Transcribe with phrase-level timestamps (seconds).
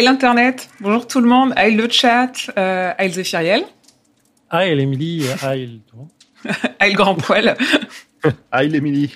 [0.00, 3.64] Aïe l'internet, bonjour tout le monde, aïe le chat, euh, aïe Zéphiriel,
[4.48, 6.08] Ah, et l'Emily, ah, et le tout.
[6.78, 7.54] aïe le grand poil.
[8.50, 9.14] Aïe, Emily.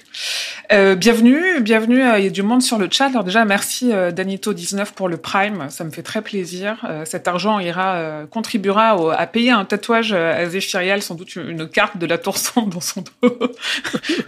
[0.73, 2.03] Euh, bienvenue, bienvenue.
[2.03, 3.07] euh, Il y a du monde sur le chat.
[3.07, 5.67] Alors déjà, merci euh, Danito19 pour le Prime.
[5.69, 6.79] Ça me fait très plaisir.
[6.89, 11.37] Euh, cet argent ira euh, contribuera au- à payer un tatouage à Zéphiriel, sans doute
[11.37, 13.39] une, carte de la tour sombre dans son dos.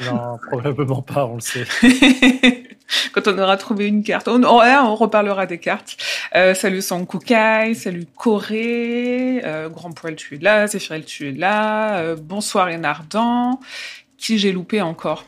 [0.04, 1.64] Non, probablement pas, on le sait.
[3.12, 4.29] Quand on aura trouvé une carte.
[4.29, 5.96] On, on, ouais, on reparlera des cartes.
[6.34, 11.96] Euh, salut Sankukai, salut Corée, euh, Grand Poil, tu es là, Zéphiriel, tu es là,
[11.98, 13.59] euh, bonsoir Enardan,
[14.18, 15.24] qui j'ai loupé encore?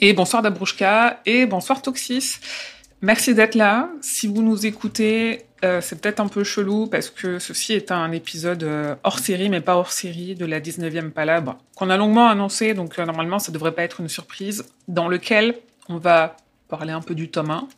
[0.00, 2.38] Et bonsoir Dabrouchka, et bonsoir Toxis.
[3.00, 3.88] Merci d'être là.
[4.00, 8.12] Si vous nous écoutez, euh, c'est peut-être un peu chelou parce que ceci est un
[8.12, 12.28] épisode euh, hors série, mais pas hors série, de la 19e Palabre, qu'on a longuement
[12.28, 15.56] annoncé, donc euh, normalement ça devrait pas être une surprise, dans lequel
[15.88, 16.36] on va
[16.68, 17.68] parler un peu du tome 1,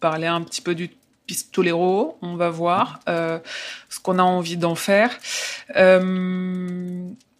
[0.00, 0.90] parler un petit peu du
[1.26, 5.10] pistolero, on va voir ce qu'on a envie d'en faire.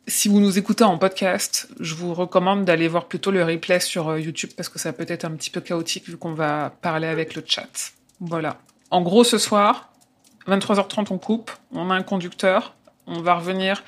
[0.08, 4.08] Si vous nous écoutez en podcast, je vous recommande d'aller voir plutôt le replay sur
[4.08, 7.06] euh, YouTube parce que ça peut être un petit peu chaotique vu qu'on va parler
[7.06, 7.92] avec le chat.
[8.18, 8.56] Voilà.
[8.90, 9.92] En gros, ce soir,
[10.46, 12.74] 23h30, on coupe, on a un conducteur,
[13.06, 13.84] on va revenir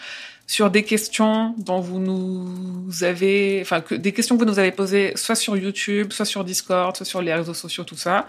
[0.46, 4.72] sur des questions dont vous nous avez, enfin, que, des questions que vous nous avez
[4.72, 8.26] posées, soit sur YouTube, soit sur Discord, soit sur les réseaux sociaux, tout ça.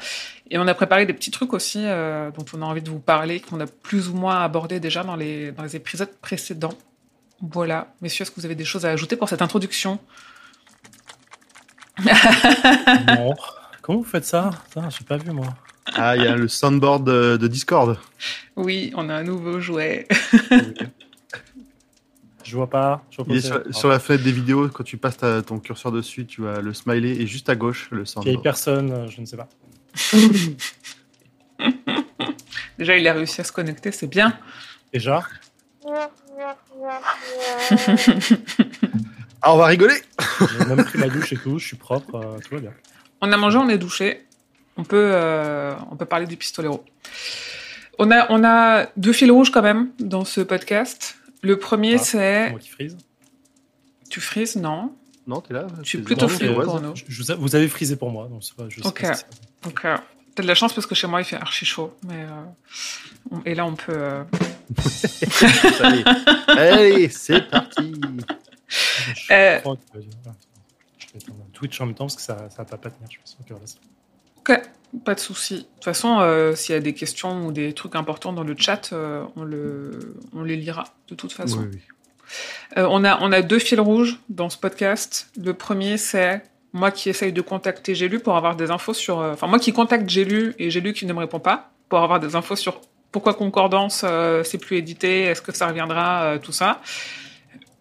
[0.50, 3.00] Et on a préparé des petits trucs aussi euh, dont on a envie de vous
[3.00, 6.78] parler, qu'on a plus ou moins abordé déjà dans les, dans les épisodes précédents.
[7.42, 7.94] Voilà.
[8.02, 10.00] Messieurs, est-ce que vous avez des choses à ajouter pour cette introduction
[13.08, 13.34] Non.
[13.82, 14.52] Comment vous faites ça?
[14.74, 15.48] Ça, j'ai pas vu, moi.
[15.96, 17.98] Ah, il y a le soundboard de, de Discord.
[18.56, 20.08] Oui, on a un nouveau jouet.
[22.44, 23.04] Je vois pas.
[23.12, 24.68] Je vois pas Il est sur, sur la fenêtre des vidéos.
[24.70, 27.88] Quand tu passes ta- ton curseur dessus, tu as le smiley et juste à gauche,
[27.92, 28.44] le soundboard.
[28.44, 29.48] personne, euh, je ne sais pas.
[32.78, 34.38] Déjà, il a réussi à se connecter, c'est bien.
[34.92, 35.24] Déjà
[39.44, 39.96] Ah, on va rigoler
[40.40, 42.74] J'ai même pris ma douche et tout, je suis propre, euh, tout va bien.
[43.22, 44.26] On a mangé, on est douché.
[44.78, 46.84] On peut, euh, on peut parler du pistolero.
[48.00, 51.18] On a, on a deux fils rouges quand même dans ce podcast.
[51.42, 52.46] Le premier, Ah, c'est.
[52.46, 52.98] C'est moi qui frise.
[54.10, 54.94] Tu frises Non.
[55.28, 56.66] Non, t'es là Je suis plutôt l'Oise.
[56.66, 56.96] pour nous.
[56.96, 59.02] Je- je vous, avez frisé pour moi, donc c'est pas, je sais Ok.
[59.02, 59.24] pas si
[59.86, 59.98] euh,
[60.42, 61.96] t'as de la chance parce que chez moi, il fait archi chaud.
[62.08, 62.44] Mais, euh,
[63.32, 63.94] on- et là, on peut.
[63.96, 64.24] euh,
[65.82, 66.04] Allez,
[66.48, 67.94] Allez c'est parti
[68.70, 72.64] Je Euh, crois que- Je vais éteindre Twitch en même temps parce que ça, ça
[72.64, 73.38] va pas tenir, je pense.
[74.38, 74.62] Ok,
[75.06, 75.56] pas de souci.
[75.56, 78.56] De toute façon, euh, s'il y a des questions ou des trucs importants dans le
[78.58, 81.60] chat, euh, on, le, on les lira de toute façon.
[81.60, 81.80] Oui, oui.
[82.78, 85.30] Euh, on, a, on a deux fils rouges dans ce podcast.
[85.38, 86.44] Le premier, c'est
[86.74, 89.20] moi qui essaye de contacter J'ai lu pour avoir des infos sur.
[89.20, 91.72] euh, Enfin, moi qui contacte J'ai lu et J'ai lu qui ne me répond pas
[91.90, 92.80] pour avoir des infos sur
[93.12, 96.80] pourquoi Concordance euh, c'est plus édité, est-ce que ça reviendra, euh, tout ça.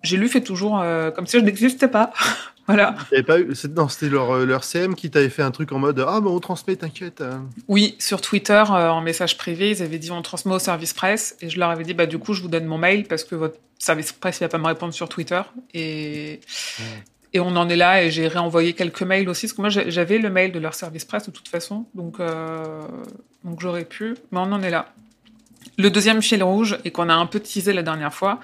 [0.03, 2.11] J'ai lu fait toujours euh, comme si je n'existais pas.
[2.67, 2.97] voilà.
[3.11, 3.55] T'avais pas eu...
[3.55, 6.31] c'est- Non, c'était leur, leur CM qui t'avait fait un truc en mode Ah, bah
[6.31, 7.21] on transmet, t'inquiète.
[7.21, 7.45] hein.
[7.69, 11.49] Oui, sur Twitter, en message privé, ils avaient dit on transmet au service presse et
[11.51, 13.57] je leur avais dit bah du coup je vous donne mon mail parce que votre
[13.79, 15.41] service presse il va pas me répondre sur Twitter
[15.75, 16.41] et
[17.33, 20.19] et on en est là et j'ai réenvoyé quelques mails aussi parce que moi j'avais
[20.19, 22.83] le mail de leur service presse de toute façon donc euh,
[23.45, 24.93] donc j'aurais pu mais on en est là.
[25.79, 28.41] Le deuxième fil rouge et qu'on a un peu teasé la dernière fois,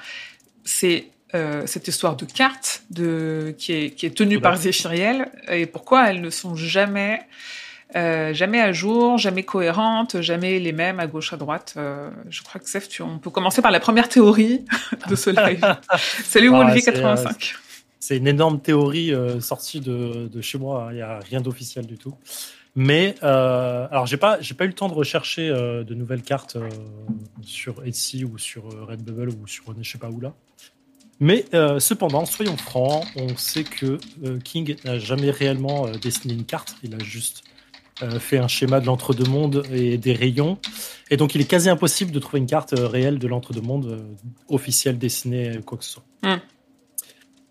[0.64, 4.72] c'est euh, cette histoire de cartes de, qui, est, qui est tenue par fait.
[4.72, 7.21] Zéphiriel et pourquoi elles ne sont jamais
[7.94, 11.74] euh, jamais à jour, jamais cohérentes, jamais les mêmes à gauche à droite.
[11.77, 14.65] Euh, je crois que Seth, tu, on peut commencer par la première théorie
[15.09, 15.65] de ce live.
[16.24, 16.82] Salut Ah, Wolvie
[18.06, 18.16] c'est, 85.
[18.16, 20.84] C'est une énorme théorie euh, sortie de, chez moi.
[20.84, 20.88] hein.
[20.92, 22.14] Il n'y a rien d'officiel du tout.
[22.78, 26.58] Mais euh, alors j'ai pas pas eu le temps de rechercher euh, de nouvelles cartes
[27.41, 30.34] sur Etsy ou sur Redbubble ou sur je sais pas où là.
[31.18, 31.47] Mais
[31.78, 33.98] cependant, soyons francs, on sait que
[34.44, 36.76] King n'a jamais réellement dessiné une carte.
[36.82, 37.42] Il a juste
[38.20, 40.58] fait un schéma de l'entre-deux-mondes et des rayons.
[41.10, 44.04] Et donc, il est quasi impossible de trouver une carte réelle de l'entre-deux-mondes
[44.48, 46.04] officielle dessinée, quoi que ce soit.
[46.22, 46.36] Mm.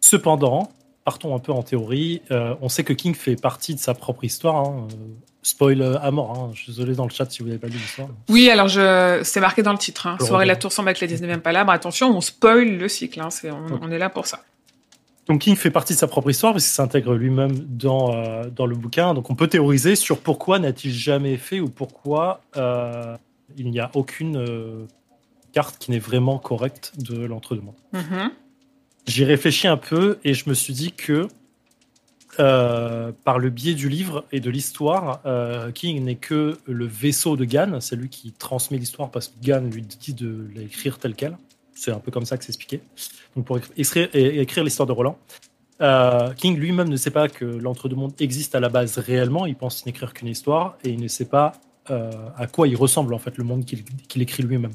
[0.07, 0.69] Cependant,
[1.03, 2.21] partons un peu en théorie.
[2.29, 4.57] euh, on sait que King fait partie de sa propre histoire.
[4.57, 4.87] hein.
[4.91, 4.95] Euh,
[5.41, 6.31] Spoil euh, à mort.
[6.37, 6.51] hein.
[6.53, 8.09] Je suis désolé dans le chat si vous n'avez pas lu l'histoire.
[8.29, 10.05] Oui, alors je, c'est marqué dans le titre.
[10.05, 10.17] Hein.
[10.19, 11.71] Soirée la tour sombre avec la 19e palabre.
[11.71, 13.19] Attention, on spoil le cycle.
[13.19, 13.29] Hein.
[13.81, 14.41] On, est là pour ça.
[15.25, 18.67] Donc King fait partie de sa propre histoire parce qu'il s'intègre lui-même dans, euh, dans
[18.67, 19.15] le bouquin.
[19.15, 23.17] Donc on peut théoriser sur pourquoi n'a-t-il jamais fait ou pourquoi euh,
[23.57, 24.85] il n'y a aucune euh,
[25.51, 27.73] carte qui n'est vraiment correcte de l'entre-deux-mondes.
[27.93, 28.29] Mhm.
[29.07, 31.27] J'y réfléchis un peu et je me suis dit que
[32.39, 37.37] euh, par le biais du livre et de l'histoire, euh, King n'est que le vaisseau
[37.37, 37.79] de Gann.
[37.81, 41.37] C'est lui qui transmet l'histoire parce que Gann lui dit de l'écrire telle quelle.
[41.73, 42.81] C'est un peu comme ça que c'est expliqué.
[43.35, 45.17] Donc pour écrire, écrire l'histoire de Roland.
[45.81, 49.45] Euh, King lui-même ne sait pas que l'entre-deux-mondes existe à la base réellement.
[49.45, 51.53] Il pense n'écrire qu'une histoire et il ne sait pas
[51.91, 54.73] euh, à quoi il ressemble en fait le monde qu'il écrit lui-même.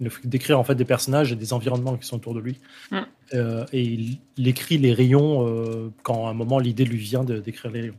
[0.00, 2.34] Il ne fait que décrire en fait des personnages et des environnements qui sont autour
[2.34, 2.58] de lui.
[2.90, 2.98] Mm.
[3.34, 7.24] Euh, et il, il écrit les rayons euh, quand à un moment l'idée lui vient
[7.24, 7.98] de d'écrire les rayons.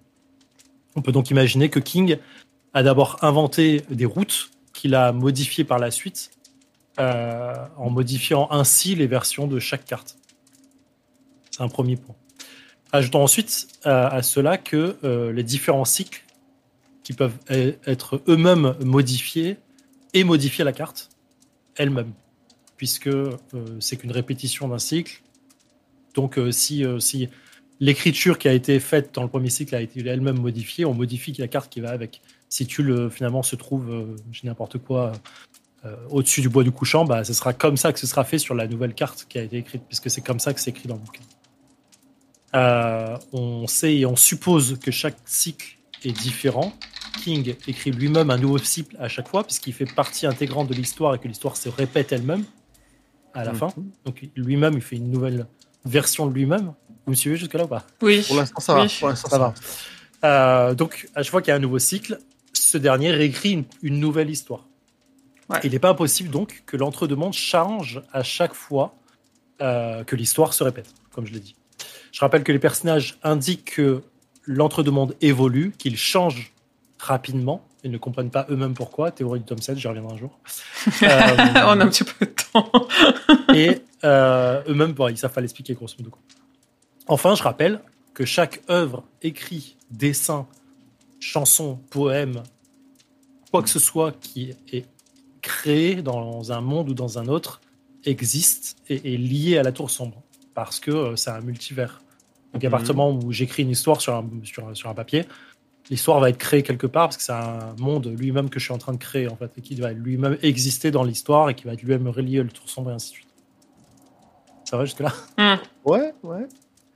[0.96, 2.18] On peut donc imaginer que King
[2.74, 6.32] a d'abord inventé des routes qu'il a modifiées par la suite
[7.00, 10.18] euh, en modifiant ainsi les versions de chaque carte.
[11.52, 12.16] C'est un premier point.
[12.92, 14.96] Ajoutons ensuite à, cela que
[15.34, 16.24] les différents cycles
[17.04, 19.58] qui peuvent e- être eux-mêmes modifiés
[20.14, 21.10] et modifier la carte
[21.78, 22.12] elle-même,
[22.78, 23.38] puisque euh,
[23.80, 25.22] c'est qu'une répétition d'un cycle.
[26.14, 27.30] Donc euh, si, euh, si
[27.80, 31.34] l'écriture qui a été faite dans le premier cycle a été elle-même modifiée, on modifie
[31.34, 32.22] la carte qui va avec.
[32.50, 35.12] Si tu le finalement se trouve, j'ai n'importe quoi,
[36.10, 38.56] au-dessus du bois du couchant, bah, ce sera comme ça que ce sera fait sur
[38.56, 40.96] la nouvelle carte qui a été écrite, puisque c'est comme ça que c'est écrit dans
[40.96, 41.24] le bouquin.
[43.34, 45.75] On sait et on suppose que chaque cycle
[46.06, 46.74] est différent.
[47.24, 51.16] King écrit lui-même un nouveau cycle à chaque fois, puisqu'il fait partie intégrante de l'histoire
[51.16, 52.44] et que l'histoire se répète elle-même
[53.34, 53.58] à la Mhm.
[53.58, 53.74] fin.
[54.06, 55.48] Donc lui-même, il fait une nouvelle
[55.86, 56.74] version de lui-même.
[57.06, 57.86] Vous me suivez jusque-là ou pas?
[58.02, 58.24] Oui.
[58.28, 58.82] Pour l'instant, ça va.
[58.84, 58.96] Oui.
[59.00, 59.54] Pour l'instant, Ça va.
[60.24, 62.20] Euh, donc, à chaque fois qu'il y a un nouveau cycle,
[62.54, 64.66] ce dernier réécrit une, une nouvelle histoire.
[65.50, 65.60] Ouais.
[65.64, 68.96] Il n'est pas impossible donc que l'entre-deux-mondes change à chaque fois
[69.62, 71.56] euh, que l'histoire se répète, comme je l'ai dit.
[72.12, 74.02] Je rappelle que les personnages indiquent que
[74.46, 76.54] l'entre-deux-mondes évolue, qu'ils changent
[77.00, 77.66] rapidement.
[77.84, 79.12] Ils ne comprennent pas eux-mêmes pourquoi.
[79.12, 80.40] Théorie du tome 7, j'y reviendrai un jour.
[81.04, 81.38] Euh,
[81.68, 82.72] On a un petit peu de temps.
[83.54, 86.12] et euh, eux-mêmes, bon, ils savent pas l'expliquer grosso modo.
[87.08, 87.82] Enfin, je rappelle
[88.14, 90.48] que chaque œuvre, écrit, dessin,
[91.20, 92.44] chanson, poème,
[93.52, 94.86] quoi que ce soit qui est
[95.42, 97.62] créé dans un monde ou dans un autre,
[98.06, 100.22] existe et est lié à la tour sombre
[100.56, 102.02] parce que euh, c'est un multivers.
[102.56, 102.72] Donc à Mhm.
[102.72, 105.26] partir du moment où j'écris une histoire sur un, sur, un- sur un papier,
[105.90, 108.74] l'histoire va être créée quelque part parce que c'est un monde lui-même que je suis
[108.74, 111.66] en train de créer en fait et qui va lui-même exister dans l'histoire et qui
[111.66, 113.28] va être lui-même relié la tour sombre et ainsi de suite.
[114.64, 115.60] Ça va jusque là Hum.
[115.84, 116.48] Ouais, ouais.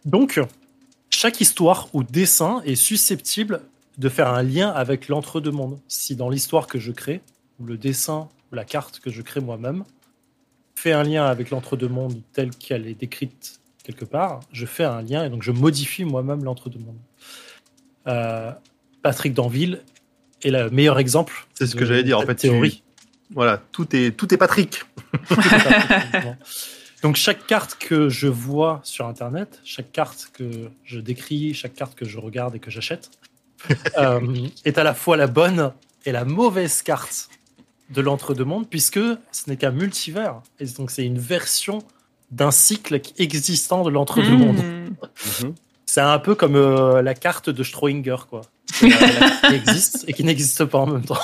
[0.06, 0.40] donc,
[1.10, 3.62] chaque histoire ou dessin est susceptible
[3.98, 5.78] de faire un lien avec l'entre-deux-mondes.
[5.90, 7.22] Si dans l'histoire que je crée,
[7.60, 9.84] ou le dessin ou la carte que je crée moi-même,
[10.76, 13.59] fait un lien avec l'entre-deux-mondes telle qu'elle est décrite
[13.90, 17.00] quelque part, je fais un lien et donc je modifie moi-même l'entre-deux-mondes.
[18.08, 18.52] Euh,
[19.02, 19.82] Patrick Danville
[20.44, 21.48] est le meilleur exemple.
[21.56, 22.84] C'est ce que j'allais dire, en fait, tu- Théorie.
[23.34, 24.84] Voilà, tout est, tout est Patrick.
[27.02, 31.96] Donc chaque carte que je vois sur Internet, chaque carte que je décris, chaque carte
[31.96, 33.10] que je regarde et que j'achète,
[33.98, 35.74] euh, est à la fois la bonne
[36.06, 37.30] et la mauvaise carte
[37.90, 39.00] de l'entre-deux-mondes, puisque
[39.32, 40.42] ce n'est qu'un multivers.
[40.60, 41.80] Et donc c'est une version
[42.32, 44.58] d'un cycle existant de l'entre-deux-mondes.
[44.64, 45.48] Mmh.
[45.86, 48.42] C'est un peu comme euh, la carte de Schrödinger, quoi.
[48.72, 51.18] C'est la- la- qui existe et qui n'existe pas en même temps.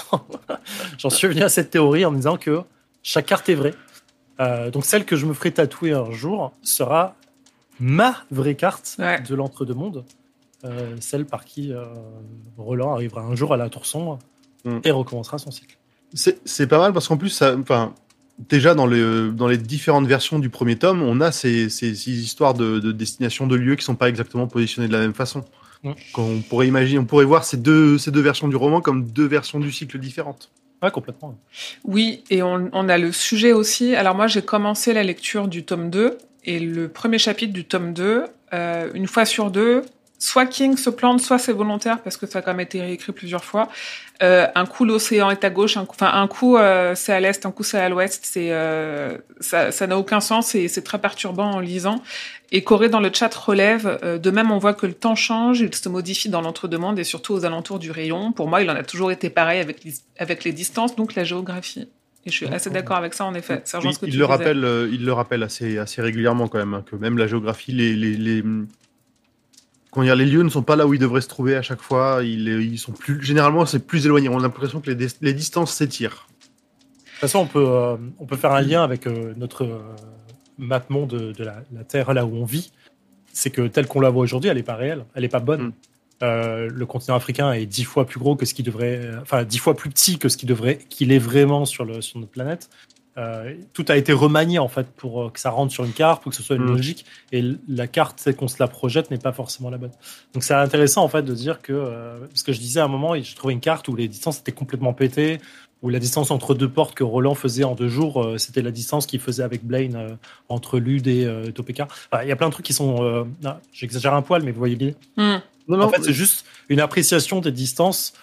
[0.98, 2.62] J'en suis venu à cette théorie en me disant que
[3.04, 3.76] chaque carte est vraie.
[4.40, 7.16] Euh, donc celle que je me ferai tatouer un jour sera
[7.80, 9.22] ma vraie carte Ouais.
[9.22, 10.04] de l'entre-deux-mondes.
[10.64, 11.86] Euh, celle par qui euh,
[12.58, 14.18] Roland arrivera un jour à la tour sombre
[14.66, 14.80] Mm.
[14.84, 15.78] et recommencera son cycle.
[16.16, 17.94] C'est pas mal parce qu'en plus, ça, enfin,
[18.40, 22.12] déjà dans, le, dans les différentes versions du premier tome, on a ces, ces, ces
[22.12, 25.46] histoires de, de destination de lieux qui sont pas exactement positionnées de la même façon.
[25.84, 25.92] Mm.
[26.14, 29.28] Qu'on pourrait imaginer, on pourrait voir ces deux, ces deux versions du roman comme deux
[29.28, 30.50] versions du cycle différentes.
[30.82, 31.38] Ouais, complètement.
[31.84, 33.96] Oui, et on, on a le sujet aussi.
[33.96, 37.94] Alors moi, j'ai commencé la lecture du tome 2, et le premier chapitre du tome
[37.94, 39.84] 2, euh, une fois sur deux,
[40.20, 43.12] soit King se plante, soit c'est volontaire, parce que ça a quand même été réécrit
[43.12, 43.70] plusieurs fois.
[44.24, 47.20] Euh, un coup, l'océan est à gauche, un coup, enfin, un coup, euh, c'est à
[47.20, 48.22] l'est, un coup, c'est à l'ouest.
[48.26, 52.02] C'est, euh, ça, ça n'a aucun sens et c'est très perturbant en lisant.
[52.52, 55.60] Et Corée dans le chat relève, euh, de même, on voit que le temps change,
[55.60, 58.32] il se modifie dans l'entre-deux-mondes et surtout aux alentours du rayon.
[58.32, 61.24] Pour moi, il en a toujours été pareil avec les, avec les distances, donc la
[61.24, 61.90] géographie.
[62.26, 63.62] Et je suis assez d'accord avec ça, en effet.
[63.84, 64.24] Oui, ce que il, tu le disais.
[64.24, 67.72] rappelle, euh, il le rappelle assez, assez régulièrement quand même, hein, que même la géographie,
[67.72, 68.44] les, les, les,
[70.04, 72.20] dire, les lieux ne sont pas là où ils devraient se trouver à chaque fois.
[72.24, 74.30] Ils, ils sont plus, généralement, c'est plus éloigné.
[74.30, 76.28] On a l'impression que les, dis- les distances s'étirent.
[76.30, 79.80] De toute façon, on peut, euh, on peut faire un lien avec euh, notre euh,
[80.58, 82.72] map monde de, de la, la Terre, là où on vit.
[83.36, 85.68] c'est que telle qu'on la voit aujourd'hui, elle n'est pas réelle, elle n'est pas bonne.
[85.68, 85.74] Mm.
[86.24, 89.44] Euh, le continent africain est dix fois plus gros que ce qui devrait, euh, enfin
[89.44, 92.32] dix fois plus petit que ce qui devrait, qu'il est vraiment sur le sur notre
[92.32, 92.70] planète.
[93.18, 96.22] Euh, tout a été remanié en fait pour euh, que ça rentre sur une carte,
[96.22, 96.68] pour que ce soit une Mm.
[96.76, 97.06] logique.
[97.32, 99.92] Et la carte, telle qu'on se la projette, n'est pas forcément la bonne.
[100.34, 102.90] Donc c'est intéressant en fait de dire que, euh, parce que je disais à un
[102.90, 105.40] moment, je trouvais une carte où les distances étaient complètement pétées,
[105.82, 108.72] où la distance entre deux portes que Roland faisait en deux jours, euh, c'était la
[108.72, 110.16] distance qu'il faisait avec Blaine euh,
[110.50, 111.88] entre Lud et euh, Topeka.
[112.12, 114.52] Enfin, Il y a plein de trucs qui sont, euh, ah, j'exagère un poil, mais
[114.52, 114.92] vous voyez bien.
[115.68, 118.14] Non, En fait, c'est juste une appréciation des distances.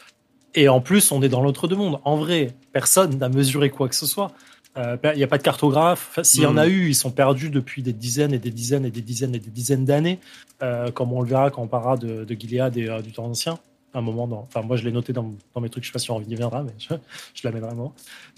[0.55, 1.99] Et en plus, on est dans l'autre monde.
[2.05, 4.33] En vrai, personne n'a mesuré quoi que ce soit.
[4.79, 6.09] Euh, Il n'y a pas de cartographe.
[6.11, 8.87] Enfin, S'il y en a eu, ils sont perdus depuis des dizaines et des dizaines
[8.87, 10.19] et des dizaines et des dizaines d'années,
[10.63, 13.27] euh, comme on le verra quand on parlera de, de Gilead et euh, du temps
[13.27, 13.59] ancien.
[13.95, 15.85] Un moment, dans, enfin moi je l'ai noté dans, dans mes trucs.
[15.85, 16.95] Je sais pas si on y viendra, mais je,
[17.35, 17.75] je l'amènerai.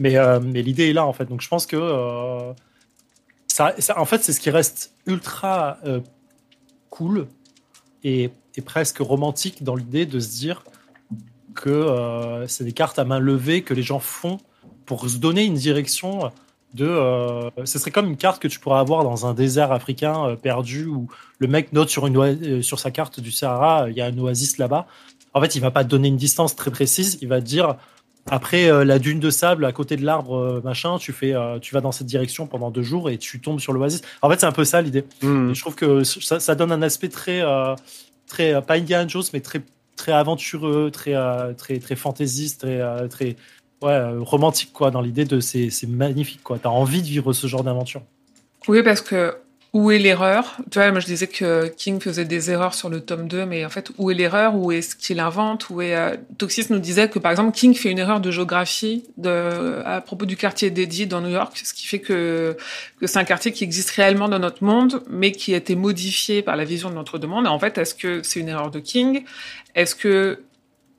[0.01, 1.27] Mais, euh, mais l'idée est là en fait.
[1.27, 2.53] Donc je pense que euh,
[3.47, 6.01] ça, ça- en fait, c'est ce qui reste ultra euh,
[6.91, 7.29] cool
[8.03, 10.65] et, et presque romantique dans l'idée de se dire
[11.55, 14.39] que euh, c'est des cartes à main levée que les gens font
[14.87, 16.31] pour se donner une direction
[16.75, 16.87] de.
[16.87, 20.37] euh, ce serait comme une carte que tu pourrais avoir dans un désert africain euh,
[20.37, 24.01] perdu où le mec note sur, une, euh, sur sa carte du Sahara, il y
[24.01, 24.87] a un oasis là-bas.
[25.35, 27.77] En fait, il va pas te donner une distance très précise, il va te dire.
[28.31, 31.59] Après euh, la dune de sable à côté de l'arbre euh, machin, tu fais, euh,
[31.59, 34.01] tu vas dans cette direction pendant deux jours et tu tombes sur l'oasis.
[34.23, 35.05] En fait, c'est un peu ça l'idée.
[35.23, 35.51] Mm.
[35.51, 37.43] Et je trouve que ça, ça donne un aspect très,
[38.27, 39.63] très pas Indiana Jones, mais très,
[39.97, 41.15] très aventureux, très,
[41.55, 43.37] très, très fantaisiste, très, très
[43.85, 44.91] ouais, euh, romantique quoi.
[44.91, 46.59] Dans l'idée de c'est, magnifique quoi.
[46.61, 48.03] T'as envie de vivre ce genre d'aventure.
[48.67, 49.37] Oui, parce que
[49.75, 50.57] où est l'erreur?
[50.71, 53.65] Tu vois, moi je disais que King faisait des erreurs sur le tome 2, mais
[53.65, 54.55] en fait, où est l'erreur?
[54.55, 55.69] Où est ce qu'il invente?
[55.69, 59.05] Où est euh, Toxis nous disait que par exemple King fait une erreur de géographie
[59.25, 62.57] à propos du quartier d'Eddie dans New York, ce qui fait que,
[63.01, 66.43] que c'est un quartier qui existe réellement dans notre monde, mais qui a été modifié
[66.43, 67.47] par la vision de notre monde.
[67.47, 69.25] Et en fait, est-ce que c'est une erreur de King?
[69.75, 70.41] Est-ce que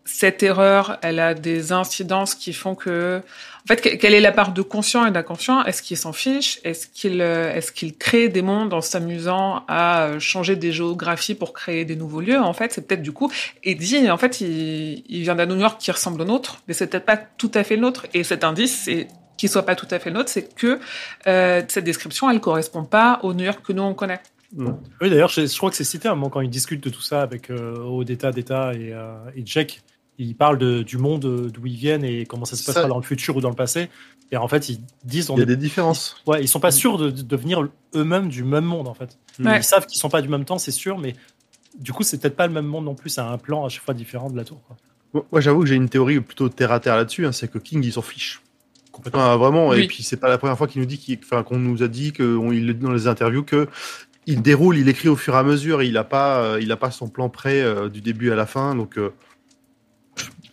[0.06, 3.22] cette erreur, elle a des incidences qui font que,
[3.64, 5.66] en fait, que- quelle est la part de conscient et d'inconscient?
[5.66, 6.60] Est-ce qu'il s'en fiche?
[6.64, 11.34] Est-ce qu'il euh, est-ce qu'il crée des mondes en s'amusant à euh, changer des géographies
[11.34, 12.40] pour créer des nouveaux lieux?
[12.40, 13.32] En fait, c'est peut-être du coup
[13.64, 14.10] Eddie.
[14.12, 17.06] En fait, il, il vient d'un New York qui ressemble au nôtre, mais c'est peut-être
[17.06, 18.06] pas tout à fait le nôtre.
[18.14, 19.08] Et cet indice, c'est
[19.38, 20.80] qu'il soit pas tout à fait le nôtre, c'est que
[21.28, 24.22] euh, cette description, elle correspond pas au New York que nous on connaît.
[24.58, 27.22] Oui d'ailleurs, je, crois que c'est cité un moment quand ils discutent de tout ça
[27.22, 29.82] avec euh, Odetta, Deta et, euh, et Jack.
[30.18, 32.88] Ils parlent de, du monde euh, d'où ils viennent et comment ça se passera Ça-
[32.88, 33.90] dans le futur ou dans le passé.
[34.32, 36.16] Et en fait, ils disent on Il y a est- des différences.
[36.26, 39.18] Ouais, ils sont pas sûrs de, de devenir eux-mêmes du même monde en fait.
[39.44, 39.58] Ouais.
[39.58, 41.16] Ils savent qu'ils sont pas du même temps, c'est sûr, mais
[41.78, 43.10] du coup, c'est peut-être pas le même monde non plus.
[43.10, 44.62] C'est un plan à chaque fois différent de la tour.
[44.68, 44.78] Quoi.
[45.14, 47.58] Moi, moi, j'avoue que j'ai une théorie plutôt terre à terre là-dessus, hein, c'est que
[47.58, 48.42] King il s'en fiche.
[48.98, 51.58] Enfin, vraiment, et puis c'est pas la première fois qu'il nous dit, qu'il- enfin, qu'on
[51.60, 53.68] nous a dit que on- il dans les interviews que
[54.26, 56.78] il déroule, il écrit au fur et à mesure, il a pas, euh, il a
[56.78, 59.12] pas son plan prêt euh, du début à la fin, donc euh,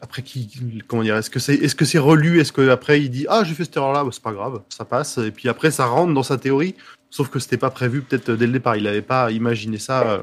[0.03, 0.51] après qui,
[0.89, 3.45] comment dire, est-ce que c'est, est-ce que c'est relu, est-ce que après il dit ah
[3.45, 6.13] j'ai fait cette erreur-là, bah, c'est pas grave, ça passe, et puis après ça rentre
[6.13, 6.75] dans sa théorie,
[7.09, 10.23] sauf que c'était pas prévu peut-être dès le départ, il avait pas imaginé ça euh,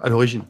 [0.00, 0.42] à l'origine.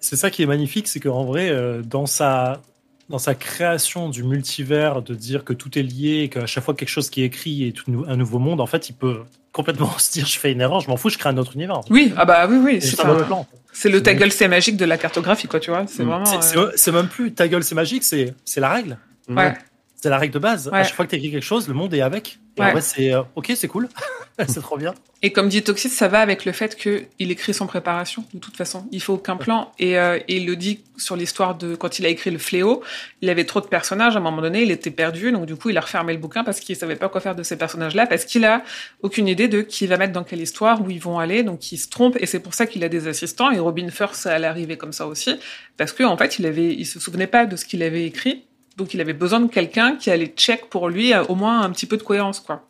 [0.00, 2.60] C'est ça qui est magnifique, c'est qu'en vrai, euh, dans sa
[3.08, 6.74] dans sa création du multivers, de dire que tout est lié, et qu'à chaque fois
[6.74, 9.20] quelque chose qui est écrit est tout nou- un nouveau monde, en fait, il peut
[9.52, 11.80] complètement se dire je fais une erreur, je m'en fous, je crée un autre univers.
[11.88, 13.46] Oui, ah bah oui, oui, c'est pas- autre plan.
[13.72, 15.84] C'est le ta gueule, c'est magique de la cartographie, quoi, tu vois.
[15.86, 16.08] C'est Mm.
[16.08, 16.24] vraiment.
[16.40, 18.98] C'est- euh, même plus ta gueule, c'est magique, c'est c'est la règle.
[19.28, 19.54] Ouais.
[20.00, 20.68] C'est la règle de base.
[20.68, 20.78] Ouais.
[20.78, 22.38] À chaque fois que tu écris quelque chose, le monde est avec.
[22.56, 22.68] Et Ouais.
[22.68, 23.88] en vrai, c'est euh, ok, c'est cool,
[24.48, 24.92] c'est trop bien.
[25.22, 28.56] Et comme dit Toxis, ça va avec le fait qu'il écrit sans préparation, de toute
[28.56, 28.86] façon.
[28.92, 29.72] Il faut aucun plan.
[29.80, 32.82] Et, euh, et il le dit sur l'histoire de quand il a écrit Le Fléau,
[33.22, 34.14] il avait trop de personnages.
[34.14, 35.30] À un moment donné, il était perdu.
[35.32, 37.42] Donc, du coup, il a refermé le bouquin parce qu'il savait pas quoi faire de
[37.44, 38.62] ces personnages-là, parce qu'il a
[39.02, 41.42] aucune idée de qui va mettre dans quelle histoire, où ils vont aller.
[41.42, 42.16] Donc, il se trompe.
[42.20, 43.50] Et c'est pour ça qu'il a des assistants.
[43.50, 45.38] Et Robin Firth, allait arriver comme ça aussi.
[45.76, 48.44] Parce que, en fait, il avait, il se souvenait pas de ce qu'il avait écrit.
[48.78, 51.70] Donc, il avait besoin de quelqu'un qui allait check pour lui, euh, au moins un
[51.70, 52.64] petit peu de cohérence, quoi.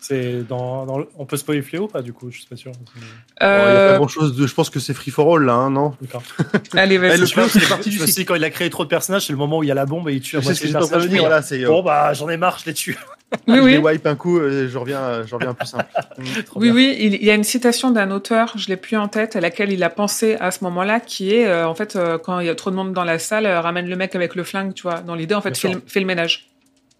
[0.00, 2.54] C'est dans, dans le- On peut spoiler Fléau ou pas, du coup Je suis pas
[2.54, 2.70] sûr.
[2.70, 5.34] Bon, Il y a Euh, pas grand chose de, je pense que c'est free for
[5.36, 5.94] all là, hein, non
[6.74, 7.18] allez, Eh, vas-y.
[7.18, 8.26] le Je me Fléau, c'est parti du je cycle.
[8.26, 9.86] quand il a créé trop de personnages, c'est le moment où il y a la
[9.86, 11.08] bombe et il tue ce que j'étais en train de personnages.
[11.08, 11.18] dire, Oui.
[11.26, 11.64] voilà, c'est.
[11.64, 12.96] euh, Bon, bah, j'en ai marre, je les tue.
[13.46, 13.72] Oui, je oui.
[13.72, 15.84] les wipe un coup, euh, je reviens, je reviens plus simple.
[16.54, 16.74] Oui, bien.
[16.74, 19.70] oui, il y a une citation d'un auteur, je l'ai plus en tête, à laquelle
[19.72, 22.50] il a pensé à ce moment-là, qui est, euh, en fait, euh, quand il y
[22.50, 24.82] a trop de monde dans la salle, euh, ramène le mec avec le flingue, tu
[24.84, 25.00] vois.
[25.00, 26.46] Dans l'idée, en fait, le, fais le ménage.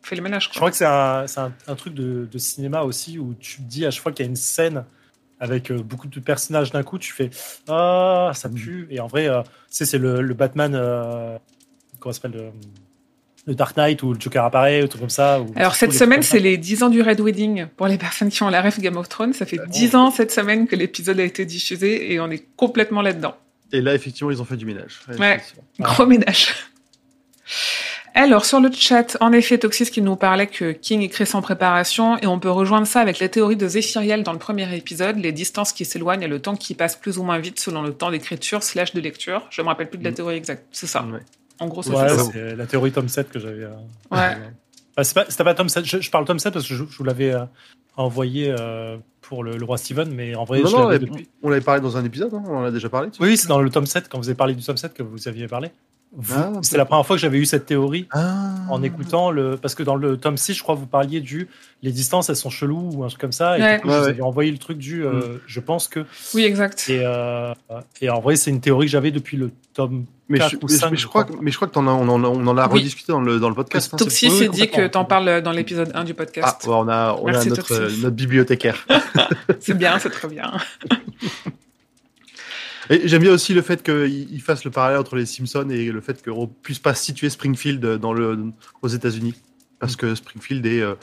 [0.02, 2.82] Fais le ménage, Je crois que c'est un, c'est un, un truc de, de cinéma
[2.82, 4.84] aussi où tu te dis à chaque fois qu'il y a une scène
[5.40, 7.30] avec euh, beaucoup de personnages d'un coup, tu fais
[7.68, 8.86] Ah, ça pue.
[8.90, 10.74] Et en vrai, euh, tu sais, c'est le, le Batman.
[10.74, 11.36] euh,
[12.00, 12.50] comment ça s'appelle le,
[13.46, 15.40] le Dark Knight ou le Joker apparaît, ou tout comme ça.
[15.40, 17.66] ou- Alors cette semaine, c'est les 10 ans du Red Wedding.
[17.76, 20.32] Pour les personnes qui ont la ref Game of Thrones, ça fait 10 ans cette
[20.32, 23.36] semaine que l'épisode a été diffusé et on est complètement là-dedans.
[23.72, 25.00] Et là, effectivement, ils ont fait du ménage.
[25.18, 25.40] Ouais.
[25.80, 26.48] Gros ménage.
[28.20, 32.18] Alors, sur le chat, en effet, Toxis qui nous parlait que King écrit sans préparation,
[32.18, 35.30] et on peut rejoindre ça avec la théorie de Zéphiriel dans le premier épisode, les
[35.30, 38.10] distances qui s'éloignent et le temps qui passe plus ou moins vite selon le temps
[38.10, 39.46] d'écriture slash de lecture.
[39.50, 40.14] Je me rappelle plus de la Mm.
[40.14, 40.64] théorie exacte.
[40.72, 41.04] C'est ça.
[41.04, 41.20] Ouais.
[41.60, 42.24] En gros, c'est Ouais, ça.
[42.32, 43.62] c'est la théorie Tom 7 que j'avais.
[43.64, 43.68] euh,
[44.10, 44.18] Ouais.
[44.96, 46.82] Enfin, c'est pas, c'était pas Tom 7, je, je parle Tom 7 parce que je,
[46.90, 47.44] je vous l'avais euh,
[47.96, 51.12] envoyé euh, pour le, le roi Steven, mais en vrai, Non, je non, l'avais on-
[51.12, 51.28] depuis.
[51.44, 53.10] on l'avait parlé dans un épisode, hein, on en a déjà parlé.
[53.20, 55.28] Oui, c'est dans le Tom 7, quand vous avez parlé du Tom 7 que vous
[55.28, 55.70] aviez parlé.
[56.34, 58.54] Ah, c'est la première fois que j'avais eu cette théorie Ah.
[58.70, 59.56] en écoutant le.
[59.56, 61.48] Parce que dans le tome 6, je crois que vous parliez du.
[61.82, 63.58] Les distances, elles sont cheloues ou un truc comme ça.
[63.58, 63.76] Et Ouais.
[63.76, 65.04] du coup, Ouais, je vous avais envoyé le truc du.
[65.04, 66.06] euh, Je pense que.
[66.34, 66.86] Oui, exact.
[66.88, 67.52] Et, euh,
[68.00, 70.06] et en vrai, c'est une théorie que j'avais depuis le tome.
[70.30, 71.36] Mais je, ou mais je- cinq, mais je je crois crois.
[71.36, 72.80] que, mais je crois que t'en as- on, en, a- on en a Oui.
[72.80, 73.92] rediscuté dans le, dans le podcast.
[73.94, 76.66] hein, c'est- s'est dit que t'en parles dans l'épisode 1 du Ah, podcast.
[76.66, 78.86] ouais, on a, on a notre bibliothécaire.
[79.60, 80.52] C'est bien, c'est très bien.
[82.90, 85.86] Et j'aime bien aussi le fait qu'il il fasse le parallèle entre les Simpsons et
[85.90, 88.52] le fait qu'on puisse pas situer Springfield dans le,
[88.82, 89.34] aux États-Unis.
[89.78, 90.94] Parce que Springfield est, euh,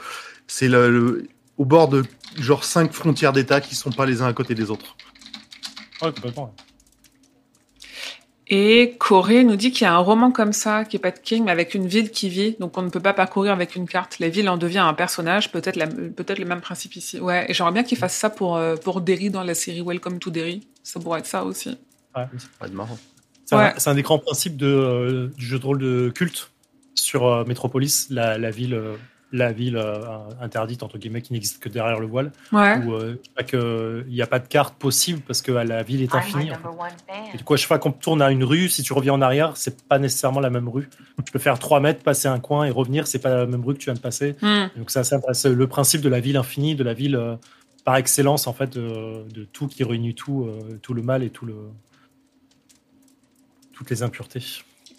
[0.47, 1.27] c'est le, le-
[1.57, 2.03] au bord de
[2.37, 4.97] genre cinq frontières d'État qui sont pas les uns à côté des autres.
[6.01, 6.53] Ouais, complètement.
[8.47, 11.17] Et Corée nous dit qu'il y a un roman comme ça, qui est pas de
[11.17, 13.87] King, mais avec une ville qui vit, donc on ne peut pas parcourir avec une
[13.87, 14.19] carte.
[14.19, 15.79] La ville en devient un personnage, peut-être
[16.15, 17.19] peut-être le même principe ici.
[17.19, 20.19] Ouais, et j'aimerais bien qu'il fasse ça pour, euh, pour Derry dans la série Welcome
[20.19, 20.67] to Derry.
[20.83, 21.69] Ça pourrait être ça aussi.
[22.15, 22.25] Ouais.
[22.37, 22.99] Ça va être marrant.
[23.45, 23.63] C'est Ouais.
[23.63, 26.51] un, c'est un des grands principes de, euh, du jeu de rôle de culte
[26.93, 28.95] sur euh, Metropolis, la, la ville, euh,
[29.37, 29.99] la ville euh,
[30.41, 32.77] interdite, entre guillemets, qui n'existe que derrière le voile, Ouais.
[32.85, 36.51] où euh, il n'y a pas de carte possible parce que la ville est infinie.
[36.51, 37.33] en fait.
[37.33, 39.21] Et du coup, à chaque fois qu'on tourne à une rue, si tu reviens en
[39.21, 40.89] arrière, c'est pas nécessairement la même rue.
[41.25, 43.73] Tu peux faire 3 mètres, passer un coin et revenir, c'est pas la même rue
[43.73, 44.35] que tu viens de passer.
[44.41, 44.67] Hmm.
[44.77, 47.35] Donc ça, ça c'est le principe de la ville infinie, de la ville euh,
[47.83, 51.29] par excellence en fait, de, de tout qui réunit tout, euh, tout le mal et
[51.29, 51.55] tout le
[53.73, 54.43] toutes les impuretés.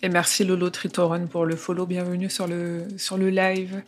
[0.06, 1.84] Et merci Lolo Tritoren pour le follow.
[1.84, 3.82] Bienvenue sur le, sur le live.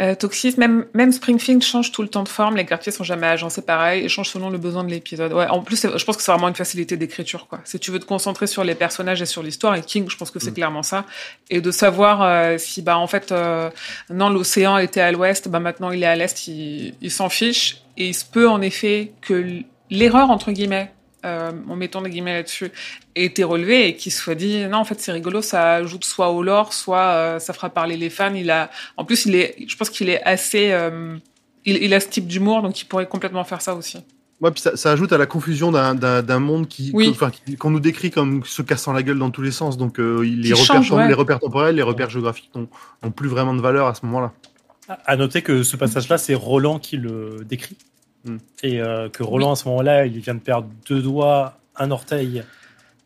[0.00, 2.56] Euh, Toxis, même, même Springfield change tout le temps de forme.
[2.56, 5.34] Les quartiers sont jamais agencés pareil et changent selon le besoin de l'épisode.
[5.34, 7.60] Ouais, en plus, je pense que c'est vraiment une facilité d'écriture, quoi.
[7.64, 10.30] Si tu veux te concentrer sur les personnages et sur l'histoire, et King, je pense
[10.30, 10.54] que c'est Mm.
[10.54, 11.04] clairement ça.
[11.50, 13.68] Et de savoir euh, si, bah, en fait, euh,
[14.08, 17.82] non, l'océan était à l'ouest, bah, maintenant il est à l'est, il, il s'en fiche.
[17.98, 20.90] Et il se peut, en effet, que l'erreur, entre guillemets,
[21.24, 22.70] euh, en mettant des guillemets là-dessus,
[23.14, 26.30] ait été relevé et qu'il soit dit non en fait c'est rigolo ça ajoute soit
[26.30, 29.54] au lore soit euh, ça fera parler les fans il a en plus il est
[29.66, 31.16] je pense qu'il est assez euh,
[31.66, 33.98] il, il a ce type d'humour donc il pourrait complètement faire ça aussi
[34.42, 37.08] Ouais, puis ça, ça ajoute à la confusion d'un- monde qui, Oui.
[37.10, 39.76] enfin, qui- qu'on nous décrit comme se cassant la gueule dans tous les sens.
[39.76, 41.08] Donc euh, les, repères, change, tem- ouais.
[41.08, 42.66] les repères temporels, les repères géographiques n'ont
[43.02, 44.32] n'ont plus vraiment de valeur à ce moment-là.
[45.04, 47.76] À noter que ce passage-là, c'est Roland qui le décrit.
[48.24, 48.36] Mm.
[48.62, 52.42] Et euh, que Roland, à ce moment-là, il vient de perdre deux doigts, un orteil,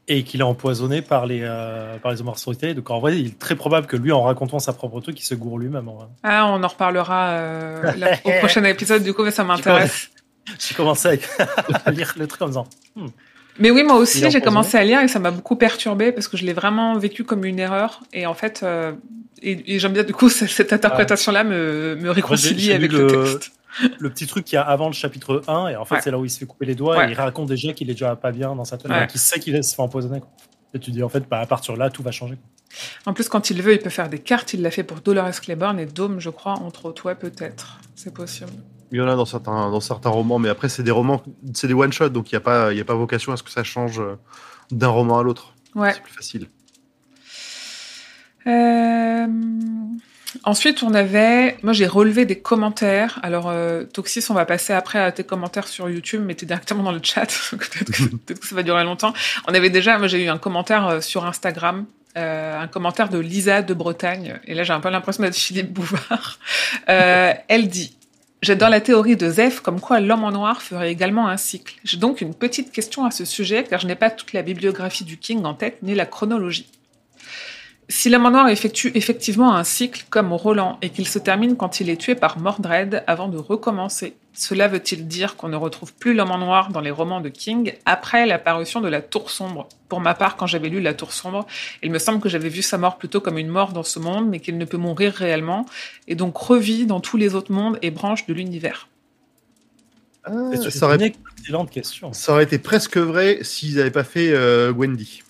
[0.07, 2.75] et qu'il est empoisonné par les, euh, par les homosexualités.
[2.75, 5.25] Donc en vrai, il est très probable que lui, en racontant sa propre truc, il
[5.25, 5.89] se gourre lui-même.
[5.89, 6.07] en vrai.
[6.25, 7.93] ah on en reparlera euh,
[8.25, 10.11] au prochain épisode du coup mais ça m'intéresse
[10.59, 11.21] J'ai commencé
[11.87, 12.67] à, lire le truc en disant
[13.59, 16.37] mais oui moi aussi j'ai commencé à lire et ça m'a beaucoup perturbé parce que
[16.37, 18.93] je l'ai vraiment vécu comme une erreur et en fait euh,
[19.43, 23.07] et, et j'aime bien du coup cette- cette interprétation là me, me réconcilie avec le-
[23.07, 23.53] texte
[23.99, 26.01] le petit truc qu'il y a avant le chapitre 1, et en fait, Ouais.
[26.03, 27.09] c'est là où il se fait couper les doigts, Ouais.
[27.09, 29.01] et il raconte déjà qu'il est déjà pas bien dans sa tête, Ouais.
[29.01, 30.21] donc il sait qu'il se fait empoisonner.
[30.21, 30.31] quoi.
[30.75, 32.35] Et tu dis, en fait, bah, à partir de là, tout va changer.
[32.37, 33.13] quoi.
[33.13, 34.53] En plus, quand il veut, il peut faire des cartes.
[34.55, 37.07] Il l'a fait pour Dolores Claiborne et Dome, je crois, entre autres.
[37.07, 37.79] Ouais, peut-être.
[37.95, 38.51] C'est possible.
[38.91, 41.69] Il y en a dans certains, dans certains romans, mais après, c'est des romans, c'est
[41.69, 43.51] des one-shots, donc il n'y a, pas- il y a pas vocation à ce que
[43.51, 44.17] ça change euh,
[44.73, 45.55] d'un roman à l'autre.
[45.77, 45.93] Ouais.
[45.93, 46.49] C'est plus facile.
[48.47, 49.27] Euh,
[50.43, 51.57] Ensuite, on avait.
[51.63, 53.21] Moi, j'ai relevé des commentaires.
[53.23, 56.83] Alors, euh, Toxis, on va passer après à tes commentaires sur YouTube, mais t'es directement
[56.83, 57.27] dans le chat.
[57.51, 59.13] Peut-être que, peut-être que ça va durer longtemps.
[59.47, 59.99] On avait déjà.
[59.99, 61.87] Moi, j'ai eu un commentaire euh, sur Instagram.
[62.17, 64.39] euh, un commentaire de Lisa de Bretagne.
[64.47, 66.39] Et là, j'ai un peu l'impression d'être Philippe Bouvard.
[66.89, 67.95] Euh, elle dit
[68.45, 71.77] J'adore la théorie de Zef, comme quoi l'homme en noir ferait également un cycle.
[71.83, 75.05] J'ai donc une petite question à ce sujet, car je n'ai pas toute la bibliographie
[75.05, 76.67] du King en tête, ni la chronologie.
[77.89, 81.81] Si l'homme en noir effectue effectivement un cycle comme Roland et qu'il se termine quand
[81.81, 86.15] il est tué par Mordred avant de recommencer, cela veut-il dire qu'on ne retrouve plus
[86.15, 89.69] l'homme en noir dans les romans de King après l'apparition de la Tour Sombre?
[89.89, 91.47] Pour ma part, quand j'avais lu la Tour Sombre,
[91.83, 94.29] il me semble que j'avais vu sa mort plutôt comme une mort dans ce monde,
[94.29, 95.67] mais qu'il ne peut mourir réellement,
[96.09, 98.89] et donc revit dans tous les autres mondes et branches de l'univers.
[100.25, 102.13] Ah, C'est ça, une aurait, excellente question.
[102.15, 105.23] ça aurait été presque vrai s'ils n'avaient pas fait euh, Wendy.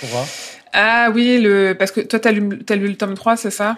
[0.00, 0.24] Pourquoi
[0.72, 1.74] Ah oui, le...
[1.74, 3.76] parce que toi, t'as lu, as lu le tome 3, c'est ça?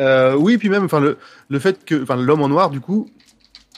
[0.00, 3.08] Euh, Oui, puis même enfin, le, le fait que l'homme en noir, du coup,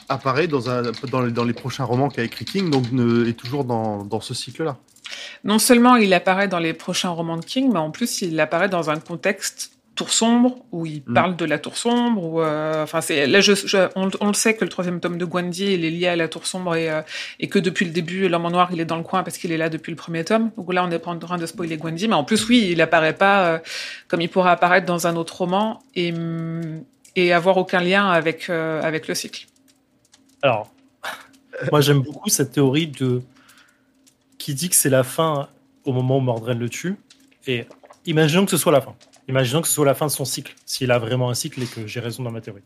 [0.09, 3.33] apparaît dans, un, dans, les, dans les prochains romans qu'a écrit King, donc ne, est
[3.33, 4.77] toujours dans, dans ce cycle-là.
[5.43, 8.69] Non seulement il apparaît dans les prochains romans de King, mais en plus il apparaît
[8.69, 11.13] dans un contexte tour sombre où il mm.
[11.13, 13.51] parle de la tour sombre ou euh, enfin c'est là je,
[13.97, 16.29] on, on, le sait que le troisième tome de Gwendy il est lié à la
[16.29, 17.01] tour sombre et, euh,
[17.41, 19.51] et que depuis le début l'homme en noir il est dans le coin parce qu'il
[19.51, 20.51] est là depuis le premier tome.
[20.55, 22.81] Donc là on n'est pas en train de spoiler Gwendy mais en plus oui il
[22.81, 23.59] apparaît pas euh,
[24.07, 26.13] comme il pourrait apparaître dans un autre roman et
[27.17, 29.47] et avoir aucun lien avec avec le cycle.
[30.41, 30.71] Alors
[31.73, 33.21] moi j'aime beaucoup cette théorie de
[34.37, 35.49] qui dit que c'est la fin
[35.83, 36.95] au moment où Mordred le tue.
[37.47, 37.65] Et
[38.05, 38.95] imaginons que ce soit la fin
[39.29, 41.67] Imaginons que ce soit la fin de son cycle, s'il a vraiment un cycle et
[41.67, 42.63] que j'ai raison dans ma théorie.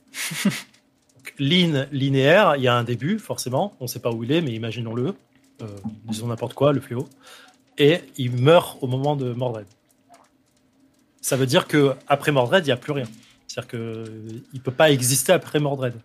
[1.38, 3.76] ligne linéaire, il y a un début, forcément.
[3.82, 5.14] On ne sait pas où il est, mais imaginons-le.
[5.62, 5.68] Euh,
[6.06, 7.10] disons n'importe quoi, le fléau.
[7.78, 9.68] Et il meurt au moment de Mordred.
[11.20, 13.08] Ça veut dire que après Mordred, il n'y a plus rien.
[13.46, 15.96] C'est-à-dire qu'il ne peut pas exister après Mordred.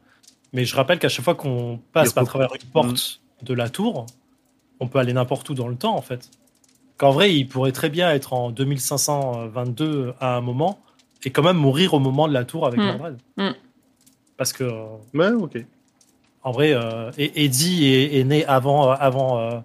[0.53, 4.07] Mais je rappelle qu'à chaque fois qu'on passe par travers une porte de la tour,
[4.81, 6.29] on peut aller n'importe où dans le temps, en fait
[6.99, 10.81] qu'en vrai, il pourrait très bien être en 2522 à un moment
[11.25, 13.17] et quand même mourir au moment de la tour avec Mordred.
[13.37, 13.49] Hmm.
[13.49, 13.55] Hmm.
[14.37, 14.65] Parce que.
[15.15, 15.65] Ouais, ok.
[16.43, 19.59] En vrai, euh, Eddie est, né avant, avant, euh,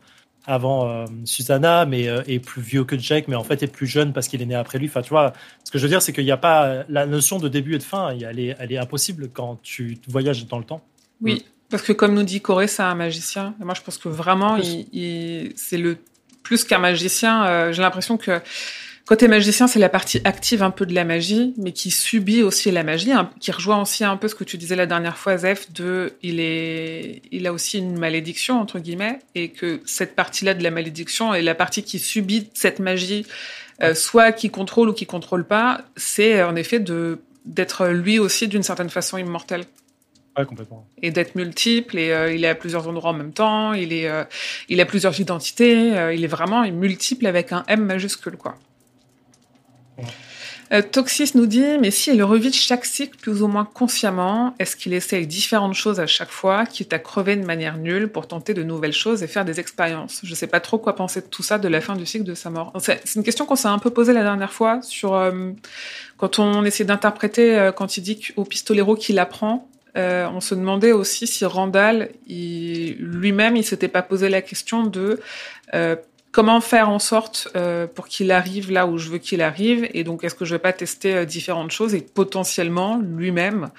[0.46, 4.12] avant euh, Susanna, mais est plus vieux que Jack, mais en fait est plus jeune
[4.12, 4.88] parce qu'il est né après lui.
[4.88, 7.38] Enfin, tu vois, ce que je veux dire, c'est qu'il n'y a pas la notion
[7.38, 8.10] de début et de fin.
[8.10, 10.82] Elle est, elle est impossible quand tu voyages dans le temps.
[11.22, 13.56] Oui, parce que comme nous dit Corée, c'est un magicien.
[13.62, 15.98] Et moi, je pense que vraiment, c'est le
[16.44, 18.42] plus qu'un magicien, euh, j'ai l'impression que
[19.06, 22.72] côté magicien, c'est la partie active un peu de la magie, mais qui subit aussi
[22.72, 25.72] la magie, qui rejoint aussi un peu ce que tu disais la dernière fois, Zef,
[25.72, 30.64] de il est, il a aussi une malédiction entre guillemets, et que cette partie-là de
[30.64, 33.26] la malédiction est la partie qui subit cette magie,
[33.82, 38.48] euh, soit qui contrôle ou qui contrôle pas, c'est en effet de d'être lui aussi
[38.48, 39.66] d'une certaine façon immortel
[40.36, 40.88] complètement.
[41.02, 44.10] Et d'être multiple, et euh, il est à plusieurs endroits en même temps, il, est,
[44.10, 44.24] euh,
[44.68, 48.56] il a plusieurs identités, euh, il est vraiment multiple avec un M majuscule, quoi.
[50.92, 54.94] Toxis nous dit, mais si il revit chaque cycle plus ou moins consciemment, est-ce qu'il
[54.94, 58.64] essaye différentes choses à chaque fois, quitte à crever de manière nulle pour tenter de
[58.64, 60.22] nouvelles choses et faire des expériences?
[60.24, 62.34] Je sais pas trop quoi penser de tout ça, de la fin du cycle de
[62.34, 62.74] sa mort.
[62.80, 65.32] C'est une question qu'on s'est un peu posée la dernière fois sur
[66.18, 70.92] quand on essaie d'interpréter quand il dit au pistolero qu'il apprend, euh, on se demandait
[70.92, 75.20] aussi si Randall, lui-même, il s'était pas posé la question de
[75.74, 75.96] euh,
[76.32, 80.04] comment faire en sorte euh, pour qu'il arrive là où je veux qu'il arrive, et
[80.04, 81.94] donc est-ce que je vais pas tester différentes choses?
[81.94, 83.70] Et potentiellement lui-même,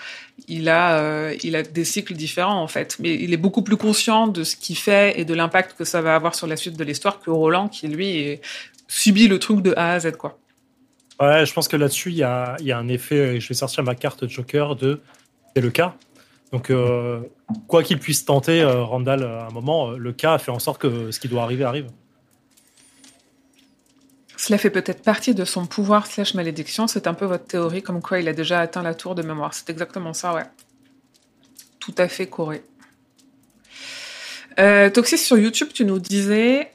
[0.46, 4.28] il a, il a des cycles différents en fait, mais il est beaucoup plus conscient
[4.28, 6.84] de ce qu'il fait et de l'impact que ça va avoir sur la suite de
[6.84, 8.38] l'histoire que Roland, qui lui
[8.86, 10.38] subit le truc de A à Z quoi.
[11.20, 13.84] Ouais, je pense que là-dessus, il y a, y a, un effet, je vais sortir
[13.84, 15.00] ma carte Joker de
[15.54, 15.96] c'est le cas.
[16.52, 17.20] Donc, euh,
[17.66, 20.80] quoi qu'il puisse tenter, euh, Randall, à un moment, euh, le cas fait en sorte
[20.80, 21.88] que ce qui doit arriver arrive.
[24.36, 26.86] Cela fait peut-être partie de son pouvoir slash malédiction.
[26.86, 29.54] C'est un peu votre théorie, comme quoi il a déjà atteint la tour de mémoire.
[29.54, 30.44] C'est exactement ça, ouais.
[31.80, 32.64] Tout à fait correct.
[34.56, 36.70] Toxis sur YouTube, tu nous disais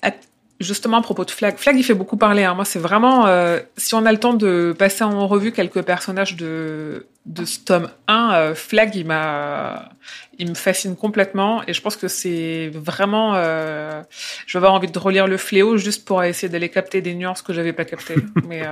[0.60, 2.44] justement à propos de Flag, Flag il fait beaucoup parler.
[2.44, 2.54] Hein.
[2.54, 6.36] Moi, c'est vraiment euh, si on a le temps de passer en revue quelques personnages
[6.36, 9.90] de de ce tome 1, euh, Flag il m'a
[10.38, 14.02] il me fascine complètement et je pense que c'est vraiment euh,
[14.48, 17.42] je vais avoir envie de relire le Fléau juste pour essayer d'aller capter des nuances
[17.42, 18.16] que j'avais pas captées.
[18.48, 18.64] mais,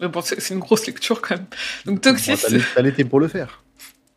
[0.00, 1.46] mais bon, c'est une grosse lecture quand même.
[1.86, 2.32] Donc Toxis.
[2.32, 3.62] Bon, T'as l'été pour le faire.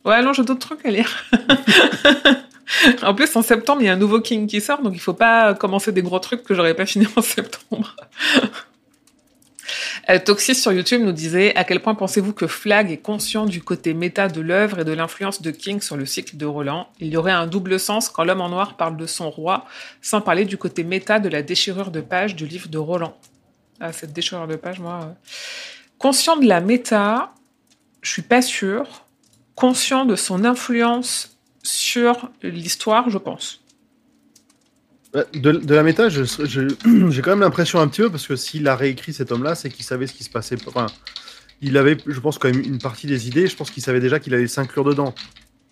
[0.03, 1.25] Ouais, non, j'ai d'autres trucs à lire.
[3.03, 5.13] en plus, en septembre, il y a un nouveau King qui sort, donc il faut
[5.13, 7.95] pas commencer des gros trucs que j'aurais pas fini en septembre.
[10.09, 13.61] Euh, Toxis sur YouTube nous disait à quel point pensez-vous que Flag est conscient du
[13.61, 16.87] côté méta de l'œuvre et de l'influence de King sur le cycle de Roland?
[16.99, 19.65] Il y aurait un double sens quand l'homme en noir parle de son roi,
[20.01, 23.15] sans parler du côté méta de la déchirure de page du livre de Roland.
[23.79, 24.99] Ah, cette déchirure de page, moi.
[25.03, 25.13] Euh.
[25.97, 27.31] Conscient de la méta,
[28.01, 29.05] je suis pas sûr.
[29.55, 31.30] Conscient de son influence
[31.63, 33.61] sur l'histoire, je pense.
[35.33, 39.13] De, la méta, j'ai quand même l'impression un petit peu, parce que s'il a réécrit
[39.13, 40.55] cet homme-là, c'est qu'il savait ce qui se passait.
[40.67, 40.87] Enfin,
[41.61, 44.19] il avait, je pense, quand même une partie des idées, je pense qu'il savait déjà
[44.19, 45.13] qu'il allait s'inclure dedans.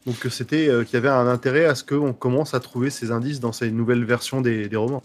[0.06, 3.12] Donc c'était euh, qu'il y avait un intérêt à ce qu'on commence à trouver ces
[3.12, 5.04] indices dans ces nouvelles versions des, des romans.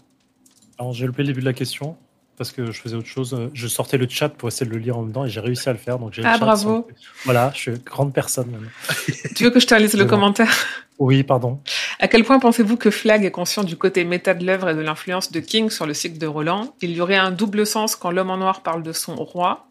[0.77, 1.97] Alors j'ai loupé le début de la question
[2.37, 3.49] parce que je faisais autre chose.
[3.53, 5.69] Je sortais le chat pour essayer de le lire en même temps et j'ai réussi
[5.69, 5.99] à le faire.
[5.99, 6.87] Donc j'ai ah, bravo.
[7.23, 8.69] Voilà, je suis grande personne
[9.35, 10.51] tu veux que je te lise le commentaire?
[10.97, 11.59] Oui, pardon.
[11.99, 14.81] À quel point pensez-vous que Flag est conscient du côté méta de l'œuvre et de
[14.81, 16.73] l'influence de King sur le cycle de Roland?
[16.81, 19.67] Il y aurait un double sens quand l'homme en noir parle de son roi,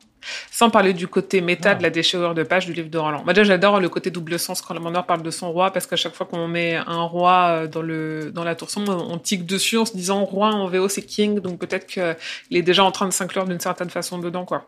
[0.51, 1.75] sans parler du côté méta Ah.
[1.75, 3.23] de la déchirure de page du livre de Roland.
[3.25, 5.87] Moi, déjà, j'adore le côté double sens quand en noir parle de son roi, parce
[5.87, 9.19] qu'à chaque fois qu'on met un roi euh, dans, le, dans la tour sombre, on
[9.19, 12.85] tique dessus en se disant roi en VO, c'est King, donc peut-être qu'il est déjà
[12.85, 14.67] en train de s'inclure d'une certaine façon dedans, quoi.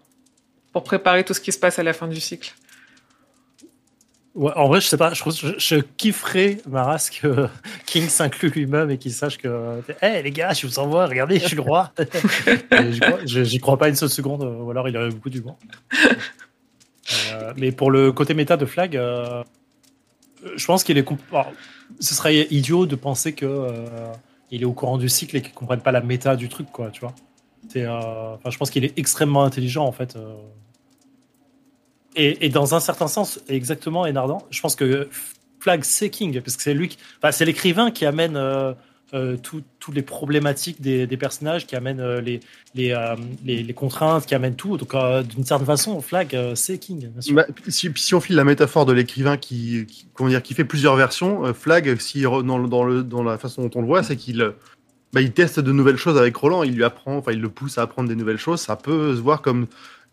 [0.73, 2.53] Pour préparer tout ce qui se passe à la fin du cycle.
[4.37, 7.49] Ouais, en vrai, je sais pas, je, je, je kifferais Maras que
[7.87, 11.47] King s'inclut lui-même et qu'il sache que, hé les gars, je vous envoie, regardez, je
[11.47, 11.91] suis le roi.
[13.25, 15.57] J'y crois- pas une seule seconde, euh, ou alors il aurait beaucoup d'humour.
[17.33, 19.43] Euh, mais pour le côté méta de Flag, euh,
[20.57, 21.07] je pense qu'il est.
[21.33, 21.53] alors,
[22.01, 23.87] ce serait idiot de penser que euh,
[24.51, 26.91] il est au courant du cycle et qu'il comprenne pas la méta du truc, quoi,
[26.91, 27.15] tu vois.
[27.77, 30.17] Euh, je pense qu'il est extrêmement intelligent, en fait.
[32.17, 35.09] Et, dans un certain sens, exactement, Enardant, je pense que
[35.61, 38.73] Flag, c'est King, parce que c'est lui, enfin, c'est l'écrivain qui amène euh,
[39.13, 42.23] euh, tout- toutes les problématiques des, personnages, qui amène euh,
[42.75, 44.79] les, contraintes, qui amène tout.
[44.79, 47.11] Donc, d'une certaine façon, Flag, c'est King.
[47.33, 51.53] Bah, si, on file la métaphore de l'écrivain qui, comment dire, qui fait plusieurs versions,
[51.53, 54.55] Flag, si, dans, la façon dont on le voit, c'est qu'il
[55.13, 57.83] bah, teste de nouvelles choses avec Roland, il lui apprend, enfin il le pousse à
[57.83, 58.61] apprendre des nouvelles choses.
[58.61, 59.67] Ça peut se voir comme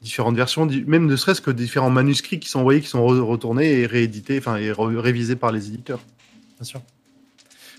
[0.03, 3.79] différentes versions, même ne serait-ce que différents manuscrits qui sont envoyés, qui sont re- retournés
[3.79, 6.01] et réédités, enfin et révisés par les éditeurs.
[6.57, 6.81] bien sûr.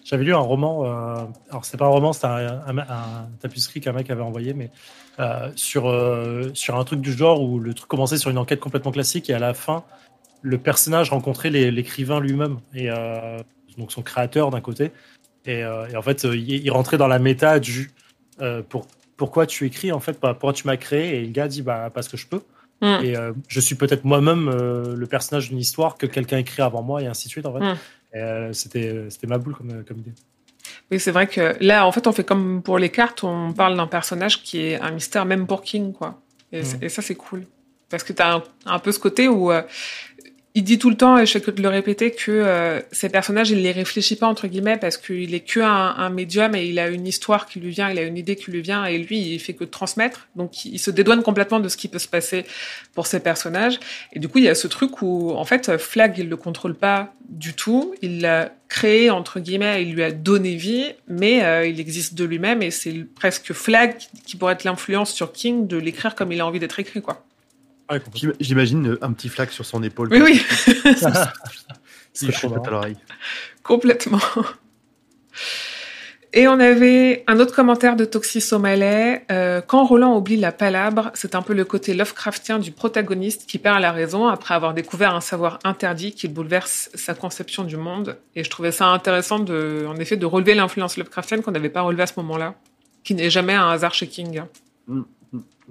[0.04, 3.92] J'avais lu un roman, euh, alors c'est pas un roman, c'était un, un, un qu'un
[3.92, 4.70] mec avait envoyé, mais
[5.18, 8.60] euh, sur, euh, sur un truc du genre où le truc commençait sur une enquête
[8.60, 9.82] complètement classique et à la fin,
[10.42, 13.38] le personnage rencontrait l'écrivain lui-même, et euh,
[13.78, 14.92] donc son créateur d'un côté,
[15.46, 17.90] et, en fait, il, rentrait dans la méta du
[18.70, 21.90] pour, pourquoi tu écris, en fait, pourquoi tu m'as créé, et le gars dit bah,
[21.92, 22.40] parce que je peux.
[22.80, 23.04] Mm.
[23.04, 26.82] Et euh, je suis peut-être moi-même euh, le personnage d'une histoire que quelqu'un écrit avant
[26.82, 27.64] moi et ainsi de suite en fait.
[27.64, 27.78] Mm.
[28.16, 30.12] Euh, c'était c'était ma boule comme, comme idée.
[30.90, 33.76] Oui, c'est vrai que là, en fait, on fait comme pour les cartes, on parle
[33.76, 36.20] d'un personnage qui est un mystère même pour King, quoi.
[36.52, 37.44] Et, et ça, c'est cool.
[37.90, 39.52] Parce que t'as un, un peu ce côté où
[40.56, 43.08] il dit tout le temps, et je sais que de le répéter, que euh, ces
[43.08, 46.66] personnages, il les réfléchit pas, entre guillemets, parce qu'il est que un, un médium et
[46.66, 48.98] il a une histoire qui lui vient, il a une idée qui lui vient, et
[48.98, 50.28] lui, il fait que transmettre.
[50.36, 52.44] Donc, il se dédouane complètement de ce qui peut se passer
[52.94, 53.80] pour ces personnages.
[54.12, 56.76] Et du coup, il y a ce truc où, en fait, Flag, il le contrôle
[56.76, 57.96] pas du tout.
[58.00, 62.24] Il l'a créé, entre guillemets, il lui a donné vie, mais euh, il existe de
[62.24, 66.40] lui-même et c'est presque Flag qui pourrait être l'influence sur King de l'écrire comme il
[66.40, 67.24] a envie d'être écrit, quoi.
[68.40, 70.08] J'imagine euh, un petit flag sur son épaule.
[70.10, 70.42] Oui, oui,
[71.04, 72.96] à l'oreille.
[73.62, 74.20] complètement.
[76.36, 79.24] Et on avait un autre commentaire de Toxi Somalais.
[79.30, 83.58] Euh, quand Roland oublie la palabre, c'est un peu le côté Lovecraftien du protagoniste qui
[83.58, 88.16] perd la raison après avoir découvert un savoir interdit qui bouleverse sa conception du monde.
[88.34, 91.82] Et je trouvais ça intéressant de, en effet, de relever l'influence Lovecraftienne qu'on n'avait pas
[91.82, 92.56] relevée à ce moment-là,
[93.04, 94.42] qui n'est jamais un hasard chez King.
[94.88, 95.04] Non.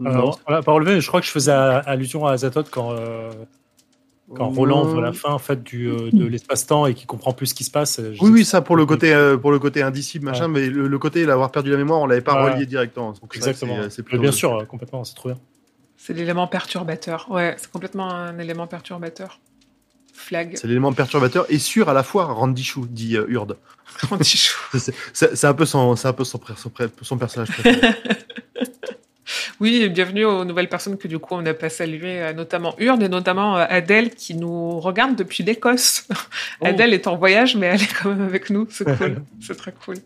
[0.06, 2.92] Alors, on l'a pas relevé, mais je crois que je faisais allusion à Azathoth quand,
[2.94, 3.32] euh,
[4.36, 7.48] quand Roland veut la fin en fait, du, euh, de l'espace-temps et qu'il comprend plus
[7.48, 8.00] ce qui se passe.
[8.00, 10.68] euh, je Oui, oui, ça pour le côté, euh, pour le côté indicible, machin, mais
[10.68, 12.54] le, le côté d'avoir perdu la mémoire, on l'avait pas Ouais.
[12.54, 13.12] relié directement.
[13.12, 13.78] Donc Exactement.
[13.90, 15.38] c'est- bien sûr, complètement, c'est trop bien.
[15.98, 17.28] C'est l'élément perturbateur.
[17.30, 19.40] Ouais, c'est complètement un élément perturbateur.
[20.16, 20.54] Flag.
[20.56, 23.58] C'est l'élément perturbateur et sûr à la fois Randy Chou, dit euh, Urde.
[24.10, 24.58] Randichou.
[25.14, 27.80] C'est- un peu son, c'est un peu son, pré- son, pré- son personnage préféré.
[29.60, 32.76] Oui, et bienvenue aux nouvelles personnes que du coup on n'a pas saluées, euh, notamment
[32.80, 36.08] Urde et notamment euh, Adèle qui nous regarde depuis l'Écosse.
[36.62, 36.66] Oh.
[36.66, 38.68] Adèle est en voyage, mais elle est quand même avec nous.
[38.70, 39.98] C'est cool, c'est très cool.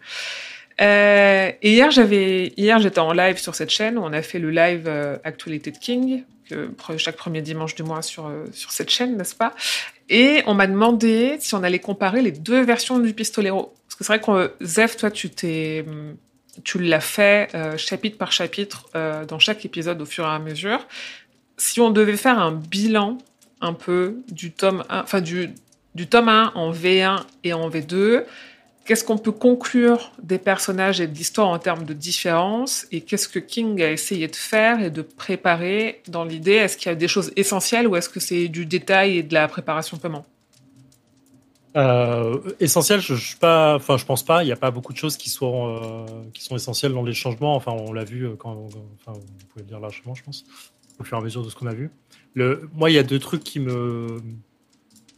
[0.79, 4.39] Euh, et hier, j'avais, hier, j'étais en live sur cette chaîne où on a fait
[4.39, 8.71] le live euh, Actualité de King, que, chaque premier dimanche du mois sur, euh, sur
[8.71, 9.53] cette chaîne, n'est-ce pas?
[10.09, 13.73] Et on m'a demandé si on allait comparer les deux versions du Pistolero.
[13.87, 16.15] Parce que c'est vrai que Zef, toi, tu t'es, hum,
[16.63, 20.39] tu l'as fait euh, chapitre par chapitre euh, dans chaque épisode au fur et à
[20.39, 20.85] mesure.
[21.57, 23.17] Si on devait faire un bilan
[23.61, 25.49] un peu du tome 1, enfin du,
[25.95, 28.23] du tome 1 en V1 et en V2,
[28.85, 32.85] qu'est-ce qu'on peut conclure des personnages et de l'histoire en termes de différence?
[32.91, 36.53] Et qu'est-ce que King a essayé de faire et de préparer dans l'idée?
[36.53, 39.33] Est-ce qu'il y a des choses essentielles ou est-ce que c'est du détail et de
[39.33, 40.25] la préparation paiement
[41.75, 43.35] Euh, essentiel, je, je
[44.05, 44.43] pense pas.
[44.43, 47.13] Il n'y a pas beaucoup de choses qui sont euh, qui sont essentielles dans les
[47.13, 47.55] changements.
[47.55, 48.69] Enfin, on l'a vu euh, quand, vous
[49.49, 50.45] pouvez le dire largement, je pense,
[50.99, 51.91] au fur et à mesure de ce qu'on a vu.
[52.33, 54.21] Le, moi, il y a deux trucs qui me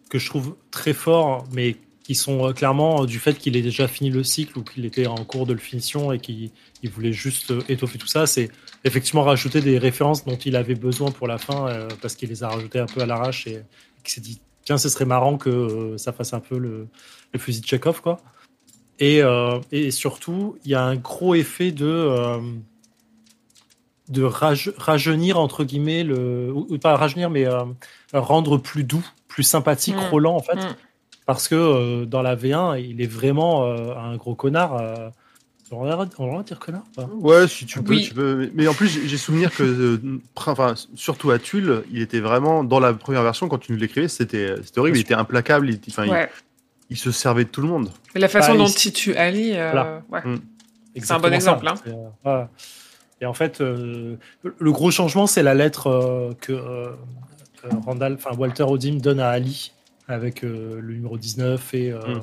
[0.09, 4.09] que je trouve très forts, mais qui sont clairement du fait qu'il ait déjà fini
[4.09, 6.49] le cycle ou qu'il était en cours de finition et qu'il
[6.81, 8.25] il voulait juste étoffer tout ça.
[8.25, 8.49] C'est
[8.83, 12.49] effectivement rajouter des références dont il avait besoin pour la fin parce qu'il les a
[12.49, 13.62] rajoutées un peu à l'arrache et
[14.03, 16.87] qu'il s'est dit tiens, ce serait marrant que euh, ça fasse un peu le,
[17.33, 18.19] le fusil de Chekhov, quoi.
[18.99, 22.39] Et, euh, et surtout, il y a un gros effet de, euh,
[24.09, 27.63] de rajeunir, entre guillemets, le, ou, pas rajeunir, mais euh,
[28.13, 30.09] rendre plus doux, plus sympathique Mm.
[30.11, 30.55] Roland, en fait.
[30.55, 30.75] Mm.
[31.25, 35.11] Parce que dans la V1, il est vraiment un gros connard.
[35.71, 37.10] On a le droit de- on a le droit de dire connard ou pas?
[37.13, 38.03] Ouais, si tu peux, Oui.
[38.08, 38.49] tu peux.
[38.53, 39.97] Mais- en plus, j'ai- souvenir que, euh,
[40.36, 44.08] enfin, surtout à Tulle, il était vraiment dans la première version quand tu nous l'écrivais,
[44.08, 44.97] c'était c'était horrible.
[44.97, 45.69] Il était implacable.
[46.91, 47.91] Il, se servait de tout le monde.
[48.15, 50.01] Mais la façon Bah, dont il- tue Ali, euh, Voilà.
[50.12, 50.21] ouais.
[50.36, 50.39] Mm.
[51.01, 51.75] C'est un bon exemple, hein.
[51.86, 52.49] Euh, voilà.
[53.21, 56.53] Et en fait, euh, le gros changement, c'est la lettre euh, que
[57.86, 59.71] Randall, enfin Walter Odim donne à Ali
[60.08, 62.21] avec euh, le numéro 19 et, euh, Mm.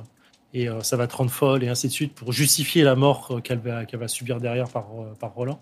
[0.59, 3.29] Et euh, ça va te rendre folle et ainsi de suite pour justifier la mort
[3.31, 5.61] euh, qu'elle va, qu'elle va subir derrière par, euh, par Roland.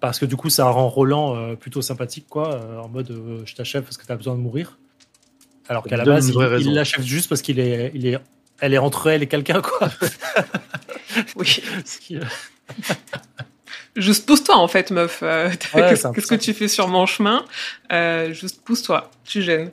[0.00, 3.42] Parce que du coup, ça rend Roland euh, plutôt sympathique, quoi, euh, en mode euh,
[3.44, 4.78] je t'achève parce que tu as besoin de mourir.
[5.68, 8.18] Alors qu'à la base, il- l'achève juste parce qu'il est, il est,
[8.60, 9.90] elle est entre elle et quelqu'un, quoi.
[11.36, 11.60] Oui.
[12.12, 12.20] Euh,
[13.96, 15.20] Juste pousse-toi en fait, meuf.
[15.22, 17.44] Euh, Ouais, Qu'est-ce que tu fais sur mon chemin?
[17.92, 19.10] Euh, Juste pousse-toi.
[19.24, 19.70] Tu gênes.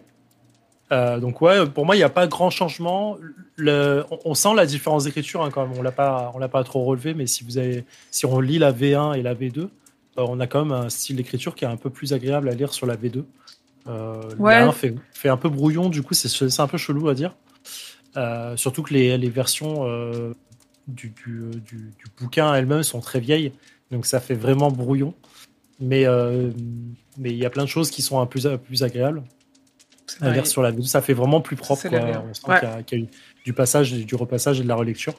[0.93, 3.17] Euh, donc ouais, pour moi, il n'y a pas grand changement.
[3.55, 5.77] Le, on, on sent la différence d'écriture hein, quand même.
[5.77, 8.59] On l'a pas, on l'a pas trop relevé, mais si vous avez, si on lit
[8.59, 9.67] la V1 et la V2, euh,
[10.17, 12.73] on a quand même un style d'écriture qui est un peu plus agréable à lire
[12.73, 13.23] sur la V2.
[13.87, 14.53] Euh, Ouais.
[14.59, 17.35] La 1 fait, fait un peu brouillon, du coup, c'est, un peu chelou à dire.
[18.15, 19.85] Euh, surtout que les, les versions
[20.87, 23.51] du, du, du- du bouquin elles-mêmes sont très vieilles,
[23.89, 25.13] donc ça fait vraiment brouillon.
[25.79, 26.05] Mais
[27.17, 29.23] mais il y a plein de choses qui sont un peu plus, plus agréables
[30.21, 30.71] Lire sur la.
[30.83, 31.87] Ça fait vraiment plus propre.
[31.89, 31.99] Quoi.
[31.99, 32.59] On sent Ouais.
[32.59, 33.09] qu'il y, a- qu'il y a eu
[33.45, 35.13] du passage, du repassage et de la relecture.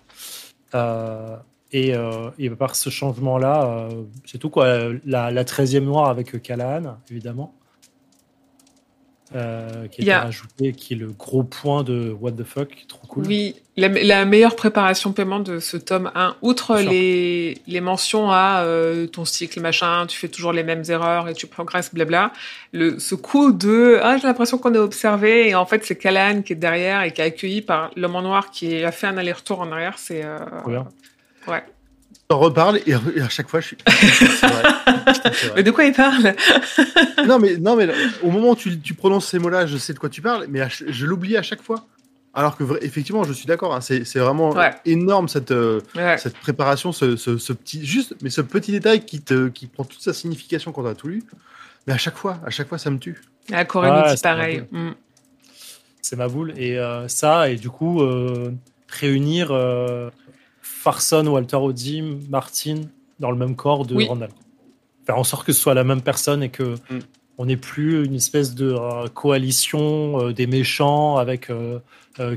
[0.74, 1.36] Euh,
[1.72, 4.50] et, euh, et par ce changement-là, euh, c'est tout.
[4.50, 4.90] Quoi.
[5.04, 7.54] La, la 13e noire avec Callahan, évidemment.
[9.34, 13.06] Euh, qui a a- rajouté, qui est le gros point de What the fuck, trop
[13.08, 13.26] cool.
[13.26, 18.62] Oui, la, la meilleure préparation paiement de ce tome 1, outre les, les mentions à
[18.62, 22.32] euh, ton cycle, machin, tu fais toujours les mêmes erreurs et tu progresses, blabla,
[22.72, 26.42] le, ce coup de «Ah, j'ai l'impression qu'on est observé» et en fait, c'est Callahan
[26.42, 29.16] qui est derrière et qui est accueilli par l'homme en noir qui a fait un
[29.18, 30.24] aller-retour en arrière, c'est...
[30.24, 30.38] euh,
[31.48, 31.64] ouais.
[32.28, 33.76] T'en reparles et, à chaque fois, je suis.
[35.56, 36.34] Mais de quoi il parle
[37.28, 37.88] non, mais, non, mais
[38.22, 40.60] au moment où tu, tu prononces ces mots-là, je sais de quoi tu parles, mais
[40.70, 41.86] je l'oublie à chaque fois.
[42.34, 44.72] Alors que, effectivement, je suis d'accord, hein, c'est c'est vraiment Ouais.
[44.84, 46.18] énorme cette, euh, Ouais.
[46.18, 49.84] cette préparation, ce, ce- ce petit, juste, mais ce petit détail qui, te, qui prend
[49.84, 51.22] toute sa signification quand tu as tout lu.
[51.86, 53.20] Mais à chaque fois, à chaque fois, ça me tue.
[53.52, 54.64] À Corée Ah, dit c'est pareil.
[54.72, 54.90] Mm.
[56.02, 56.54] C'est ma boule.
[56.56, 58.50] Et euh, ça, et du coup, euh,
[58.88, 60.10] réunir euh,
[60.84, 62.82] Farson, Walter Odim, Martin
[63.18, 64.06] dans le même corps de Oui.
[64.06, 64.28] Randall.
[65.06, 66.98] Faire en sorte que ce soit la même personne et que Mm.
[67.38, 71.78] on n'ait plus une espèce de euh, coalition euh, des méchants avec euh,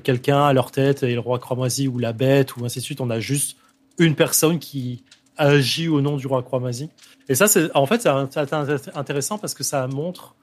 [0.03, 3.01] quelqu'un à leur tête et le roi cramoisi ou la bête ou ainsi de suite.
[3.01, 3.57] On a juste
[3.99, 5.03] une personne qui
[5.35, 6.89] agit au nom du roi cramoisi.
[7.29, 10.35] Et ça, c'est en fait, c'est int- int- intéressant parce que ça montre.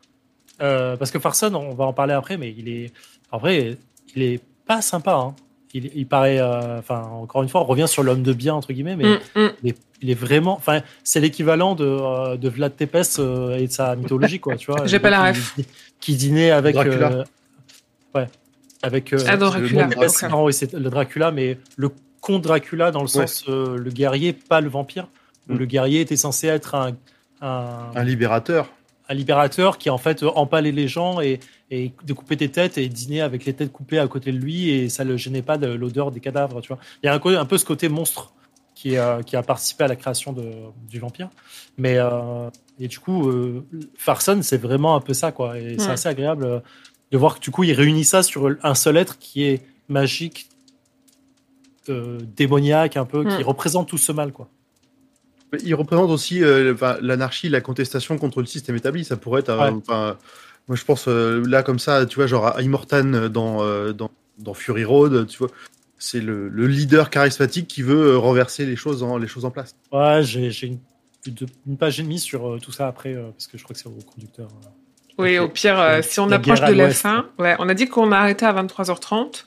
[0.59, 2.93] parce que Farson, on va en parler après, mais il est.
[3.33, 3.77] En vrai,
[4.15, 5.15] il est pas sympa.
[5.15, 5.35] hein.
[5.75, 6.39] Il, il paraît.
[6.41, 9.19] euh, Enfin, encore une fois, on revient sur l'homme de bien, entre guillemets, mais Mm,
[9.41, 9.51] mm.
[9.65, 10.55] il, est, il est vraiment.
[10.55, 14.57] Enfin, c'est l'équivalent de, euh, de Vlad Tepes euh, et de sa mythologie, quoi.
[14.57, 15.55] Tu vois, J'ai Le pas la ref.
[15.57, 15.67] Qui,
[16.01, 16.75] qui dînait avec.
[16.75, 17.13] Dracula.
[17.13, 17.25] euh,
[18.15, 18.27] ouais.
[18.83, 19.13] Avec.
[19.13, 19.85] euh, Ah, le Dracula.
[19.87, 23.27] de Tepes, non, oui, c'est le Dracula, mais le comte Dracula dans le Ouais.
[23.27, 25.09] sens euh, le guerrier, pas le vampire.
[25.49, 25.59] Où Mm.
[25.59, 26.93] Le guerrier était censé être un,
[27.43, 28.69] un, Un libérateur.
[29.09, 31.41] un libérateur qui en fait empalait les gens et,
[31.75, 34.89] et découpait des têtes et dînait avec les têtes coupées à côté de lui et
[34.89, 36.61] ça le gênait pas de l'odeur des cadavres.
[36.61, 38.33] Tu vois, il y a un, peu ce côté monstre
[38.75, 40.51] qui, euh, qui a participé à la création de,
[40.89, 41.31] du vampire.
[41.77, 43.65] Mais euh, et du coup, euh,
[43.97, 45.59] Farson, c'est vraiment un peu ça quoi.
[45.59, 46.63] Et c'est assez agréable
[47.11, 50.49] de voir que du coup, il réunit ça sur un seul être qui est magique,
[51.89, 53.47] euh, démoniaque un peu, qui Mm.
[53.47, 54.49] représente tout ce mal quoi.
[55.53, 59.05] Mais Il représente aussi euh, l'anarchie, la contestation contre le système établi.
[59.05, 59.57] Ça pourrait être.
[59.57, 60.13] Ouais.
[60.69, 64.11] Moi, je pense euh, là, comme ça, tu vois, genre à Immortan dans, euh, dans,
[64.39, 65.49] dans Fury Road, tu vois.
[65.99, 69.51] C'est le, le leader charismatique qui veut euh, renverser les choses en, les choses en
[69.51, 69.75] place.
[69.93, 70.79] Ouais, j'ai j'ai une,
[71.67, 73.81] une- page et demie sur euh, tout ça après, euh, parce que je crois que
[73.81, 74.49] c'est au conducteur.
[74.49, 74.69] euh.
[75.17, 78.11] Oui, au pire, euh, si on approche de la fin, ouais, on a dit qu'on
[78.11, 79.45] a arrêté à 23h30.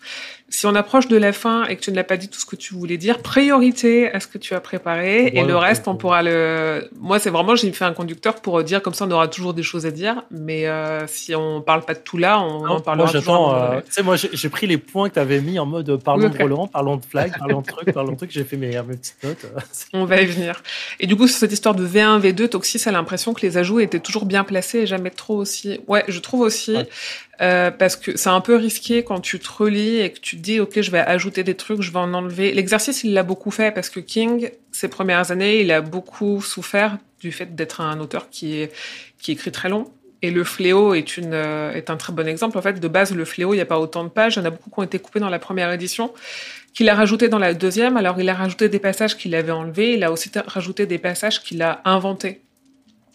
[0.50, 2.46] Si on approche de la fin et que tu ne l'as pas dit tout ce
[2.46, 5.96] que tu voulais dire, priorité à ce que tu as préparé et le reste, on
[5.96, 6.90] pourra le.
[7.00, 9.64] Moi, c'est vraiment, j'ai fait un conducteur pour dire comme ça, on aura toujours des
[9.64, 10.24] choses à dire.
[10.32, 13.56] Mais euh, si on parle pas de tout là, on en parlera moi, j'attends.
[13.56, 15.98] euh, tu sais, moi, j'ai pris les points que tu avais mis en mode euh,
[15.98, 16.38] parlons Oui, ok.
[16.38, 18.32] de Roland, parlons de flag, parlons de trucs, parlons de trucs.
[18.32, 19.46] J'ai fait mes, mes petites notes.
[19.54, 19.60] euh,
[19.94, 20.64] On va y venir.
[21.02, 23.82] Et du coup, sur cette histoire de V1, V2, Toxis a l'impression que les ajouts
[23.82, 25.82] étaient toujours bien placés et jamais trop aussi.
[25.88, 26.76] Ouais, je trouve aussi.
[26.78, 26.88] Ouais.
[27.42, 30.42] euh, parce que c'est un peu risqué quand tu te relis et que tu tu
[30.44, 32.54] dis, ok, je vais ajouter des trucs, je vais en enlever.
[32.54, 37.00] L'exercice, il l'a beaucoup fait parce que King, ces premières années, il a beaucoup souffert
[37.20, 38.68] du fait d'être un auteur qui,
[39.20, 39.92] qui écrit très long.
[40.22, 42.58] Et le fléau est, une, euh, est un très bon exemple.
[42.58, 44.36] En fait, de base, le fléau, il n'y a pas autant de pages.
[44.36, 46.14] Il y en a beaucoup qui ont été coupés dans la première édition,
[46.74, 47.98] qu'il a rajouté dans la deuxième.
[47.98, 49.94] Alors, il a rajouté des passages qu'il avait enlevés.
[49.94, 52.42] Il a aussi rajouté des passages qu'il a inventés.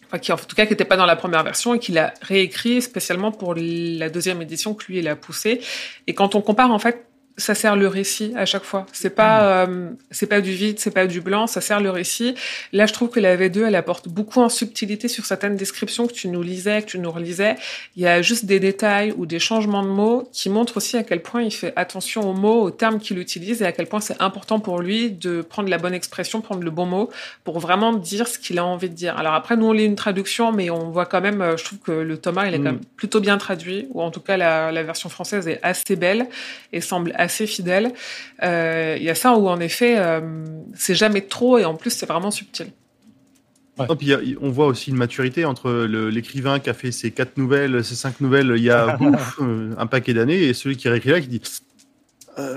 [0.07, 2.13] Enfin, qui, en tout cas, qui n'étaient pas dans la première version et qu'il a
[2.21, 5.61] réécrit spécialement pour la deuxième édition que lui, il a poussé.
[6.07, 7.05] Et quand on compare, en fait,
[7.37, 8.85] ça sert le récit à chaque fois.
[8.93, 12.35] C'est pas euh, c'est pas du vide, c'est pas du blanc, ça sert le récit.
[12.73, 16.13] Là, je trouve que la V2 elle apporte beaucoup en subtilité sur certaines descriptions que
[16.13, 17.55] tu nous lisais, que tu nous relisais.
[17.95, 21.03] Il y a juste des détails ou des changements de mots qui montrent aussi à
[21.03, 23.99] quel point il fait attention aux mots, aux termes qu'il utilise et à quel point
[23.99, 27.09] c'est important pour lui de prendre la bonne expression, prendre le bon mot
[27.43, 29.17] pour vraiment dire ce qu'il a envie de dire.
[29.17, 31.79] Alors après nous on lit une traduction mais on voit quand même euh, je trouve
[31.79, 32.65] que le Thomas il est quand mm.
[32.65, 36.27] même plutôt bien traduit ou en tout cas la, la version française est assez belle
[36.71, 37.93] et semble assez fidèle.
[38.43, 40.21] Euh, il y a ça où en effet, euh,
[40.75, 42.67] c'est jamais trop et en plus c'est vraiment subtil.
[43.77, 48.21] on voit aussi une maturité entre l'écrivain qui a fait ses quatre nouvelles, ses cinq
[48.21, 48.97] nouvelles il y a
[49.41, 51.41] euh, un paquet d'années et celui qui réécrit là qui dit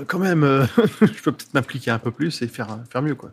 [0.07, 0.41] quand même,
[1.01, 3.13] je peux peut-être m'impliquer un peu plus et faire, faire mieux.
[3.13, 3.31] quoi.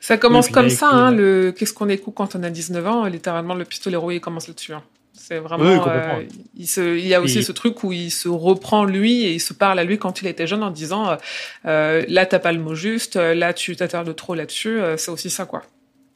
[0.00, 3.54] Ça commence comme ça, hein, le qu'est-ce qu'on écoute quand on a 19 ans, littéralement
[3.54, 4.74] le pistolet rouillé commence là-dessus.
[4.74, 4.82] Hein.
[5.26, 5.64] C'est vraiment.
[5.64, 6.22] Euh,
[6.56, 9.40] il, se, il y a aussi ce truc où il se reprend lui et il
[9.40, 11.16] se parle à lui quand il était jeune en disant euh,
[11.64, 14.78] euh là t'as pas le mot juste, euh, là tu t'attardes trop là-dessus.
[14.96, 15.64] c'est aussi ça quoi.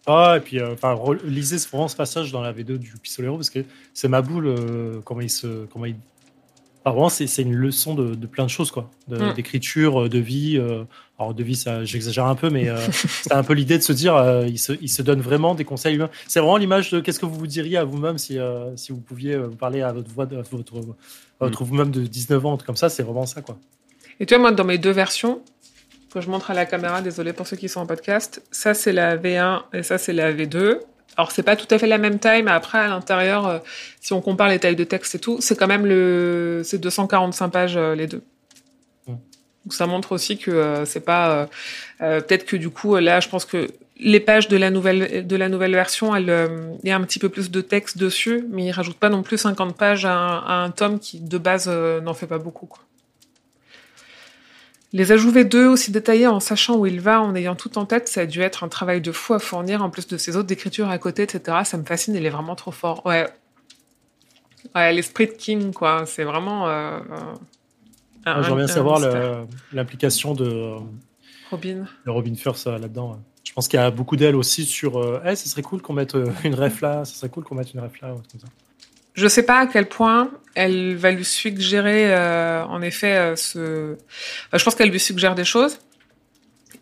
[0.06, 3.64] Ah et puis enfin lisez vraiment ce passage dans la V2 du Pistolero parce que
[3.94, 4.54] c'est ma boule
[5.04, 5.96] comment il se comment il
[6.84, 8.90] vraiment, c'est une leçon de, de, plein de choses, quoi.
[9.08, 9.34] Mm.
[9.34, 10.56] D'écriture, de, vie.
[10.56, 10.84] Euh,
[11.18, 13.92] alors, de vie, ça, j'exagère un peu, mais euh, c'est un peu l'idée de se
[13.92, 16.10] dire, euh, il, se, il se donne vraiment des conseils humains.
[16.26, 18.38] C'est vraiment l'image de qu'est-ce que vous vous diriez à vous-même si,
[18.76, 20.74] si vous pouviez parler à votre voix, de, votre,
[21.38, 21.66] votre mm.
[21.66, 23.58] vous-même de 19 ans, comme ça, c'est vraiment ça, quoi.
[24.18, 25.42] Et tu vois, moi, dans mes deux versions,
[26.12, 28.92] que je montre à la caméra, désolé pour ceux qui sont en podcast, ça c'est
[28.92, 30.80] la V1 et ça c'est la V2.
[31.16, 33.58] Alors c'est pas tout à fait la même taille, mais après à l'intérieur, euh,
[34.00, 37.48] si on compare les tailles de texte et tout, c'est quand même le, c'est 245
[37.48, 38.22] pages euh, les deux.
[39.06, 41.46] Donc ça montre aussi que euh, c'est pas,
[41.98, 45.50] peut-être que du coup là, je pense que les pages de la nouvelle de la
[45.50, 46.26] nouvelle version, il
[46.84, 49.36] y a un petit peu plus de texte dessus, mais il rajoute pas non plus
[49.36, 52.64] 50 pages à un, à un tome qui de base n'en fait pas beaucoup.
[52.64, 52.82] Quoi.
[54.92, 58.08] Les ajouts V2 aussi détaillés en sachant où il va, en ayant tout en tête,
[58.08, 60.48] ça a dû être un travail de fou à fournir, en plus de ses autres
[60.48, 61.58] d'écriture à côté, etc.
[61.64, 63.06] Ça me fascine, il est vraiment trop fort.
[63.06, 63.28] Ouais.
[64.74, 66.04] Ouais, l'esprit de King, quoi.
[66.06, 66.68] C'est vraiment.
[66.68, 66.98] Euh,
[68.26, 69.00] J'aimerais bien savoir
[69.72, 70.76] l'implication de
[71.50, 71.86] Robin.
[72.06, 73.20] De Robin Firth euh, là-dedans.
[73.44, 74.98] Je pense qu'il y a beaucoup d'elle aussi sur.
[74.98, 77.74] Euh, ce serait cool qu'on mette euh, une ref là, ce serait cool qu'on mette
[77.74, 78.14] une ref là.
[78.30, 78.46] Comme ça.
[79.20, 83.98] Je sais pas à quel point elle va lui suggérer, euh, en effet, euh, ce.
[84.50, 85.78] je pense qu'elle lui suggère des choses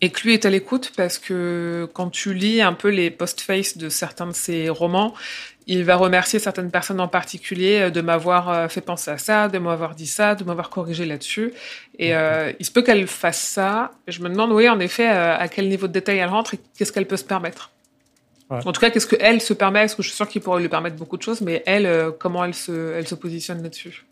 [0.01, 3.77] et que lui est à l'écoute parce que quand tu lis un peu les post-face
[3.77, 5.15] de certains de ses romans,
[5.67, 9.59] il va remercier certaines personnes en particulier euh, de m'avoir fait penser à ça, de
[9.59, 11.53] m'avoir dit ça, de m'avoir corrigé là-dessus.
[11.99, 13.91] Et il se peut qu'elle fasse ça.
[14.07, 16.93] je me demande, oui, en effet, à quel niveau de détail elle rentre et qu'est-ce
[16.93, 17.73] qu'elle peut se permettre.
[18.51, 20.71] En tout cas, qu'est-ce qu'elle se permet Parce que je suis sûre qu'il pourrait lui
[20.71, 24.07] permettre beaucoup de choses, mais elle, euh, comment elle se, elle se positionne là-dessus?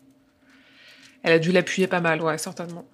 [1.23, 2.85] Elle a dû l'appuyer pas mal, ouais, certainement.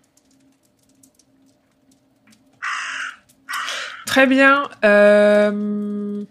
[4.05, 4.69] Très bien.
[4.85, 6.23] Euh,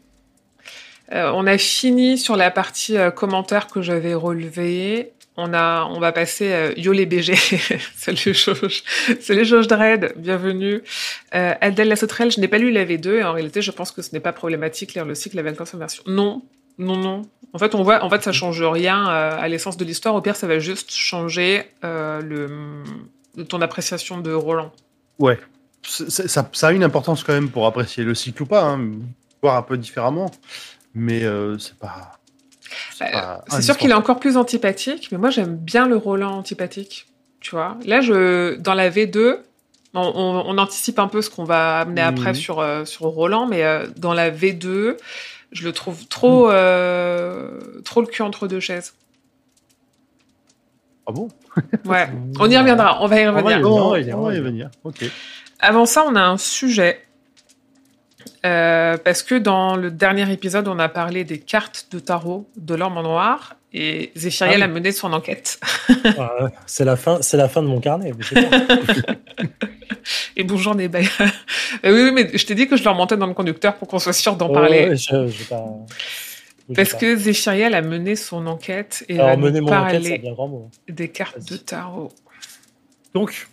[1.12, 6.12] euh, on a fini sur la partie commentaires que j'avais relevée on a, on va
[6.12, 7.34] passer euh, Yo les BG,
[7.96, 8.82] salut Jauge,
[9.20, 10.82] salut Jauge Dread, bienvenue.
[11.34, 14.02] Euh, Adèle La je n'ai pas lu la V2 et en réalité je pense que
[14.02, 16.02] ce n'est pas problématique lire le cycle avec la version.
[16.06, 16.42] Non,
[16.78, 17.22] non, non.
[17.54, 20.14] En fait, on voit, en fait, ça change rien euh, à l'essence de l'histoire.
[20.14, 24.72] Au pire, ça va juste changer euh, le, ton appréciation de Roland.
[25.18, 25.38] Ouais,
[25.82, 28.90] ça, a une importance quand même pour apprécier le cycle ou pas, hein.
[29.42, 30.30] voir un peu différemment,
[30.94, 31.22] mais
[31.58, 32.18] c'est pas
[33.48, 37.06] c'est sûr qu'il est encore plus antipathique, mais moi j'aime bien le Roland antipathique.
[37.40, 39.38] Tu vois, là je dans la V2,
[39.94, 42.34] on, anticipe un peu ce qu'on va amener après mhm.
[42.34, 44.96] sur euh, sur Roland, mais euh, dans la V2,
[45.52, 46.52] je le trouve trop mhm.
[46.54, 48.94] euh, trop le cul entre deux chaises.
[51.06, 51.28] Ah bon?
[51.84, 52.08] Ouais,
[52.38, 53.68] on y reviendra, on va y revenir.
[53.68, 54.70] On va y revenir.
[54.84, 55.04] Ok.
[55.58, 57.02] Avant ça, on a un sujet
[58.44, 62.74] euh, parce que dans le dernier épisode, on a parlé des cartes de tarot de
[62.74, 65.60] l'homme en noir et Zéphiriel ah a mené son enquête.
[66.18, 68.12] Ah, c'est la fin, c'est la fin de mon carnet.
[70.36, 71.08] et bonjour des oui,
[71.84, 74.12] oui, mais je t'ai dit que je leur montais dans le conducteur pour qu'on soit
[74.12, 74.92] sûr d'en parler.
[76.74, 80.22] Parce que Zéphiriel a mené son enquête et Alors, va nous parler
[80.88, 82.10] des cartes de tarot.
[83.14, 83.48] Donc,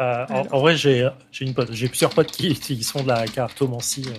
[0.00, 3.08] Euh, en, en vrai, j'ai j'ai une pote, j'ai plusieurs potes qui, qui sont de
[3.08, 4.14] la cartomancie, euh,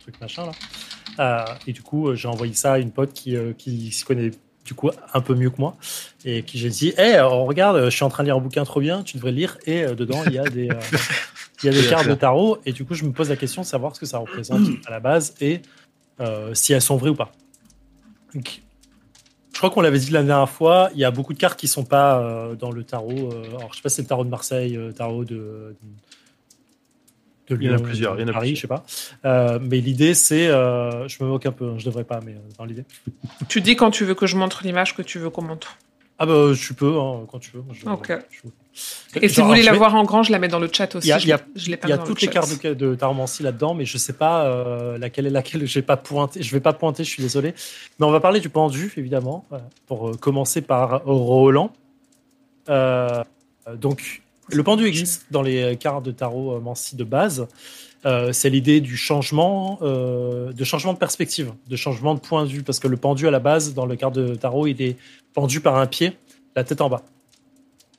[0.00, 0.52] truc machin là.
[1.20, 4.04] Euh, et du coup, euh, j'ai envoyé ça à une pote qui, euh, qui se
[4.04, 4.30] connaît
[4.64, 5.76] du coup un peu mieux que moi
[6.24, 8.80] et qui j'ai dit, hé, regarde, je suis en train de lire un bouquin trop
[8.80, 9.58] bien, tu devrais lire.
[9.66, 10.80] Et euh, dedans, il y a des euh,
[11.62, 12.58] il y a des cartes de tarot.
[12.66, 14.90] Et du coup, je me pose la question de savoir ce que ça représente à
[14.90, 15.60] la base et
[16.20, 17.32] euh, si elles sont vraies ou pas.
[18.34, 18.62] Donc,
[19.54, 21.68] je crois qu'on l'avait dit la dernière fois, il y a beaucoup de cartes qui
[21.68, 23.30] sont pas euh, dans le tarot.
[23.32, 25.74] euh, alors, je sais pas si c'est le tarot de Marseille, euh, tarot de.
[27.48, 28.56] de Il y en a Lyon, plusieurs, de il y en a Paris, plusieurs.
[28.56, 29.28] je sais pas.
[29.54, 30.48] Euh, mais l'idée, c'est.
[30.48, 32.84] euh, je me moque un peu, hein, je devrais pas, mais euh, dans l'idée.
[33.48, 35.78] Tu dis quand tu veux que je montre l'image que tu veux qu'on montre.
[36.18, 37.62] Ah bah, tu peux, hein, quand tu veux.
[37.72, 38.12] Je- Ok.
[38.30, 40.58] je- Et si vous voulez je la vais- voir en grand, je la mets dans
[40.60, 41.06] le chat aussi.
[41.08, 42.02] Il y a- Je il y a- l'ai- je l'ai pas Il y a dans
[42.04, 45.30] le toutes les cartes de, de taromancie là-dedans, mais je sais pas euh, laquelle est
[45.30, 45.66] laquelle.
[45.66, 46.42] J'ai pas pointé.
[46.42, 47.02] Je vais pas pointer.
[47.04, 47.54] Je suis désolé.
[47.98, 51.72] Mais on va parler du pendu, évidemment, euh, pour euh, commencer par Roland.
[52.68, 53.22] Euh,
[53.68, 57.46] euh, donc, le pendu existe dans les cartes de tarot euh, mancie de base.
[58.06, 62.48] Euh, c'est l'idée du changement, euh, de changement de perspective, de changement de point de
[62.50, 64.96] vue, parce que le pendu à la base dans le carte de tarot, il est
[65.32, 66.16] pendu par un pied,
[66.54, 67.02] la tête en bas.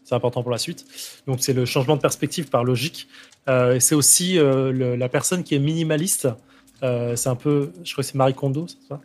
[0.04, 0.86] C'est important pour la suite.
[1.26, 3.08] Donc c'est le changement de perspective par logique.
[3.50, 6.28] Euh, c'est aussi le- la personne qui est minimaliste.
[7.16, 9.02] C'est un peu, je crois que c'est Marie Kondo, c'est ça?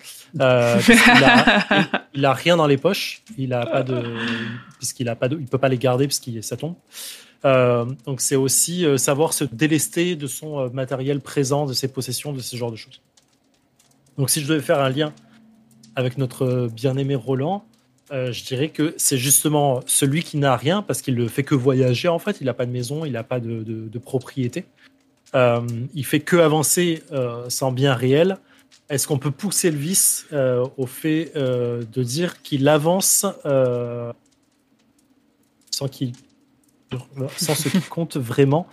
[0.81, 1.67] Qu'il a,
[2.13, 3.23] il, il a rien dans les poches.
[3.39, 4.03] Il a pas de,
[4.77, 6.75] puisqu'il a pas de, il peut pas les garder puisqu'il ça tombe.
[7.45, 11.89] Euh, donc c'est aussi euh, savoir se délester de son euh, matériel présent, de ses
[11.89, 13.01] possessions, de ce genre de choses.
[14.19, 15.15] Donc si je devais faire un lien
[15.97, 17.65] avec notre bien-aimé Roland,
[18.13, 22.09] je dirais que c'est justement celui qui n'a rien parce qu'il ne fait que voyager
[22.09, 22.39] en fait.
[22.41, 24.65] Il n'a pas de maison, il n'a pas de, propriété.
[25.37, 25.61] Euh,
[25.95, 27.05] il fait que avancer
[27.49, 28.39] sans bien réel.
[28.89, 30.27] Est-ce qu'on peut pousser le vice
[30.77, 33.25] au fait de dire qu'il avance
[35.71, 36.13] sans qu'il
[37.37, 38.67] sans ce qui compte vraiment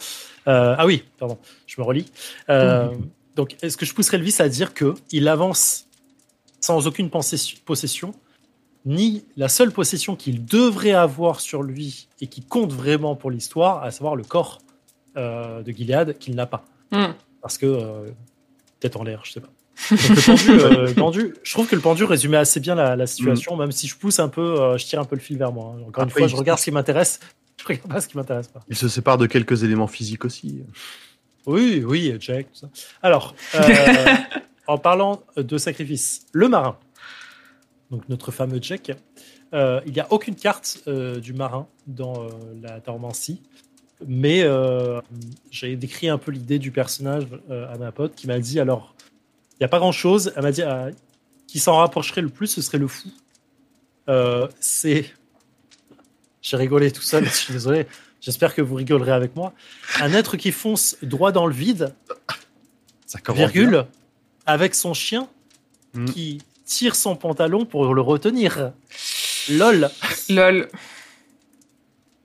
[0.47, 2.11] Euh, Ah oui, pardon, je me relis.
[2.49, 2.89] Euh,
[3.36, 5.86] Donc, est-ce que je pousserais le vice à dire que il avance
[6.59, 8.13] sans aucune possession, possession
[8.86, 13.84] ni la seule possession qu'il devrait avoir sur lui et qui compte vraiment pour l'histoire,
[13.84, 14.59] à savoir le corps
[15.18, 16.63] euh, de Gilead qu'il n'a pas?
[16.91, 17.11] Hmm.
[17.41, 18.13] Parce que,
[18.80, 19.49] tête en l'air, je sais pas.
[19.91, 22.95] Donc, le pendu, euh, le pendu, je trouve que le pendu résumait assez bien la,
[22.95, 25.38] la situation, même si je pousse un peu, euh, je tire un peu le fil
[25.38, 25.76] vers moi.
[25.78, 25.84] hein.
[25.88, 27.20] Encore une fois, je regarde ce qui m'intéresse,
[27.59, 28.61] je regarde pas ce qui m'intéresse pas.
[28.69, 30.63] Il se sépare de quelques éléments physiques aussi.
[31.45, 32.69] Oui, oui, Jack, tout ça.
[33.01, 33.61] Alors, euh,
[34.67, 36.77] en parlant de sacrifice, le marin,
[37.89, 38.91] donc notre fameux Jack,
[39.53, 42.27] euh, il n'y a aucune carte euh, du marin dans
[42.61, 43.41] la Tormancie,
[44.05, 44.45] mais
[45.51, 48.93] j'ai décrit un peu l'idée du personnage à ma pote qui m'a dit alors,
[49.53, 50.89] il n'y a pas grand chose, elle m'a dit ah,
[51.47, 53.09] qui s'en rapprocherait le plus, ce serait le fou.
[54.09, 55.05] Euh, C'est.
[56.49, 57.87] J'ai rigolé tout seul, je suis désolé.
[58.21, 59.53] J'espère que vous rigolerez avec moi.
[60.01, 61.93] Un être qui fonce droit dans le vide,
[63.05, 63.85] Ça virgule,
[64.45, 65.27] avec son chien
[65.93, 66.05] Mm.
[66.05, 68.71] qui tire son pantalon pour le retenir.
[69.49, 69.89] Lol.
[70.29, 70.67] Lol.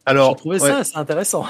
[0.04, 1.46] Alors, J'ai trouvé ouais, ça assez intéressant.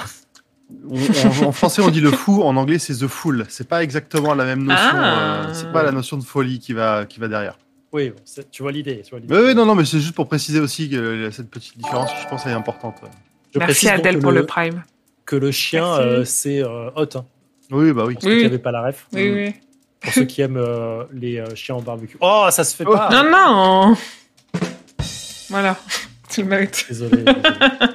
[0.88, 0.94] on-
[1.42, 2.42] on- en français, on dit le fou.
[2.42, 3.46] En anglais, c'est the fool.
[3.48, 4.90] C'est pas exactement la même notion.
[4.94, 5.46] Ah.
[5.48, 7.58] euh, c'est pas la notion de folie qui va, qui va derrière.
[7.92, 9.02] Oui, bon, c'est- tu vois l'idée.
[9.04, 9.34] tu vois l'idée.
[9.34, 12.10] Oui, oui, non, non, mais c'est juste pour préciser aussi que euh, cette petite différence,
[12.22, 12.96] je pense, elle est importante.
[13.02, 13.08] ouais.
[13.54, 14.82] Je Merci précise donc Adèle que pour le, prime.
[15.26, 16.02] que le chien, Merci.
[16.08, 17.08] euh, c'est euh, Hot.
[17.18, 17.24] hein,
[17.70, 18.14] Oui, bah oui.
[18.14, 18.36] pour ceux Oui.
[18.38, 19.06] qui n'avaient pas la ref.
[19.12, 19.54] Oui, oui.
[20.00, 22.16] Pour ceux qui aiment euh, les euh, chiens en barbecue.
[22.20, 22.92] Oh, ça se fait Oh.
[22.92, 23.10] pas.
[23.10, 23.96] Non, non.
[25.50, 25.76] Voilà.
[26.30, 26.86] Tu le mérites.
[26.88, 27.18] Désolé.
[27.24, 27.42] désolé.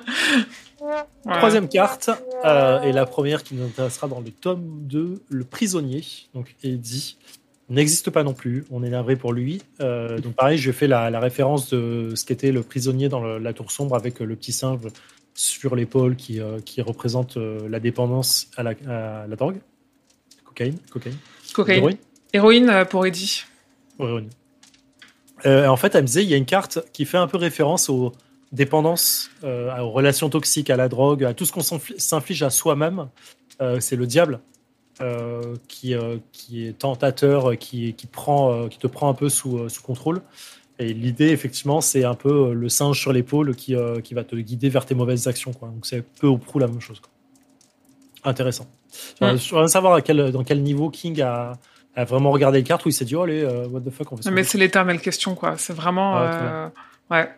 [0.79, 1.39] Voilà.
[1.39, 2.09] Troisième carte,
[2.45, 7.17] euh, et la première qui nous intéressera dans le tome 2, le prisonnier, donc Eddie,
[7.69, 9.61] n'existe pas non plus, on est navré pour lui.
[9.81, 13.39] Euh, donc pareil, j'ai fait la, la référence de ce qu'était le prisonnier dans le-
[13.39, 14.79] la tour sombre avec euh, le petit singe
[15.33, 19.57] sur l'épaule qui, euh, qui représente euh, la dépendance à la, à la drogue.
[20.45, 21.17] Cocaïne, cocaïne.
[21.53, 21.77] Cocaïne.
[21.79, 21.97] Héroïne.
[22.33, 23.43] Héroïne pour Eddie.
[23.99, 24.29] Héroïne.
[25.45, 27.89] En fait, elle me disait, il y a une carte qui fait un peu référence
[27.89, 28.11] aux
[28.51, 33.07] dépendances, aux relations toxiques, à la drogue, à tout ce qu'on s'infli- s'inflige à soi-même.
[33.79, 34.39] C'est le diable
[35.67, 39.29] qui, euh, qui est tentateur, euh, qui, qui, prend, euh, qui te prend un peu
[39.29, 40.21] sous, euh, sous contrôle.
[40.79, 44.23] Et l'idée, effectivement, c'est un peu euh, le singe sur l'épaule qui, euh, qui va
[44.23, 45.53] te guider vers tes mauvaises actions.
[45.53, 45.69] Quoi.
[45.69, 46.99] Donc c'est peu ou prou la même chose.
[46.99, 47.09] Quoi.
[48.23, 48.67] Intéressant.
[49.21, 51.53] Je voudrais savoir à quel, dans quel niveau King a,
[51.95, 54.11] a vraiment regardé les cartes où il s'est dit, oh allez, euh, what the fuck,
[54.11, 54.31] on fait ça.
[54.31, 55.55] Mais c'est l'éternelle question, quoi.
[55.57, 56.13] C'est vraiment.
[56.15, 56.69] Ouais, euh,
[57.09, 57.29] Ouais.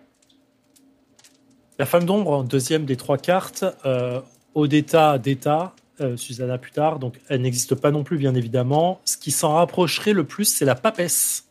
[1.77, 4.19] La femme d'ombre, deuxième des trois cartes, euh,
[4.55, 9.01] Odetta d'État, euh, Susanna plus tard, donc elle n'existe pas non plus, bien évidemment.
[9.05, 11.45] Ce qui s'en rapprocherait le plus, c'est la papesse,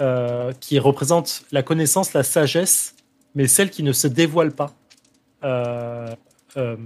[0.00, 2.94] euh, qui représente la connaissance, la sagesse,
[3.34, 4.72] mais celle qui ne se dévoile pas.
[5.44, 6.08] Euh,
[6.56, 6.76] euh,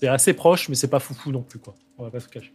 [0.00, 1.74] C'est assez proche, mais c'est pas foufou non plus, quoi.
[1.98, 2.52] On va pas se cacher.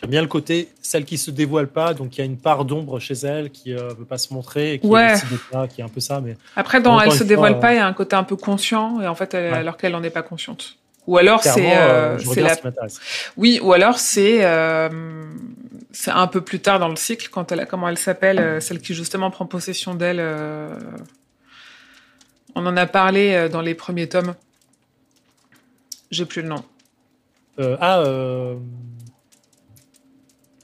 [0.00, 2.64] J'aime bien le côté, celle qui se dévoile pas, donc il y a une part
[2.64, 5.14] d'ombre chez elle qui euh, veut pas se montrer, et qui, Ouais.
[5.14, 7.80] est qui est un peu ça, mais Après, dans Elle se dévoile pas, il y
[7.80, 9.58] a un côté un peu conscient, et en fait, elle- Ouais.
[9.58, 10.76] alors qu'elle n'en est pas consciente.
[11.08, 13.00] Ou alors, c'est euh, euh, la ce.
[13.38, 14.90] Oui, ou alors c'est euh,
[15.90, 18.60] c'est un peu plus tard dans le cycle quand elle a comment elle s'appelle euh,
[18.60, 20.18] celle qui justement prend possession d'elle.
[20.20, 20.78] euh,
[22.54, 24.34] On en a parlé euh, dans les premiers tomes.
[26.10, 26.62] J'ai plus le nom.
[27.58, 28.56] Euh, ah, euh,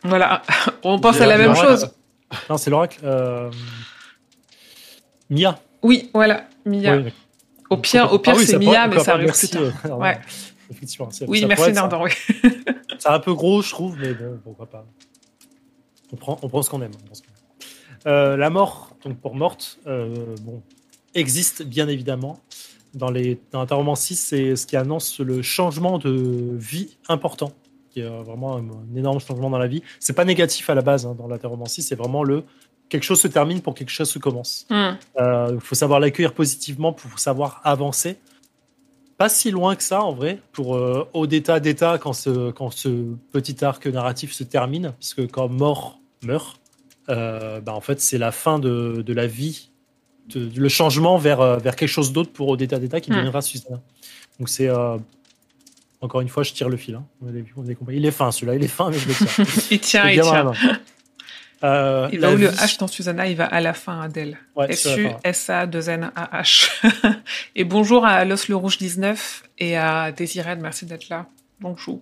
[0.03, 0.43] Voilà,
[0.83, 1.91] on pense à la même chose.
[2.51, 2.99] Non, c'est l'oracle.
[3.03, 3.51] Euh...
[5.31, 5.59] Mia.
[5.81, 6.99] Oui, voilà, Mia.
[6.99, 7.15] Oui,
[7.75, 9.99] Au pire, au pire Ah oui, c'est Mia, mais ça arrive plus tard.
[9.99, 10.19] Ouais.
[10.71, 11.09] Effectivement.
[11.29, 11.73] Oui, ça merci.
[11.73, 12.03] Nardan.
[12.05, 12.11] Oui.
[12.99, 14.87] C'est un peu gros, je trouve, mais bon, pourquoi pas.
[16.13, 16.93] On prend, on prend ce qu'on aime.
[16.95, 17.35] on prend ce qu'on aime.
[18.07, 20.63] Euh, la mort, donc pour morte, euh, bon,
[21.15, 22.41] existe bien évidemment.
[22.95, 27.53] Dans, les, dans Interroman 6, c'est ce qui annonce le changement de vie important,
[27.91, 29.83] qui est vraiment un, un énorme changement dans la vie.
[29.99, 32.45] C'est pas négatif à la base hein, dans l'Interroman 6, c'est vraiment le
[32.89, 34.67] quelque chose se termine pour quelque chose se commence.
[34.71, 34.93] Hmm.
[35.19, 38.17] Il faut savoir l'accueillir positivement pour savoir avancer.
[39.17, 42.71] Pas si loin que ça, en vrai, pour euh, au d'état d'état quand ce, quand
[42.71, 42.89] ce
[43.33, 46.61] petit arc narratif se termine, parce que quand mort meurt,
[47.09, 49.71] euh, bah, en fait, c'est la fin de, de la vie,
[50.31, 53.17] de- le changement vers, euh, vers quelque chose d'autre pour au d'état d'état qui Hmm.
[53.17, 53.81] deviendra Susanna.
[54.41, 54.97] Donc c'est euh,
[56.01, 56.97] encore une fois, je tire le fil.
[56.97, 57.05] hein.
[57.23, 57.97] On a- on a compris.
[57.97, 59.29] Il est fin celui-là, il est fin, mais je le tire.
[59.71, 60.53] Il tient, il tient.
[61.63, 64.09] Euh, Il va où le H dans Susanna, il va à la fin.
[64.09, 64.69] Ouais, fin.
[64.69, 66.71] S-U-S-A-2-N-A-H.
[67.57, 71.27] et bonjour à Los Le Rouge 19 et à Désirène, merci d'être là.
[71.61, 72.01] Bonjour.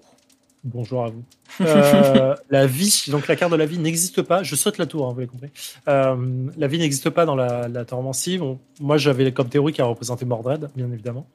[0.64, 1.24] Bonjour à vous.
[1.60, 4.44] Euh, la vie, donc la carte de la vie n'existe pas.
[4.44, 5.50] Je saute la tour, hein, vous l'avez compris.
[5.88, 8.38] Euh, la vie n'existe pas dans la, la tormencie.
[8.38, 11.26] Bon, moi, j'avais comme théorie qui a représenté Mordred, bien évidemment.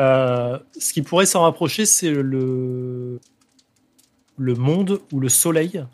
[0.00, 3.20] Euh, ce qui pourrait s'en rapprocher, c'est le
[4.38, 5.84] le monde ou le soleil.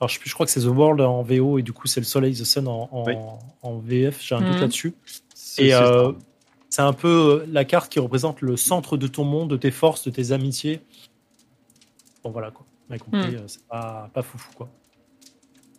[0.00, 2.32] Alors, je, crois que c'est The World en VO et du coup, c'est le soleil,
[2.34, 3.14] The Sun en, en, Oui.
[3.62, 4.18] en VF.
[4.22, 4.60] J'ai un doute Mhm.
[4.60, 4.94] là-dessus.
[5.34, 6.12] C'est- Et c'est euh,
[6.70, 10.04] c'est un peu la carte qui représente le centre de ton monde, de tes forces,
[10.04, 10.80] de tes amitiés.
[12.24, 12.64] Bon, voilà, quoi.
[12.98, 14.68] Compris, euh, c'est pas, pas foufou, quoi.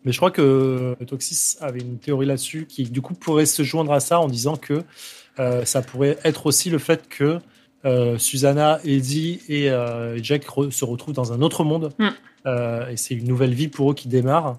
[0.05, 3.91] Mais je crois que Toxis avait une théorie là-dessus qui, du coup, pourrait se joindre
[3.91, 4.83] à ça en disant que
[5.39, 7.39] euh, ça pourrait être aussi le fait que
[7.85, 11.91] euh, Susanna, Eddie et euh, Jack re- se retrouvent dans un autre monde.
[11.99, 12.07] Mm.
[12.45, 14.57] Euh, et c'est une nouvelle vie pour eux qui démarre.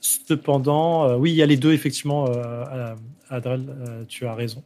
[0.00, 2.26] Cependant, oui, il y a les deux, effectivement,
[3.30, 3.64] Adrel,
[4.08, 4.62] tu as raison.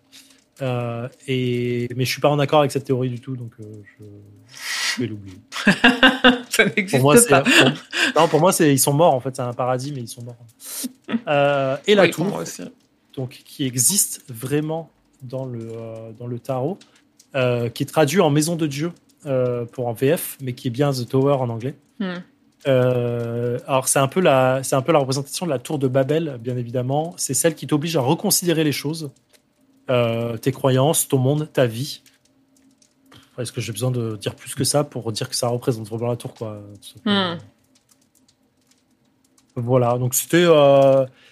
[1.28, 4.04] Et, mais je suis pas en accord avec cette théorie du tout, donc je,
[4.94, 5.38] je vais l'oublier.
[6.50, 7.42] Ça Pour n'existe moi, pas.
[7.42, 7.52] pour-
[8.22, 10.22] non, pour moi, c'est, ils sont morts, en fait, c'est un paradis, mais ils sont
[10.22, 11.80] morts.
[11.86, 12.42] Et la Oui, tour,
[13.16, 14.90] donc, qui existe vraiment
[15.22, 16.78] dans le, euh, dans le tarot,
[17.36, 18.92] euh, qui est traduit en maison de Dieu
[19.24, 21.76] euh, pour en VF, mais qui est bien The Tower en anglais.
[22.00, 22.14] Hmm.
[22.66, 25.86] Euh, alors c'est un peu la, c'est un peu la représentation de la tour de
[25.86, 27.14] Babel, bien évidemment.
[27.16, 29.10] C'est celle qui t'oblige à reconsidérer les choses,
[30.42, 32.02] tes croyances, ton monde, ta vie.
[33.38, 36.08] Est-ce que j'ai besoin de dire plus que ça pour dire que ça représente vraiment
[36.08, 36.60] la tour, quoi.
[37.04, 37.38] Hmm.
[39.56, 40.46] Voilà, donc c'était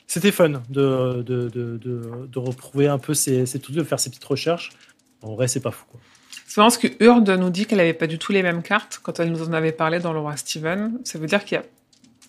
[0.06, 4.00] c'était fun de, de, de, de, de retrouver un peu ces, ces trucs, de faire
[4.00, 4.70] ces petites recherches.
[5.22, 5.84] En vrai, c'est pas fou.
[5.90, 6.00] Quoi.
[6.46, 9.00] C'est marrant parce que Urde nous dit qu'elle avait pas du tout les mêmes cartes
[9.02, 10.98] quand elle nous en avait parlé dans le roi Steven.
[11.04, 11.64] Ça veut dire qu'il y a.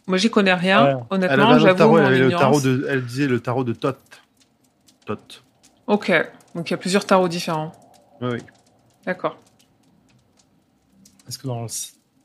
[0.08, 0.98] Moi, j'y connais rien.
[0.98, 1.04] Ouais.
[1.12, 3.96] Honnêtement, j'avoue tarot, elle, le tarot de, elle disait le tarot de Tot.
[5.06, 5.44] Tot.
[5.88, 6.12] Ok,
[6.56, 7.72] donc il y a plusieurs tarots différents.
[8.22, 8.40] Oui, oui.
[9.06, 9.38] D'accord.
[11.28, 11.68] Est-ce que dans le,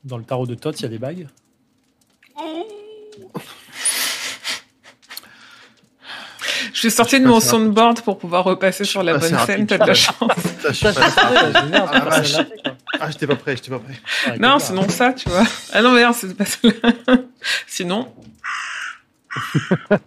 [0.03, 1.27] dans le tarot de Thoth, il y a des bagues?
[6.75, 9.65] Je suis sortie de mon soundboard pour pouvoir repasser sur la bonne scène.
[9.65, 10.13] T'as de la chance.
[10.83, 12.21] Ah.
[12.99, 14.37] Ah, j'étais pas prêt, j'étais pas prêt.
[14.39, 15.45] Non, sinon ça, tu vois.
[15.71, 16.91] Ah non, mais non, c'est pas celle-là.
[17.67, 18.13] Sinon.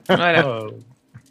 [0.09, 0.47] voilà.
[0.47, 0.61] Euh,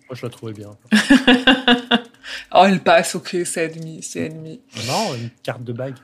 [0.09, 0.69] moi, je la trouvais bien.
[2.51, 4.59] Oh, elle passe, ok, c'est ennemi, c'est ennemi.
[4.85, 5.95] Non, une carte de bague.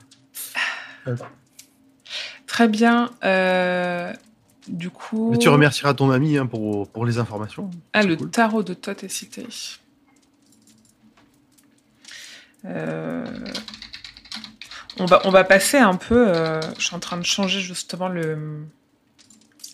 [2.46, 3.10] Très bien.
[3.24, 4.12] euh,
[4.68, 5.30] Du coup.
[5.30, 7.70] Mais tu remercieras ton ami hein, pour, pour les informations.
[7.92, 8.30] Ah, le cool.
[8.30, 9.46] tarot de Thoth est cité.
[12.64, 13.26] Euh,
[14.98, 16.28] On, va, on va passer un peu.
[16.34, 18.64] euh, Je suis en train de changer justement le,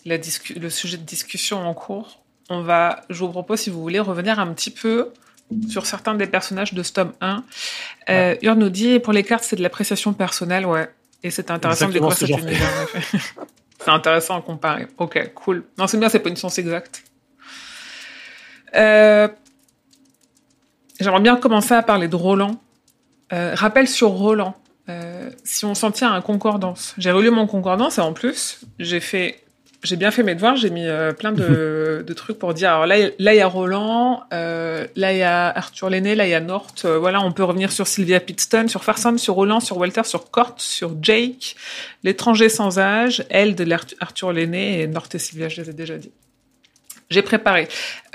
[0.05, 2.21] la le sujet de discussion en cours.
[2.49, 5.11] On va, je vous propose, si vous voulez, revenir un petit peu
[5.69, 7.45] sur certains des personnages de ce tome 1.
[8.09, 10.89] Euh, Ur nous dit, pour les cartes, c'est de l'appréciation personnelle, ouais.
[11.23, 12.69] Et c'est intéressant de découvrir cet univers.
[12.95, 13.19] en effet.
[13.83, 14.87] c'est intéressant à comparer.
[14.99, 15.65] Ok, cool.
[15.79, 17.03] Non, c'est bien, c'est pas une science exacte.
[18.75, 19.29] Euh,
[21.01, 22.61] J'aimerais bien commencer à parler de Roland.
[23.33, 24.55] Euh, rappel sur Roland.
[24.89, 26.95] Euh, si on s'en tient à concordance.
[26.99, 29.43] J'ai relu mon concordance et en plus, j'ai fait
[29.83, 32.71] j'ai bien fait mes devoirs, j'ai mis euh, plein de, de, trucs pour dire.
[32.71, 36.27] Alors là, là il y a Roland, euh, là il y a Arthur Lenné, là
[36.27, 36.75] il y a Nort.
[36.85, 40.31] Euh, voilà, on peut revenir sur Sylvia Pittston, sur Farson, sur Roland, sur Walter, sur
[40.31, 41.57] Cort, sur Jake,
[42.05, 43.67] l'étranger sans âge, elle de
[44.01, 46.11] Arthur Lenné et Nort et Sylvia, je les ai déjà dit.
[47.09, 47.67] J'ai préparé.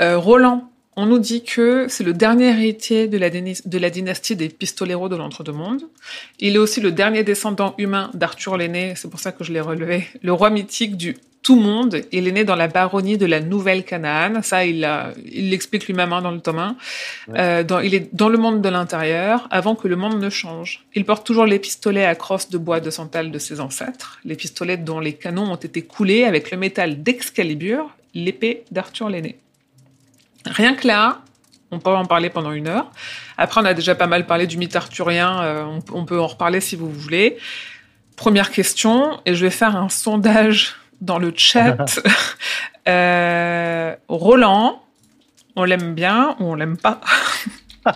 [0.02, 4.36] Euh, Roland, on nous dit que c'est le dernier héritier de la, de la dynastie
[4.36, 5.84] des pistoleros de l'entre-deux-mondes.
[6.40, 9.60] Il est aussi le dernier descendant humain d'Arthur l'aîné, c'est pour ça que je l'ai
[9.60, 12.02] relevé, le roi mythique du tout monde.
[12.12, 14.42] Il est né dans la baronnie de la Nouvelle Canaan.
[14.42, 14.90] Ça, il
[15.32, 16.76] il l'explique lui-même hein, dans le tome 1.
[17.36, 20.86] Euh, dans, il est dans le monde de l'intérieur avant que le monde ne change.
[20.96, 24.36] Il porte toujours les pistolets à crosse de bois de santal de ses ancêtres, les
[24.36, 29.38] pistolets dont les canons ont été coulés avec le métal d'Excalibur, l'épée d'Arthur l'aîné.
[30.48, 31.22] Rien que là,
[31.70, 32.90] on peut en parler pendant une heure.
[33.38, 35.44] Après, on a déjà pas mal parlé du mythe arthurien.
[35.44, 37.38] Euh, on, on, peut en reparler si vous voulez.
[38.16, 41.78] Première question, et je vais faire un sondage dans le chat.
[42.88, 44.82] euh, Roland,
[45.56, 47.02] on l'aime bien ou on l'aime pas?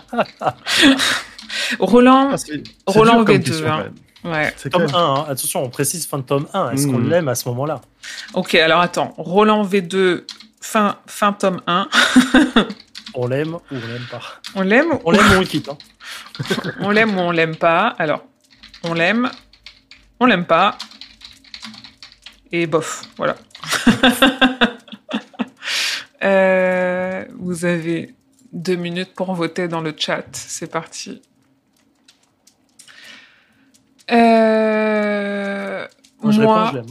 [1.80, 2.38] Roland, ah,
[2.88, 3.66] Roland V2.
[3.66, 3.86] Hein.
[4.24, 4.54] Ouais.
[4.70, 5.26] Tome 1, hein.
[5.30, 6.72] attention, on précise fin de tome 1.
[6.72, 7.10] Est-ce qu'on hmm.
[7.10, 7.82] l'aime à ce moment-là?
[8.34, 9.14] Ok, alors attends.
[9.18, 10.24] Roland V2,
[10.62, 11.88] fin, fin tome 1.
[13.14, 14.22] on l'aime ou on l'aime pas?
[14.56, 15.70] On l'aime On l'aime ou on le quitte.
[15.70, 15.78] Hein.
[16.82, 17.96] on l'aime ou on l'aime pas.
[17.98, 18.24] Alors,
[18.84, 19.32] on l'aime,
[20.20, 20.78] on l'aime pas
[22.52, 23.36] et bof, voilà.
[26.22, 28.14] Euh, vous avez
[28.52, 30.26] deux minutes pour voter dans le chat.
[30.34, 31.22] C'est parti.
[34.12, 35.88] Euh,
[36.22, 36.86] moi, je réponds, je l'aime.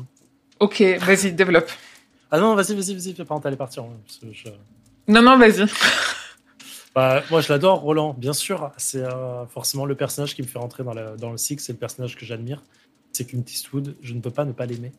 [0.60, 1.70] Ok, vas-y, développe.
[2.30, 3.84] Ah non, vas-y, vas-y, vas-y, par contre, partir.
[5.06, 5.66] Non, non, vas-y.
[6.94, 8.72] Bah, moi, je l'adore, Roland, bien sûr.
[8.76, 11.78] C'est euh, forcément le personnage qui me fait rentrer dans, dans le Six, c'est le
[11.78, 12.62] personnage que j'admire
[13.18, 13.96] c'est Clint Eastwood.
[14.00, 14.92] Je ne peux pas ne pas l'aimer,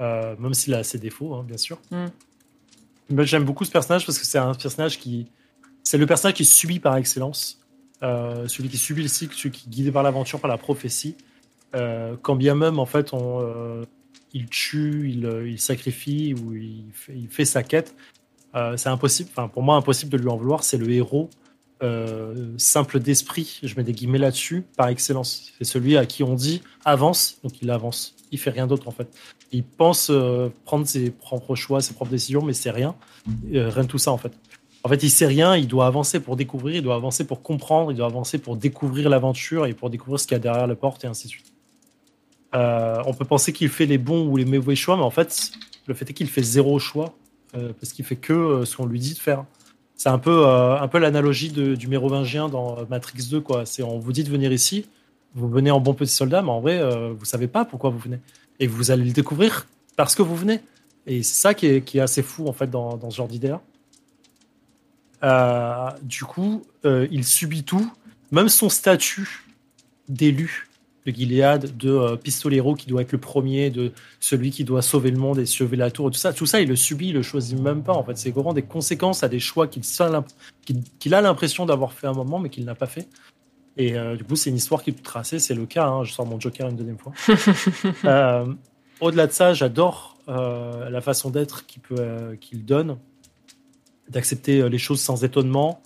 [0.00, 1.80] euh, même s'il a ses défauts, hein, bien sûr.
[1.90, 2.06] Mm.
[3.10, 5.26] Mais j'aime beaucoup ce personnage parce que c'est un personnage qui,
[5.82, 7.60] c'est le personnage qui subit par excellence,
[8.02, 11.16] euh, celui qui subit le cycle, celui qui est guidé par l'aventure, par la prophétie.
[11.74, 13.84] Euh, quand bien même, en fait, on,
[14.32, 17.94] il tue, il, sacrifie ou il fait, il fait sa quête,
[18.76, 19.30] c'est impossible.
[19.32, 20.64] Enfin, pour moi, impossible de lui en vouloir.
[20.64, 21.30] C'est le héros
[21.84, 25.52] euh, simple d'esprit, je mets des guillemets là-dessus, par excellence.
[25.58, 28.14] C'est celui à qui on dit avance, donc il avance.
[28.32, 29.06] Il fait rien d'autre en fait.
[29.52, 32.94] Il pense euh, prendre ses propres choix, ses propres décisions, mais c'est rien.
[33.52, 34.32] Euh, rien de tout ça en fait.
[34.82, 37.92] En fait, il sait rien, il doit avancer pour découvrir, il doit avancer pour comprendre,
[37.92, 40.76] il doit avancer pour découvrir l'aventure et pour découvrir ce qu'il y a derrière la
[40.76, 41.52] porte et ainsi de suite.
[42.52, 45.50] on peut penser qu'il fait les bons ou les mauvais choix, mais en fait,
[45.86, 47.14] le fait est qu'il fait zéro choix
[47.52, 49.44] parce qu'il fait que ce qu'on lui dit de faire.
[49.96, 53.40] C'est un peu, euh, un peu l'analogie du mérovingien dans Matrix 2.
[53.40, 53.64] Quoi.
[53.82, 54.86] On vous dit de venir ici,
[55.34, 57.98] vous venez en bon petit soldat, mais en vrai, euh, vous savez pas pourquoi vous
[57.98, 58.18] venez.
[58.60, 59.66] Et vous allez le découvrir
[59.96, 60.60] parce que vous venez.
[61.06, 63.28] Et c'est ça qui est, qui est assez fou, en fait, dans, dans ce genre
[63.28, 63.60] d'idée-là.
[65.22, 67.90] Euh, du coup, il subit tout,
[68.30, 69.44] même son statut
[70.08, 70.68] d'élu
[71.06, 75.10] de Gilead, de euh, Pistolero qui doit être le premier, de celui qui doit sauver
[75.10, 77.22] le monde et sauver la tour, tout ça, tout ça, il le subit, il le
[77.22, 77.92] choisit même pas.
[77.92, 82.14] En fait, c'est vraiment des conséquences à des choix qu'il a l'impression d'avoir fait un
[82.14, 83.08] moment, mais qu'il n'a pas fait.
[83.76, 85.38] Et euh, du coup, c'est une histoire qui est tracée.
[85.38, 85.86] C'est le cas.
[85.86, 87.12] Hein, je sors mon Joker une deuxième fois.
[88.04, 88.46] Euh,
[89.00, 91.82] au-delà de ça, j'adore la façon d'être qu'il
[92.40, 92.96] qu'il donne,
[94.08, 95.82] d'accepter les choses sans étonnement,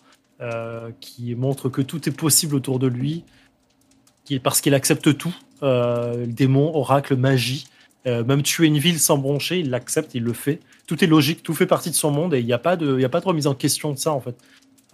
[1.00, 3.24] qui montre que tout est possible autour de lui
[4.42, 7.66] parce qu'il accepte tout, euh, démon, oracle, magie,
[8.06, 10.60] euh, même tuer une ville sans broncher, il l'accepte, il le fait.
[10.86, 13.02] Tout est logique, tout fait partie de son monde et il n'y a pas de,
[13.02, 14.36] a pas de remise en question de ça en fait.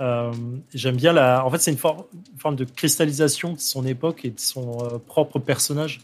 [0.01, 0.33] Euh,
[0.75, 4.41] j'aime bien la, en fait c'est une, forme de cristallisation de son époque et de
[4.41, 6.01] son propre personnage.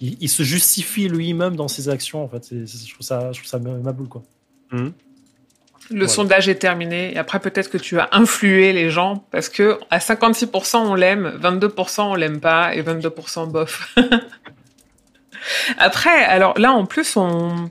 [0.00, 2.48] Il, se justifie lui-même dans ses actions en fait.
[2.52, 3.58] je trouve ça, je trouve ça
[4.08, 4.22] quoi.
[4.70, 4.90] Mmh.
[5.90, 7.14] Le sondage est terminé.
[7.14, 11.38] Et après, peut-être que tu as influé les gens parce que à 56% on l'aime,
[11.40, 13.94] 22% on l'aime pas et 22% bof.
[15.78, 17.70] après, alors là, en plus, on,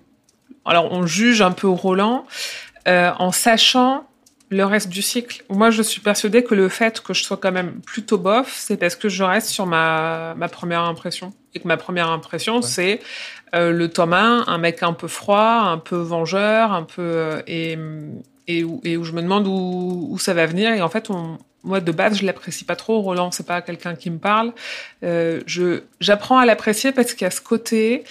[0.66, 2.26] alors on juge un peu Roland
[2.88, 4.08] euh, en sachant
[4.50, 5.44] le reste du cycle.
[5.50, 8.78] Moi, je suis persuadée que le fait que je sois quand même plutôt bof, c'est
[8.78, 11.34] parce que je reste sur ma, ma première impression.
[11.54, 13.00] Et que ma première impression, c'est
[13.56, 17.78] euh, le Thomas, un mec un peu froid, un peu vengeur, un peu euh, et,
[18.48, 20.72] et, où, et, où, je me demande où, où, ça va venir.
[20.72, 23.02] Et en fait, on, moi de base, je l'apprécie pas trop.
[23.02, 24.54] Roland, c'est pas quelqu'un qui me parle.
[25.04, 28.04] Euh, je j'apprends à l'apprécier parce qu'il y a ce côté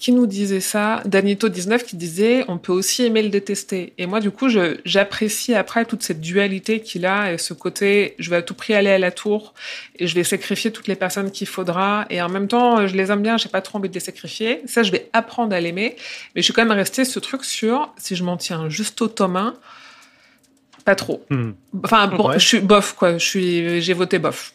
[0.00, 3.92] qui nous disait ça Danito19 qui disait on peut aussi aimer le détester.
[3.98, 4.48] Et moi, du coup,
[4.84, 8.74] j'apprécie après toute cette dualité qu'il a et ce côté je vais à tout prix
[8.74, 9.54] aller à la tour
[9.96, 12.06] et je vais sacrifier toutes les personnes qu'il faudra.
[12.08, 14.62] Et en même temps, je les aime bien, j'ai pas trop envie de les sacrifier.
[14.64, 15.96] Ça, je vais apprendre à l'aimer.
[16.34, 19.08] Mais je suis quand même resté ce truc sur si je m'en tiens juste au
[19.08, 19.52] tome
[20.84, 21.24] pas trop.
[21.28, 21.50] Hmm.
[21.84, 23.18] Enfin, je suis bof, quoi.
[23.18, 24.54] Je suis, j'ai voté bof.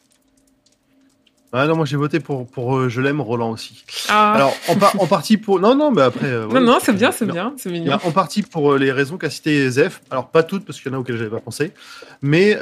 [1.57, 3.85] Ah non, moi j'ai voté pour, pour euh, Je l'aime Roland aussi.
[4.09, 4.33] Ah.
[4.33, 5.59] Alors, en, en, partie pour.
[5.61, 6.27] Non, non, mais après.
[6.27, 7.97] Euh, non, non, c'est bien, c'est bien, c'est mignon.
[8.03, 10.01] En partie pour euh, les raisons qu'a cité Zef.
[10.11, 11.71] Alors, pas toutes, parce qu'il y en a auxquelles j'avais pas pensé.
[12.21, 12.57] Mais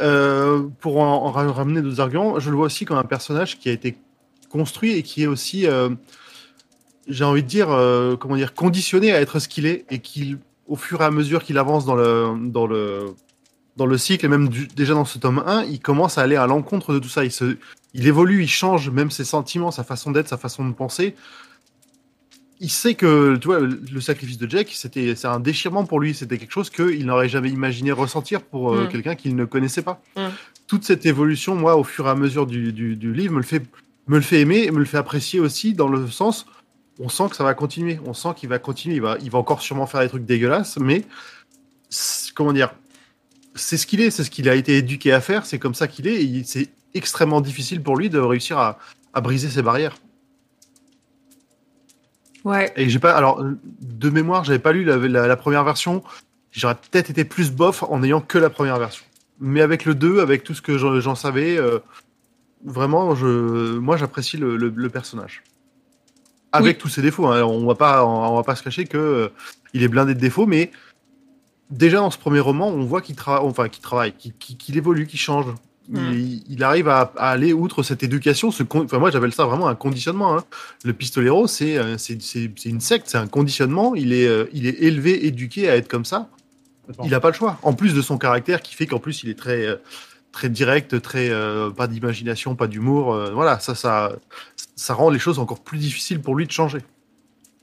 [0.79, 3.97] pour en, ramener d'autres arguments, je le vois aussi comme un personnage qui a été
[4.49, 5.65] construit et qui est aussi,
[7.07, 7.67] j'ai envie de dire,
[8.19, 10.37] comment dire, conditionné à être ce qu'il est et qu'il,
[10.67, 13.15] au fur et à mesure qu'il avance dans le, dans le,
[13.75, 16.45] dans le cycle, et même déjà dans ce tome 1, il commence à aller à
[16.45, 17.23] l'encontre de tout ça.
[17.23, 17.57] Il, se,
[17.93, 21.15] il évolue, il change même ses sentiments, sa façon d'être, sa façon de penser.
[22.59, 26.13] Il sait que, tu vois, le sacrifice de Jack, c'était, c'est un déchirement pour lui.
[26.13, 28.89] C'était quelque chose qu'il n'aurait jamais imaginé ressentir pour euh, mm.
[28.89, 30.01] quelqu'un qu'il ne connaissait pas.
[30.15, 30.27] Mm.
[30.67, 33.43] Toute cette évolution, moi, au fur et à mesure du, du, du, livre, me le
[33.43, 33.63] fait,
[34.07, 36.45] me le fait aimer et me le fait apprécier aussi dans le sens,
[36.99, 37.99] on sent que ça va continuer.
[38.05, 38.95] On sent qu'il va continuer.
[38.95, 41.03] Il va, il va encore sûrement faire des trucs dégueulasses, mais
[42.33, 42.73] comment dire,
[43.55, 45.87] c'est ce qu'il est, c'est ce qu'il a été éduqué à faire, c'est comme ça
[45.87, 48.77] qu'il est, et c'est extrêmement difficile pour lui de réussir à,
[49.21, 49.95] briser ses barrières.
[52.43, 52.73] Ouais.
[52.75, 53.43] Et j'ai pas, alors
[53.81, 56.03] de mémoire, j'avais pas lu la, première version.
[56.51, 59.05] J'aurais peut-être été plus bof en n'ayant que la première version.
[59.39, 61.79] Mais avec le 2, avec tout ce que j'en savais, euh,
[62.65, 65.43] vraiment, je, moi, j'apprécie le, personnage.
[66.51, 67.27] Avec tous ses défauts.
[67.27, 67.43] Hein.
[67.43, 69.29] On va pas, on, va pas se cacher que euh,
[69.73, 70.71] il est blindé de défauts, mais
[71.73, 75.19] déjà dans ce premier roman, on voit qu'il travaille, enfin qu'il travaille, qu'il évolue, qu'il
[75.19, 75.47] change.
[75.91, 78.51] Il, arrive à, aller outre cette éducation.
[78.51, 80.37] Ce enfin, moi, j'appelle ça vraiment un conditionnement.
[80.37, 80.43] Hein.
[80.85, 83.93] Le pistolero, euh, c'est c'est une secte, c'est un conditionnement.
[83.93, 86.29] Il est, euh, il est élevé, éduqué à être comme ça.
[87.03, 87.59] Il n'a pas le choix.
[87.63, 89.75] En plus de son caractère qui fait qu'en plus, il est très, euh,
[90.31, 91.29] très direct, très
[91.75, 93.15] pas d'imagination, pas d'humour.
[93.33, 94.13] voilà, ça, ça,
[94.75, 96.79] ça rend les choses encore plus difficiles pour lui de changer.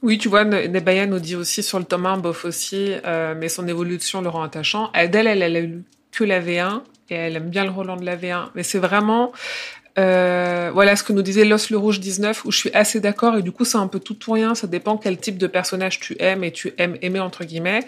[0.02, 3.50] Oui, tu vois, Nebaya nous dit aussi sur le tome 1, bof aussi, euh, mais
[3.50, 4.90] son évolution le rend attachant.
[4.94, 6.80] Adèle, elle, elle a lu que la V1
[7.10, 8.48] et elle aime bien le Roland de la V1.
[8.54, 9.32] Mais c'est vraiment,
[9.98, 13.36] euh, voilà ce que nous disait Los le Rouge 19, où je suis assez d'accord
[13.36, 16.00] et du coup c'est un peu tout ou rien, ça dépend quel type de personnage
[16.00, 17.80] tu aimes et tu aimes aimer entre guillemets.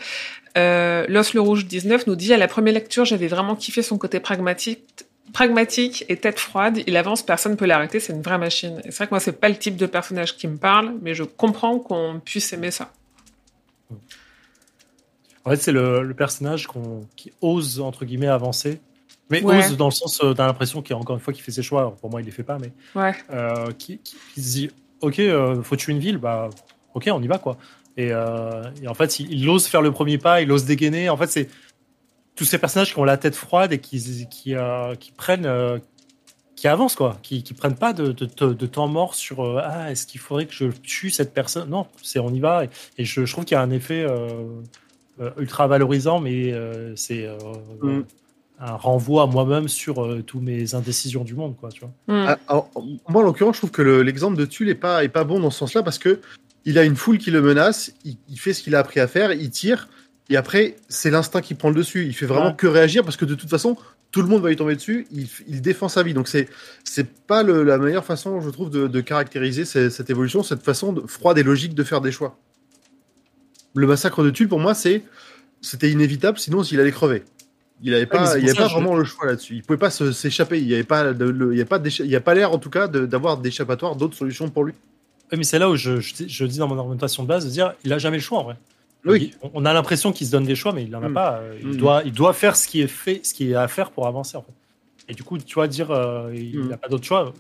[0.59, 3.97] Euh, Los le Rouge 19 nous dit à la première lecture j'avais vraiment kiffé son
[3.97, 8.39] côté pragmatique pragmatique et tête froide, il avance, personne ne peut l'arrêter, c'est une vraie
[8.39, 8.81] machine.
[8.85, 11.25] c'est vrai que moi, c'est pas le type de personnage qui me parle, mais je
[11.25, 12.93] comprends qu'on puisse aimer ça.
[15.45, 16.69] En fait, c'est le, personnage
[17.17, 18.81] qui ose, entre guillemets, avancer.
[19.31, 21.63] Mais ose dans le sens, euh, t'as l'impression qu'il, encore une fois, qu'il fait ses
[21.63, 21.97] choix.
[22.01, 22.73] pour moi, il les fait pas, mais.
[22.95, 23.15] Ouais.
[23.31, 24.01] Euh, qui,
[24.37, 24.71] se dit,
[25.01, 26.51] OK, euh, faut tuer une ville, bah,
[26.95, 27.57] OK, on y va, quoi.
[27.97, 31.09] Et, en fait, il, il, ose faire le premier pas, il ose dégainer.
[31.09, 31.49] En fait, c'est
[32.35, 35.79] tous ces personnages qui ont la tête froide et qui, qui, euh, qui prennent, euh,
[36.57, 40.07] qui avancent, quoi, qui, qui prennent pas de, de, temps mort sur euh, ah, est-ce
[40.07, 41.69] qu'il faudrait que je tue cette personne?
[41.69, 42.65] Non, c'est on y va.
[42.97, 44.07] Et, je, je, trouve qu'il y a un effet
[45.37, 46.55] ultra valorisant, mais
[46.97, 47.29] c'est
[47.83, 48.03] mm.
[48.61, 51.91] un renvoi à moi-même sur tous mes indécisions du monde, quoi, tu vois.
[52.09, 52.37] Mm.
[52.49, 52.65] Ah,
[53.09, 55.51] moi, en l'occurrence, je trouve que l'exemple de Tulle est pas, est pas bon dans
[55.51, 56.21] ce sens-là parce que
[56.65, 59.09] il a une foule qui le menace, il, il fait ce qu'il a appris à
[59.09, 59.89] faire, il tire.
[60.33, 62.07] Et après, c'est l'instinct qui prend le dessus.
[62.07, 63.77] Il fait vraiment que réagir parce que de toute façon,
[64.13, 65.07] tout le monde va lui tomber dessus.
[65.11, 66.15] Il, défend sa vie.
[66.15, 66.49] Donc c'est
[66.85, 71.37] c'est pas la meilleure façon, je trouve, de, caractériser cette, évolution, cette façon de, froide
[71.37, 72.39] et logique de faire des choix.
[73.75, 75.03] Le massacre de Tulle, pour moi, c'est
[75.61, 76.39] c'était inévitable.
[76.39, 77.25] Sinon, il allait crever.
[77.83, 79.57] Il n'avait pas, il avait pas vraiment le choix là-dessus.
[79.57, 80.63] Il pouvait pas s'échapper.
[80.63, 82.71] Il n'y avait pas, il y a pas, il y a pas l'air en tout
[82.71, 84.73] cas d'avoir d'échappatoire, d'autres solutions pour lui.
[85.31, 87.93] mais c'est là où je, je, dis dans mon argumentation de base de dire, il
[87.93, 88.57] a jamais le choix en vrai.
[89.05, 89.35] Oui.
[89.55, 91.15] On a l'impression qu'il se donne des choix, mais il n'en a mm.
[91.15, 91.39] pas.
[91.39, 91.77] Euh, il, mm.
[91.77, 94.37] doit, il doit faire ce qui est fait, ce qui est à faire pour avancer.
[94.37, 94.53] En fait.
[95.09, 96.79] Et du coup, tu vois, dire euh, il n'a mm.
[96.79, 97.33] pas d'autre choix,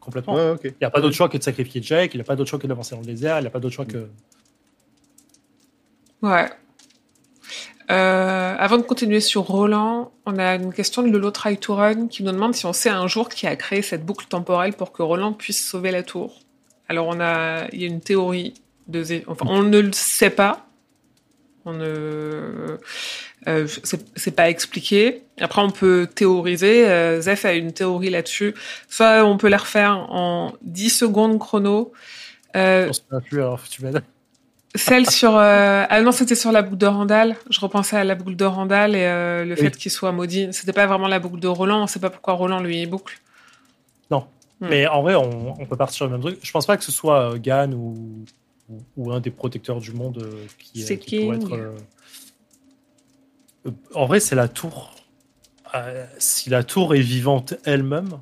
[0.00, 0.56] complètement.
[0.64, 2.58] Il n'y a pas d'autre choix que de sacrifier Jack, il n'a pas d'autre choix
[2.58, 4.08] que d'avancer dans le désert, il n'a pas d'autre choix que.
[6.22, 6.48] Ouais.
[7.90, 12.06] Euh, avant de continuer sur Roland, on a une question de Lolo Try to Run
[12.08, 14.90] qui nous demande si on sait un jour qui a créé cette boucle temporelle pour
[14.90, 16.40] que Roland puisse sauver la tour.
[16.88, 18.54] Alors on a, il y a une théorie
[18.88, 20.66] de, enfin on ne le sait pas,
[21.66, 22.78] on ne,
[23.46, 23.66] euh,
[24.16, 25.22] c'est pas expliqué.
[25.40, 26.86] Après, on peut théoriser.
[26.88, 28.54] Euh, Zef a une théorie là-dessus.
[28.88, 31.92] Soit on peut la refaire en 10 secondes chrono.
[32.56, 33.82] Euh, je plus, alors tu
[34.76, 37.36] Celle sur euh, ah non c'était sur la boucle de Randall.
[37.50, 40.48] Je repensais à la boucle de Randall et euh, le fait qu'il soit maudit.
[40.52, 41.82] C'était pas vraiment la boucle de Roland.
[41.82, 43.18] On sait pas pourquoi Roland lui boucle.
[44.10, 44.26] Non.
[44.60, 44.68] Hmm.
[44.68, 46.38] Mais en vrai on, on, peut partir sur le même truc.
[46.42, 48.24] Je pense pas que ce soit Gann ou
[48.96, 51.52] ou, un des protecteurs du monde euh, qui, C'est qui pourrait être.
[51.54, 51.76] euh,
[53.66, 54.94] euh, En vrai, c'est la tour.
[55.74, 58.20] Euh, si la tour est vivante elle-même,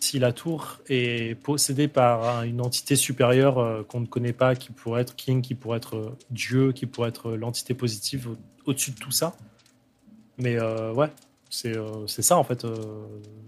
[0.00, 4.54] si la tour est possédée par un- une entité supérieure euh, qu'on ne connaît pas,
[4.54, 8.28] qui pourrait être King, qui pourrait être euh, Dieu, qui pourrait être euh, l'entité positive
[8.28, 8.36] au-
[8.70, 9.34] au-dessus de tout ça.
[10.38, 11.10] Mais euh, ouais,
[11.56, 12.74] c'est euh, c'est ça en fait euh,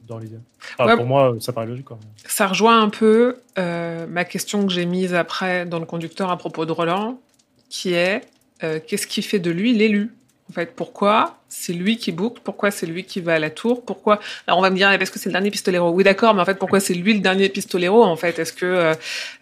[0.06, 0.38] dans l'idée.
[0.78, 0.96] Enfin, Ouais.
[0.96, 1.84] Pour moi, ça paraît logique.
[1.84, 1.98] Quoi.
[2.26, 6.38] Ça rejoint un peu euh, ma question que j'ai mise après dans le conducteur à
[6.38, 7.20] propos de Roland,
[7.68, 8.22] qui est
[8.62, 10.14] euh, qu'est-ce qui fait de lui l'élu?
[10.48, 13.84] En fait, pourquoi c'est lui qui boucle Pourquoi c'est lui qui va à la tour
[13.84, 15.90] Pourquoi Alors on va me dire parce que c'est le dernier pistolero.
[15.90, 18.66] Oui, d'accord, mais en fait, pourquoi c'est lui le dernier pistolero En fait, est-ce que
[18.66, 18.94] euh,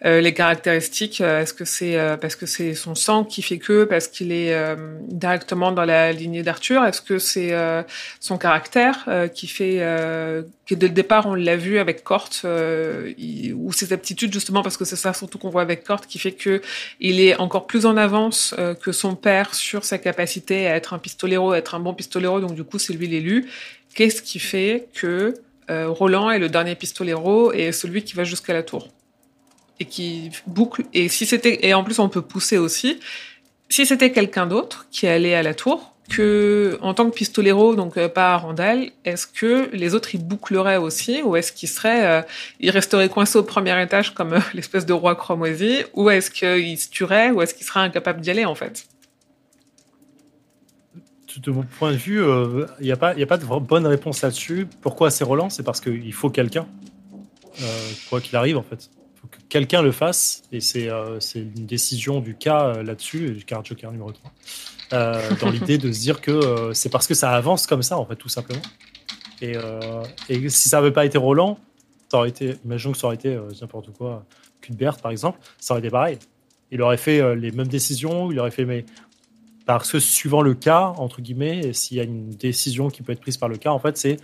[0.05, 3.57] euh, les caractéristiques, euh, est-ce que c'est euh, parce que c'est son sang qui fait
[3.57, 4.75] que parce qu'il est euh,
[5.09, 6.85] directement dans la lignée d'Arthur?
[6.85, 7.81] Est-ce que c'est euh,
[8.19, 9.77] son caractère qui fait
[10.65, 12.29] que dès le départ on l'a vu avec Cort
[13.17, 16.19] il- ou ses aptitudes justement parce que c'est ça surtout qu'on voit avec Cort qui
[16.19, 16.61] fait que
[16.99, 20.99] il est encore plus en avance que son père sur sa capacité à être un
[20.99, 23.49] pistolero, à être un bon pistolero donc du coup c'est lui l'élu.
[23.93, 25.33] Qu'est-ce qui fait que
[25.69, 28.87] euh, Roland est le dernier pistolero et celui qui va jusqu'à la tour?
[29.79, 32.99] Et qui boucle et si c'était et en plus on peut pousser aussi.
[33.69, 37.97] Si c'était quelqu'un d'autre qui allait à la tour, que en tant que pistolero, donc
[37.97, 42.21] euh, pas Randall, est-ce que les autres ils boucleraient aussi, ou est-ce qu'ils seraient, euh,
[42.59, 46.77] ils resteraient coincés au premier étage comme euh, l'espèce de roi cramoisi, ou est-ce qu'ils
[46.77, 48.85] se tueraient, ou est-ce qu'ils seraient incapables d'y aller en fait?
[51.41, 52.21] De mon point de vue,
[52.79, 54.67] il n'y a, pas- y a pas de bonne réponse là-dessus.
[54.81, 55.49] Pourquoi c'est Roland?
[55.49, 56.67] C'est parce qu'il faut quelqu'un,
[57.61, 58.89] euh, quoi qu'il arrive en fait.
[59.15, 63.31] Il faut que quelqu'un le fasse, et c'est euh, une décision du cas euh, là-dessus,
[63.31, 64.31] du cas Joker numéro 3,
[64.93, 67.97] euh, dans l'idée de se dire que euh, c'est parce que ça avance comme ça
[67.97, 68.61] en fait, tout simplement.
[69.41, 70.03] Et, euh,
[70.49, 71.59] si ça n'avait pas été Roland,
[72.09, 74.23] ça aurait été, imaginons que ça aurait été euh, n'importe quoi,
[74.61, 76.17] Cuthbert par exemple, ça aurait été pareil.
[76.71, 78.85] Il aurait fait euh, les mêmes décisions, il aurait fait mais
[79.67, 83.11] parce que suivant le cas, entre guillemets, et s'il y a une décision qui peut
[83.11, 84.17] être prise par le cas, en fait, c'est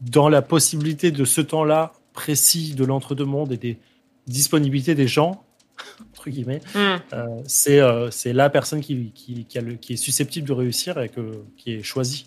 [0.00, 3.78] dans la possibilité de ce temps-là précis de l'entre-deux-mondes et des
[4.26, 5.42] disponibilités des gens,
[6.12, 6.96] entre guillemets, Hmm.
[7.12, 10.52] euh, c'est euh, c'est la personne qui, qui, qui, a le- qui est susceptible de
[10.52, 12.26] réussir et que, qui est choisie.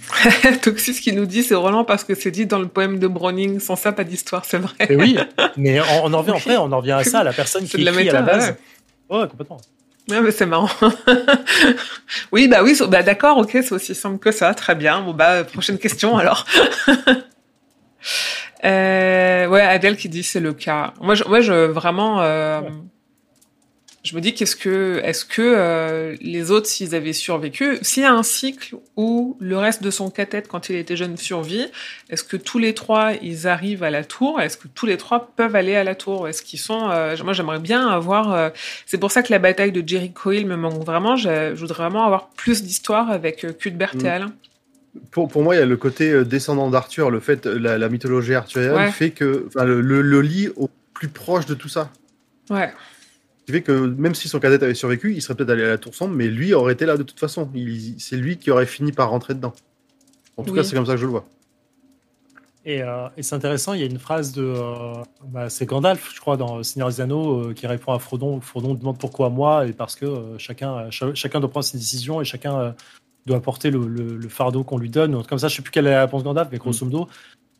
[0.62, 3.58] Toxis qui nous dit c'est Roland parce que c'est dit dans le poème de Browning,
[3.58, 4.74] sans ça pas d'histoire, c'est vrai.
[4.90, 5.16] Et oui,
[5.56, 7.90] mais on, on en revient après, on en revient à ça, la personne qui la
[7.92, 8.56] écrit à la base.
[9.10, 9.58] Ouais, complètement.
[10.08, 10.70] Ouais, mais c'est marrant.
[12.32, 15.02] oui, bah oui, bah d'accord, ok, c'est aussi simple que ça, très bien.
[15.02, 16.46] Bon bah prochaine question alors.
[18.64, 20.94] euh, ouais, Adèle qui dit c'est le cas.
[21.00, 22.62] Moi, je, moi, je vraiment, euh.
[24.04, 28.06] Je me dis qu'est-ce que, est-ce que euh, les autres, s'ils avaient survécu, s'il y
[28.06, 31.66] a un cycle où le reste de son cathète quand il était jeune survit,
[32.08, 34.40] est-ce que tous les trois ils arrivent à la tour?
[34.40, 36.28] Est-ce que tous les trois peuvent aller à la tour?
[36.28, 38.32] Est-ce qu'ils sont euh, Moi, j'aimerais bien avoir.
[38.32, 38.50] euh,
[38.86, 41.16] c'est pour ça que la bataille de Jericho Hill me manque vraiment.
[41.16, 44.06] Je, je voudrais vraiment avoir plus d'histoire avec Cuthbert Mm.
[44.06, 44.32] et Alain.
[45.10, 48.34] Pour, pour moi, il y a le côté descendant d'Arthur, le fait, la, la mythologie
[48.34, 48.90] arthurienne Ouais.
[48.90, 51.90] fait que, le, le, le lit au plus proche de tout ça.
[52.50, 52.72] Ouais.
[53.48, 55.78] Qui fait que même si son cadet avait survécu, il serait peut-être allé à la
[55.78, 57.48] tour sombre, mais lui aurait été là de toute façon.
[57.96, 59.54] C'est lui qui aurait fini par rentrer dedans.
[60.36, 60.58] En tout Oui.
[60.58, 61.24] cas, c'est comme ça que je le vois.
[62.66, 64.42] Et, euh, et c'est intéressant, il y a une phrase de.
[64.44, 64.92] euh,
[65.24, 68.38] bah, c'est Gandalf, je crois, dans Seigneur des Anneaux, euh, qui répond à Frodon.
[68.42, 72.26] Frodon demande pourquoi moi, et parce que chacun, cha- chacun doit prendre ses décisions et
[72.26, 72.74] chacun
[73.24, 75.24] doit porter le, le- le fardeau qu'on lui donne.
[75.24, 77.08] Comme ça, je sais plus quelle est la réponse de Gandalf, mais grosso modo,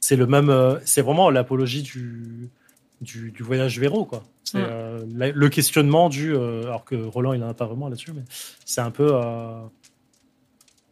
[0.00, 0.54] c'est le même.
[0.84, 2.50] c'est vraiment l'apologie du,
[3.00, 4.24] du, du voyage véro, quoi.
[4.44, 6.34] C'est euh, la- le questionnement du.
[6.34, 8.22] euh, alors que Roland, il en a pas vraiment là-dessus, mais
[8.64, 9.10] c'est un peu.
[9.14, 9.60] euh,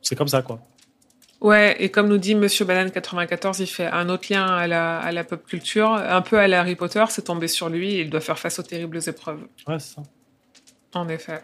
[0.03, 0.61] c'est comme ça, quoi.
[1.41, 4.99] Ouais, et comme nous dit Monsieur Banane 94, il fait un autre lien à la,
[4.99, 8.01] à la pop culture, un peu à la Harry Potter, c'est tombé sur lui et
[8.01, 9.41] il doit faire face aux terribles épreuves.
[9.69, 10.03] Ouais, c'est ça.
[10.95, 11.43] En effet.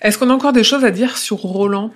[0.00, 1.92] Est-ce qu'on a encore des choses à dire sur Roland?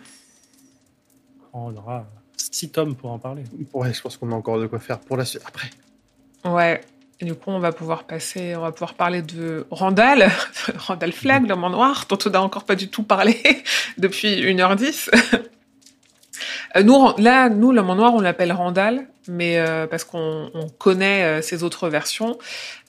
[1.53, 2.07] On aura
[2.37, 3.45] six tomes pour en parler.
[3.73, 5.43] Ouais, je pense qu'on a encore de quoi faire pour la suite.
[5.47, 5.71] Après.
[6.45, 6.81] Ouais.
[7.21, 10.31] Et du coup, on va pouvoir passer, on va pouvoir parler de Randall,
[10.77, 13.37] Randall Flagg, l'homme en noir, dont on n'a encore pas du tout parlé
[13.99, 15.11] depuis 1h10.
[16.77, 20.69] Euh, Nous, là, nous, l'homme en noir, on l'appelle Randall, mais euh, parce qu'on on
[20.69, 22.39] connaît euh, ses autres versions.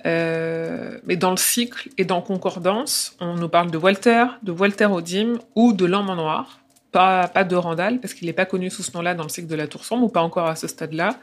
[0.06, 4.86] Euh, mais dans le cycle et dans Concordance, on nous parle de Walter, de Walter
[4.86, 6.60] Odim ou de l'homme en noir.
[6.92, 9.48] Pas, pas de Randall, parce qu'il n'est pas connu sous ce nom-là dans le cycle
[9.48, 11.16] de la Tour Sombre, ou pas encore à ce stade-là.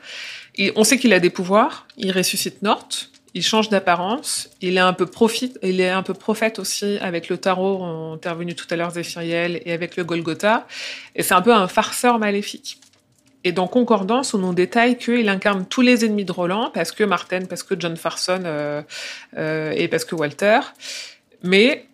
[0.74, 2.88] On sait qu'il a des pouvoirs, il ressuscite Nort,
[3.34, 7.28] il change d'apparence, il est un peu prophète, il est un peu prophète aussi avec
[7.28, 10.66] le tarot, on est intervenu tout à l'heure Zéphiriel, et avec le Golgotha,
[11.14, 12.80] et c'est un peu un farceur maléfique.
[13.44, 17.04] Et dans Concordance, on nous détaille qu'il incarne tous les ennemis de Roland, parce que
[17.04, 18.82] Martin, parce que John Farson euh,
[19.36, 20.60] euh, et parce que Walter.
[21.44, 21.86] Mais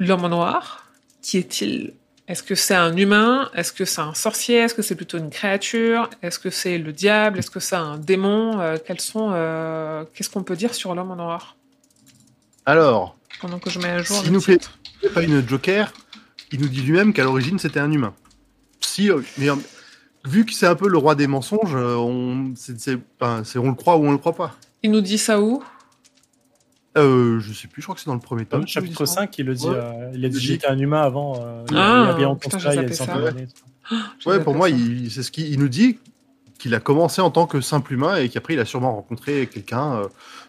[0.00, 0.90] l'homme noir,
[1.22, 1.94] qui est-il?
[2.32, 3.50] Est-ce que c'est un humain?
[3.54, 4.56] Est-ce que c'est un sorcier?
[4.56, 6.08] Est-ce que c'est plutôt une créature?
[6.22, 7.38] Est-ce que c'est le diable?
[7.38, 8.58] Est-ce que c'est un démon?
[8.58, 11.56] Euh, Quels sont euh, Qu'est-ce qu'on peut dire sur l'homme en noir?
[12.64, 14.16] Alors, Pendant que je mets à jour.
[14.22, 14.70] S'il nous fait-
[15.12, 15.92] pas une Joker,
[16.52, 18.14] il nous dit lui-même qu'à l'origine c'était un humain.
[18.80, 19.48] Si, euh, mais
[20.24, 24.10] vu que c'est un peu le roi des mensonges, on, on le croit ou on
[24.12, 24.56] le croit pas.
[24.82, 25.62] Il nous dit ça où?
[26.98, 28.60] Euh, je sais plus, je crois que c'est dans le premier Dans tome.
[28.62, 29.66] le chapitre 5, il le dit.
[29.66, 29.74] Ouais.
[29.76, 31.34] euh, il a dit j'étais un humain avant.
[31.40, 33.30] euh, il y a- Ah, il a bien de ça, il y a centaines ça.
[33.30, 33.48] d'années.
[34.26, 34.68] Ouais, pour moi,
[35.10, 35.98] c'est ce qu'il il nous dit
[36.58, 39.94] qu'il a commencé en tant que simple humain et qu'après il a sûrement rencontré quelqu'un.
[39.94, 40.08] euh,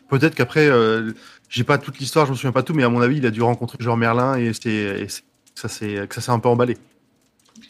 [0.09, 1.13] Peut-être qu'après, euh,
[1.49, 3.31] j'ai pas toute l'histoire, je me souviens pas tout, mais à mon avis, il a
[3.31, 5.23] dû rencontrer Jean Merlin et, et c'est-
[5.55, 6.77] que ça s'est un peu emballé.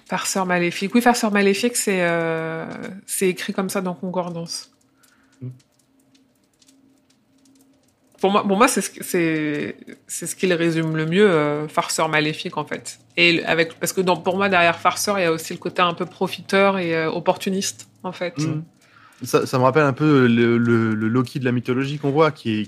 [0.08, 0.94] Farceur maléfique.
[0.96, 2.66] Oui, farceur maléfique, c'est euh,
[3.06, 4.72] c'est écrit comme ça dans Concordance.
[8.24, 9.76] Pour moi, pour moi c'est ce, que- c'est
[10.08, 13.00] c'est ce qui le résume le mieux, euh, farceur maléfique en fait.
[13.18, 15.82] Et avec parce que dans, pour moi derrière farceur, il y a aussi le côté
[15.82, 18.38] un peu profiteur et euh, opportuniste en fait.
[18.38, 18.64] Mm.
[19.24, 22.32] Ça, ça me rappelle un peu le, le- le Loki de la mythologie qu'on voit,
[22.32, 22.68] qui, est,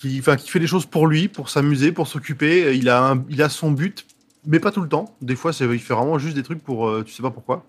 [0.00, 2.74] qui, enfin, qui fait les choses pour lui, pour s'amuser, pour s'occuper.
[2.76, 4.06] Il, a un- il a son but,
[4.46, 5.14] mais pas tout le temps.
[5.20, 7.66] Des fois, il fait vraiment juste des trucs pour euh, tu sais pas pourquoi.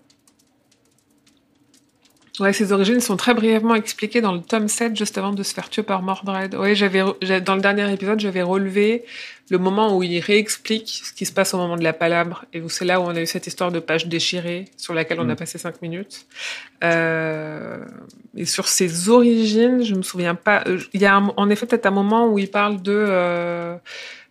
[2.40, 5.52] Ouais, ses origines sont très brièvement expliquées dans le tome 7, juste avant de se
[5.52, 6.54] faire tuer par Mordred.
[6.54, 7.02] Ouais, j'avais,
[7.40, 9.04] dans le dernier épisode, j'avais relevé
[9.50, 12.60] le moment où il réexplique ce qui se passe au moment de la palabre, et
[12.60, 15.28] où c'est là où on a eu cette histoire de page déchirée, sur laquelle on
[15.28, 15.36] a Mm.
[15.36, 16.26] passé cinq minutes.
[16.84, 17.78] Euh,
[18.36, 21.66] et sur ses origines, je me souviens pas, euh, il y a un- en effet
[21.66, 23.74] peut-être un moment où il parle de, euh,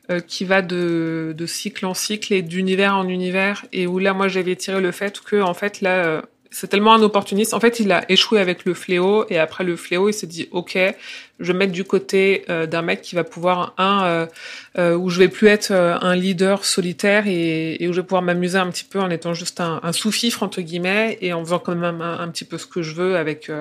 [0.10, 4.14] euh, qui va de, de cycle en cycle et d'univers en univers, et où là,
[4.14, 6.22] moi, j'avais tiré le fait que, en fait, là, euh,
[6.52, 7.54] c'est tellement un opportuniste.
[7.54, 10.48] En fait, il a échoué avec le fléau et après le fléau, il s'est dit
[10.52, 10.78] OK,
[11.40, 14.26] je vais mettre du côté euh, d'un mec qui va pouvoir un euh,
[14.78, 18.58] euh, où je vais plus être un leader solitaire et, où je vais pouvoir m'amuser
[18.58, 21.76] un petit peu en étant juste un, un sous-fifre entre guillemets et en faisant quand
[21.76, 23.52] même un, petit peu ce que je veux avec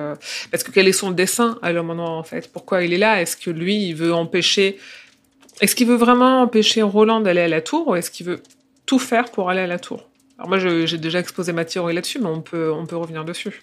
[0.51, 2.51] parce que quel est son dessin à l'homme en fait?
[2.51, 3.21] Pourquoi il est là?
[3.21, 4.77] Est-ce que lui il veut empêcher
[5.61, 8.41] Est-ce qu'il veut vraiment empêcher Roland d'aller à la tour ou est-ce qu'il veut
[8.85, 10.07] tout faire pour aller à la tour?
[10.37, 13.25] Alors moi, je- j'ai déjà exposé ma théorie là-dessus, mais on peut, on peut revenir
[13.25, 13.61] dessus.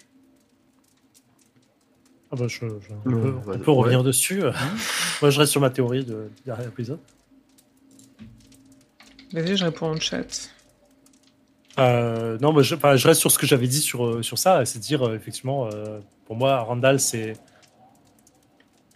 [2.31, 2.65] Ah bah, je- je-
[3.05, 3.77] on peut, ouais, on peut ouais.
[3.77, 4.41] revenir dessus.
[5.21, 6.99] Moi, je reste sur ma théorie de du dernier épisode.
[9.31, 10.49] Vas-y, je réponds en chat.
[11.77, 14.63] Euh, non, je, enfin, je reste sur ce que j'avais dit sur, euh, sur ça,
[14.65, 17.33] c'est dire euh, effectivement, euh, pour moi, Randall, c'est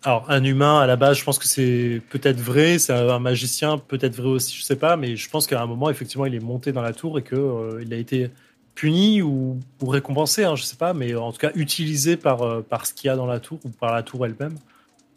[0.04, 1.18] alors un humain à la base.
[1.18, 4.96] Je pense que c'est peut-être vrai, c'est un magicien, peut-être vrai aussi, je sais pas,
[4.98, 7.36] mais je pense qu'à un moment, effectivement, il est monté dans la tour et que
[7.36, 8.32] euh, a été
[8.76, 12.86] puni ou, récompensé, hein, je sais pas, mais en tout cas utilisé par euh, par
[12.86, 14.56] ce qu'il y a dans la tour ou par la tour elle-même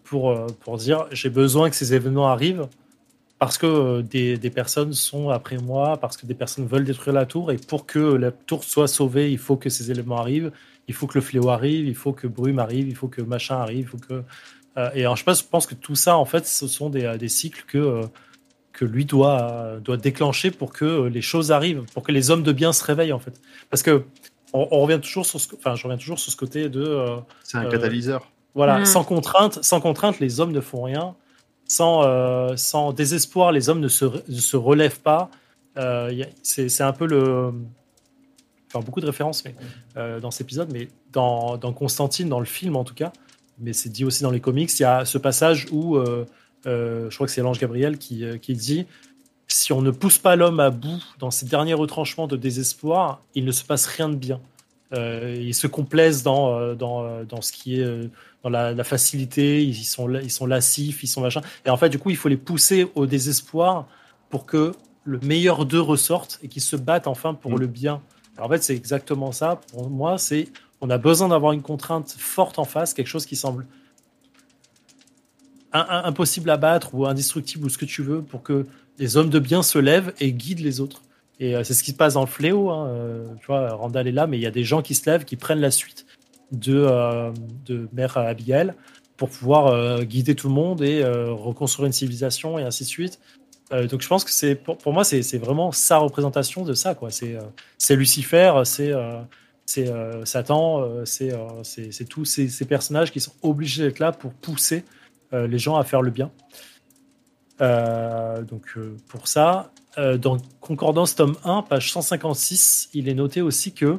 [0.04, 2.66] pour euh, pour dire j'ai besoin que ces événements arrivent
[3.38, 7.26] parce que des, des personnes sont après moi, parce que des personnes veulent détruire la
[7.26, 10.52] tour, et pour que la tour soit sauvée, il faut que ces éléments arrivent,
[10.86, 13.56] il faut que le fléau arrive, il faut que Brume arrive, il faut que machin
[13.56, 14.22] arrive, il faut que...
[14.78, 17.04] euh, et alors je pense, je pense que tout ça, en fait, ce sont des,
[17.04, 18.02] euh, des cycles que, euh,
[18.72, 22.52] que lui doit, doit déclencher pour que les choses arrivent, pour que les hommes de
[22.52, 23.40] bien se réveillent, en fait.
[23.70, 24.04] Parce que
[24.54, 26.82] on, on revient toujours sur ce, enfin, je reviens toujours sur ce côté de...
[26.82, 28.30] euh, C'est un Euh, catalyseur.
[28.54, 28.84] voilà, Mm.
[28.86, 31.14] sans contrainte, sans contrainte, les hommes ne font rien.
[31.68, 35.30] Sans, euh, sans désespoir, les hommes ne se, ne se relèvent pas.
[35.78, 37.52] Euh, c'est c'est un peu le.
[38.68, 39.54] Enfin, beaucoup de références mais,
[39.96, 43.12] euh, dans cet épisode, mais dans, dans Constantine, dans le film en tout cas,
[43.58, 46.26] mais c'est dit aussi dans les comics, il y a ce passage où, euh,
[46.66, 48.86] euh, je crois que c'est l'ange Gabriel qui, euh, qui dit
[49.48, 53.44] si on ne pousse pas l'homme à bout dans ses derniers retranchements de désespoir, il
[53.44, 54.40] ne se passe rien de bien.
[54.94, 58.10] Euh, il se complaise dans, dans, dans ce qui est
[58.42, 61.42] dans la, la facilité, ils sont, ils sont lascifs, ils sont machin.
[61.64, 63.86] Et en fait, du coup, il faut les pousser au désespoir
[64.30, 64.72] pour que
[65.04, 67.58] le meilleur d'eux ressorte et qu'ils se battent enfin pour Mm.
[67.60, 68.02] le bien.
[68.36, 69.60] Alors, en fait, c'est exactement ça.
[69.72, 70.48] Pour moi, c'est
[70.82, 73.66] on a besoin d'avoir une contrainte forte en face, quelque chose qui semble
[75.72, 78.66] impossible à battre ou indestructible ou ce que tu veux pour que
[78.98, 81.00] les hommes de bien se lèvent et guident les autres.
[81.40, 82.70] Et euh, c'est ce qui se passe dans le fléau.
[82.70, 82.88] hein.
[82.88, 85.24] Euh, tu vois, Randall est là, mais il y a des gens qui se lèvent,
[85.24, 86.04] qui prennent la suite
[86.50, 87.32] de, euh,
[87.64, 88.74] de Mère Abigail
[89.16, 93.20] pour pouvoir guider tout le monde et reconstruire une civilisation et ainsi de suite.
[93.70, 97.10] Donc je pense que c'est pour, pour moi c'est vraiment sa représentation de ça quoi.
[97.10, 98.92] C'est Lucifer, c'est
[99.66, 103.98] c'est euh, Satan, euh, c'est euh, c'est tous ces, ces personnages qui sont obligés d'être
[104.00, 104.84] là pour pousser
[105.32, 106.30] euh, les gens à faire le bien.
[107.60, 113.40] Euh, donc euh, pour ça, euh, dans Concordance tome 1, page 156, il est noté
[113.42, 113.98] aussi que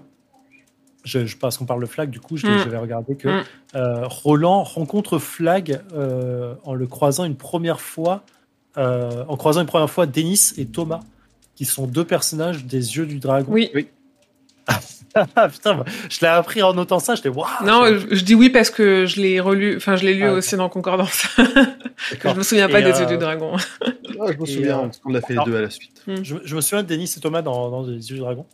[1.03, 2.57] je, je parce qu'on parle de Flag, du coup, je- Mm.
[2.59, 3.43] j'avais regardé que Mm.
[3.75, 8.23] euh, Roland rencontre Flag euh, en le croisant une première fois,
[8.77, 11.01] euh, en croisant une première fois Denis et Thomas,
[11.55, 13.51] qui sont deux personnages des yeux du dragon.
[13.51, 13.69] Oui.
[15.35, 17.47] Ah, putain, moi, je l'ai appris en notant ça, j'étais waouh.
[17.63, 20.55] Non, je- dis oui parce que je l'ai relu, enfin je l'ai lu Ah, aussi
[20.55, 21.27] dans Concordance.
[21.37, 23.55] je me souviens pas Et, des euh, yeux du dragon.
[24.19, 26.03] Ah, je me souviens, euh, parce qu'on a fait les deux à la suite.
[26.07, 28.45] Je, je me souviens de Denis et Thomas dans, dans Les Yeux du Dragon.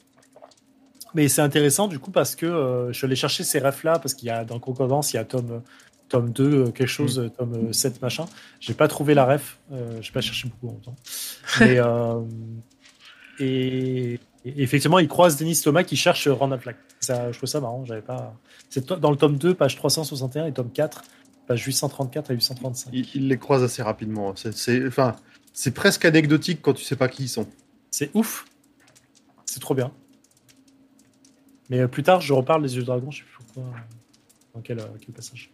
[1.14, 3.98] Mais c'est intéressant du coup parce que euh, je suis allé chercher ces refs là
[4.00, 5.62] parce qu'il y a dans Concordance, il y a tome,
[6.08, 8.26] tome 2, euh, quelque chose, euh, tome euh, 7, machin.
[8.60, 10.96] J'ai pas trouvé la ref, euh, j'ai pas cherché beaucoup longtemps.
[11.60, 12.20] Mais euh,
[13.40, 14.20] et,
[14.58, 16.60] et effectivement, il croise Denis Thomas qui cherchent Randall.
[17.00, 18.36] Ça, je trouve ça marrant, j'avais pas.
[18.70, 21.04] C'est dans le tome 2, page 361 et tome 4,
[21.48, 22.90] page 834 à 835.
[22.94, 24.34] Il, il les croise assez rapidement.
[24.36, 25.16] C'est, enfin,
[25.54, 27.48] c'est presque anecdotique quand tu sais pas qui ils sont.
[27.92, 28.46] C'est ouf.
[29.46, 29.92] C'est trop bien.
[31.70, 33.64] Mais euh, plus tard, je reparle des yeux de dragon, je sais plus pourquoi.
[33.64, 33.80] euh,
[34.56, 35.52] Dans quel, euh, quel passage.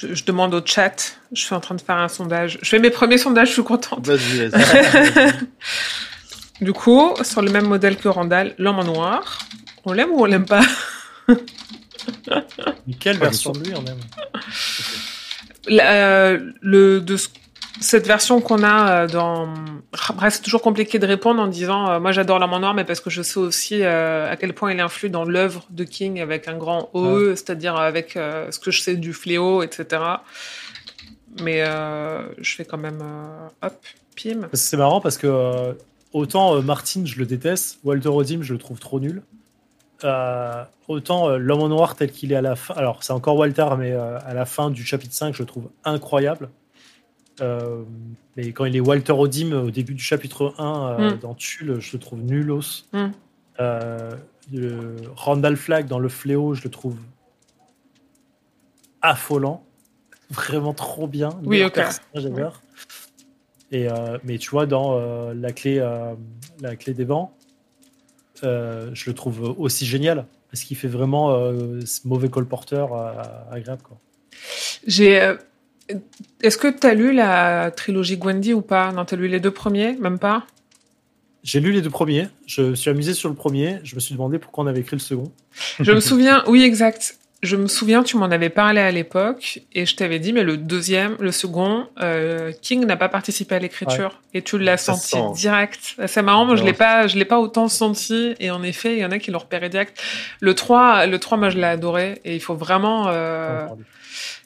[0.00, 1.16] Je, je demande au chat.
[1.32, 2.58] Je suis en train de faire un sondage.
[2.62, 4.06] Je fais mes premiers sondages, je suis contente.
[4.06, 5.32] Vas-y, vas-y.
[6.60, 9.38] Du coup, sur le même modèle que Randall, l'homme en noir.
[9.84, 10.62] On l'aime ou on l'aime pas?
[12.86, 14.00] Mais quelle version bien de lui on aime?
[15.68, 17.28] La- euh, le, de ce-
[17.80, 19.48] cette version qu'on a euh, dans...
[20.14, 22.84] Bref, c'est toujours compliqué de répondre en disant euh, moi j'adore l'homme en noir, mais
[22.84, 26.20] parce que je sais aussi euh, à quel point il influe dans l'œuvre de King
[26.20, 30.02] avec un grand OE, c'est-à-dire avec euh, ce que je sais du fléau, etc.
[31.42, 33.02] Mais je fais quand même
[33.62, 33.86] hop,
[34.16, 34.48] pim.
[34.52, 35.76] C'est marrant parce que
[36.12, 39.22] autant Martin, je le déteste, Walter Odim, je le trouve trop nul.
[40.88, 43.92] Autant l'homme en noir tel qu'il est à la fin, alors c'est encore Walter, mais
[43.92, 46.48] à la fin du chapitre 5, je le trouve incroyable.
[47.40, 47.82] Euh,
[48.36, 51.18] mais quand il est Walter Odim au début du chapitre 1 euh, Mm.
[51.18, 52.84] dans Tulle, je le trouve nulos.
[52.92, 53.06] Mm.
[54.50, 56.96] Le Randall Flagg dans Le Fléau, je le trouve
[59.02, 59.64] affolant.
[60.30, 61.30] Vraiment trop bien.
[61.44, 61.78] Oui, ok.
[62.14, 62.50] ever.
[63.70, 66.14] Et, euh, mais tu vois, dans euh, la, clé, euh,
[66.60, 67.34] la clé des vents,
[68.42, 70.26] je le trouve aussi génial.
[70.50, 71.30] Parce qu'il fait vraiment
[71.84, 72.94] ce mauvais colporteur
[73.50, 73.82] agréable.
[74.86, 75.34] J'ai.
[76.42, 78.92] Est-ce que tu as lu la trilogie Gwendy ou pas?
[78.92, 80.46] Non, tu as lu les deux premiers Même pas?
[81.44, 82.28] J'ai lu les deux premiers.
[82.46, 83.78] Je me suis amusé sur le premier.
[83.84, 85.32] Je me suis demandé pourquoi on avait écrit le second.
[85.80, 87.18] Je me souviens, oui, exact.
[87.40, 90.56] Je me souviens, tu m'en avais parlé à l'époque et je t'avais dit, mais le
[90.56, 95.16] deuxième, le second, euh, King n'a pas participé à l'écriture et tu l'as senti se
[95.16, 95.32] sent.
[95.34, 95.94] direct.
[96.08, 98.98] C'est marrant, moi je l'ai pas, je l'ai pas autant senti et en effet, il
[98.98, 100.02] y en a qui l'ont repéré direct.
[100.40, 103.68] Le 3, le 3, moi je l'ai adoré et il faut vraiment, euh,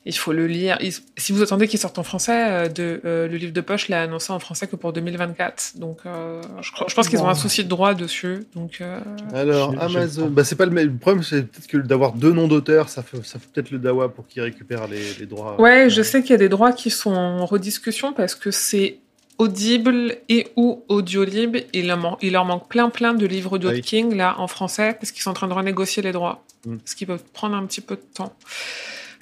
[0.05, 0.77] il faut le lire.
[0.81, 3.89] Il- si vous attendez qu'il sorte en français, euh, de, euh, le livre de poche
[3.89, 5.74] l'a annoncé en français que pour 2024.
[5.77, 8.45] Donc, euh, je, pense qu'ils ont un souci de droit dessus.
[8.57, 8.99] Donc, euh,
[9.33, 12.49] Alors, Amazon, bah, c'est pas le, même- le problème, c'est peut-être que d'avoir deux noms
[12.49, 15.61] d'auteurs, ça fait, ça fait peut-être le dawa pour qu'il récupère les, les droits.
[15.61, 18.99] Ouais, je sais qu'il y a des droits qui sont en rediscussion parce que c'est
[19.39, 21.57] Audible et ou Audiolib.
[21.73, 23.81] Il, leur man- il leur manque plein plein de livres audio de oui.
[23.81, 26.77] King là en français parce qu'ils sont en train de renégocier les droits, Mm.
[26.85, 28.33] ce qui peut prendre un petit peu de temps.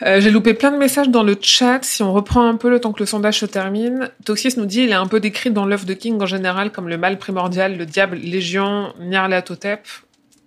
[0.03, 1.81] Euh, J'ai loupé plein de messages dans le chat.
[1.83, 4.83] Si on reprend un peu le temps que le sondage se termine, Toxis nous dit
[4.83, 7.77] il est un peu décrit dans l'œuvre de King en général comme le mal primordial,
[7.77, 9.87] le diable, Légion, Nyarlathotep.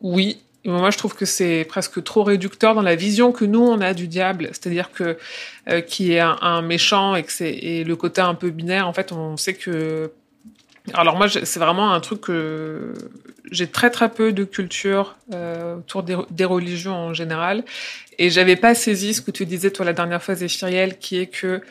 [0.01, 3.79] Oui, moi je trouve que c'est presque trop réducteur dans la vision que nous on
[3.79, 5.17] a du diable, c'est-à-dire que
[5.69, 8.87] euh, qui est un, méchant et que c'est le côté un peu binaire.
[8.87, 10.11] En fait, on sait que
[10.95, 12.93] alors moi c'est vraiment un truc que
[13.51, 17.63] j'ai très très peu de culture euh, autour des religions en général
[18.19, 21.27] et j'avais pas saisi ce que tu disais toi la dernière fois Zéphiriel qui est
[21.27, 21.61] que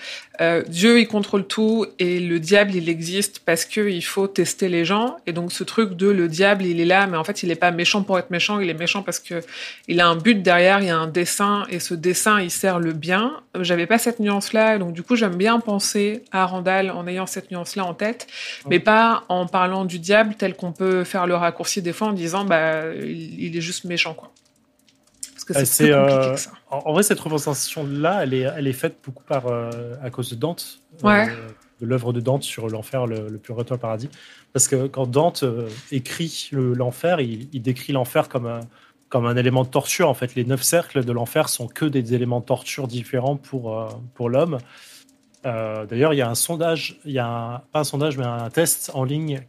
[0.40, 4.68] euh, Dieu il contrôle tout et le diable il existe parce que il faut tester
[4.68, 5.16] les gens.
[5.26, 7.56] Et donc ce truc de le diable il est là mais en fait il est
[7.56, 8.60] pas méchant pour être méchant.
[8.60, 9.42] Il est méchant parce que
[9.88, 12.78] il a un but derrière il y a un dessin et ce dessin il sert
[12.78, 13.40] le bien.
[13.60, 17.26] J'avais pas cette nuance là donc du coup j'aime bien penser à Randall en ayant
[17.26, 18.26] cette nuance là en tête
[18.68, 22.12] mais pas en parlant du diable tel qu'on peut faire le raccourci des fois en
[22.12, 24.32] disant bah il, il est juste méchant quoi
[25.64, 26.34] c'est euh,
[26.70, 30.30] en, en vrai, cette représentation-là, elle est, elle est faite beaucoup par, euh, à cause
[30.30, 30.80] de Dante,
[31.28, 31.48] euh,
[31.80, 34.08] de l'œuvre de Dante sur l'enfer, le, le purgatoire, le paradis.
[34.52, 35.44] Parce que quand Dante
[35.90, 38.60] écrit le- l'enfer, il, il décrit l'enfer comme un,
[39.08, 40.08] comme un élément de torture.
[40.08, 43.88] En fait, les neuf cercles de l'enfer sont que des éléments de torture différents pour,
[44.14, 44.58] pour l'homme.
[45.44, 48.48] D'ailleurs, il y a un sondage, il y a un, pas un sondage, mais un
[48.50, 49.42] test en ligne.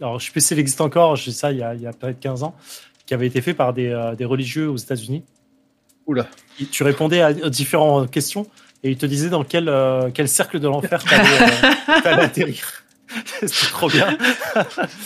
[0.00, 1.80] Alors, je sais plus si il existe encore, je sais ça il y a, il
[1.82, 2.54] y a peut-être 15 ans,
[3.06, 5.22] qui avait été fait par des, euh, des religieux aux États-Unis.
[6.06, 6.28] Oula.
[6.70, 8.46] Tu répondais à différentes questions
[8.82, 12.84] et il te disait dans quel, euh, quel cercle de l'enfer t'allais euh, atterrir.
[13.40, 14.16] C'était trop bien.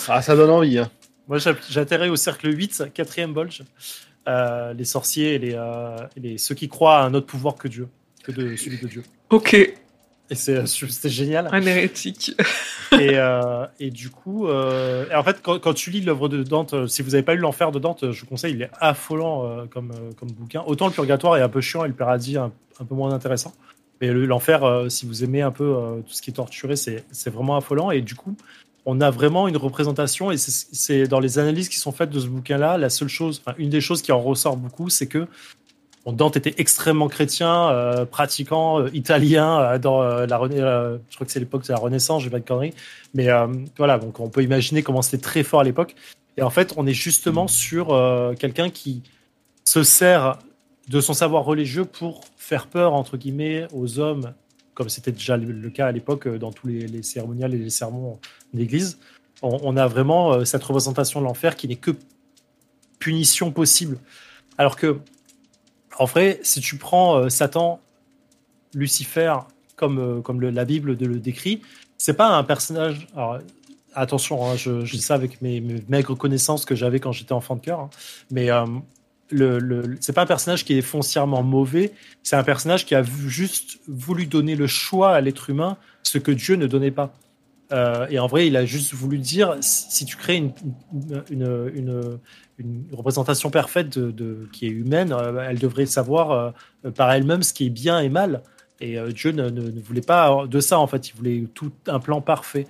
[0.09, 0.79] Ah, ça donne envie.
[0.79, 0.91] Hein.
[1.29, 1.39] Moi,
[1.69, 3.63] j'atterrais au cercle 8, quatrième bolge.
[4.29, 7.67] Euh, les sorciers et, les, euh, les, ceux qui croient à un autre pouvoir que
[7.67, 7.89] Dieu,
[8.23, 9.03] que de celui de Dieu.
[9.31, 9.57] Ok.
[10.31, 11.49] Et c'était génial.
[11.53, 12.35] Un hérétique.
[12.93, 16.43] et, euh, et, du coup, euh, et en fait, quand, quand tu lis l'œuvre de
[16.43, 18.71] Dante, euh, si vous n'avez pas lu l'enfer de Dante, je vous conseille, il est
[18.79, 20.63] affolant euh, comme, euh, comme bouquin.
[20.67, 23.55] Autant le purgatoire est un peu chiant et le paradis un, un peu moins intéressant.
[24.01, 25.75] Mais l'enfer, si vous aimez un peu
[26.07, 27.91] tout ce qui est torturé, c'est vraiment affolant.
[27.91, 28.37] Et du coup,
[28.87, 32.29] on a vraiment une représentation, et c'est dans les analyses qui sont faites de ce
[32.29, 35.27] bouquin-là, la seule chose, enfin, une des choses qui en ressort beaucoup, c'est que
[36.07, 41.41] Dante était extrêmement chrétien, euh, pratiquant, euh, italien euh, dans la je crois que c'est
[41.41, 42.75] l'époque de la Renaissance, j'ai pas de conneries,
[43.15, 43.29] mais
[43.77, 45.95] voilà, donc on peut imaginer comment c'était très fort à l'époque.
[46.37, 47.89] Et en fait, on est justement sur
[48.39, 49.03] quelqu'un qui
[49.65, 50.39] se sert
[50.89, 54.33] de son savoir religieux pour faire peur entre guillemets aux hommes,
[54.75, 58.19] comme c'était déjà le cas à l'époque dans tous les, les, cérémoniales et les sermons
[58.55, 58.99] d'église.
[59.43, 61.91] On, on, a vraiment cette représentation de l'enfer qui n'est que
[62.99, 63.99] punition possible,
[64.57, 64.99] alors que
[65.99, 67.81] en vrai, si tu prends euh, Satan,
[68.75, 69.35] Lucifer,
[69.77, 71.61] comme, euh, comme la Bible le décrit,
[71.99, 73.09] c'est pas un personnage.
[73.15, 73.39] Alors,
[73.95, 77.61] attention, hein, je, dis ça avec mes, maigres connaissances que j'avais quand j'étais enfant de
[77.61, 77.91] cœur, hein,
[78.31, 78.65] mais euh,
[79.31, 81.93] le c'est pas un personnage qui est foncièrement mauvais,
[82.23, 86.31] c'est un personnage qui a juste voulu donner le choix à l'être humain, ce que
[86.31, 87.13] Dieu ne donnait pas.
[87.73, 90.37] Euh, et en vrai, il a juste voulu dire si tu crées
[91.31, 92.19] une,
[92.93, 93.99] représentation parfaite
[94.53, 96.55] qui est humaine, euh, elle devrait savoir
[96.85, 98.43] euh, par elle-même ce qui est bien et mal.
[98.81, 101.09] Et Dieu ne, voulait pas de ça, en fait.
[101.09, 102.69] Il voulait tout un plan parfait.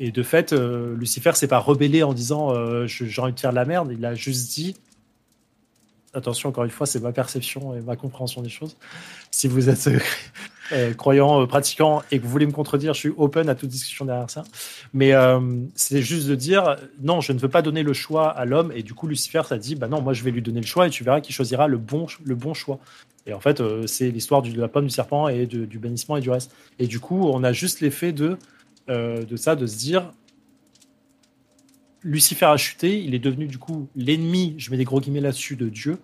[0.00, 2.52] Et de fait, Lucifer s'est pas rebellé en disant
[2.86, 3.92] j'ai envie de faire de la merde.
[3.96, 4.74] Il a juste dit
[6.12, 8.76] attention, encore une fois, c'est ma perception et ma compréhension des choses.
[9.30, 9.88] Si vous êtes
[10.72, 13.68] euh, croyant, euh, pratiquant et que vous voulez me contredire, je suis open à toute
[13.68, 14.44] discussion derrière ça.
[14.92, 15.40] Mais euh,
[15.74, 18.72] c'est juste de dire non, je ne veux pas donner le choix à l'homme.
[18.74, 20.86] Et du coup, Lucifer, ça dit bah non, moi je vais lui donner le choix
[20.86, 22.78] et tu verras qu'il choisira le bon, le bon choix.
[23.26, 26.28] Et en fait, c'est l'histoire de la pomme du serpent et du bannissement et du
[26.28, 26.54] reste.
[26.78, 28.36] Et du coup, on a juste l'effet de,
[28.86, 30.12] de ça, de se dire
[32.02, 35.56] Lucifer a chuté, il est devenu du coup l'ennemi, je mets des gros guillemets là-dessus,
[35.56, 35.98] de Dieu.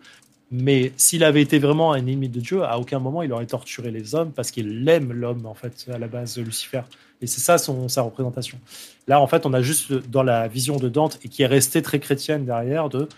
[0.51, 3.91] Mais s'il avait été vraiment un ennemi de Dieu, à aucun moment il aurait torturé
[3.91, 6.83] les hommes parce qu'il aime l'homme, en fait, à la base, de Lucifer.
[7.23, 8.59] Et c'est ça son, sa représentation.
[9.07, 11.83] Là, en fait, on a juste dans la vision de Dante, et qui est restée
[11.83, 13.09] très chrétienne derrière, de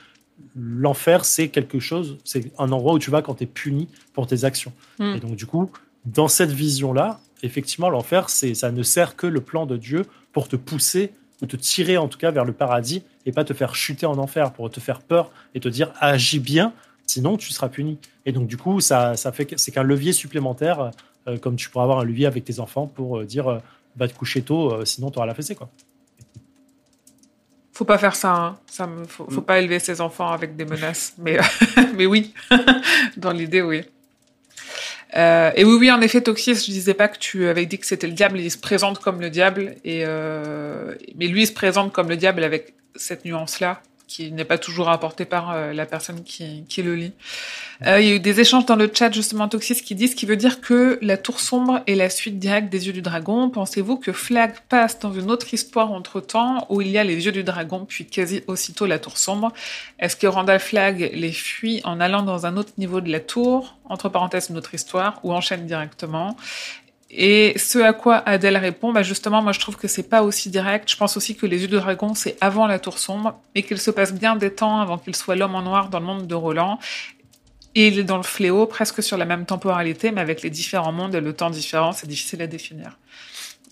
[0.56, 4.26] l'enfer, c'est quelque chose, c'est un endroit où tu vas quand tu es puni pour
[4.26, 4.72] tes actions.
[4.98, 5.14] Mm.
[5.16, 5.70] Et donc, du coup,
[6.04, 10.56] dans cette vision-là, effectivement, l'enfer, ça ne sert que le plan de Dieu pour te
[10.56, 14.06] pousser ou te tirer en tout cas vers le paradis et pas te faire chuter
[14.06, 16.72] en enfer pour te faire peur et te dire agis bien,
[17.06, 17.98] sinon tu seras puni.
[18.26, 20.90] Et donc du coup, ça, ça fait c'est qu'un levier supplémentaire,
[21.28, 23.58] euh, comme tu pourras avoir un levier avec tes enfants pour euh, dire euh,
[23.96, 25.68] va te coucher tôt, sinon tu auras la fessée quoi.
[27.74, 28.58] Faut pas faire ça, hein.
[28.66, 29.44] ça me, faut, faut mm.
[29.44, 31.38] pas élever ses enfants avec des menaces, mais
[31.96, 32.32] mais oui,
[33.16, 33.82] dans l'idée oui.
[35.16, 37.86] Euh, et oui, oui, en effet, Toxis, je disais pas que tu avais dit que
[37.86, 41.52] c'était le diable, il se présente comme le diable, et euh, mais lui il se
[41.52, 43.82] présente comme le diable avec cette nuance-là
[44.12, 47.12] qui n'est pas toujours apporté par euh, la personne qui, qui le lit.
[47.86, 50.26] Euh, il y a eu des échanges dans le chat justement Toxis qui disent qui
[50.26, 53.48] veut dire que la tour sombre est la suite directe des yeux du dragon.
[53.48, 57.24] Pensez-vous que Flag passe dans une autre histoire entre temps où il y a les
[57.24, 59.52] yeux du dragon puis quasi aussitôt la tour sombre?
[59.98, 63.78] Est-ce que Randall Flag les fuit en allant dans un autre niveau de la tour?
[63.88, 66.36] Entre parenthèses une autre histoire ou enchaîne directement?
[67.14, 70.48] Et ce à quoi Adèle répond, bah justement, moi je trouve que c'est pas aussi
[70.48, 70.90] direct.
[70.90, 73.78] Je pense aussi que les yeux de dragon c'est avant la tour sombre, et qu'il
[73.78, 76.34] se passe bien des temps avant qu'il soit l'homme en noir dans le monde de
[76.34, 76.78] Roland.
[77.74, 80.92] Et il est dans le fléau, presque sur la même temporalité, mais avec les différents
[80.92, 82.98] mondes et le temps différent, c'est difficile à définir.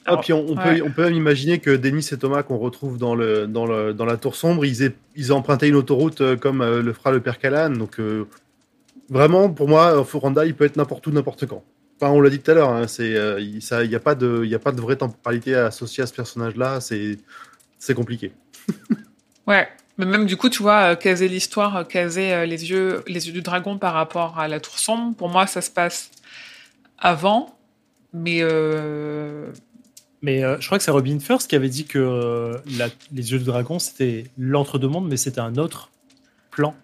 [0.07, 0.79] Ah, puis on, on ouais.
[0.79, 3.93] peut, on peut même imaginer que Denis et Thomas qu'on retrouve dans, le, dans, le,
[3.93, 6.93] dans la tour sombre, ils aient, ils aient emprunté une autoroute euh, comme euh, le
[6.93, 7.71] fera le père Callahan.
[7.71, 8.27] Donc euh,
[9.11, 11.63] vraiment, pour moi, Foranda, il peut être n'importe où, n'importe quand.
[12.01, 14.45] Enfin, on l'a dit tout à l'heure, hein, c'est, euh, il n'y a, pas de,
[14.47, 17.19] y a pas de vraie temporalité associée à ce personnage-là, c'est,
[17.79, 18.33] c'est compliqué.
[19.47, 19.69] ouais,
[20.01, 23.35] mais même du coup, tu vois, caser l'histoire, euh, caser euh, les yeux, les yeux
[23.35, 26.11] du dragon par rapport à la tour sombre, pour moi, ça se passe
[26.99, 27.55] avant,
[28.15, 28.39] mais.
[28.41, 29.53] Euh...
[30.23, 33.39] Mais euh, je crois que c'est Robin First qui avait dit que la, les yeux
[33.39, 35.91] du dragon, c'était l'entre-deux-mondes, mais c'était un autre
[36.51, 36.75] plan.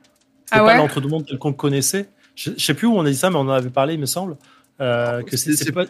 [0.45, 0.73] C'était ah ouais?
[0.73, 2.09] pas l'entre-deux-mondes tel qu'on le connaissait.
[2.35, 4.01] Je, je sais plus où on a dit ça, mais on en avait parlé, il
[4.01, 4.37] me semble.
[4.81, 5.85] Euh, que c'est pas.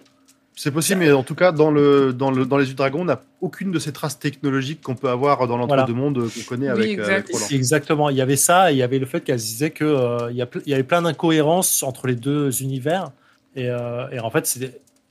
[0.58, 3.20] C'est possible, mais en tout cas, dans, le, dans, le, dans les U-Dragons, on n'a
[3.42, 6.32] aucune de ces traces technologiques qu'on peut avoir dans l'entre-deux-mondes voilà.
[6.34, 7.12] qu'on connaît oui, avec, exact.
[7.12, 7.46] avec Roland.
[7.50, 8.08] Exactement.
[8.08, 10.72] Il y avait ça, et il y avait le fait qu'elle disait qu'il euh, y,
[10.72, 13.10] avait plein d'incohérences entre les deux univers.
[13.54, 14.58] Et, euh, et en, fait,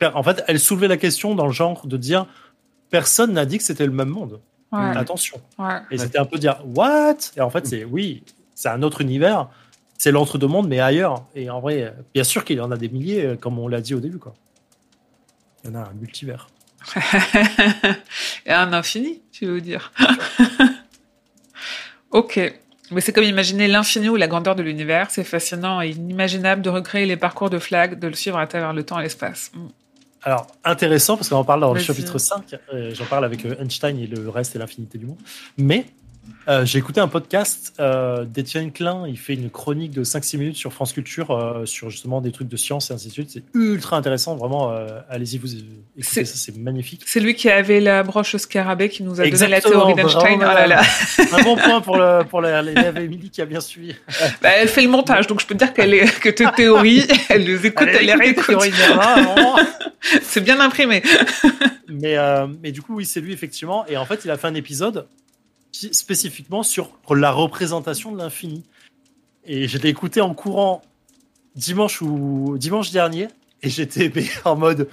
[0.01, 2.25] en fait, elle soulevait la question dans le genre de dire
[2.89, 4.39] personne n'a dit que c'était le même monde.
[4.71, 4.97] Ouais.
[4.97, 5.39] Attention.
[5.59, 5.77] Ouais.
[5.91, 7.17] Et c'était un peu dire what?
[7.37, 8.23] Et en fait, c'est oui,
[8.55, 9.49] c'est un autre univers.
[9.97, 11.25] C'est l'entre-deux mondes, mais ailleurs.
[11.35, 13.81] Et en vrai, bien sûr qu'il y en a des milliers, euh, comme on l'a
[13.81, 14.19] dit au début.
[14.19, 14.33] Quoi.
[15.63, 16.47] Il y en a un multivers.
[18.45, 19.91] Et un infini, tu veux dire.
[22.11, 22.53] ok.
[22.91, 25.09] Mais c'est comme imaginer l'infini ou la grandeur de l'univers.
[25.09, 28.73] C'est fascinant et inimaginable de recréer les parcours de Flag, de le suivre à travers
[28.73, 29.51] le temps et l'espace.
[29.53, 29.67] Mm.
[30.21, 32.55] Alors, intéressant, parce qu'on en parle dans le chapitre 5.
[32.73, 35.19] euh, J'en parle avec euh, Einstein et le reste et l'infinité du monde.
[35.57, 35.85] Mais
[36.47, 39.05] euh, j'ai écouté un podcast euh, d'Étienne Klein.
[39.07, 42.47] Il fait une chronique de 5-6 minutes sur France Culture, euh, sur justement des trucs
[42.47, 43.29] de science et ainsi de suite.
[43.31, 44.35] C'est ultra intéressant.
[44.35, 45.69] Vraiment, euh, allez-y, vous écoutez
[46.01, 47.01] C'est- ça, c'est magnifique.
[47.05, 50.37] C'est lui qui avait la broche scarabée qui nous a donné la théorie d'Einstein.
[50.37, 50.81] Oh là là.
[51.33, 53.95] Un bon point pour le- pour l'élève Émilie qui a bien suivi.
[54.41, 57.05] Bah, elle fait le montage, donc je peux te dire qu'elle est, que tes théories,
[57.29, 58.55] elle les écoute, elle, les écoute.
[60.21, 61.01] C'est bien imprimé.
[61.87, 62.15] Mais,
[62.61, 63.85] mais du coup, oui, c'est lui, effectivement.
[63.87, 65.07] Et en fait, il a fait un épisode
[65.91, 68.63] spécifiquement sur la représentation de l'infini.
[69.45, 70.81] Et je l'ai écouté en courant
[71.55, 73.27] dimanche ou dimanche dernier.
[73.61, 74.11] Et j'étais
[74.45, 74.89] en mode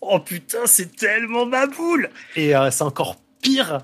[0.00, 3.80] Oh putain, c'est tellement ma boule Et euh, c'est encore pire.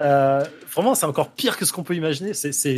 [0.00, 2.32] Euh, vraiment, c'est encore pire que ce qu'on peut imaginer.
[2.32, 2.74] C'est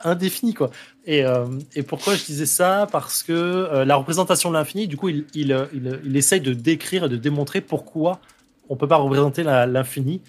[0.00, 0.70] indéfini, quoi.
[1.04, 2.86] Et, euh, et pourquoi je disais ça?
[2.92, 7.04] Parce que la représentation de l'infini, du coup, il, il, il, il essaye de décrire
[7.04, 8.20] et de démontrer pourquoi
[8.68, 10.22] on peut pas représenter l'infini.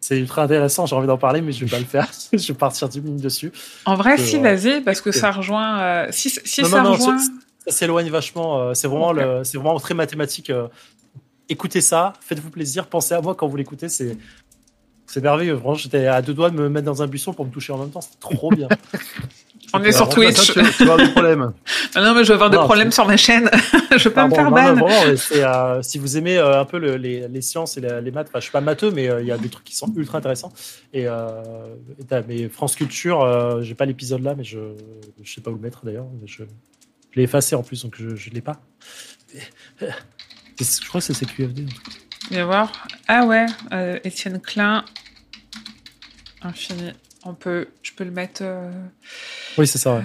[0.00, 2.08] C'est ultra intéressant, j'ai envie d'en parler, mais je vais pas le faire.
[2.32, 3.52] je vais partir 10 minutes dessus.
[3.84, 5.80] En vrai, si, vas-y, parce que ça rejoint.
[5.80, 7.18] euh, si si Non, ça non, rejoint.
[7.18, 7.30] ça-
[7.66, 8.60] Ça s'éloigne vachement.
[8.60, 10.50] euh, c'est vraiment, le- c'est vraiment très mathématique.
[10.50, 10.68] euh.
[11.50, 13.88] Écoutez ça, faites-vous plaisir, pensez à moi quand vous l'écoutez.
[13.88, 14.16] C'est,
[15.06, 15.54] c'est merveilleux.
[15.54, 17.78] Vraiment, j'étais à deux doigts de me mettre dans un buisson pour me toucher en
[17.78, 18.00] même temps.
[18.00, 18.68] C'est trop bien.
[19.74, 20.36] On est sur Twitch.
[20.36, 21.52] Ça, tu, tu vas avoir des problèmes.
[21.94, 23.50] Ah non, mais je vais avoir des Non, problèmes sur ma chaîne.
[23.96, 24.74] je vais pas me faire ban.
[24.74, 28.10] non, euh, si vous aimez euh, un peu le- les, les sciences et la- les
[28.10, 29.92] maths, enfin, je suis pas matheux, mais euh, il y a des trucs qui sont
[29.96, 30.52] ultra intéressants.
[30.92, 31.16] Et, euh,
[31.98, 34.58] et mais France Culture, j'ai pas l'épisode là, mais je,
[35.22, 36.06] je sais pas où le mettre d'ailleurs.
[36.24, 36.44] Je,
[37.10, 38.60] je l'ai effacé en plus, donc je, je l'ai pas.
[40.60, 41.66] Je crois que c'est CQFD.
[42.30, 42.70] Viens voir.
[43.08, 43.46] Ah ouais,
[44.04, 44.84] Étienne Klein.
[46.42, 46.92] Infini.
[47.28, 48.40] On peut, je peux le mettre.
[48.42, 48.70] euh,
[49.58, 49.96] Oui, c'est ça.
[49.96, 50.02] ouais.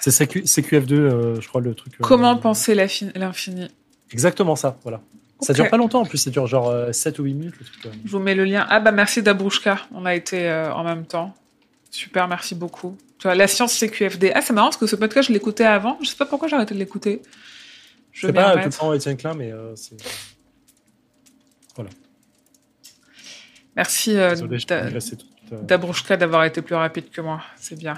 [0.00, 1.92] C'est CQ, CQF2, euh, je crois, le truc.
[1.94, 3.68] euh, Comment penser l'infini
[4.10, 5.00] Exactement ça, voilà.
[5.40, 7.64] Ça dure pas longtemps en plus, ça dure genre euh, 7 ou 8 minutes le
[7.66, 7.86] truc.
[7.86, 7.90] euh.
[8.04, 8.64] Je vous mets le lien.
[8.70, 9.78] Ah bah merci Dabrouchka.
[9.92, 11.34] On a été euh, en même temps.
[11.90, 12.96] Super, merci beaucoup.
[13.18, 14.32] Tu vois, la science CQFD.
[14.34, 15.98] Ah, c'est marrant parce que ce podcast, je l'écoutais avant.
[16.00, 17.22] Je sais pas pourquoi j'ai arrêté de l'écouter.
[18.12, 19.96] Je sais pas tout le temps Étienne Klein, mais euh, c'est.
[23.74, 24.98] Merci euh, Désolé, je
[25.52, 25.62] euh.
[25.62, 27.40] Dabrouchka d'avoir été plus rapide que moi.
[27.56, 27.94] C'est bien.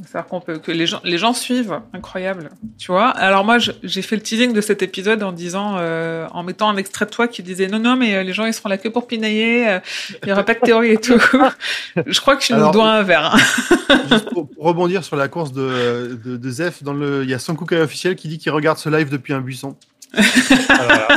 [0.00, 1.80] C'est-à-dire qu'on peut, que les gens, les gens suivent.
[1.92, 2.50] Incroyable.
[2.78, 3.08] Tu vois?
[3.08, 6.76] Alors moi, j'ai fait le teasing de cet épisode en disant, euh, en mettant un
[6.76, 8.88] extrait de toi qui disait non, non, mais euh, les gens, ils seront là que
[8.88, 9.68] pour pinailler.
[9.68, 9.80] euh,
[10.22, 11.20] Il y aura pas de théorie et tout.
[12.06, 13.34] je crois que tu nous dois un verre.
[13.34, 13.96] hein.
[14.10, 17.40] Juste pour, rebondir sur la course de, de, de Zef, dans le, il y a
[17.40, 19.76] Son Kukai officiel qui dit qu'il regarde ce live depuis un buisson.
[20.16, 20.22] Ah,
[20.68, 21.08] voilà.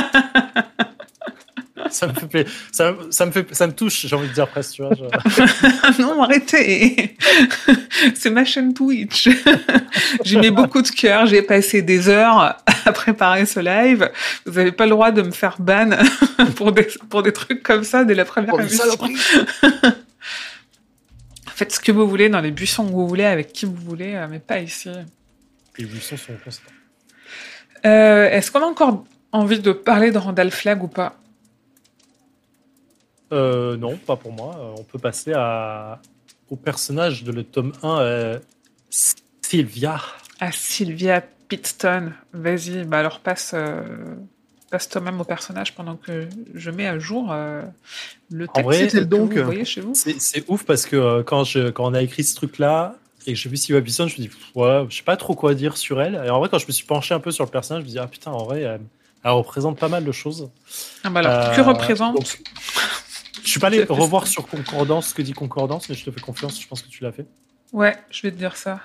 [1.98, 4.72] ça me fait ça, ça me fait ça me touche j'ai envie de dire presque
[4.74, 7.16] tu vois je- non, arrêtez.
[8.14, 9.28] C'est ma chaîne Twitch.
[10.24, 11.26] J'y mets beaucoup de cœur.
[11.26, 12.38] J'ai passé des heures
[12.84, 14.10] à préparer ce live.
[14.46, 15.90] Vous n'avez pas le droit de me faire ban
[16.56, 18.60] pour des, pour des trucs comme ça dès la première Oh,
[21.54, 24.14] Faites ce que vous voulez dans les buissons que vous voulez, avec qui vous voulez,
[24.14, 24.90] euh, mais pas ici.
[25.78, 26.70] les buissons sont constants
[27.84, 31.16] Euh, Est-ce qu'on a encore envie de parler de Randall Flag ou pas?
[33.32, 36.00] Euh, non pas pour moi Euh, on peut passer à
[36.50, 38.38] au personnage de le tome 1 euh,
[39.42, 40.00] Sylvia
[40.40, 42.12] Ah, Sylvia Pitton.
[42.32, 43.82] Vas-y, bah alors passe, euh,
[44.70, 47.62] passe toi-même au personnage pendant que je mets à jour euh,
[48.30, 49.92] le texte que c'est donc, vous voyez chez vous.
[49.94, 52.96] c'est ouf parce que euh, quand je quand on a écrit ce truc là
[53.26, 55.54] et que j'ai vu Sylvia Bisson je me dis ouais je sais pas trop quoi
[55.54, 57.50] dire sur elle et en vrai quand je me suis penché un peu sur le
[57.50, 58.80] personnage je me dis ah putain en vrai elle,
[59.24, 60.50] elle représente pas mal de choses
[61.04, 62.40] Ah bah alors, Euh, que représente donc,
[63.44, 66.20] Je suis pas allé revoir sur Concordance ce que dit Concordance, mais je te fais
[66.20, 67.26] confiance, je pense que tu l'as fait.
[67.72, 68.80] Ouais, je vais te dire ça.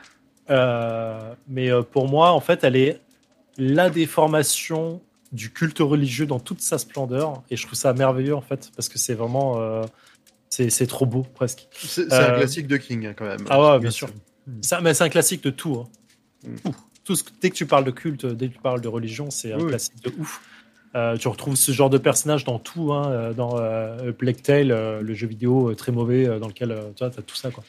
[0.50, 3.02] Euh, mais euh, pour moi, en fait, elle est
[3.58, 5.02] la déformation
[5.34, 8.88] du culte religieux dans toute sa splendeur, et je trouve ça merveilleux, en fait, parce
[8.90, 9.60] que c'est vraiment.
[9.60, 9.84] euh,
[10.50, 11.68] c'est c'est trop beau, presque.
[11.74, 13.46] C'est un Euh, classique de King, hein, quand même.
[13.50, 14.08] Ah ouais, bien sûr.
[14.48, 14.62] Mm.
[14.64, 15.76] Ça, mais c'est un classique de tout.
[15.76, 16.48] hein.
[16.50, 16.56] Mm.
[16.64, 16.76] Tout.
[17.04, 19.52] Tout ce dès que tu parles de culte, dès que tu parles de religion, c'est
[19.54, 19.68] un Oui.
[19.68, 20.42] classique de ouf.
[20.98, 25.02] Euh, tu retrouves ce genre de personnage dans tout, hein, euh, dans euh, Plague euh,
[25.02, 27.52] le jeu vidéo très mauvais dans lequel tu as tout ça.
[27.52, 27.64] Quoi.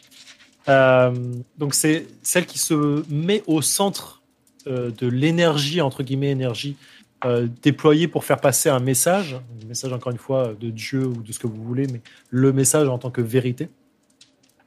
[1.58, 4.22] Donc c'est celle qui se met au centre
[4.66, 6.76] de l'énergie, entre guillemets énergie,
[7.24, 11.22] euh, déployé pour faire passer un message, un message encore une fois de Dieu ou
[11.22, 12.00] de ce que vous voulez, mais
[12.30, 13.68] le message en tant que vérité.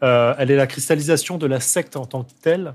[0.02, 2.74] Elle est la cristallisation de la secte en tant que telle.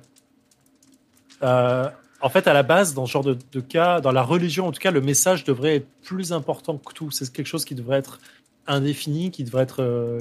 [2.22, 4.80] En fait, à la base, dans ce genre de, cas, dans la religion en tout
[4.80, 7.10] cas, le message devrait être plus important que tout.
[7.10, 8.20] C'est quelque chose qui devrait être
[8.66, 10.18] indéfini, qui devrait être euh,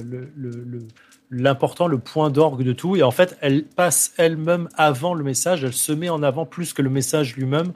[1.30, 2.96] l'important, le, point d'orgue de tout.
[2.96, 6.72] Et en fait, elle passe elle-même avant le message, elle se met en avant plus
[6.72, 7.72] que le message lui-même,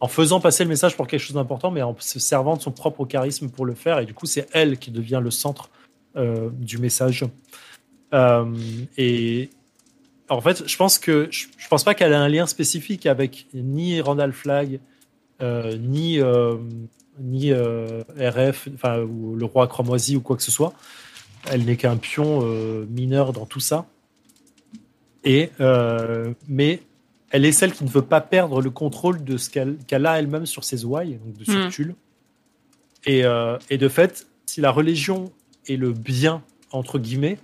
[0.00, 2.72] en faisant passer le message pour quelque chose d'important, mais en se servant de son
[2.72, 3.98] propre charisme pour le faire.
[4.00, 5.70] Et du coup, c'est elle qui devient le centre
[6.16, 7.24] euh, du message.
[8.12, 8.52] Euh,
[8.96, 9.50] et
[10.30, 13.46] en fait, je pense que je, je pense pas qu'elle a un lien spécifique avec
[13.52, 14.80] ni Randall Flagg,
[15.42, 16.56] euh, ni euh,
[17.18, 20.72] ni euh, RF, enfin ou le roi cramoisi ou quoi que ce soit.
[21.50, 22.42] Elle n'est qu'un pion
[22.88, 23.86] mineur dans tout ça.
[25.24, 25.50] Et
[26.48, 26.82] mais
[27.30, 30.46] elle est celle qui ne veut pas perdre le contrôle de ce qu'elle a elle-même
[30.46, 31.70] sur ses ouailles, donc de sur Mm.
[31.70, 31.94] Tulle.
[33.06, 33.22] Et,
[33.70, 35.32] et de fait, si la religion
[35.66, 36.42] est le bien
[36.72, 37.38] entre guillemets,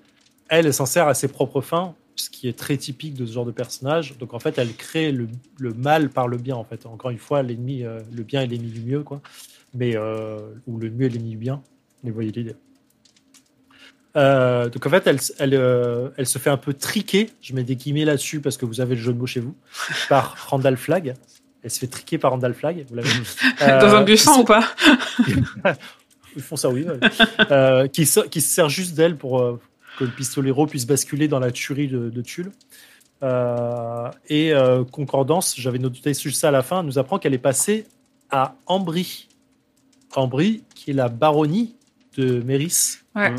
[0.49, 3.45] elle s'en sert à ses propres fins, ce qui est très typique de ce genre
[3.45, 4.17] de personnage.
[4.19, 5.29] Donc en fait, elle crée le,
[5.59, 6.57] le mal par le bien.
[6.57, 9.21] En fait, encore une fois, l'ennemi, euh, le bien est l'ennemi du mieux, quoi.
[9.75, 11.63] Mais euh, ou le mieux est l'ennemi du bien.
[12.03, 12.57] Mais vous voyez l'idée.
[14.17, 17.31] Euh, donc en fait, elle, elle, euh, elle se fait un peu triquer.
[17.43, 19.55] Je mets des guillemets là-dessus parce que vous avez le jeu de mots chez vous.
[20.09, 21.15] Par Randall Flagg.
[21.63, 22.87] Elle se fait triquer par Randall Flagg.
[22.89, 23.09] Vous l'avez.
[23.61, 24.73] Dans un bus ou pas?
[26.37, 26.87] Ils font ça, oui.
[27.93, 29.59] qui, se, qui se sert juste d'elle pour
[29.99, 32.53] que le pistolero puisse basculer dans la tuerie de, de Tulle.
[33.23, 37.39] Euh, et euh, Concordance, j'avais noté juste ça à la fin, nous apprend qu'elle est
[37.39, 37.87] passée
[38.31, 39.29] à Ambry.
[40.15, 41.77] Ambry, qui est la baronnie
[42.17, 42.99] de Méris.
[43.15, 43.35] Ouais.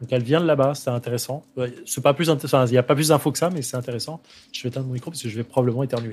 [0.00, 1.44] Donc elle vient de là-bas, c'est intéressant.
[1.56, 3.76] Ouais, C'est pas plus intéressant, il n'y a pas plus d'infos que ça, mais c'est
[3.76, 4.20] intéressant.
[4.52, 6.12] Je vais éteindre mon micro parce que je vais probablement éternuer.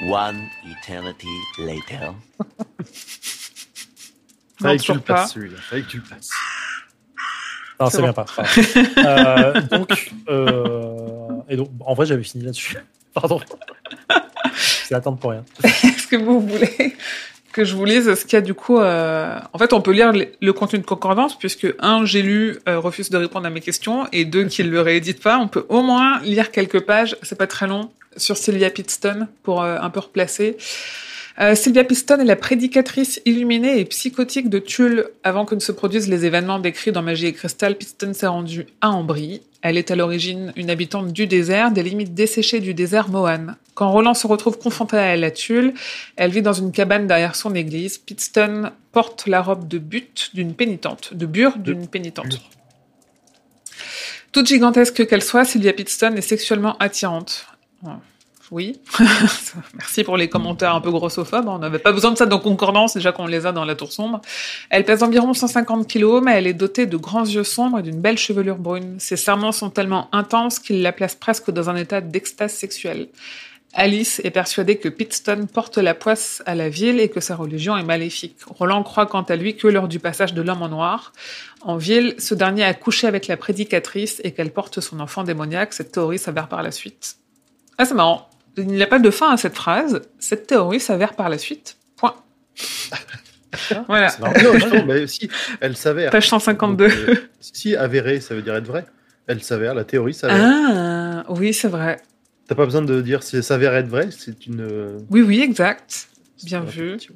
[0.00, 1.26] One eternity
[1.58, 2.14] later.
[4.60, 5.14] Fallait Non, que tu le toujours pas.
[5.14, 5.56] passes celui-là.
[5.60, 6.30] Fallait que tu le passes.
[7.82, 8.12] Non, C'est c'est bon.
[8.12, 8.26] bien pas.
[9.04, 12.76] Euh, donc, euh, et donc, en vrai, j'avais fini là-dessus.
[13.14, 13.40] Pardon.
[14.56, 15.44] C'est attendre pour rien.
[15.64, 16.94] Est-ce que vous voulez
[17.52, 19.90] que je vous lise ce qu'il y a du coup euh, En fait, on peut
[19.90, 23.50] lire le, le contenu de concordance puisque un, j'ai lu, euh, refuse de répondre à
[23.50, 25.38] mes questions, et deux, qu'il le réédite pas.
[25.38, 27.16] On peut au moins lire quelques pages.
[27.22, 30.56] C'est pas très long sur Sylvia Pittston pour euh, un peu replacer.
[31.42, 35.08] Euh, Sylvia Pittston est la prédicatrice illuminée et psychotique de Tulle.
[35.24, 38.66] Avant que ne se produisent les événements décrits dans Magie et Cristal, Pittston s'est rendue
[38.80, 39.42] à Ambry.
[39.60, 43.56] Elle est à l'origine une habitante du désert, des limites desséchées du désert Mohan.
[43.74, 45.74] Quand Roland se retrouve confronté à elle à Tulle,
[46.14, 47.98] elle vit dans une cabane derrière son église.
[47.98, 52.40] Pittston porte la robe de but d'une pénitente, de bure d'une pénitente.
[54.30, 57.46] Toute gigantesque qu'elle soit, Sylvia Pittston est sexuellement attirante.
[58.52, 58.78] Oui.
[59.78, 61.48] Merci pour les commentaires un peu grossophobes.
[61.48, 63.90] On n'avait pas besoin de ça dans Concordance, déjà qu'on les a dans la tour
[63.90, 64.20] sombre.
[64.68, 68.02] Elle pèse environ 150 kilos, mais elle est dotée de grands yeux sombres et d'une
[68.02, 68.96] belle chevelure brune.
[68.98, 73.08] Ses serments sont tellement intenses qu'ils la placent presque dans un état d'extase sexuelle.
[73.72, 77.74] Alice est persuadée que Pittston porte la poisse à la ville et que sa religion
[77.78, 78.36] est maléfique.
[78.46, 81.14] Roland croit quant à lui que lors du passage de l'homme en noir,
[81.62, 85.72] en ville, ce dernier a couché avec la prédicatrice et qu'elle porte son enfant démoniaque.
[85.72, 87.16] Cette théorie s'avère par la suite.
[87.78, 88.28] Ah, c'est marrant.
[88.56, 90.02] Il n'y a pas de fin à cette phrase.
[90.18, 91.76] Cette théorie s'avère par la suite.
[91.96, 92.14] Point.
[93.88, 94.14] voilà.
[94.20, 94.34] Marrant.
[94.72, 95.28] Non, mais si,
[95.60, 96.10] elle s'avère.
[96.10, 96.88] Page 152.
[96.88, 98.84] Donc, euh, si avéré, ça veut dire être vrai.
[99.26, 100.36] Elle s'avère, la théorie s'avère.
[100.42, 101.98] Ah, oui, c'est vrai.
[102.48, 104.60] T'as pas besoin de dire si ça s'avère être vrai, c'est une.
[104.60, 106.08] euh, Oui, oui, exact.
[106.44, 106.92] Bien vu.
[106.92, 107.14] réflexion.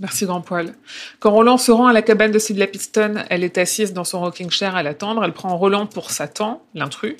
[0.00, 0.72] Merci, grand poil.
[1.20, 4.20] Quand Roland se rend à la cabane de Sylvia Pittston, elle est assise dans son
[4.20, 5.22] rocking chair à l'attendre.
[5.24, 7.14] Elle prend Roland pour Satan, l'intrus,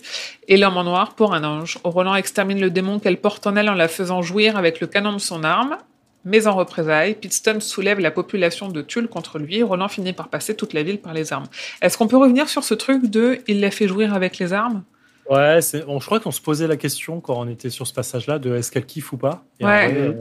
[0.49, 1.79] et l'homme en noir pour un ange.
[1.85, 5.13] Roland extermine le démon qu'elle porte en elle en la faisant jouir avec le canon
[5.13, 5.77] de son arme.
[6.25, 9.63] Mais en représailles, Pittston soulève la population de Tulle contre lui.
[9.63, 11.47] Roland finit par passer toute la ville par les armes.
[11.83, 14.83] Est-ce qu'on peut revenir sur ce truc de il l'a fait jouir avec les armes
[15.29, 18.39] Ouais, bon, je crois qu'on se posait la question quand on était sur ce passage-là
[18.39, 19.45] de est-ce qu'elle kiffe ou pas.
[19.61, 19.87] Et en Ouais.
[19.89, 20.13] vrai, euh,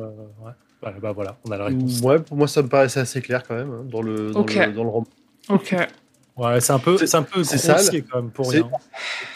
[0.46, 0.52] ouais.
[0.82, 2.00] Voilà, bah voilà, on a la réponse.
[2.02, 4.74] Ouais, pour moi, ça me paraissait assez clair quand même, hein, dans, le, dans, le,
[4.74, 5.08] dans le roman.
[5.50, 5.76] Ok.
[6.38, 7.76] Ouais, c'est un peu, C'est- c'est un peu c'est sale.
[7.76, 8.72] grossier quand même pour C'est- rien.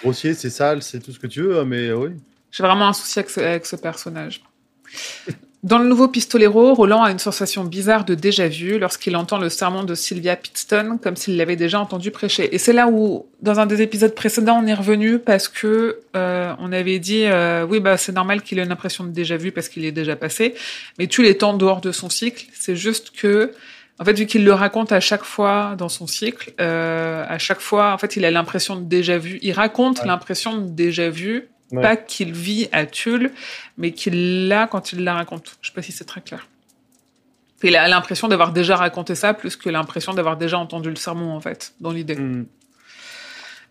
[0.01, 2.11] Grossier, c'est sale, c'est tout ce que tu veux, hein, mais oui.
[2.51, 4.41] J'ai vraiment un souci avec ce, avec ce personnage.
[5.65, 9.83] Dans le nouveau Pistolero, Roland a une sensation bizarre de déjà-vu lorsqu'il entend le sermon
[9.83, 12.53] de Sylvia Pittston, comme s'il l'avait déjà entendu prêcher.
[12.53, 16.53] Et c'est là où, dans un des épisodes précédents, on est revenu parce que euh,
[16.59, 19.67] on avait dit, euh, oui, bah c'est normal qu'il ait une impression de déjà-vu parce
[19.67, 20.53] qu'il est déjà passé,
[20.99, 22.45] mais tu l'étends en dehors de son cycle.
[22.53, 23.51] C'est juste que,
[23.97, 27.59] en fait, vu qu'il le raconte à chaque fois dans son cycle, euh, à chaque
[27.59, 29.39] fois, en fait, il a l'impression de déjà-vu.
[29.41, 30.05] Il raconte Ouais.
[30.05, 31.81] l'impression de déjà-vu Ouais.
[31.81, 33.31] pas qu'il vit à Tulle,
[33.77, 35.57] mais qu'il l'a quand il la raconte.
[35.61, 36.47] Je sais pas si c'est très clair.
[37.63, 41.35] Il a l'impression d'avoir déjà raconté ça, plus que l'impression d'avoir déjà entendu le sermon,
[41.35, 42.15] en fait, dans l'idée.
[42.15, 42.45] Hmm.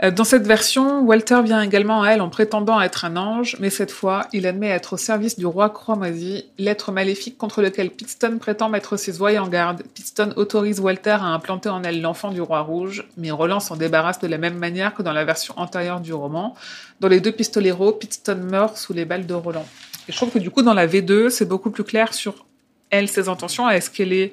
[0.02, 3.70] Euh, Dans cette version, Walter vient également à elle en prétendant être un ange, mais
[3.70, 8.38] cette fois, il admet être au service du roi Croix-Moisi, l'être maléfique contre lequel Pitstone
[8.38, 9.82] prétend mettre ses oies en garde.
[9.94, 14.18] Pitstone autorise Walter à implanter en elle l'enfant du roi rouge, mais Roland s'en débarrasse
[14.18, 16.54] de la même manière que dans la version antérieure du roman.
[17.00, 19.66] Dans les deux pistoleros, Pitstone meurt sous les balles de Roland.
[20.08, 22.44] Et je trouve que du coup, dans la V2, c'est beaucoup plus clair sur
[22.90, 23.70] elle, ses intentions.
[23.70, 24.32] Est-ce qu'elle est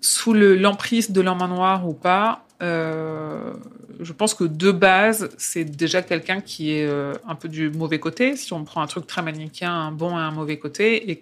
[0.00, 6.02] sous le- l'emprise de l'homme noir ou pas Je pense que de base, c'est déjà
[6.02, 8.36] quelqu'un qui est euh, un peu du mauvais côté.
[8.36, 11.16] Si on prend un truc très manichéen, un bon et un mauvais côté, et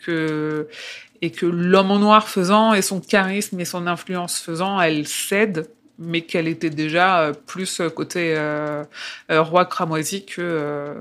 [1.30, 6.20] que l'homme en noir faisant et son charisme et son influence faisant, elle cède, mais
[6.20, 8.84] qu'elle était déjà euh, plus côté euh,
[9.30, 10.94] euh, roi cramoisi que euh,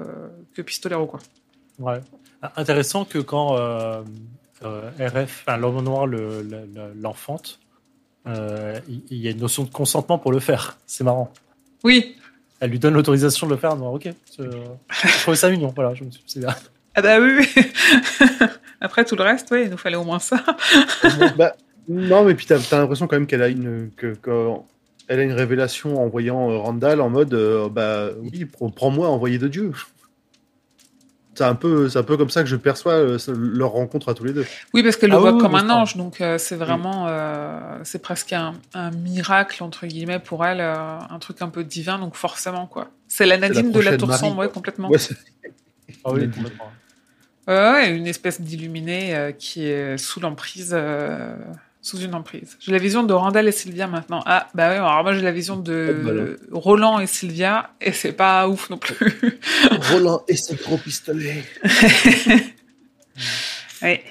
[0.56, 0.64] que
[1.06, 1.20] quoi.
[1.78, 2.00] Ouais.
[2.56, 4.02] Intéressant que quand euh,
[4.64, 7.67] euh, RF, l'homme en noir, le- le- le- l'enfante, euh,
[8.88, 10.78] il il y a une notion de consentement pour le faire.
[10.86, 11.32] C'est marrant.
[11.84, 12.16] Oui.
[12.60, 13.76] Elle lui donne l'autorisation de le faire.
[13.76, 14.08] Non, ok.
[14.40, 14.52] euh,
[14.90, 15.72] Je trouvais ça mignon.
[15.76, 16.56] Voilà, je me suis c'est bien.
[17.00, 17.48] Ah bah oui.
[18.82, 20.44] Après tout le reste, oui, il nous fallait au moins ça.
[21.38, 21.56] Bah,
[21.88, 24.50] non, mais puis t'as as, l'impression quand même qu'elle a une que, que-
[25.08, 29.08] elle a une révélation en voyant euh, Randall en mode euh, bah oui, pr- prends-moi
[29.08, 29.72] envoyé de Dieu.
[31.38, 34.16] C'est un peu c'est un peu comme ça que je perçois euh, leur rencontre à
[34.16, 34.44] tous les deux.
[34.74, 37.06] Oui, parce qu'elle Ah le voit oui, oui, comme un ange, donc euh, c'est vraiment,
[37.08, 41.64] euh, c'est presque un, un miracle entre guillemets pour elle, euh, un truc un peu
[41.64, 42.88] divin, donc forcément quoi.
[43.08, 44.90] C'est la Nadine de la Tour Marie, Sombre, ouais, complètement.
[44.90, 44.98] Ouais,
[46.04, 46.72] Ah oui, complètement.
[47.48, 51.36] Une espèce d'illuminé euh, qui est sous l'emprise, euh,
[51.88, 52.58] sous une emprise.
[52.60, 54.22] J'ai la vision de Randall et Sylvia maintenant.
[54.26, 56.12] Ah, bah oui, alors moi j'ai la vision de Oh, bah.
[56.52, 59.40] Roland et Sylvia, et c'est pas ouf non plus.
[59.92, 61.44] Roland et ses gros pistolets.
[63.82, 64.04] ouais.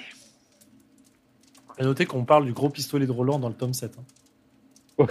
[1.79, 3.93] À noter qu'on parle du gros pistolet de Roland dans le tome 7.
[3.99, 5.07] hein.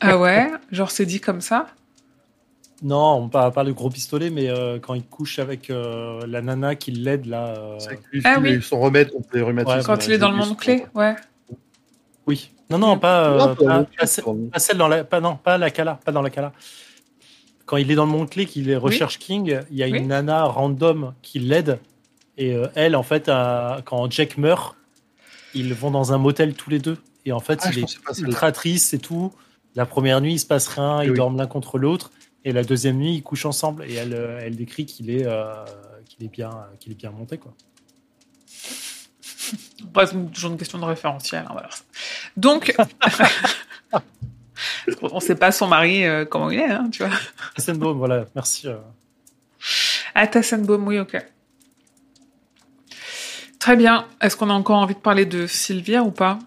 [0.00, 1.66] Ah ouais, genre c'est dit comme ça?
[2.82, 6.40] Non, on parle pas du gros pistolet, mais euh, quand il couche avec euh, la
[6.42, 7.48] nana qui l'aide là.
[7.56, 7.78] euh,
[8.24, 8.62] Ah oui.
[8.62, 9.78] son remède contre les rhumatismes.
[9.78, 11.16] Ouais, Quand il est dans le monde clé, ouais.
[12.26, 12.50] Oui.
[12.70, 13.84] Non, non, pas, euh, Non, pas pas,
[14.52, 16.52] pas celle- dans la, pas non, pas la Cala, pas dans la Cala.
[17.64, 19.98] Quand il est dans le monde clé, qu'il est recherche King, il y a Oui.
[19.98, 21.78] une nana random qui l'aide
[22.36, 24.76] et euh, elle, en fait, a- quand Jack meurt,
[25.54, 28.52] ils vont dans un motel tous les deux et en fait, Ah, il est ultra
[28.52, 29.32] triste et tout.
[29.74, 31.16] La première nuit, il se passe rien, ils Oui.
[31.16, 32.10] dorment l'un contre l'autre
[32.44, 35.64] et la deuxième nuit, ils couchent ensemble et elle, euh, elle décrit qu'il est, euh,
[36.04, 36.50] qu'il est bien,
[36.80, 37.52] qu'il est bien monté quoi.
[39.92, 41.44] Bref, toujours une question de référentiel.
[41.46, 41.68] hein, voilà.
[42.36, 42.74] Donc,
[45.02, 47.14] on sait pas son mari euh, comment il est, hein, tu vois.
[47.54, 48.68] Tassenbaum, voilà, merci.
[48.68, 48.76] euh.
[50.14, 51.16] Ah, Tassenbaum, oui, ok.
[53.58, 54.06] Très bien.
[54.20, 56.38] Est-ce qu'on a encore envie de parler de Sylvia ou pas?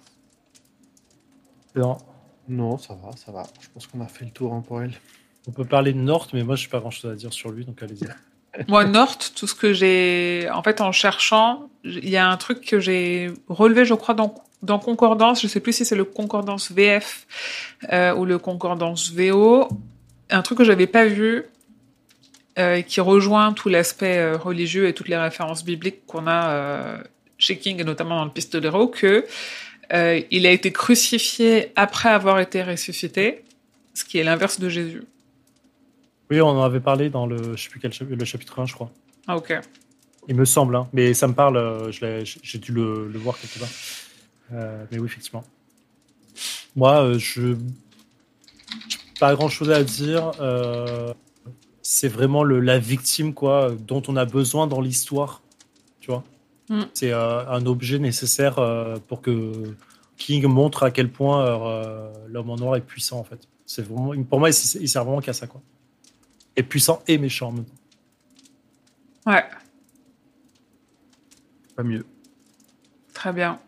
[1.75, 1.97] Non.
[2.47, 3.43] Non, ça va, ça va.
[3.61, 4.93] Je pense qu'on a fait le tour hein, pour elle.
[5.47, 7.65] On peut parler de Nort, mais moi, je n'ai pas grand-chose à dire sur lui,
[7.65, 8.07] donc allez-y.
[8.67, 10.49] Moi, Nort, tout ce que j'ai...
[10.53, 14.35] En fait, en cherchant, il y a un truc que j'ai relevé, je crois, dans,
[14.61, 15.41] dans Concordance.
[15.41, 17.25] Je sais plus si c'est le Concordance VF
[17.91, 19.67] euh, ou le Concordance VO.
[20.29, 21.45] Un truc que j'avais pas vu,
[22.57, 26.97] euh, qui rejoint tout l'aspect euh, religieux et toutes les références bibliques qu'on a euh,
[27.37, 29.25] chez King, et notamment dans le Pistolero, que
[29.93, 33.43] euh, il a été crucifié après avoir été ressuscité,
[33.93, 35.03] ce qui est l'inverse de Jésus.
[36.29, 38.65] Oui, on en avait parlé dans le, je sais plus quel chapitre, le chapitre 1,
[38.67, 38.91] je crois.
[39.27, 39.53] Ah, ok.
[40.27, 40.87] Il me semble, hein.
[40.93, 43.69] mais ça me parle, euh, j'ai dû le, le voir quelque part.
[44.53, 45.43] Euh, mais oui, effectivement.
[46.75, 47.55] Moi, euh, je.
[49.19, 50.31] Pas grand chose à dire.
[50.39, 51.13] euh,
[51.81, 55.41] c'est vraiment le, la victime, quoi, dont on a besoin dans l'histoire.
[55.99, 56.23] Tu vois
[56.71, 56.83] Mm.
[56.93, 58.59] C'est euh, un objet nécessaire
[59.07, 59.73] pour que
[60.17, 61.43] King montre à quel point
[62.27, 63.39] l'homme en noir est puissant, en fait.
[63.65, 65.61] C'est vraiment, pour moi, il, il sert vraiment qu'à ça, quoi.
[66.59, 69.31] Et puissant et méchant en même temps.
[69.31, 69.45] Ouais.
[71.73, 72.05] Pas mieux.
[73.13, 73.61] Très bien.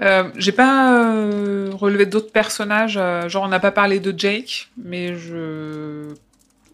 [0.00, 4.68] Euh, j'ai pas euh, relevé d'autres personnages, euh, genre on n'a pas parlé de Jake,
[4.76, 6.12] mais je...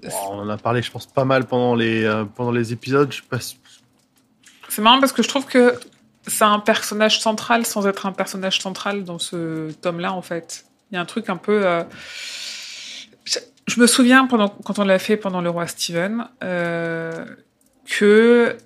[0.03, 3.13] On en a parlé, je pense, pas mal pendant les, euh, pendant les épisodes.
[3.13, 3.57] Je passe...
[4.71, 5.79] C'est marrant parce que je trouve que
[6.27, 10.65] c'est un personnage central sans être un personnage central dans ce tome-là, en fait.
[10.91, 11.85] Il y a un truc un peu...
[13.71, 17.25] Je, me souviens, pendant, quand on l'a fait pendant Le Roi Steven, euh,
[17.89, 18.57] que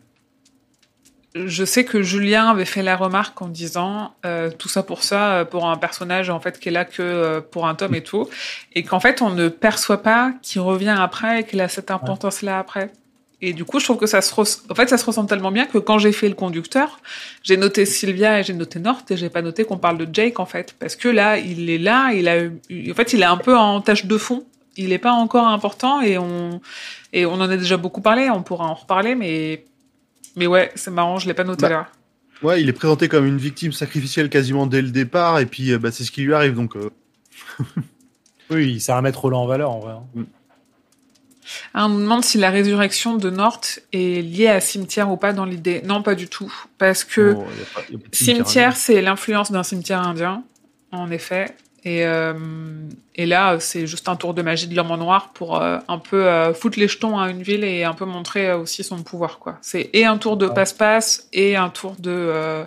[1.35, 5.33] je sais que Julien avait fait la remarque en disant euh, tout ça pour ça,
[5.35, 8.03] euh, pour un personnage en fait qui est là que euh, pour un tome et
[8.03, 8.29] tout,
[8.75, 12.59] et qu'en fait on ne perçoit pas qu'il revient après et qu'il a cette importance-là
[12.59, 12.93] après.
[13.43, 15.67] Et du coup, je trouve que ça se, en fait, ça se ressent tellement bien
[15.67, 17.01] que quand j'ai fait le conducteur,
[17.43, 20.41] j'ai noté Sylvia et j'ai noté Nort et j'ai pas noté qu'on parle de Jake
[20.41, 23.27] en fait, parce que là, il est là, il a, eu- en fait, il est
[23.27, 24.45] un peu en tâche de fond.
[24.77, 26.61] Il est pas encore important et on
[27.13, 28.29] et on en a déjà beaucoup parlé.
[28.31, 29.65] On pourra en reparler, mais
[30.37, 31.89] mais ouais, c'est marrant, je l'ai pas noté Bah, là.
[32.43, 35.79] Ouais, il est présenté comme une victime sacrificielle quasiment dès le départ, et puis euh,
[35.79, 36.55] bah, c'est ce qui lui arrive.
[36.55, 36.91] Donc, euh,
[38.51, 39.93] Oui, c'est à mettre Roland en valeur en vrai.
[39.93, 40.25] hein.
[41.75, 43.61] Ah, on me demande si la résurrection de Nort
[43.93, 45.83] est liée à cimetière ou pas dans l'idée.
[45.85, 48.77] Non, pas du tout, parce que bon, y a pas- y a pas de Cimetière,
[48.77, 50.43] c'est l'influence d'un cimetière indien,
[50.91, 51.55] en effet.
[51.87, 52.33] Et, euh,
[53.15, 55.99] et là, c'est juste un tour de magie de l'homme en noir pour euh, un
[55.99, 59.03] peu euh, foutre les jetons à une ville et un peu montrer euh, aussi son
[59.03, 59.39] pouvoir.
[59.39, 59.59] quoi.
[59.61, 62.65] C'est et un tour de passe-passe et un tour de euh,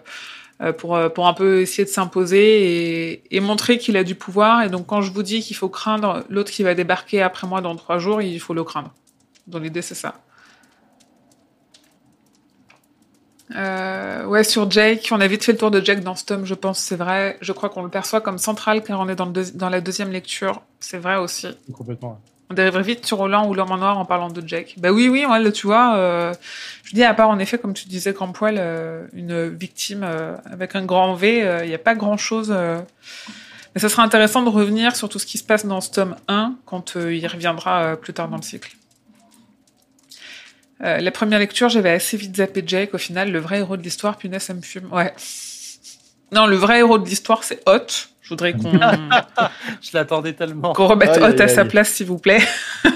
[0.61, 4.61] euh, pour pour un peu essayer de s'imposer et, et montrer qu'il a du pouvoir.
[4.61, 7.61] Et donc, quand je vous dis qu'il faut craindre l'autre qui va débarquer après moi
[7.61, 8.93] dans trois jours, il faut le craindre.
[9.47, 10.13] Dans l'idée, c'est ça.
[13.55, 16.45] Euh, ouais, sur Jake, on a vite fait le tour de Jake dans ce tome,
[16.45, 17.37] je pense, c'est vrai.
[17.41, 19.79] Je crois qu'on le perçoit comme central car on est dans, le deuxi- dans la
[19.81, 20.61] deuxième lecture.
[20.79, 21.47] C'est vrai aussi.
[21.73, 22.19] Complètement.
[22.49, 24.75] On dériverait vite sur Roland ou l'homme en noir en parlant de Jake.
[24.77, 25.95] Bah oui, oui, ouais, tu vois.
[25.97, 26.33] euh,
[26.83, 30.35] je dis, à part en effet, comme tu disais, Grand Poil, euh, une victime euh,
[30.45, 32.49] avec un grand V, euh, il n'y a pas grand chose.
[33.75, 36.15] Mais ça sera intéressant de revenir sur tout ce qui se passe dans ce tome
[36.29, 38.75] 1 quand il reviendra plus tard dans le cycle.
[40.83, 42.93] Euh, la première lecture, j'avais assez vite zappé Jake.
[42.93, 44.91] Au final, le vrai héros de l'histoire, punaise, ça me fume.
[44.91, 45.13] Ouais.
[46.31, 47.87] Non, le vrai héros de l'histoire, c'est Hot.
[48.21, 48.71] Je voudrais qu'on
[49.81, 50.73] Je l'attendais tellement.
[50.73, 52.41] qu'on remette Hot à sa place, s'il vous plaît.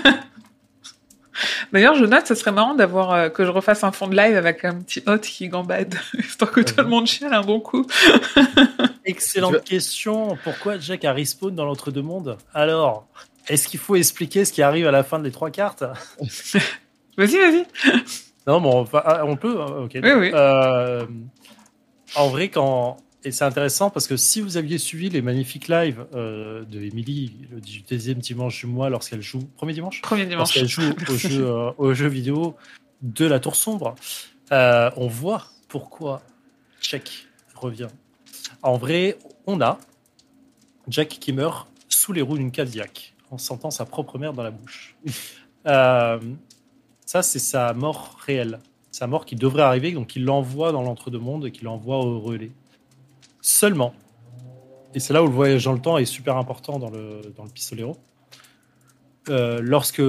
[1.71, 4.35] D'ailleurs, je note, ce serait marrant d'avoir euh, que je refasse un fond de live
[4.35, 7.87] avec un petit Hot qui gambade, histoire que tout le monde chiale un bon coup.
[9.05, 10.37] Excellente question.
[10.43, 12.37] Pourquoi Jack a respawn dans l'entre-deux-mondes?
[12.53, 13.07] Alors,
[13.47, 15.83] est-ce qu'il faut expliquer ce qui arrive à la fin des trois cartes?
[17.21, 17.65] Vas-y, vas-y.
[18.47, 19.55] Non, bon, on, ah, on peut.
[19.59, 19.91] euh, Ok.
[20.01, 20.31] Oui, oui.
[20.33, 21.05] Euh,
[22.15, 26.07] en vrai, quand et c'est intéressant parce que si vous aviez suivi les magnifiques lives
[26.15, 30.01] euh, de Emily le du deuxième dimanche du mois lorsqu'elle joue premier dimanche?
[30.01, 30.55] Premier dimanche.
[30.55, 32.55] lorsqu'elle joue au jeu euh, au jeu vidéo
[33.03, 33.93] de la Tour sombre,
[34.51, 36.23] euh, on voit pourquoi
[36.81, 37.89] Jack revient.
[38.63, 39.77] En vrai, on a
[40.87, 44.51] Jack qui meurt sous les roues d'une Cadillac en sentant sa propre mère dans la
[44.51, 44.95] bouche.
[47.11, 48.59] Ça, c'est sa mort réelle.
[48.89, 52.51] Sa mort qui devrait arriver, donc il l'envoie dans l'entre-deux-mondes et qu'il l'envoie au relais.
[53.41, 53.93] Seulement,
[54.95, 57.43] et c'est là où le voyage dans le temps est super important dans le, dans
[57.43, 57.97] le pistolero,
[59.27, 60.01] euh, lorsque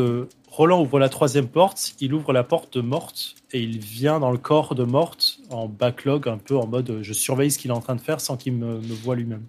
[0.49, 4.31] Roland ouvre la troisième porte, il ouvre la porte de Morte et il vient dans
[4.31, 7.73] le corps de Morte en backlog, un peu en mode euh, je surveille ce qu'il
[7.73, 9.43] est en train de faire sans qu'il me, voit lui-même.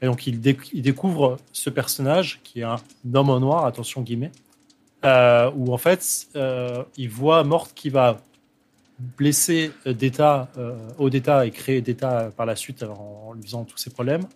[0.00, 2.78] Et donc il découvre ce personnage qui est un
[3.12, 4.30] homme en noir, attention guillemets,
[5.04, 8.18] euh, où en fait euh, il voit Morte qui va
[8.98, 13.78] blesser euh, Data, euh, Odetta et créer Data par la suite en, lui faisant tous
[13.78, 14.26] ses problèmes.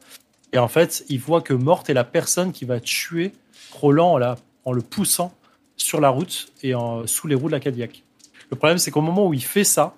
[0.53, 3.33] Et en fait, il voit que Morte est la personne qui va tuer
[3.73, 4.19] Roland
[4.65, 5.35] en, le poussant
[5.77, 8.03] sur la route et en- sous les roues de la Cadillac.
[8.51, 9.95] Le problème, c'est qu'au moment où il fait ça,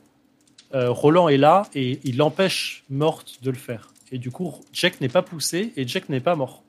[0.75, 3.93] euh, Roland est là et il empêche Morte de le faire.
[4.11, 6.63] Et du coup, Jack n'est pas poussé et Jack n'est pas mort.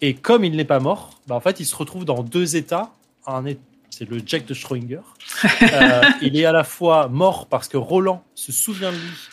[0.00, 2.92] Et comme il n'est pas mort, bah, en fait, il se retrouve dans deux états.
[3.26, 3.44] Un
[3.90, 5.00] c'est le Jack de Schrödinger.
[5.72, 9.28] Euh, il est à la fois mort parce que Roland se souvient de lui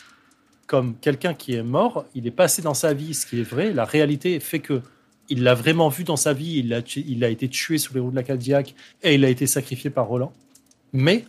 [0.66, 2.04] comme quelqu'un qui est mort.
[2.14, 3.72] Il est passé dans sa vie, ce qui est vrai.
[3.72, 4.82] La réalité fait que
[5.28, 6.58] il l'a vraiment vu dans sa vie.
[6.58, 9.28] Il a, il a été tué sous les roues de la Cadillac et il a
[9.28, 10.32] été sacrifié par Roland.
[10.92, 11.24] Mais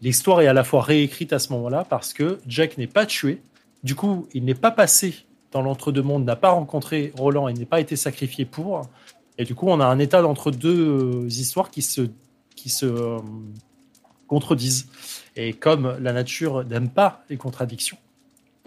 [0.00, 3.40] l'histoire est à la fois réécrite à ce moment-là parce que Jack n'est pas tué.
[3.84, 5.14] Du coup, il n'est pas passé
[5.52, 8.82] dans l'entre-deux-mondes, n'a pas rencontré Roland et n'est pas été sacrifié pour.
[9.38, 12.02] Et du coup, on a un état d'entre-deux euh, histoires qui se,
[12.56, 13.18] qui se euh,
[14.26, 14.88] contredisent.
[15.36, 17.98] Et comme la nature n'aime pas les contradictions,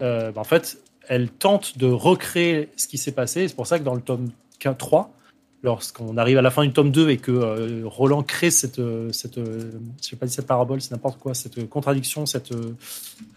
[0.02, 3.46] euh, bah, en fait, elle tente de recréer ce qui s'est passé.
[3.48, 5.12] C'est pour ça que dans le tome 3,
[5.62, 9.10] lorsqu'on arrive à la fin du tome 2 et que euh, Roland crée cette, euh,
[9.12, 9.72] cette euh,
[10.02, 12.74] je sais pas cette parabole, c'est n'importe quoi, cette contradiction, cette euh,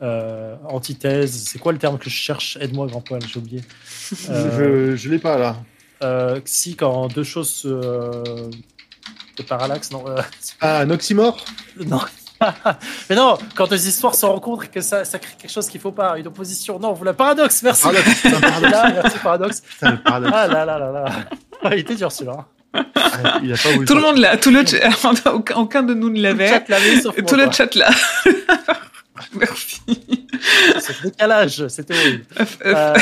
[0.02, 2.58] euh, antithèse, c'est quoi le terme que je cherche?
[2.62, 3.62] Aide-moi, grand poil, j'ai oublié.
[4.30, 5.58] Euh, Je, je l'ai pas là.
[6.04, 7.68] euh, si, quand deux choses se.
[7.68, 8.50] Euh,
[9.38, 10.04] de parallaxe, non.
[10.08, 10.22] euh,
[10.60, 11.44] Ah, un oxymore?
[11.86, 12.02] Non.
[13.10, 15.82] Mais non, quand deux histoires se rencontrent et que ça, ça crée quelque chose qu'il
[15.82, 16.80] faut pas, une opposition.
[16.80, 17.84] Non, vous la paradoxe, merci.
[17.84, 18.72] Paradoxe, paradoxe.
[18.72, 19.62] Là, merci, paradoxe.
[19.62, 20.34] Putain, le paradoxe.
[20.36, 21.06] Ah là là là là.
[21.64, 22.46] Ah, Il était dur celui-là.
[22.74, 24.90] Ah, Il a pas voulu Tout le monde l'a, tout le chat,
[25.56, 26.48] aucun, de nous ne Le l'avait.
[26.48, 27.90] chat l'avait, sauf Et moi, tout le chat là.
[29.34, 29.82] Merci.
[30.80, 32.24] Ce décalage, c'était horrible.
[32.66, 32.94] Euh,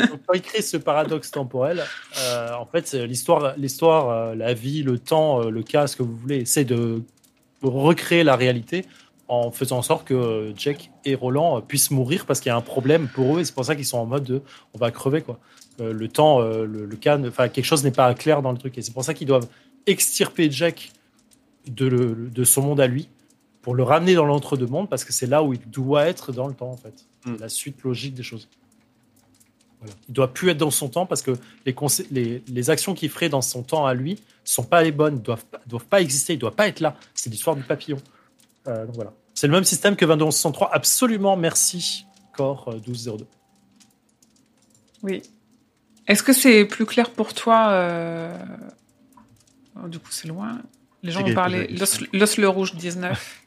[0.00, 1.82] donc, quand il crée ce paradoxe temporel,
[2.18, 6.02] euh, en fait, l'histoire, l'histoire, euh, la vie, le temps, euh, le cas, ce que
[6.02, 7.02] vous voulez, essaie de
[7.62, 8.84] recréer la réalité
[9.28, 12.60] en faisant en sorte que Jack et Roland puissent mourir parce qu'il y a un
[12.60, 14.42] problème pour eux et c'est pour ça qu'ils sont en mode de
[14.74, 15.38] on va crever quoi.
[15.80, 18.58] Euh, le temps, euh, le, le cas, enfin quelque chose n'est pas clair dans le
[18.58, 19.48] truc et c'est pour ça qu'ils doivent
[19.86, 20.92] extirper Jack
[21.66, 23.08] de, le- de son monde à lui
[23.62, 26.54] pour le ramener dans l'entre-deux-mondes parce que c'est là où il doit être dans le
[26.54, 27.06] temps en fait.
[27.24, 27.36] Mm.
[27.40, 28.48] La suite logique des choses.
[29.82, 29.96] Voilà.
[30.08, 31.32] Il doit plus être dans son temps parce que
[31.66, 34.92] les, consé- les, les actions qu'il ferait dans son temps à lui sont pas les
[34.92, 36.96] bonnes, doivent pas, doivent pas exister, il doit pas être là.
[37.14, 37.98] C'est l'histoire du papillon.
[38.68, 39.12] Euh, donc voilà.
[39.34, 40.72] C'est le même système que 2263.
[40.72, 42.06] Absolument, merci.
[42.36, 43.26] Core euh, 1202.
[45.02, 45.22] Oui.
[46.06, 48.36] Est-ce que c'est plus clair pour toi euh,
[49.82, 50.60] oh, Du coup, c'est loin.
[51.02, 51.76] Les gens ont parlé.
[52.12, 53.41] l'os le rouge 19.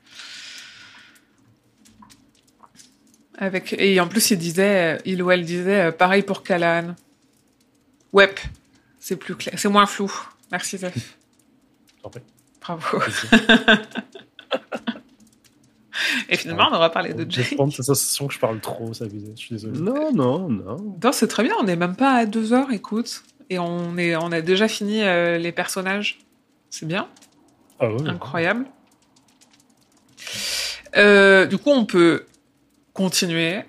[3.38, 6.96] Avec, et en plus, il disait, il ou elle disait, euh, pareil pour Callahan.
[8.14, 8.34] Ouais,
[9.00, 10.12] c'est plus clair, c'est moins flou.
[10.52, 11.18] Merci, Zef.
[12.02, 12.22] T'en prie.
[12.62, 13.00] Bravo.
[16.30, 17.56] Et finalement, on aura parlé de J'ai Jake.
[17.56, 19.06] vraiment cette sensation que je parle trop, ça.
[19.06, 19.80] Je suis désolé.
[19.80, 20.98] Non, non, non.
[21.02, 23.24] Non, c'est très bien, on n'est même pas à deux heures, écoute.
[23.50, 26.20] Et on, est, on a déjà fini euh, les personnages.
[26.70, 27.08] C'est bien.
[27.80, 28.10] Ah ouais.
[28.10, 28.66] Incroyable.
[30.98, 32.26] Euh, du coup, on peut
[32.96, 33.60] continuer.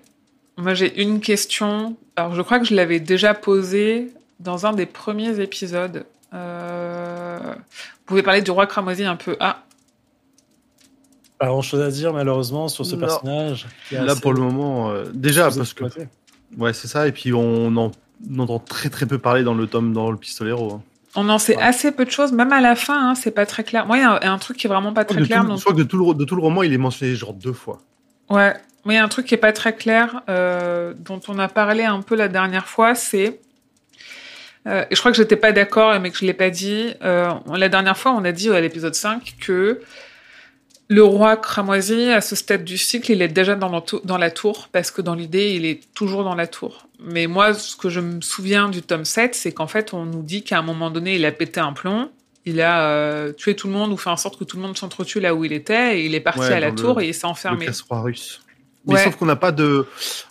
[0.57, 1.97] Moi, j'ai une question.
[2.17, 6.07] Alors, je crois que je l'avais déjà posée dans un des premiers épisodes.
[6.33, 9.37] Euh, Vous pouvez parler du roi cramoisi un peu.
[9.41, 9.63] Ah,
[11.39, 13.01] Pas grand chose à dire, malheureusement, sur ce Non.
[13.01, 13.67] personnage.
[13.89, 15.85] qui Là, assez pour le moment, euh, déjà, parce que.
[16.57, 17.07] Ouais, c'est ça.
[17.07, 17.93] Et puis, on en
[18.31, 20.73] on entend très très peu parler dans le tome, dans le pistolero.
[20.73, 20.83] hein.
[21.17, 21.63] on en sait Ouais.
[21.63, 23.87] assez peu de choses, même à la fin, hein, c'est pas très clair.
[23.87, 25.45] Moi, il y a un, un truc qui est vraiment pas très de clair.
[25.47, 27.35] tout- Je crois que de tout, le, de tout le roman, il est mentionné genre
[27.35, 27.79] deux fois.
[28.31, 28.55] Ouais,
[28.87, 31.49] mais il y a un truc qui est pas très clair, euh, dont on a
[31.49, 33.41] parlé un peu la dernière fois, c'est
[34.67, 36.93] euh, et je crois que j'étais pas d'accord, mais que je l'ai pas dit.
[37.05, 39.81] Euh, la dernière fois, on a dit à l'épisode 5 que
[40.89, 44.19] le roi cramoisi, à ce stade du cycle, il est déjà dans la, tou- dans
[44.19, 46.89] la tour, parce que dans l'idée, il est toujours dans la tour.
[47.01, 50.23] Mais moi, ce que je me souviens du tome 7, c'est qu'en fait, on nous
[50.23, 52.11] dit qu'à un moment donné, il a pété un plomb,
[52.45, 54.77] il a euh, tué tout le monde, ou fait en sorte que tout le monde
[54.79, 57.09] s'entretue là où il était, et il est parti Ouais, à la le- tour, et
[57.09, 57.67] il s'est enfermé.
[57.67, 58.41] casse-roi russe.
[58.87, 59.05] Mais Ouais.
[59.05, 59.87] sauf qu'on n'a pas de,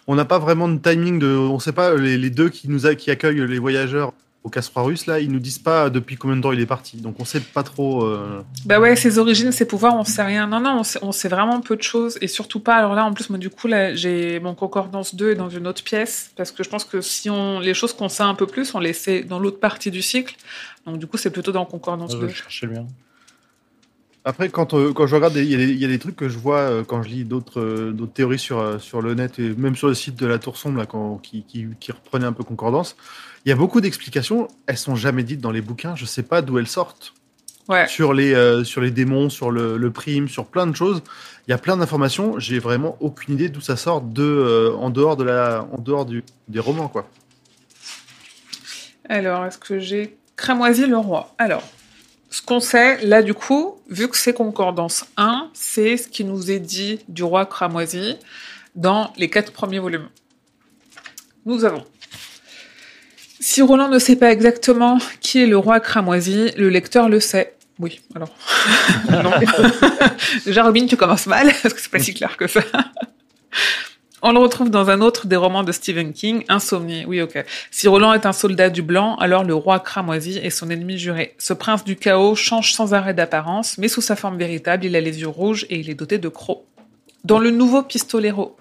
[0.08, 2.86] on n'a pas vraiment de timing de, on sait pas les, les deux qui nous
[2.88, 4.14] a, qui accueillent les voyageurs
[4.44, 6.98] au casse-roi russe là, ils nous disent pas depuis combien de temps il est parti.
[6.98, 8.04] Donc on sait pas trop.
[8.06, 10.46] euh, Bah ouais, ses origines, ses pouvoirs, on sait rien.
[10.46, 12.20] Non, non, on sait, on sait vraiment peu de choses.
[12.22, 15.32] Et surtout pas, alors là, en plus, moi, du coup, là, j'ai mon concordance 2
[15.32, 16.30] est dans une autre pièce.
[16.38, 18.80] Parce que je pense que si on, les choses qu'on sait un peu plus, on
[18.80, 20.36] les sait dans l'autre partie du cycle.
[20.86, 22.28] Donc, du coup, c'est plutôt dans concordance Ah, je 2.
[22.28, 22.86] vais chercher le mien.
[24.28, 26.16] Après, quand, euh, quand je regarde, il y, a des- il y a des trucs
[26.16, 29.38] que je vois euh, quand je lis d'autres euh, d'autres théories sur, sur le net
[29.38, 32.26] et même sur le site de la Tour Sombre là, quand, qui, qui, qui reprenaient
[32.26, 32.96] un peu concordance.
[33.46, 35.96] Il y a beaucoup d'explications, elles sont jamais dites dans les bouquins.
[35.96, 37.14] Je sais pas d'où elles sortent.
[37.68, 37.88] Ouais.
[37.88, 41.02] Sur les, sur les démons, sur le, le prime, sur plein de choses.
[41.48, 42.40] Il y a plein d'informations.
[42.40, 46.24] J'ai vraiment aucune idée d'où ça sort de, en dehors, de la, en dehors du,
[46.48, 46.88] des romans.
[46.88, 47.08] Quoi.
[49.10, 51.34] Alors, est-ce que j'ai Cramoisi le roi?
[51.40, 51.64] Alors,
[52.36, 56.52] ce qu'on sait, là, du coup, vu que c'est concordance 1, c'est ce qui nous
[56.52, 58.18] est dit du roi Cramoisi
[58.76, 60.10] dans les quatre premiers volumes.
[61.46, 61.86] Nous avons.
[63.40, 67.56] Si Roland ne sait pas exactement qui est le roi Cramoisi, le lecteur le sait.
[67.80, 68.36] Oui, alors.
[70.46, 72.60] Déjà, Robin, tu commences mal, parce que c'est pas si clair que ça.
[74.28, 77.06] On le retrouve dans un autre des romans de Stephen King, Insomnie.
[77.06, 77.46] Oui, ok.
[77.70, 81.36] Si Roland est un soldat du blanc, alors le roi cramoisi est son ennemi juré.
[81.38, 85.00] Ce prince du chaos change sans arrêt d'apparence, mais sous sa forme véritable, il a
[85.00, 86.64] les yeux rouges et il est doté de crocs.
[87.24, 88.58] Dans le nouveau Pistolero,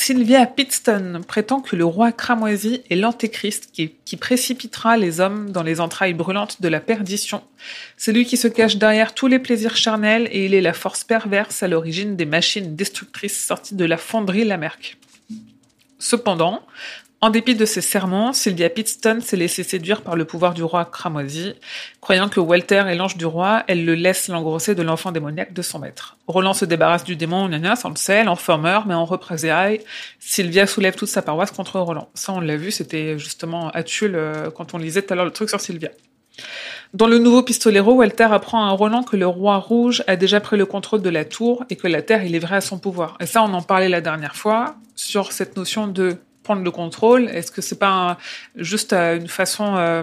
[0.00, 5.80] Sylvia Pittston prétend que le roi cramoisi est l'antéchrist qui, précipitera les hommes dans les
[5.80, 7.42] entrailles brûlantes de la perdition.
[7.96, 11.02] C'est lui qui se cache derrière tous les plaisirs charnels et il est la force
[11.02, 14.98] perverse à l'origine des machines destructrices sorties de la fonderie Lamerck.
[15.98, 16.62] Cependant,
[17.20, 20.84] en dépit de ses serments, Sylvia Pittston s'est laissée séduire par le pouvoir du roi
[20.84, 21.54] Cramoisi.
[22.00, 25.62] Croyant que Walter est l'ange du roi, elle le laisse l'engrosser de l'enfant démoniaque de
[25.62, 26.16] son maître.
[26.28, 29.80] Roland se débarrasse du démon, ça on le sait, l'enfant meurt, mais en représailles,
[30.20, 32.08] Sylvia soulève toute sa paroisse contre Roland.
[32.14, 35.24] Ça on l'a vu, c'était justement à Tulle euh, quand on lisait tout à l'heure
[35.24, 35.90] le truc sur Sylvia.
[36.94, 40.56] Dans le nouveau Pistolero, Walter apprend à Roland que le roi rouge a déjà pris
[40.56, 43.16] le contrôle de la tour et que la terre est livrée à son pouvoir.
[43.20, 46.16] Et ça, on en parlait la dernière fois sur cette notion de
[46.48, 47.28] prendre le contrôle.
[47.28, 48.16] Est-ce que c'est pas
[48.56, 50.02] juste euh, une façon euh,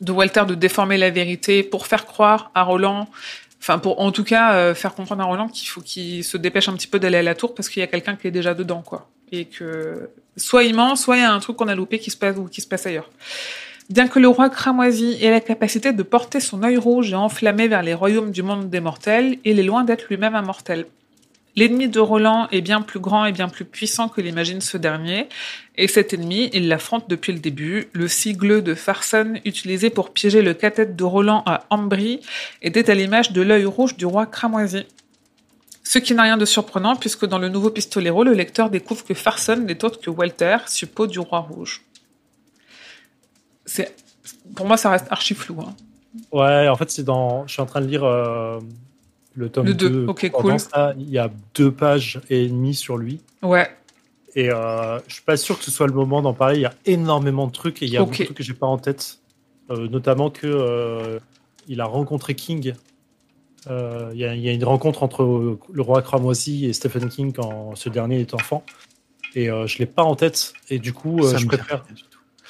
[0.00, 3.06] de Walter de déformer la vérité pour faire croire à Roland,
[3.60, 6.70] enfin pour en tout cas euh, faire comprendre à Roland qu'il faut qu'il se dépêche
[6.70, 8.54] un petit peu d'aller à la tour parce qu'il y a quelqu'un qui est déjà
[8.54, 9.10] dedans, quoi.
[9.32, 10.08] Et que
[10.38, 12.38] soit il ment, soit il y a un truc qu'on a loupé qui se passe
[12.38, 13.10] ou qui se passe ailleurs.
[13.90, 17.68] Bien que le roi cramoisi ait la capacité de porter son œil rouge et enflammé
[17.68, 20.86] vers les royaumes du monde des mortels, il est loin d'être lui-même un mortel.
[21.56, 25.28] L'ennemi de Roland est bien plus grand et bien plus puissant que l'imagine ce dernier,
[25.76, 27.88] et cet ennemi, il l'affronte depuis le début.
[27.92, 32.20] Le sigle de Farson, utilisé pour piéger le cathète de Roland à Ambry,
[32.60, 34.84] était à l'image de l'œil rouge du roi cramoisi.
[35.82, 39.14] Ce qui n'a rien de surprenant, puisque dans le nouveau pistolero, le lecteur découvre que
[39.14, 41.82] Farson n'est autre que Walter, suppôt du roi rouge.
[44.54, 45.60] Pour moi, ça reste archi flou.
[45.60, 45.74] Hein.
[46.32, 47.46] Ouais, en fait, c'est dans.
[47.46, 48.60] Je suis en train de lire euh,
[49.36, 50.06] le tome Le deux, 2.
[50.08, 50.60] ok, Pendant cool.
[50.60, 53.20] ça, il y a deux pages et demie sur lui.
[53.42, 53.68] Ouais,
[54.34, 56.56] Et euh, je suis pas sûr que ce soit le moment d'en parler.
[56.56, 58.08] Il y a énormément de trucs et il y a Ok.
[58.08, 59.18] beaucoup de trucs que j'ai pas en tête.
[59.70, 61.18] Euh, notamment que euh,
[61.68, 62.74] il a rencontré King.
[63.68, 67.74] Euh, Il y, y a une rencontre entre le roi cramoisi et Stephen King quand
[67.74, 68.64] ce dernier est enfant.
[69.34, 70.52] Et euh, je l'ai pas en tête.
[70.70, 71.84] Et du coup, euh, je préfère.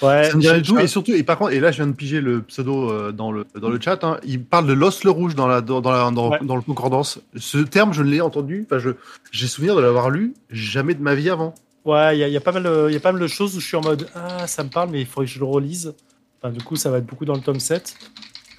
[0.02, 0.78] Ouais, Ça me du tout.
[0.78, 3.32] Et surtout, et par contre, et là, je viens de piger le pseudo euh, dans
[3.32, 4.02] le dans le chat.
[4.04, 6.38] hein, il parle de l'os le rouge dans la dans dans, la, dans, Ouais.
[6.42, 7.18] dans le concordance.
[7.36, 8.66] Ce terme, je ne l'ai entendu.
[8.66, 8.90] Enfin, je
[9.32, 11.54] j'ai souvenir de l'avoir lu jamais de ma vie avant.
[11.86, 13.22] Ouais, il y, a- il y a pas mal, euh, il y a pas mal
[13.22, 15.32] de choses où je suis en mode ah ça me parle, mais il faudrait que
[15.32, 15.94] je le relise.
[16.42, 17.94] Enfin, du coup, ça va être beaucoup dans le tome 7.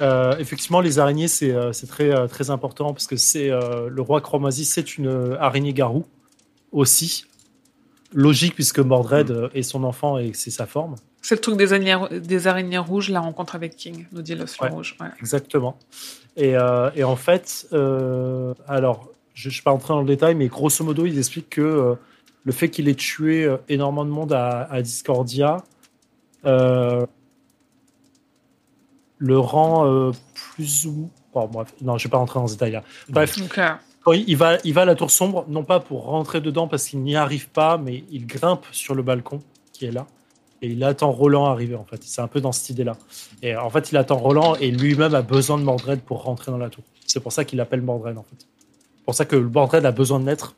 [0.01, 1.53] Euh, effectivement, les araignées, c'est
[1.87, 6.05] très, très important parce que c'est euh, le roi Chromoisi, c'est une araignée garou
[6.71, 7.25] aussi.
[8.13, 10.95] Logique puisque Mordred euh, est son enfant et c'est sa forme.
[11.27, 14.57] C'est le truc des araignées, des araignées rouges, la rencontre avec King, nous dit l'os
[14.61, 14.69] Ouais.
[14.69, 14.95] rouge.
[15.01, 15.07] Ouais.
[15.19, 15.77] Exactement.
[16.37, 20.35] Et, euh, et en fait, euh, alors, je ne suis pas entré dans le détail,
[20.35, 21.95] mais grosso modo, il explique que euh,
[22.45, 25.57] le fait qu'il ait tué énormément de monde à, à Discordia
[29.19, 31.09] le rend plus ou.
[31.33, 32.83] Bon, bref, non, je ne vais pas rentrer dans ce détail-là.
[33.09, 33.73] Bref, Donc, euh,
[34.03, 36.69] quand il il va, il va à la tour sombre, non pas pour rentrer dedans
[36.69, 39.41] parce qu'il n'y arrive pas, mais il grimpe sur le balcon
[39.73, 40.07] qui est là.
[40.61, 42.01] Et il attend Roland arriver, en fait.
[42.03, 42.97] C'est un peu dans cette idée-là.
[43.41, 46.57] Et en fait, il attend Roland et lui-même a besoin de Mordred pour rentrer dans
[46.57, 46.83] la tour.
[47.05, 48.37] C'est pour ça qu'il appelle Mordred, en fait.
[48.39, 50.55] C'est pour ça que Mordred a besoin de naître.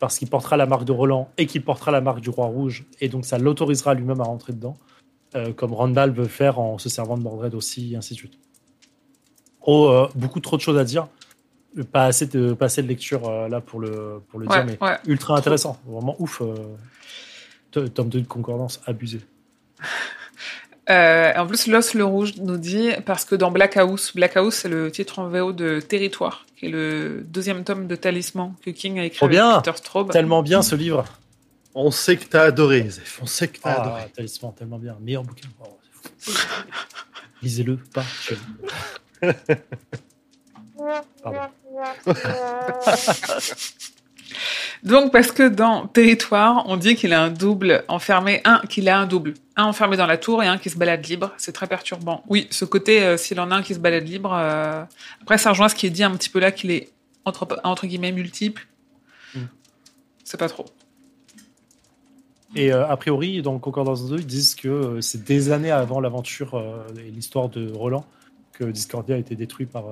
[0.00, 2.84] Parce qu'il portera la marque de Roland et qu'il portera la marque du Roi Rouge.
[3.00, 4.76] Et donc, ça l'autorisera lui-même à rentrer dedans.
[5.36, 8.38] euh, comme Randall veut faire en se servant de Mordred aussi, et ainsi de suite.
[9.62, 11.08] Oh, euh, beaucoup trop de choses à dire.
[11.90, 14.76] Pas assez de, pas assez de lecture euh, là pour le, pour le ouais, dire,
[14.80, 14.96] mais ouais.
[15.06, 15.76] ultra intéressant.
[15.86, 16.40] Vraiment ouf.
[17.74, 19.20] T- tome 2 de concordance abusé.
[20.90, 24.56] Euh, en plus, l'os le rouge nous dit, parce que dans Black House, Black House,
[24.56, 28.68] c'est le titre en VO de Territoire, qui est le deuxième tome de Talisman que
[28.68, 29.62] King a écrit Trop avec bien.
[29.62, 30.10] Peter Straub.
[30.10, 31.06] Tellement bien ce livre.
[31.74, 33.18] On sait que t'as adoré, Zef.
[33.22, 34.02] On sait que t'as Ah, adoré.
[34.14, 34.94] talisman, tellement bien.
[35.00, 35.48] Meilleur bouquin.
[35.64, 35.78] Oh.
[37.40, 38.04] Lisez-le, pas.
[41.22, 41.38] Pardon.
[44.84, 48.98] Donc, parce que dans Territoire, on dit qu'il a un double enfermé, un, qu'il a
[48.98, 49.32] un double.
[49.56, 51.32] Un enfermé dans la tour et un qui se balade libre.
[51.38, 52.22] C'est très perturbant.
[52.28, 54.84] Oui, ce côté, euh, s'il en a un qui se balade libre, euh,
[55.22, 56.92] après, ça rejoint ce qui est dit un petit peu là, qu'il est
[57.24, 58.68] entre, entre guillemets multiple.
[59.34, 59.40] Mm.
[60.22, 60.66] C'est pas trop.
[62.54, 66.62] Et euh, a priori, dans Concordance 2, ils disent que c'est des années avant l'aventure
[66.98, 68.04] et l'histoire de Roland
[68.52, 69.86] que Discordia a été détruit par,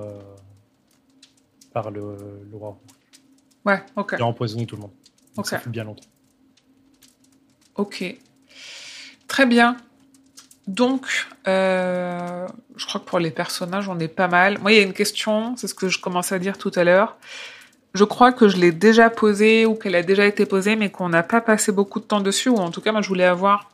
[1.73, 2.17] par le,
[2.51, 2.79] le roi.
[3.65, 4.15] Ouais, ok.
[4.19, 4.93] Il a empoisonné tout le monde.
[5.37, 5.47] Donc.
[5.47, 6.09] Ça fait bien longtemps.
[7.77, 8.05] Ok.
[9.29, 9.77] Très bien.
[10.67, 11.07] Donc,
[11.49, 14.59] euh, je crois que pour les personnages, on est pas mal.
[14.61, 16.85] Moi, il y a une question, c'est ce que je commençais à dire tout à
[16.85, 17.17] l'heure.
[17.95, 21.09] Je crois que je l'ai déjà posée ou qu'elle a déjà été posée, mais qu'on
[21.09, 23.71] n'a pas passé beaucoup de temps dessus, ou en tout cas, moi, je voulais avoir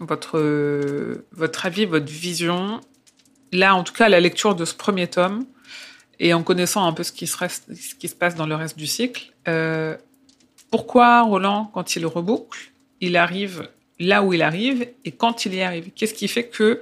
[0.00, 2.80] votre, euh, votre avis, votre vision.
[3.52, 5.44] Là, en tout cas, à la lecture de ce premier tome,
[6.20, 8.54] et en connaissant un peu ce qui se, reste, ce qui se passe dans le
[8.54, 9.96] reste du cycle, euh,
[10.70, 13.68] pourquoi Roland, quand il reboucle, il arrive
[13.98, 15.90] là où il arrive et quand il y arrive?
[15.94, 16.80] Qu'est-ce qui fait que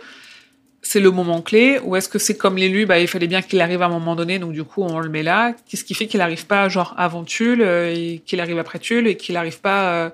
[0.83, 3.61] c'est le moment clé ou est-ce que c'est comme l'élu, bah, il fallait bien qu'il
[3.61, 5.55] arrive à un moment donné, donc du coup on le met là?
[5.69, 9.17] Qu'est-ce qui fait qu'il n'arrive pas genre avant Tulle euh, qu'il arrive après Tulle et
[9.17, 9.93] qu'il n'arrive pas...
[9.93, 10.11] euh,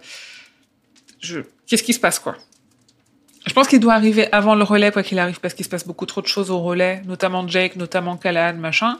[1.20, 1.40] je...
[1.66, 2.36] Qu'est-ce qui se passe quoi?
[3.46, 5.86] Je pense qu'il doit arriver avant le relais, quoi qu'il arrive, parce qu'il se passe
[5.86, 8.98] beaucoup trop de choses au relais, notamment Jake, notamment Callahan, machin.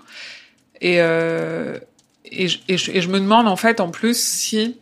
[0.81, 1.79] Et, euh,
[2.25, 4.79] et, je, et, je, me demande, en fait, en plus, si,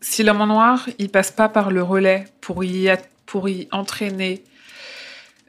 [0.00, 2.88] si l'homme en noir, il passe pas par le relais pour y,
[3.26, 4.44] pour y entraîner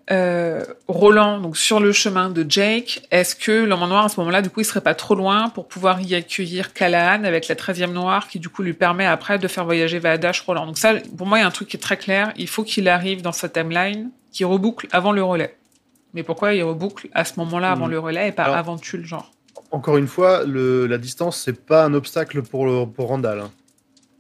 [0.10, 4.20] euh, Roland, donc sur le chemin de Jake, est-ce que l'homme en noir, à ce
[4.22, 7.56] moment-là, du coup, il serait pas trop loin pour pouvoir y accueillir Callahan avec la
[7.56, 10.66] 13e noire qui, du coup, lui permet après de faire voyager Vadash Roland?
[10.66, 12.32] Donc ça, pour moi, il y a un truc qui est très clair.
[12.38, 15.56] Il faut qu'il arrive dans sa timeline, qui reboucle avant le relais.
[16.14, 17.92] Mais pourquoi il reboucle à ce moment-là avant Mhm.
[17.92, 19.32] le relais et pas Alors- avant Tulle, genre?
[19.72, 23.42] Encore une fois, le, la distance, c'est pas un obstacle pour, le, pour Randall.
[23.42, 23.52] hein.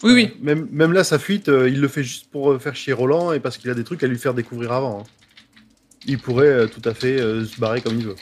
[0.04, 0.34] Oui, oui.
[0.42, 3.32] Même, même là, sa fuite, euh, il le fait juste pour euh, faire chier Roland
[3.32, 5.00] et parce qu'il a des trucs à lui faire découvrir avant.
[5.00, 5.04] hein.
[6.08, 8.16] Il pourrait euh, tout à fait euh, se barrer comme il veut.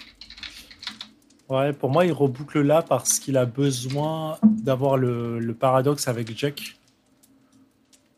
[1.47, 6.35] Ouais, pour moi, il reboucle là parce qu'il a besoin d'avoir le, le paradoxe avec
[6.37, 6.75] Jack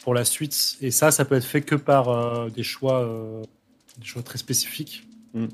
[0.07, 0.77] pour la suite.
[0.79, 3.43] Et ça, ça peut être fait que par euh, des choix, euh,
[3.99, 5.05] des choix très spécifiques.
[5.33, 5.47] Mm.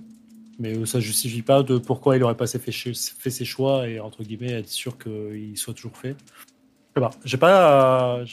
[0.60, 4.00] Mais euh, ça justifie pas de pourquoi il aurait pas fait, fait ses choix et
[4.00, 6.16] entre guillemets être sûr qu'il soit toujours fait.
[6.96, 7.12] Je sais pas.
[7.26, 8.24] J'ai pas.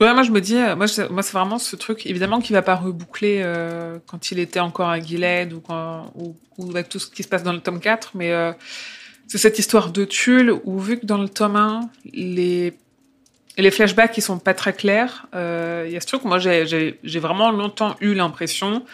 [0.00, 2.54] Ouais, moi je me dis, euh, moi, je- moi c'est vraiment ce truc, évidemment qu'il
[2.54, 6.88] va pas reboucler euh, quand il était encore à Gilead ou, quand, ou, ou avec
[6.88, 8.52] tout ce qui se passe dans le tome 4, mais euh,
[9.26, 12.74] c'est cette histoire de Tulle où vu que dans le tome 1, les,
[13.56, 16.64] les flashbacks ils sont pas très clairs, euh, il y a ce truc, moi j'ai-
[16.66, 18.84] j'ai j'ai vraiment longtemps eu l'impression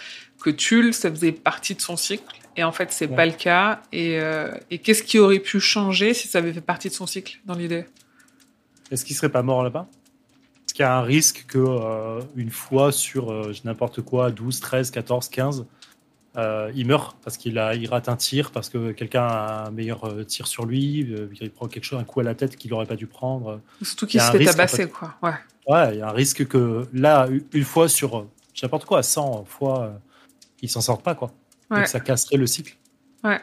[0.40, 2.24] que Tulle, ça faisait partie de son cycle,
[2.56, 3.16] et en fait c'est Ouais.
[3.16, 6.62] pas le cas, et, euh, et qu'est-ce qui aurait pu changer si ça avait fait
[6.62, 7.84] partie de son cycle dans l'idée?
[8.90, 9.86] Est-ce qu'il serait pas mort là-bas?
[10.74, 14.90] Qu'il y a un risque que euh, une fois sur euh, n'importe quoi, 12, 13,
[14.90, 15.66] 14, 15,
[16.36, 19.70] euh, il meurt parce qu'il a, il rate un tir, parce que quelqu'un a un
[19.70, 21.06] meilleur euh, tir sur lui,
[21.40, 23.60] il prend quelque chose, un coup à la tête qu'il n'aurait pas dû prendre.
[23.82, 24.88] Surtout qu'il se fait risque, en tabasser, fait.
[24.88, 25.34] quoi, ouais.
[25.68, 28.26] Ouais, il y a un risque que là, une fois sur
[28.60, 29.94] n'importe quoi, 100 fois,
[30.60, 31.32] il s'en sortent pas, quoi.
[31.70, 31.78] Ouais.
[31.78, 32.76] Donc ça casserait le cycle.
[33.22, 33.40] Ouais,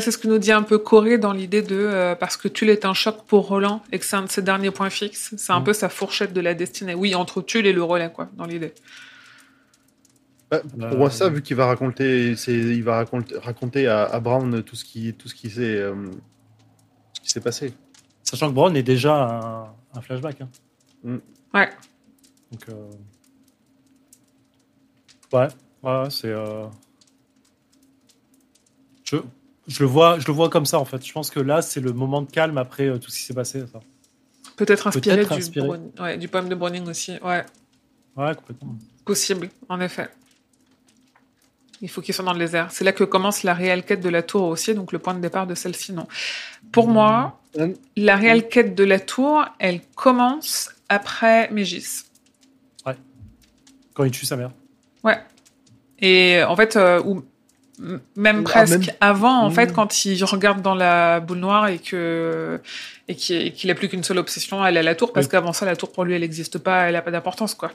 [0.00, 2.70] c'est ce que nous dit un peu Corée dans l'idée de euh, parce que Tulle
[2.70, 5.34] est un choc pour Roland et que c'est un de ses derniers points fixes.
[5.36, 5.64] C'est un Mm.
[5.64, 6.94] peu sa fourchette de la destinée.
[6.94, 8.72] Oui, entre Tulle et le relais, quoi, dans l'idée.
[10.50, 14.04] Bah, Euh, Pour moi, ça, vu qu'il va raconter, c'est, il va raconter, raconter à,
[14.04, 15.94] à Brown tout ce qui, tout ce qui s'est, euh,
[17.14, 17.72] ce qui s'est passé.
[18.22, 19.62] Sachant que Brown est déjà un,
[19.94, 20.40] un flashback.
[20.42, 20.48] hein.
[21.54, 21.68] Ouais.
[22.50, 22.90] Donc, euh,
[25.32, 25.48] ouais,
[25.82, 26.28] ouais, c'est.
[26.28, 26.66] euh,
[29.04, 29.16] Je,
[29.68, 31.04] je le vois, je le vois comme ça en fait.
[31.06, 33.34] Je pense que là, c'est le moment de calme après euh, tout ce qui s'est
[33.34, 33.64] passé.
[33.72, 33.80] Ça.
[34.56, 35.66] Peut-être inspiré, Peut-être du, inspiré.
[35.66, 37.12] Brown- ouais, du poème de Browning aussi.
[37.22, 37.44] Ouais,
[38.16, 38.76] Ouais, complètement.
[39.04, 40.08] possible, en effet.
[41.80, 42.70] Il faut qu'il soit dans les airs.
[42.70, 45.20] C'est là que commence la réelle quête de la tour aussi, donc le point de
[45.20, 46.06] départ de celle-ci, non.
[46.70, 47.40] Pour moi,
[47.96, 52.06] la réelle quête de la tour, elle commence après Mégis.
[53.94, 54.52] Quand il tue sa mère.
[55.04, 55.18] Ouais.
[55.98, 57.22] Et en fait, euh, ou
[58.16, 59.52] même Ah, presque même- avant, en Mm.
[59.54, 62.60] fait, quand il regarde dans la boule noire et que
[63.08, 65.30] et qu'il a plus qu'une seule obsession, elle est à la tour, parce Oui.
[65.32, 67.72] qu'avant ça, la tour pour lui, elle n'existe pas, elle a pas d'importance, quoi.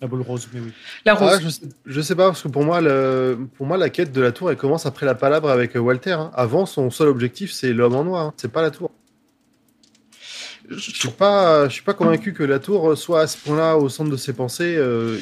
[0.00, 0.72] La boule rose, mais oui.
[1.04, 1.32] La rose.
[1.34, 4.12] Ah, je, sais, je sais pas, parce que pour moi, le, pour moi, la quête
[4.12, 6.12] de la tour, elle commence après la palabre avec Walter.
[6.12, 6.30] hein.
[6.34, 8.26] Avant, son seul objectif, c'est l'homme en noir.
[8.26, 8.34] hein.
[8.36, 8.92] C'est pas la tour.
[10.70, 13.88] Je suis pas, je suis pas convaincu que la tour soit à ce point-là au
[13.88, 14.74] centre de ses pensées.
[14.76, 15.18] euh,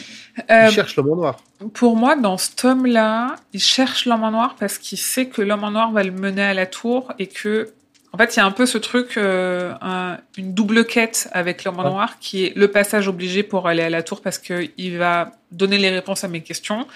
[0.51, 1.36] Euh, il cherche l'homme en noir.
[1.73, 5.64] Pour moi, dans ce tome-là, il cherche l'homme en noir parce qu'il sait que l'homme
[5.64, 7.70] en noir va le mener à la tour et que,
[8.12, 11.62] en fait, il y a un peu ce truc, euh, un- une double quête avec
[11.64, 11.90] l'homme en Ouais.
[11.90, 15.78] noir qui est le passage obligé pour aller à la tour parce qu'il va donner
[15.78, 16.86] les réponses à mes questions.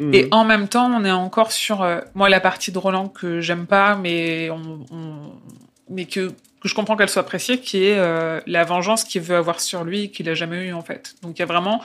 [0.00, 0.14] Mhm.
[0.14, 3.40] Et en même temps, on est encore sur, euh, moi, la partie de Roland que
[3.40, 5.32] j'aime pas, mais on, on-
[5.90, 6.32] mais que,
[6.66, 9.84] que je comprends qu'elle soit appréciée, qui est euh, la vengeance qu'il veut avoir sur
[9.84, 11.14] lui et qu'il a jamais eu en fait.
[11.22, 11.80] Donc il y a vraiment,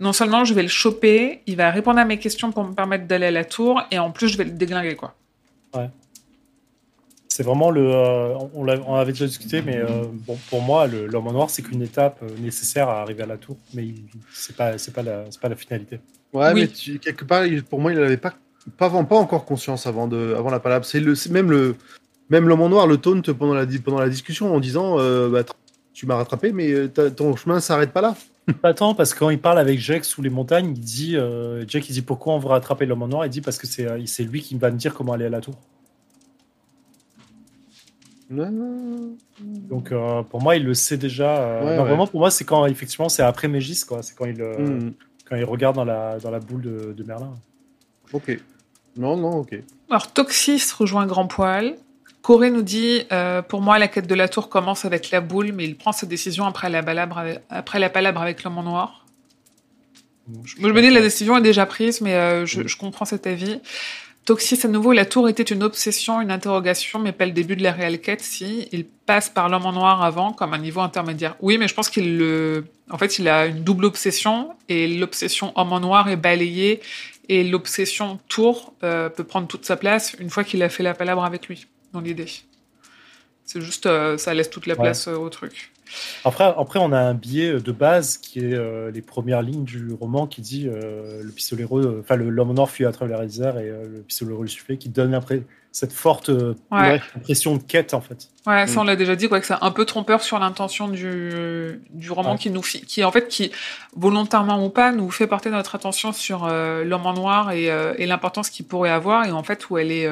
[0.00, 3.06] non seulement je vais le choper, il va répondre à mes questions pour me permettre
[3.06, 5.14] d'aller à la tour, et en plus je vais le déglinguer quoi.
[7.28, 7.90] C'est vraiment le.
[7.92, 11.62] euh, on, avait déjà discuté, mais euh, bon, pour moi, le- l'homme en noir, c'est
[11.62, 13.86] qu'une étape nécessaire à arriver à la tour, mais
[14.32, 15.98] c'est pas, c'est pas la, c'est pas la finalité.
[16.32, 16.60] Ouais, Oui.
[16.60, 18.34] mais tu- quelque part, pour moi, il n'avait pas,
[18.76, 20.84] pas, avant- pas encore conscience avant, de, avant la palabre.
[20.84, 21.74] C'est le, c'est même le,
[22.30, 25.28] même l'homme en noir le taunt pendant la, di- pendant la discussion en disant, euh,
[25.28, 25.42] bah,
[25.92, 28.16] tu m'as rattrapé, mais euh, ton chemin s'arrête pas là.
[28.60, 31.64] Pas tant, parce que quand il parle avec Jack sous les montagnes, il dit, euh,
[31.66, 33.24] Jack, il dit pourquoi on veut rattraper l'homme en noir?
[33.24, 35.30] Il dit parce que c'est, euh, c'est lui qui va me dire comment aller à
[35.30, 35.54] la tour.
[39.40, 41.38] Donc euh, pour moi, il le sait déjà.
[41.38, 41.88] euh, Ouais, non, ouais.
[41.88, 44.02] vraiment, pour moi, c'est quand effectivement, c'est après Mégis, quoi.
[44.02, 44.92] C'est quand il, euh, Mhm.
[45.28, 47.34] quand il regarde dans la, dans la boule de, de Merlin.
[48.12, 48.38] Ok.
[48.96, 49.58] Non, non, ok.
[49.90, 51.76] Alors Toxis rejoint Grand Poil.
[52.24, 55.52] Corée nous dit, euh, pour moi, la quête de la tour commence avec la boule,
[55.52, 58.62] mais il prend sa décision après la palabre avec, après la palabre avec l'homme en
[58.62, 59.04] noir.
[60.46, 63.60] Je me dis, la décision est déjà prise, mais euh, je, je comprends cet avis.
[64.24, 67.62] Toxis, à nouveau, la tour était une obsession, une interrogation, mais pas le début de
[67.62, 68.70] la réelle quête, si.
[68.72, 71.36] Il passe par l'homme en noir avant, comme un niveau intermédiaire.
[71.40, 72.64] Oui, mais je pense qu'il le...
[72.88, 76.80] En fait, il a une double obsession, et l'obsession homme en noir est balayée,
[77.28, 80.94] et l'obsession tour euh, peut prendre toute sa place une fois qu'il a fait la
[80.94, 82.26] palabre avec lui, dans l'idée.
[83.46, 84.80] C'est juste, euh, ça laisse toute la Ouais.
[84.82, 85.70] place euh, au truc.
[86.24, 89.92] Après, après, on a un billet de base qui est euh, les premières lignes du
[89.92, 93.26] roman qui dit euh, le pistolero, euh, enfin l'homme en or fuit à travers les
[93.26, 95.42] déserts et euh, le pistolero le suffit, qui donne après
[95.72, 97.00] cette forte euh, Ouais.
[97.16, 98.28] impression de quête en fait.
[98.46, 98.78] Ouais, ça Mm.
[98.78, 102.32] on l'a déjà dit, quoi, que c'est un peu trompeur sur l'intention du, du roman
[102.32, 102.38] Ouais.
[102.38, 103.52] qui nous, qui en fait, qui
[103.94, 107.92] volontairement ou pas, nous fait porter notre attention sur euh, l'homme en noir et, euh,
[107.98, 110.08] et l'importance qu'il pourrait avoir, et en fait où elle est.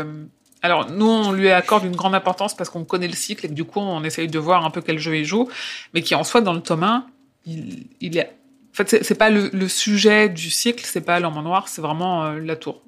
[0.62, 3.54] Alors nous, on lui accorde une grande importance parce qu'on connaît le cycle et que
[3.54, 5.48] du coup, on essaye de voir un peu quel jeu il joue,
[5.92, 7.06] mais qui en soi, dans le tome 1,
[7.46, 8.26] il, il est.
[8.72, 12.24] En fait, c'est- pas le, le sujet du cycle, c'est pas l'homme noir, c'est vraiment
[12.24, 12.80] euh, la tour.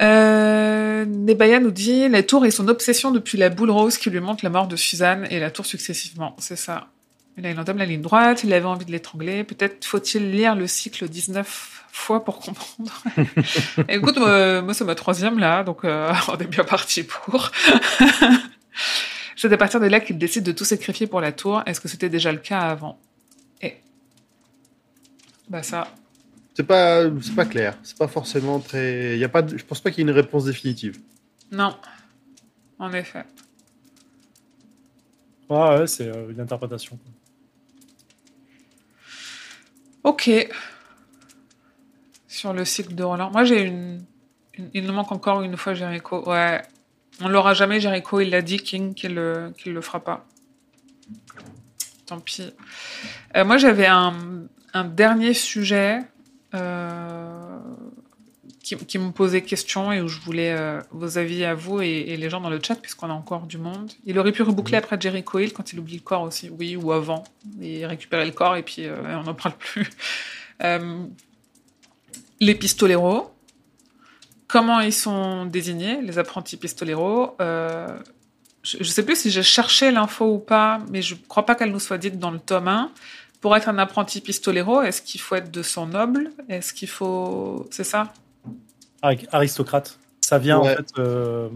[0.00, 4.20] Euh, Nebaya nous dit la tour est son obsession depuis la boule rose qui lui
[4.20, 6.34] montre la mort de Suzanne et la tour successivement.
[6.38, 6.88] C'est ça.
[7.38, 9.44] Et là, il entame la ligne droite, il avait envie de l'étrangler.
[9.44, 13.02] Peut-être faut-il lire le cycle 19 fois pour comprendre.
[13.88, 17.50] Écoute, moi, moi, c'est ma troisième là, donc euh, on est bien parti pour.
[19.36, 21.62] C'est à partir de là qu'il décide de tout sacrifier pour la tour.
[21.66, 22.98] Est-ce que c'était déjà le cas avant?
[23.60, 23.74] Et.
[25.48, 25.88] Bah, ça.
[26.54, 27.76] C'est pas, c'est pas clair.
[27.82, 29.18] C'est pas forcément très.
[29.18, 29.42] Y a pas.
[29.42, 31.00] de- Je pense pas qu'il y ait une réponse définitive.
[31.50, 31.76] Non.
[32.78, 33.24] En effet.
[35.50, 36.98] Ouais, ouais, c'est euh, une interprétation.
[40.04, 40.30] Ok.
[42.32, 43.30] Sur le cycle de Roland.
[43.30, 44.02] Moi, j'ai une...
[44.54, 46.26] une- Il nous manque encore une fois Jericho.
[46.26, 46.62] Ouais.
[47.20, 48.20] On l'aura jamais, Jericho.
[48.20, 49.52] Il l'a dit, King, qu'il le...
[49.58, 50.24] qu'il le fera pas.
[52.06, 52.50] Tant pis.
[53.36, 54.14] Euh, moi, j'avais un...
[54.72, 55.98] un dernier sujet
[56.54, 57.58] euh,
[58.62, 58.76] qui...
[58.76, 61.90] qui me posait question et où je voulais euh, vos avis à vous et...
[62.08, 63.92] et les gens dans le chat, puisqu'on a encore du monde.
[64.06, 66.48] Il aurait pu reboucler après Jericho Hill quand il oublie le corps aussi.
[66.48, 67.24] Oui, ou avant.
[67.60, 69.90] Et récupérer le corps et puis on n'en parle plus.
[72.42, 73.30] Les pistoleros.
[74.48, 77.86] Comment ils sont désignés, les apprentis pistoleros euh,
[78.64, 81.54] Je ne sais plus si j'ai cherché l'info ou pas, mais je ne crois pas
[81.54, 82.90] qu'elle nous soit dite dans le tome 1.
[83.40, 86.30] Pour être un apprenti pistolero, est-ce qu'il faut être de sang noble?
[86.48, 87.66] Est-ce qu'il faut...
[87.70, 88.12] C'est ça?
[89.02, 89.98] Ari- Aristocrate.
[90.20, 90.72] Ça vient Ouais.
[90.72, 91.48] en fait euh,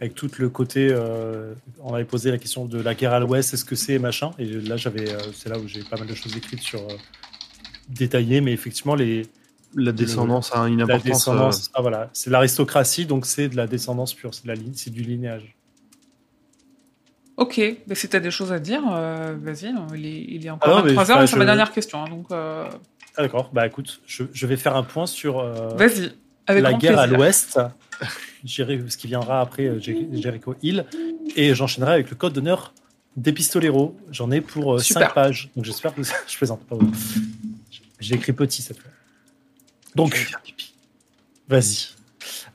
[0.00, 0.88] avec tout le côté.
[0.90, 4.30] euh, on avait posé la question de la guerre à l'Ouest, est-ce que c'est machin?
[4.38, 6.96] Et là, j'avais, euh, c'est là où j'ai pas mal de choses écrites sur euh,
[7.88, 9.26] détaillées, mais effectivement les
[9.74, 11.04] La descendance a une la importance.
[11.04, 11.70] descendance.
[11.74, 14.90] Ah voilà, c'est l'aristocratie, donc c'est de la descendance pure, c'est de la ligne, c'est
[14.90, 15.54] du linéage.
[17.36, 20.46] Ok, mais si tu as des choses à dire, euh, vas-y, hein, il est, il
[20.46, 22.02] est encore Ah non, mais 23 je- heures et je- c'est ma dernière question.
[22.02, 22.68] hein, donc, euh,
[23.16, 23.50] Ah, d'accord.
[23.52, 26.12] Bah écoute, je, je vais faire un point sur euh, vas-y,
[26.46, 27.60] avec la guerre à l'Ouest,
[28.46, 30.84] ce qui viendra après euh, Jeri- Jericho Hill,
[31.36, 32.72] et j'enchaînerai avec le code d'honneur
[33.16, 33.96] des pistoleros.
[34.10, 35.14] J'en ai pour 5 Super.
[35.14, 36.60] pages, donc j'espère que je plaisante.
[38.00, 38.90] J'ai écrit petit cette fois.
[39.98, 40.30] Donc,
[41.48, 41.88] vas-y.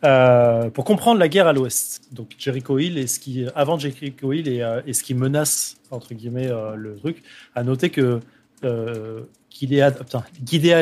[0.04, 4.34] Euh, pour comprendre la guerre à l'Ouest, donc Jericho Hill et ce qui avant Jericho
[4.34, 7.24] Hill et, euh, et ce qui menace entre guillemets euh, le truc,
[7.56, 8.20] à noter que
[8.66, 10.24] euh, Gilead, oh, putain,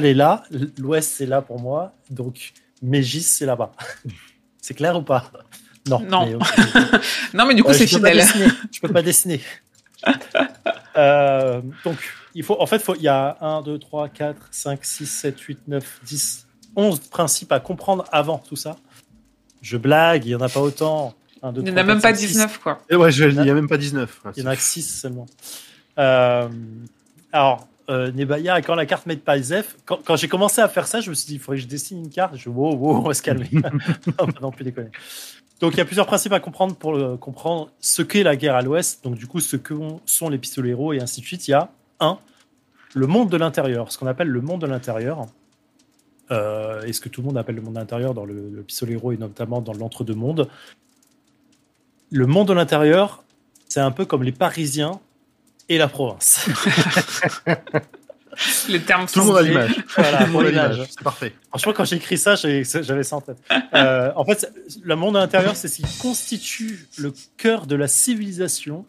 [0.05, 0.43] est là,
[0.77, 3.71] l'Ouest c'est là pour moi, donc Mégis c'est là-bas.
[4.61, 5.31] c'est clair ou pas?
[5.88, 5.99] Non.
[5.99, 6.25] Non.
[6.25, 6.43] mais, ok.
[7.33, 8.23] Non, mais du coup, Euh, c'est fidèle.
[8.71, 9.41] Je peux pas dessiner.
[10.97, 11.97] Euh, donc,
[12.35, 15.39] il faut, en fait, faut- il y a 1, 2, 3, 4, 5, 6, 7,
[15.39, 18.77] 8, 9, 10, 11 principes à comprendre avant tout ça.
[19.61, 21.14] Je blague, il n'y en a pas autant.
[21.43, 22.27] 1, 2, Il n'y en 3, a même 4, pas 5, 6.
[22.27, 22.80] 19, quoi.
[22.89, 24.22] Et ouais, je le dis, il n'y a même pas 19.
[24.38, 25.26] Il n'y en a que 6 seulement.
[25.98, 26.48] Euh,
[27.31, 30.88] alors, euh, Nebaya, quand la carte Made by Zef, quand, quand j'ai commencé à faire
[30.88, 32.35] ça, je me suis dit, il faudrait que je dessine une carte.
[32.35, 33.49] Je wow, wow, on va se calmer.
[33.53, 34.89] non, non, plus déconner.
[35.60, 38.56] Donc, il y a plusieurs principes à comprendre pour euh, comprendre ce qu'est la guerre
[38.56, 39.03] à l'Ouest.
[39.03, 39.73] Donc, du coup, ce que
[40.06, 41.48] sont les pistoleros et ainsi de suite.
[41.48, 41.69] Il y a
[41.99, 42.18] un,
[42.95, 45.27] le monde de l'intérieur, ce qu'on appelle le monde de l'intérieur.
[46.32, 48.64] Euh, et ce que tout le monde appelle le monde de l'intérieur dans le, le
[48.64, 50.48] pistolero et notamment dans l'entre-deux-mondes.
[52.10, 53.24] Le monde de l'intérieur,
[53.68, 54.99] c'est un peu comme les Parisiens
[55.70, 56.48] et la province.
[58.70, 59.84] Les termes Tout le sont monde a l'image.
[59.95, 60.86] Voilà, pour l'image.
[60.90, 61.34] C'est parfait.
[61.49, 63.38] Franchement, quand j'ai écrit ça, j'avais ça en tête.
[63.74, 64.52] Euh, en fait,
[64.82, 68.86] le monde intérieur, c'est ce qui constitue le cœur de la civilisation.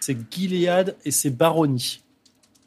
[0.00, 2.01] C'est Gilead et ses baronnies.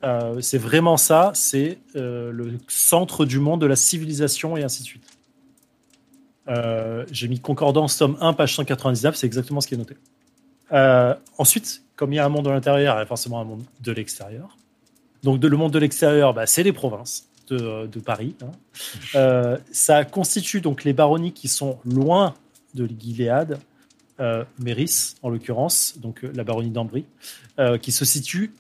[0.06, 1.32] Euh, c'est vraiment ça.
[1.34, 5.08] C'est euh, le centre du monde de la civilisation et ainsi de suite.
[6.48, 9.16] Euh, j'ai mis concordance tome 1, page 199.
[9.16, 9.96] C'est exactement ce qui est noté.
[11.38, 13.64] Ensuite, comme il y a un monde de l'intérieur, il y a forcément un monde
[13.82, 14.58] de l'extérieur.
[15.24, 18.36] Donc, de, le monde de l'extérieur, bah, c'est les provinces de, Paris.
[19.14, 19.58] hein.
[19.72, 22.36] Ça constitue donc les baronnies qui sont loin
[22.74, 23.58] de Gilead,
[24.60, 27.06] Méris en l'occurrence, donc la baronnie d'Ambry,
[27.82, 28.52] qui se situe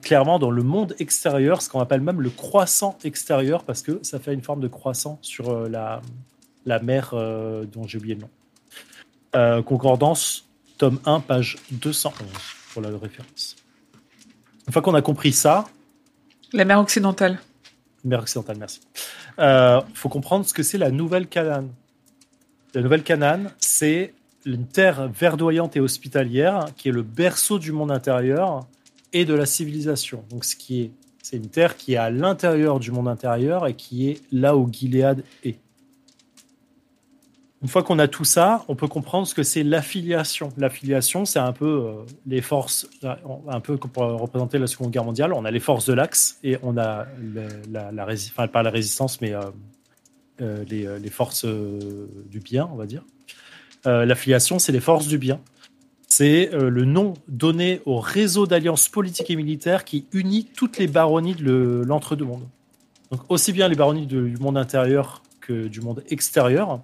[0.00, 4.18] clairement dans le monde extérieur, ce qu'on appelle même le croissant extérieur, parce que ça
[4.18, 6.00] fait une forme de croissant sur euh, la,
[6.66, 8.30] la mer euh, dont j'ai oublié le nom.
[9.34, 10.46] Euh, concordance,
[10.78, 12.28] tome 1, page 211,
[12.72, 13.56] pour la référence.
[14.66, 15.64] Une fois qu'on a compris ça,
[16.52, 17.38] La mer occidentale.
[18.04, 18.80] mer occidentale, merci.
[19.38, 21.68] Il faut comprendre ce que c'est la nouvelle Canaan.
[22.74, 24.14] La nouvelle Canaan, c'est
[24.44, 28.66] une terre verdoyante et hospitalière qui est le berceau du monde intérieur
[29.12, 30.24] et de la civilisation.
[30.30, 30.90] Donc, ce qui est,
[31.22, 34.68] c'est une terre qui est à l'intérieur du monde intérieur et qui est là où
[34.70, 35.56] Gilead est.
[37.62, 40.48] Une fois qu'on a tout ça, on peut comprendre ce que c'est l'affiliation.
[40.56, 41.92] L'affiliation, c'est un peu euh,
[42.26, 45.32] les forces, un peu pour représenter la Seconde Guerre mondiale.
[45.32, 47.06] On a les forces de l'Axe et on a
[47.70, 49.42] la, la enfin, pas la résistance, mais euh,
[50.40, 53.04] euh, les, euh, forces euh, du bien, on va dire.
[53.86, 55.40] Euh, L'affiliation, c'est les forces du bien.
[56.14, 60.86] C'est euh, le nom donné au réseau d'alliances politiques et militaires qui unit toutes les
[60.86, 62.46] baronnies de le- l'entre-deux-mondes.
[63.10, 66.80] Donc aussi bien les baronnies du monde intérieur que du monde extérieur.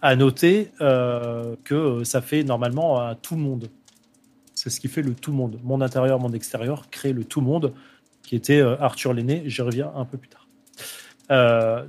[0.00, 3.68] À noter euh, que ça fait normalement un tout monde.
[4.54, 5.60] C'est ce qui fait le tout monde.
[5.62, 7.74] Monde intérieur, monde extérieur crée le tout monde,
[8.22, 9.42] qui était euh, Arthur l'aîné.
[9.44, 10.46] J'y reviens un peu plus tard.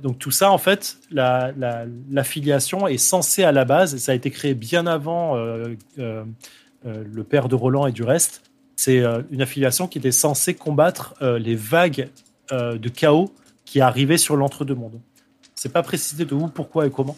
[0.02, 4.14] Donc tout ça, en fait, la- la- l'affiliation est censée à la base, ça a
[4.14, 5.36] été créé bien avant
[6.84, 8.42] le père de Roland et du reste.
[8.76, 12.10] C'est euh, une affiliation qui était censée combattre euh, les vagues
[12.52, 13.32] euh, de chaos
[13.64, 15.00] qui arrivaient sur l'entre-deux-mondes.
[15.54, 17.16] C'est pas précisé de où, pourquoi et comment.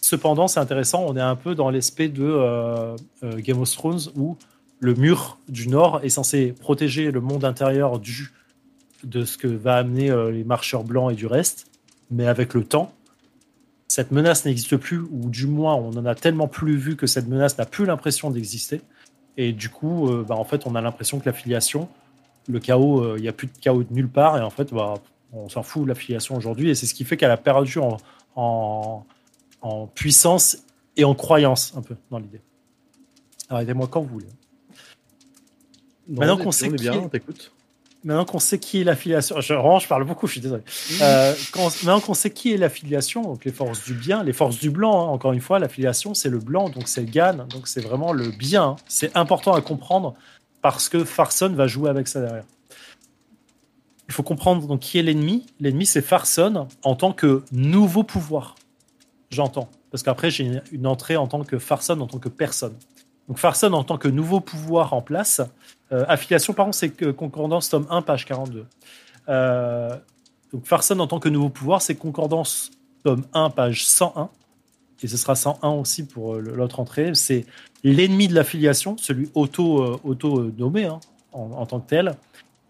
[0.00, 4.00] Cependant, c'est intéressant, on est un peu dans l'aspect de euh, euh, Game of Thrones
[4.16, 4.36] où
[4.80, 8.32] le mur du Nord est censé protéger le monde intérieur du,
[9.04, 11.66] de ce que va amener euh, les marcheurs blancs et du reste.
[12.10, 12.92] Mais avec le temps,
[13.86, 17.28] cette menace n'existe plus, ou du moins on en a tellement plus vu que cette
[17.28, 18.80] menace n'a plus l'impression d'exister.
[19.36, 21.88] Et du coup, euh, bah, en fait, on a l'impression que l'affiliation,
[22.48, 24.72] le chaos, euh, il n'y a plus de chaos de nulle part, et en fait,
[24.74, 24.94] bah,
[25.32, 27.96] on s'en fout de l'affiliation aujourd'hui, et c'est ce qui fait qu'elle a perdu en,
[28.36, 29.04] en,
[29.62, 30.58] en puissance
[30.96, 32.40] et en croyance, un peu, dans l'idée.
[33.48, 34.26] Arrêtez-moi quand vous voulez.
[36.08, 37.52] Maintenant qu'on sait on est qui bien, est- on t'écoute.
[38.04, 40.62] Maintenant qu'on sait qui est l'affiliation, je, vraiment, je parle beaucoup, je suis désolé.
[41.02, 44.58] Euh, quand- maintenant qu'on sait qui est l'affiliation, donc les forces du bien, les forces
[44.58, 47.80] du blanc, hein, encore une fois, l'affiliation c'est le blanc, donc c'est Gan, donc c'est
[47.80, 48.64] vraiment le bien.
[48.70, 48.76] hein.
[48.88, 50.14] C'est important à comprendre
[50.62, 52.44] parce que Farson va jouer avec ça derrière.
[54.08, 55.46] Il faut comprendre donc qui est l'ennemi.
[55.60, 58.56] L'ennemi c'est Farson en tant que nouveau pouvoir.
[59.30, 59.68] J'entends.
[59.90, 62.74] Parce qu'après j'ai une, une entrée en tant que Farson en tant que personne.
[63.32, 65.40] Donc Farson en tant que nouveau pouvoir en place.
[65.90, 68.66] Euh, affiliation, par contre, c'est Concordance, tome 1, page 42.
[69.30, 69.96] Euh,
[70.52, 72.70] donc Farson en tant que nouveau pouvoir, c'est Concordance,
[73.02, 74.28] tome 1, page 101.
[75.02, 77.14] Et ce sera 101 aussi pour euh, l'autre entrée.
[77.14, 77.46] C'est
[77.84, 81.00] l'ennemi de l'affiliation, celui auto, euh, auto hein,
[81.32, 82.14] en, en tant que tel.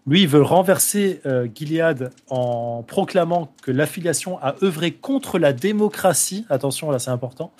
[0.07, 6.45] Lui, il veut renverser euh, Gilead en proclamant que l'affiliation a œuvré contre la démocratie.
[6.49, 7.51] Attention, là, c'est important.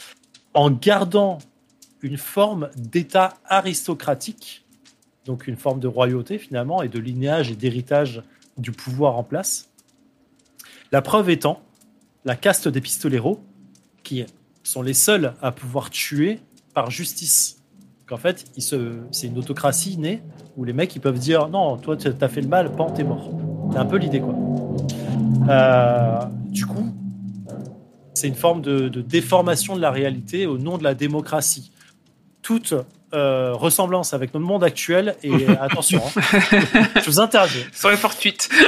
[0.54, 1.40] En gardant
[2.04, 4.66] une forme d'État aristocratique,
[5.26, 8.22] donc une forme de royauté finalement, et de lignage et d'héritage
[8.58, 9.70] du pouvoir en place.
[10.92, 11.62] La preuve étant
[12.26, 13.42] la caste des pistoleros,
[14.04, 14.26] qui
[14.64, 16.40] sont les seuls à pouvoir tuer
[16.74, 17.62] par justice.
[18.06, 20.22] Qu'en fait, c'est une autocratie née
[20.58, 23.04] où les mecs ils peuvent dire non, toi tu as fait le mal, pan, t'es
[23.04, 23.32] mort.
[23.72, 24.36] C'est un peu l'idée quoi.
[25.50, 26.94] Euh, du coup,
[28.14, 31.73] c'est une forme de déformation de la réalité au nom de la démocratie.
[32.44, 32.74] Toute
[33.14, 36.22] euh, ressemblance avec notre monde actuel, et attention, hein,
[36.96, 37.66] je vous interdis.
[37.74, 38.50] Sur les fortuites.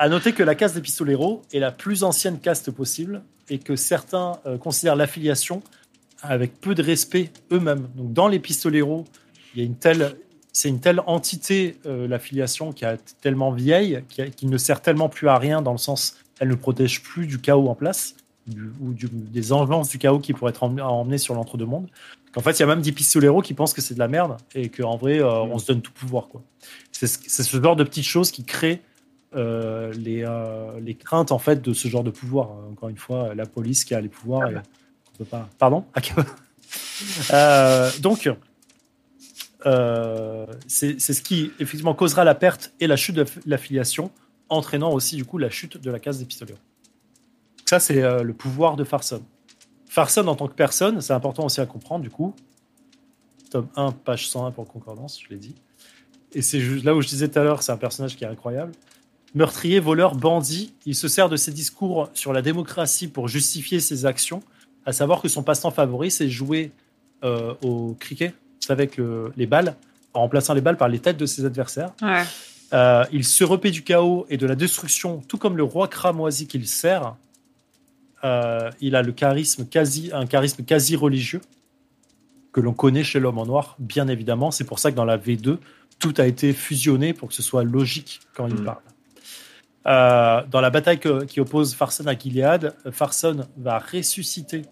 [0.00, 3.74] À noter que la caste des pistoleros est la plus ancienne caste possible et que
[3.74, 5.60] certains euh, considèrent l'affiliation
[6.22, 7.88] avec peu de respect eux-mêmes.
[7.96, 9.06] Donc dans les pistoleros,
[9.54, 10.14] il y a une telle,
[10.52, 14.82] c'est une telle entité euh, l'affiliation qui est tellement vieille, qui, a- qui ne sert
[14.82, 18.14] tellement plus à rien dans le sens, elle ne protège plus du chaos en place
[18.48, 21.88] du- ou du- des engelances du chaos qui pourraient être emmenées, emmenées sur l'entre-deux-mondes.
[22.32, 24.36] Qu'en fait, il y a même des pistoleros qui pensent que c'est de la merde
[24.54, 26.28] et qu'en vrai, euh, on se donne tout pouvoir.
[26.28, 26.42] quoi.
[26.92, 28.82] C'est ce, genre de petites choses qui créent
[29.34, 32.50] euh, les, euh, les craintes en fait de ce genre de pouvoir.
[32.70, 34.50] Encore une fois, la police qui a les pouvoirs.
[34.50, 35.48] et on peut pas...
[35.58, 35.84] Pardon?
[38.00, 38.30] Donc,
[40.66, 44.10] c'est c'est ce qui effectivement causera la perte et la chute de l'affiliation,
[44.48, 46.58] entraînant aussi du coup la chute de la case des pistoleros.
[47.68, 49.20] Ça, c'est euh, le pouvoir de Farson.
[49.90, 52.34] Farson en tant que personne, c'est important aussi à comprendre du coup.
[53.50, 55.54] Tome 1, page 101 pour concordance, je l'ai dit.
[56.32, 58.72] Et c'est là où je disais tout à l'heure, c'est un personnage qui est incroyable.
[59.34, 64.06] Meurtrier, voleur, bandit, il se sert de ses discours sur la démocratie pour justifier ses
[64.06, 64.42] actions,
[64.86, 66.72] à savoir que son passe-temps favori, c'est jouer
[67.22, 68.34] euh, au cricket,
[68.70, 69.76] avec le- les balles,
[70.14, 71.92] en remplaçant les balles par les têtes de ses adversaires.
[72.00, 72.22] Ouais.
[72.72, 76.46] Euh, il se repaît du chaos et de la destruction, tout comme le roi cramoisi
[76.46, 77.14] qu'il sert.
[78.24, 81.40] Euh, il a le charisme quasi, un charisme quasi religieux
[82.52, 84.50] que l'on connaît chez l'homme en noir, bien évidemment.
[84.50, 85.58] C'est pour ça que dans la V2,
[85.98, 88.64] tout a été fusionné pour que ce soit logique quand il Mm.
[88.64, 88.82] parle.
[89.86, 94.62] Euh, dans la bataille que- qui oppose Farson à Gilead, Farson va ressusciter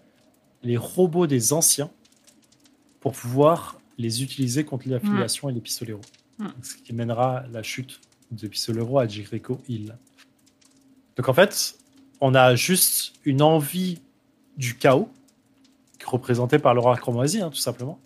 [0.63, 1.89] les robots des anciens
[2.99, 6.01] pour pouvoir les utiliser contre l'affiliation et les pistoleros.
[6.39, 6.47] Mm.
[6.61, 7.99] Ce qui mènera à la chute
[8.31, 9.95] des pistoleros à Jericho Hill.
[11.15, 11.75] Donc en fait,
[12.21, 14.01] on a juste une envie
[14.57, 15.09] du chaos,
[16.05, 17.99] représentée par l'aura chromoisie, hein, tout simplement,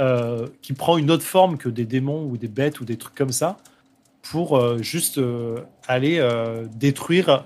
[0.00, 3.14] euh, qui prend une autre forme que des démons ou des bêtes ou des trucs
[3.14, 3.58] comme ça,
[4.22, 6.20] pour euh, juste euh, aller
[6.72, 7.44] détruire,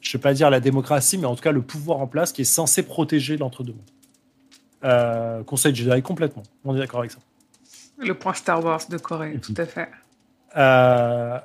[0.00, 2.32] je ne vais pas dire la démocratie, mais en tout cas le pouvoir en place
[2.32, 3.80] qui est censé protéger l'entre-deux-mondes.
[5.46, 7.18] Conseil Jedi complètement, on est d'accord avec ça.
[7.98, 9.88] Le point Star Wars de Corée, tout à fait.
[10.56, 11.38] Euh,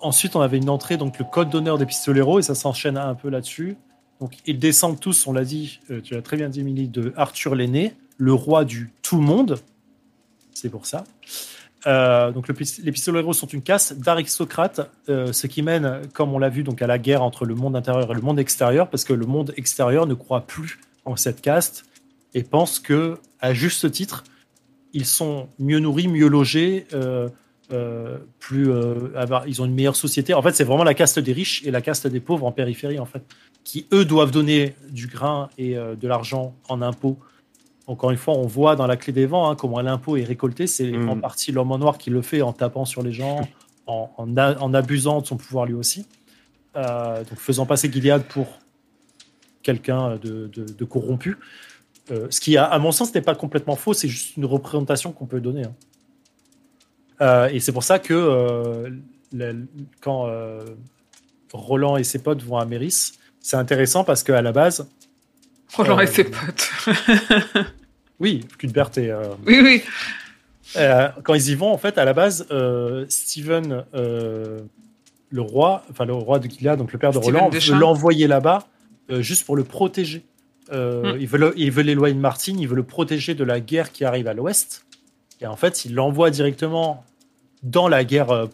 [0.00, 3.14] ensuite, on avait une entrée, donc le code d'honneur des pistoleros, et ça s'enchaîne un
[3.14, 3.76] peu là-dessus.
[4.20, 7.12] Donc, ils descendent tous, on l'a dit, euh, tu l'as très bien dit, Emily, de
[7.16, 9.58] Arthur l'aîné, le roi du tout monde.
[10.52, 11.04] C'est pour ça.
[11.86, 16.50] Euh, donc, les pistoleros sont une caste d'aristocrates, euh, ce qui mène, comme on l'a
[16.50, 19.14] vu, donc à la guerre entre le monde intérieur et le monde extérieur, parce que
[19.14, 21.86] le monde extérieur ne croit plus en cette caste
[22.34, 24.24] et pense que, à juste titre,
[24.92, 26.86] ils sont mieux nourris, mieux logés,
[27.72, 30.34] euh, plus euh, avoir- ils ont une meilleure société.
[30.34, 32.98] En fait, c'est vraiment la caste des riches et la caste des pauvres en périphérie,
[32.98, 33.22] en fait,
[33.64, 37.18] qui eux doivent donner du grain et euh, de l'argent en impôts.
[37.86, 40.66] Encore une fois, on voit dans la clé des vents hein, comment l'impôt est récolté.
[40.66, 41.08] C'est Mm.
[41.08, 43.48] en partie l'homme en noir qui le fait en tapant sur les gens,
[43.86, 46.06] en, en a- en abusant de son pouvoir lui aussi,
[46.74, 48.46] donc faisant passer Gilead pour
[49.62, 51.36] quelqu'un de, de- de corrompu.
[52.30, 55.26] Ce qui, à, à mon sens, n'est pas complètement faux, c'est juste une représentation qu'on
[55.26, 55.64] peut donner.
[55.64, 55.74] hein.
[57.20, 58.90] Euh, et c'est pour ça que euh,
[60.00, 60.60] quand euh,
[61.52, 64.88] Roland et ses potes vont à Méris, c'est intéressant parce qu'à la base,
[65.74, 66.70] Roland et ses potes.
[68.20, 69.12] oui, Cuthbert et.
[69.46, 69.82] oui, oui.
[70.76, 74.60] euh, quand ils y vont, en fait, à la base, euh, Steven, euh,
[75.30, 78.26] le roi, enfin le roi de Gilead, donc le père de Steven Roland, veut l'envoyer
[78.26, 78.66] là-bas
[79.18, 80.24] juste pour le protéger.
[80.72, 81.16] Mm.
[81.18, 83.90] il, veut le- il veut l'éloigner de Martin, il veut le protéger de la guerre
[83.90, 84.86] qui arrive à l'ouest.
[85.40, 87.04] Et en fait, il l'envoie directement
[87.62, 88.46] dans la guerre euh,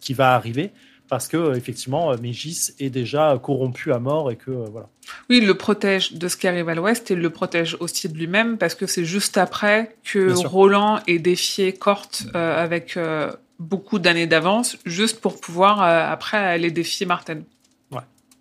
[0.00, 0.70] qui va arriver
[1.08, 4.88] parce que euh, effectivement, euh, Mégis est déjà corrompu à mort et que euh, voilà.
[5.28, 8.08] Oui, il le protège de ce qui arrive à l'ouest et il le protège aussi
[8.08, 10.32] de lui-même parce que c'est juste après que.
[10.46, 16.38] Roland ait défié Corte euh, avec euh, beaucoup d'années d'avance, juste pour pouvoir euh, après
[16.38, 17.40] aller défier Martin.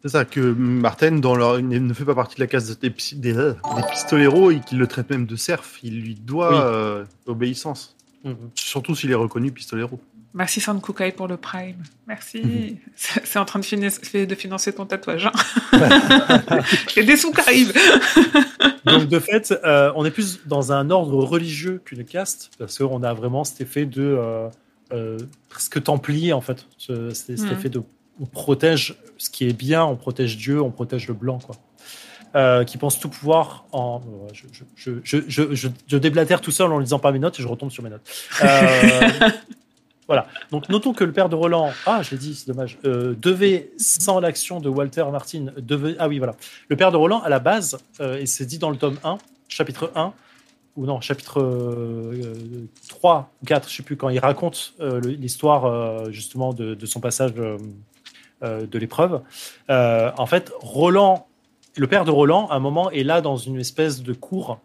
[0.03, 3.33] C'est ça, que Martin dans leur, ne fait pas partie de la case des, des,
[3.33, 3.53] des
[3.91, 5.77] pistoleros et qu'il le traite même de serf.
[5.83, 6.59] Il lui doit Oui.
[6.59, 7.05] euh,
[8.23, 8.51] obéissance.
[8.55, 9.99] Surtout s'il est reconnu pistolero.
[10.33, 11.83] Merci Sankukai pour le Prime.
[12.07, 12.41] Merci.
[12.41, 12.77] Mhm.
[12.95, 15.25] C'est en train de, finan- de financer ton tatouage.
[15.25, 15.31] Hein
[16.97, 17.73] a des sous qui arrivent.
[18.85, 23.03] Donc de fait, euh, on est plus dans un ordre religieux qu'une caste, parce qu'on
[23.03, 24.47] a vraiment cet effet de euh,
[24.93, 25.17] euh,
[25.49, 26.65] presque templier en fait.
[26.77, 27.51] Cet Mhm.
[27.51, 27.81] effet de
[28.19, 31.55] on protège ce qui est bien, on protège Dieu, on protège le blanc quoi.
[32.33, 33.99] Euh, qui pense tout pouvoir en.
[33.99, 34.31] ouais,
[34.75, 38.09] Je, déblatère tout seul en lisant pas mes notes et je retombe sur mes notes.
[38.41, 39.09] Euh,
[40.07, 40.27] voilà.
[40.49, 43.71] Donc notons que le père de Roland, ah je l'ai dit, c'est dommage, euh, devait
[43.77, 46.35] sans l'action de Walter Martin, devait, ah oui voilà,
[46.69, 49.17] le père de Roland à la base, euh, et c'est dit dans le tome 1,
[49.49, 50.13] chapitre 1,
[50.77, 52.33] ou non, chapitre euh,
[52.87, 56.85] 3 ou 4, je sais plus, quand il raconte euh, l'histoire euh, justement de, de
[56.85, 57.57] son passage euh,
[58.43, 59.21] euh, de l'épreuve.
[59.69, 61.27] Euh, en fait, Roland,
[61.77, 64.59] le père de Roland, à un moment, est là dans une espèce de cour.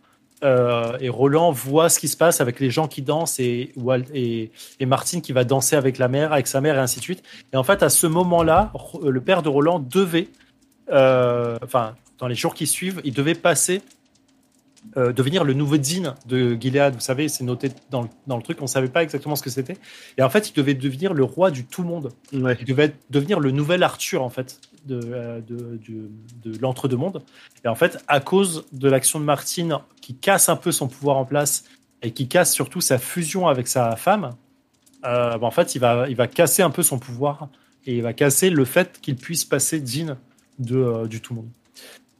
[0.44, 4.04] euh, et Roland voit ce qui se passe avec les gens qui dansent et, Wal-
[4.12, 4.50] et,
[4.80, 7.22] et Martine qui va danser avec la mère, avec sa mère et ainsi de suite.
[7.54, 10.28] Et en fait, à ce moment-là, Ro- le père de Roland devait,
[10.90, 13.80] euh, enfin, dans les jours qui suivent, il devait passer
[14.96, 16.94] euh, devenir le nouveau Dean de Gilead.
[16.94, 19.42] Vous savez, c'est noté dans le, dans le truc, on ne savait pas exactement ce
[19.42, 19.76] que c'était.
[20.18, 22.12] Et en fait, il devait devenir le roi du tout monde.
[22.32, 22.56] Ouais.
[22.60, 27.22] Il devait devenir le nouvel Arthur, en fait, de, euh, de, l'entre-deux-mondes.
[27.64, 31.16] Et en fait, à cause de l'action de Martine, qui casse un peu son pouvoir
[31.16, 31.64] en place
[32.02, 34.34] et qui casse surtout sa fusion avec sa femme,
[35.04, 37.48] euh, bah, en fait, il va, il va casser un peu son pouvoir
[37.86, 40.16] et il va casser le fait qu'il puisse passer Dean
[40.58, 41.48] de, euh, du tout monde.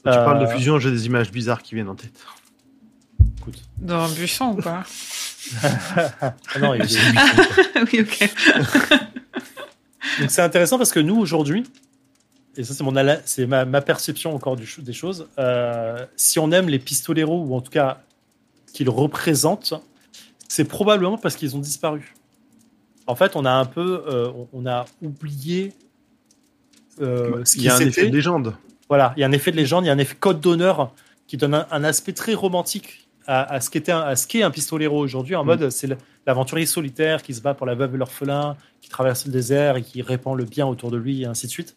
[0.04, 2.20] Quand tu Euh, parles de fusion, j'ai des images bizarres qui viennent en tête.
[3.38, 3.62] Écoute.
[3.78, 4.82] Dans un buisson ou pas?
[5.62, 6.98] Ah non, il est-
[7.92, 8.30] Oui, ok.
[10.20, 11.64] Donc c'est intéressant parce que nous aujourd'hui,
[12.56, 16.50] et ça c'est mon c'est ma, ma perception encore du, des choses, euh, si on
[16.52, 18.00] aime les pistoleros ou en tout cas
[18.72, 19.74] qu'ils représentent,
[20.48, 22.14] c'est probablement parce qu'ils ont disparu.
[23.06, 25.72] En fait, on a un peu, euh, on, a oublié
[27.00, 28.54] euh, ce Il y a un effet de légende.
[28.88, 30.92] Voilà, il y a un effet de légende, il y a un effet code d'honneur
[31.26, 34.50] qui donne un, un aspect très romantique à, à ce qu'était à ce qu'est un
[34.50, 35.46] pistolero aujourd'hui, en Mm.
[35.46, 35.88] mode c'est
[36.26, 39.82] l'aventurier solitaire qui se bat pour la veuve et l'orphelin, qui traverse le désert et
[39.82, 41.76] qui répand le bien autour de lui, et ainsi de suite.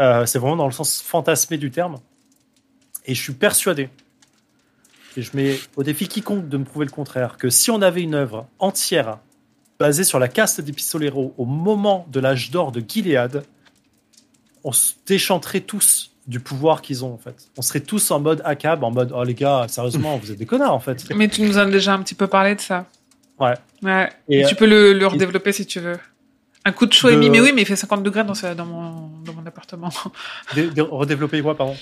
[0.00, 1.96] Euh, c'est vraiment dans le sens fantasmé du terme.
[3.06, 3.88] Et je suis persuadé,
[5.16, 8.02] et je mets au défi quiconque de me prouver le contraire, que si on avait
[8.02, 9.18] une œuvre entière
[9.78, 13.44] basée sur la caste des pistoleros au moment de l'âge d'or de Gilead,
[14.64, 17.48] on se déchanterait tous du pouvoir qu'ils ont en fait.
[17.56, 20.46] On serait tous en mode ACAB, en mode oh les gars, sérieusement, vous êtes des
[20.46, 21.08] connards en fait.
[21.14, 22.86] Mais tu nous as déjà un petit peu parlé de ça.
[23.38, 23.54] Ouais.
[23.82, 24.10] Ouais.
[24.28, 25.98] Et, Et tu peux le, le redévelopper si tu veux.
[26.68, 28.66] Un coup de chaud de- mais oui, mais il fait 50 degrés dans, sa- dans,
[28.66, 29.90] mon, dans mon appartement.
[30.54, 31.76] Dé- dé- redévelopper quoi, pardon?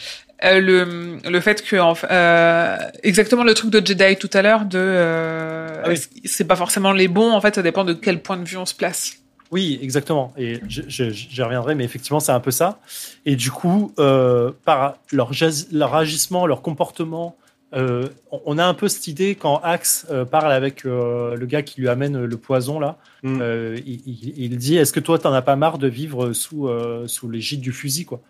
[0.45, 1.77] Euh, le, le fait que
[2.11, 6.01] euh, exactement le truc de Jedi tout à l'heure de euh, Ah oui.
[6.27, 8.67] c'est pas forcément les bons en fait ça dépend de quel point de vue on
[8.67, 9.15] se place
[9.51, 10.35] Oui, exactement.
[10.37, 12.79] Et j'y reviendrai, mais effectivement, c'est un peu ça.
[13.25, 15.31] Et du coup, euh, par leur,
[15.73, 17.37] leur agissement, leur comportement,
[17.75, 21.63] euh, on- a un peu cette idée quand Axe euh, parle avec euh, le gars
[21.63, 22.99] qui lui amène le poison là.
[23.23, 23.39] Mm.
[23.41, 26.69] euh, il, il- il dit Est-ce que toi, t'en as pas marre de vivre sous,
[26.69, 28.21] euh, sous l'égide du fusil, quoi?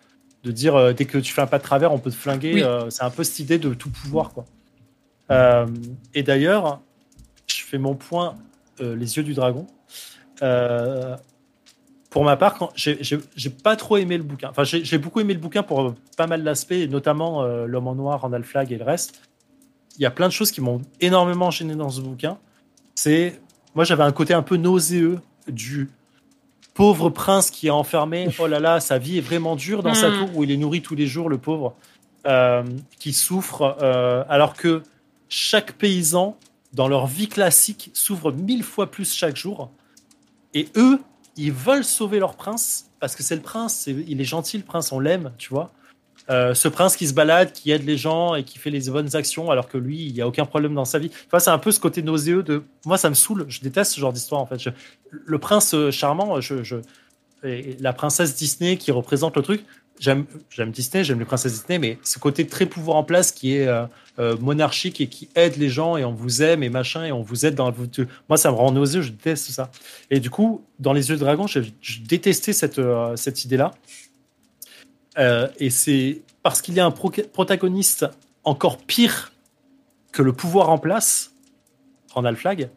[0.43, 2.53] De dire euh, dès que tu fais un pas de travers, on peut te flinguer.
[2.55, 2.63] Oui.
[2.63, 4.45] euh, c'est un peu cette idée de tout pouvoir, quoi.
[5.31, 5.65] Euh,
[6.13, 6.81] et d'ailleurs,
[7.47, 8.35] je fais mon point
[8.81, 9.65] euh, les yeux du dragon.
[10.43, 11.15] Euh,
[12.09, 14.49] pour ma part, quand j'ai- j'ai j'ai pas trop aimé le bouquin.
[14.49, 17.95] Enfin, j'ai j'ai beaucoup aimé le bouquin pour pas mal d'aspects, notamment euh, l'homme en
[17.95, 19.21] noir, Randall Flagg et le reste.
[19.97, 22.37] Il y a plein de choses qui m'ont énormément gêné dans ce bouquin.
[22.95, 23.39] C'est
[23.75, 25.89] moi, j'avais un côté un peu nauséeux du
[26.73, 28.27] pauvre prince qui est enfermé.
[28.39, 30.17] Oh là là, sa vie est vraiment dure dans sa Mm.
[30.17, 31.75] tour où il est nourri tous les jours, le pauvre,
[32.25, 32.63] euh,
[32.99, 34.81] qui souffre, euh, alors que
[35.29, 36.37] chaque paysan,
[36.73, 39.71] dans leur vie classique, souffre mille fois plus chaque jour.
[40.53, 40.99] Et eux,
[41.37, 44.91] ils veulent sauver leur prince parce que c'est le prince, il est gentil, le prince,
[44.91, 45.71] on l'aime, tu vois.
[46.31, 49.15] Euh, ce prince qui se balade, qui aide les gens et qui fait les bonnes
[49.15, 51.11] actions, alors que lui, il n'y a aucun problème dans sa vie.
[51.27, 52.63] Enfin, c'est un peu ce côté nauséeux de.
[52.85, 53.45] Moi, ça me saoule.
[53.47, 54.57] Je déteste ce genre d'histoire, en fait.
[54.59, 54.69] Je-
[55.11, 56.39] Le prince euh, charmant,
[57.43, 59.63] et la princesse Disney qui représente le truc.
[59.99, 60.25] J'aime,
[60.73, 64.35] Disney, j'aime les princesses Disney, mais ce côté très pouvoir en place qui est euh,
[64.41, 67.45] monarchique et qui aide les gens et on vous aime et machin et on vous
[67.45, 67.71] aide dans.
[68.27, 69.71] Moi, ça me rend nauséeux, je déteste ça.
[70.11, 72.81] Et du coup, dans Les Yeux de Dragon, je, je détestais cette,
[73.15, 73.71] cette idée-là.
[75.17, 78.05] Euh, et c'est parce qu'il y a un pro- protagoniste
[78.43, 79.31] encore pire
[80.11, 81.31] que le pouvoir en place,
[82.13, 82.69] Randall Flagg,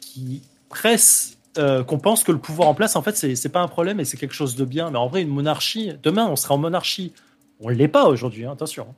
[0.00, 3.68] qui presse euh, qu'on pense que le pouvoir en place, en fait, c'est pas un
[3.68, 4.90] problème et c'est quelque chose de bien.
[4.90, 7.12] Mais en vrai, une monarchie, demain, on sera en monarchie.
[7.60, 8.94] On ne l'est pas aujourd'hui, hein, attention.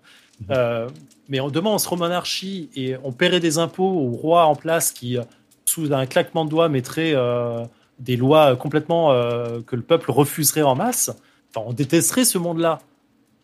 [0.50, 0.88] Euh,
[1.28, 4.90] mais demain, on sera en monarchie et on paierait des impôts au roi en place
[4.90, 5.16] qui,
[5.64, 7.14] sous un claquement de doigts, mettrait
[7.98, 9.10] des lois complètement
[9.66, 11.10] que le peuple refuserait en masse.
[11.54, 12.80] Enfin, on détesterait ce monde-là.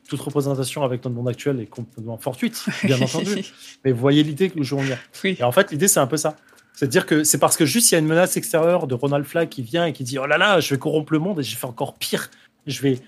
[0.09, 3.45] Toute représentation avec notre monde actuel est complètement fortuite, bien entendu.
[3.85, 4.95] Mais vous voyez l'idée que je veux
[5.25, 6.37] oui Et en fait, l'idée, c'est un peu ça.
[6.75, 9.49] C'est-à-dire que c'est parce que juste il y a une menace extérieure de Ronald Flagg
[9.49, 11.51] qui vient et qui dit Oh là là, je vais corrompre le monde et je
[11.55, 12.31] vais faire encore pire.
[12.67, 12.99] Je vais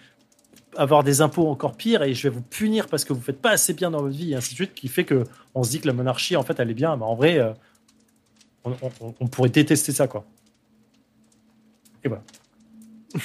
[0.77, 3.51] avoir des impôts encore pires et je vais vous punir parce que vous faites pas
[3.51, 5.25] assez bien dans votre vie et ainsi de suite, qui fait que
[5.55, 6.97] on se dit que la monarchie, en fait, elle est bien.
[6.97, 7.53] Mais en vrai, euh,
[8.65, 10.25] on, on- on pourrait détester ça, quoi.
[12.05, 12.23] Et voilà.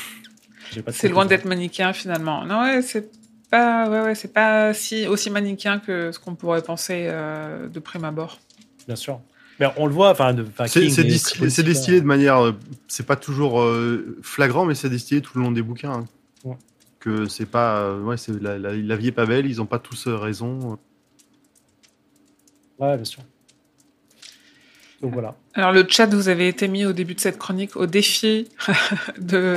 [0.91, 3.09] C'est loin d'être manichéen finalement non ouais c'est
[3.49, 7.79] pas ouais ouais c'est pas si aussi manichéen que ce qu'on pourrait penser euh, de
[7.79, 8.39] prime abord
[8.87, 9.19] Bien sûr.
[9.59, 10.35] Mais on le voit, enfin,
[10.65, 10.81] C'est
[11.63, 12.01] distillé, hein.
[12.01, 12.37] de manière.
[12.43, 12.53] euh,
[12.87, 15.91] C'est pas toujours euh, flagrant, mais c'est distillé tout le long des bouquins.
[15.93, 16.05] hein.
[16.43, 16.55] Ouais.
[16.99, 17.77] Que c'est pas.
[17.81, 20.79] euh, ouais, c'est la, la- la vie est pas belle, ils ont pas tous raison.
[22.79, 23.21] Ouais, bien sûr.
[25.01, 25.35] Donc voilà.
[25.53, 28.47] Alors le chat, vous avez été mis au début de cette chronique au défi
[29.17, 29.55] de,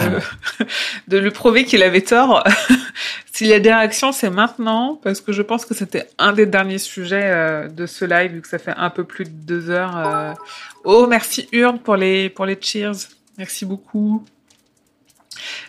[1.08, 2.42] de lui prouver qu'il avait tort.
[3.32, 6.46] S'il y a des réactions, c'est maintenant, parce que je pense que c'était un des
[6.46, 9.70] derniers sujets euh, de ce live, vu que ça fait un peu plus de deux
[9.70, 9.96] heures.
[9.96, 10.32] euh.
[10.84, 13.08] Oh, merci Urne pour les, pour les cheers.
[13.38, 14.24] Merci beaucoup.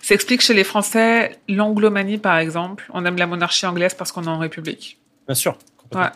[0.02, 2.85] S'explique chez les Français, l'anglomanie par exemple.
[2.93, 4.99] On aime la monarchie anglaise parce qu'on est en République.
[5.27, 5.57] Bien sûr.
[5.93, 6.10] Ouais.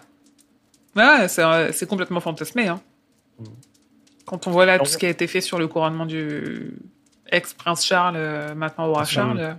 [0.95, 2.67] Ouais, c'est euh, c'est complètement fantasmé.
[2.67, 2.79] Hein.
[3.39, 3.45] Mm.
[4.29, 6.73] Quand on voit là tout ce qui a été fait sur le couronnement du
[7.31, 9.57] ex-prince Charles, euh, maintenant roi Bien sûr, Charles.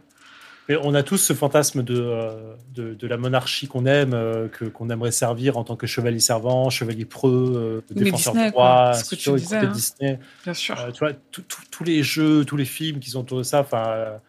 [0.68, 4.46] Mais on a tous ce fantasme de, euh, de, de la monarchie qu'on aime, euh,
[4.46, 8.92] que qu'on aimerait servir en tant que chevalier servant, chevalier preux, défenseur Disney, du roi,
[8.92, 9.66] ce que tu disais, hein.
[9.72, 10.20] Disney.
[10.44, 10.78] bien sûr.
[10.78, 11.12] Euh, tu vois,
[11.72, 14.20] tous les jeux, tous les films qui sont autour de ça, enfin,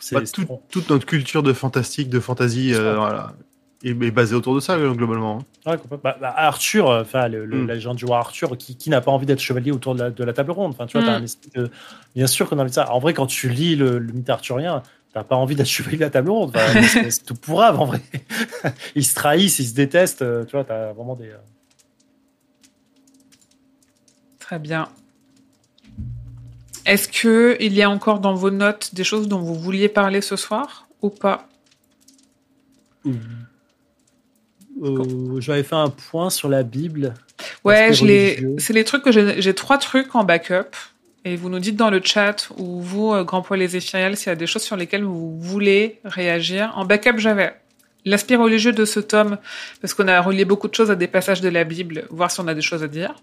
[0.00, 0.62] c'est Bah, c'est tout- trop.
[0.72, 3.32] toute notre culture de fantastique, de fantasy, euh, voilà,
[3.84, 5.44] est, est basée autour de ça globalement.
[5.66, 5.70] hein.
[5.72, 5.78] Ouais.
[6.02, 7.66] Bah, bah, Arthur, euh, enfin, le, le- Mm.
[7.68, 10.10] la légende du roi Arthur, qui, qui n'a pas envie d'être chevalier autour de la,
[10.10, 10.72] de la table ronde.
[10.74, 11.06] Enfin, tu vois, Mm.
[11.10, 11.70] t'as un esprit de-
[12.14, 12.92] Bien sûr qu'on a envie de ça.
[12.92, 14.82] En vrai, quand tu lis le, le mythe arthurien,
[15.12, 16.52] t'as pas envie d'être chevalier de la table ronde.
[16.54, 18.00] Enfin, c'est c'est tout pourrave, en vrai.
[18.94, 20.22] ils se trahissent, ils se détestent.
[20.22, 21.28] euh, Tu vois, t'as vraiment des.
[21.30, 21.36] euh,
[24.38, 24.88] Très bien.
[26.84, 30.20] Est-ce que il y a encore dans vos notes des choses dont vous vouliez parler
[30.20, 31.48] ce soir ou pas?
[34.82, 37.14] Euh, J'avais fait un point sur la Bible.
[37.64, 38.44] Ouais, je les...
[38.58, 40.76] c'est les trucs que j'ai j'ai trois trucs en backup.
[41.24, 44.26] Et vous nous dites dans le chat, ou vous, euh, Grand Poil et Zéphiriel, s'il
[44.26, 46.72] y a des choses sur lesquelles vous voulez réagir.
[46.74, 47.54] En backup, j'avais
[48.04, 49.38] l'aspect religieux de ce tome,
[49.80, 52.40] parce qu'on a relié beaucoup de choses à des passages de la Bible, voir si
[52.40, 53.14] on a des choses à dire.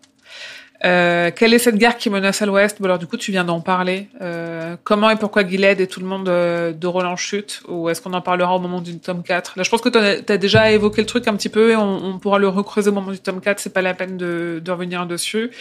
[0.86, 2.78] Euh, quelle est cette guerre qui menace à l'ouest?
[2.80, 4.08] Bon, Alors du coup, tu viens d'en parler.
[4.22, 7.62] Euh, comment et pourquoi Gilead et tout le monde euh, de Roland chute?
[7.68, 9.98] Ou est-ce qu'on en parlera au moment du tome 4 Là, je pense que tu
[9.98, 13.12] as, déjà évoqué le truc un petit peu et on, pourra le recreuser au moment
[13.12, 13.60] du tome 4.
[13.60, 15.52] C'est pas la peine de, revenir dessus.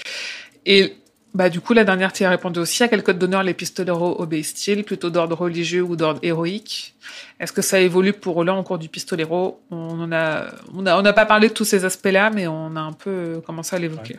[0.67, 0.95] Et
[1.35, 2.83] bah du coup, la dernière, tu y as répondu aussi.
[2.83, 4.85] À quel code d'honneur les pistoleros obéissent-ils?
[4.85, 6.95] Plutôt d'ordre religieux ou d'ordre héroïque?
[7.41, 10.97] Est-ce que ça évolue pour Roland au cours du pistolero On en a, on a,
[10.97, 13.79] on n'a pas parlé de tous ces aspects-là, mais on a un peu commencé à
[13.79, 14.19] l'évoquer.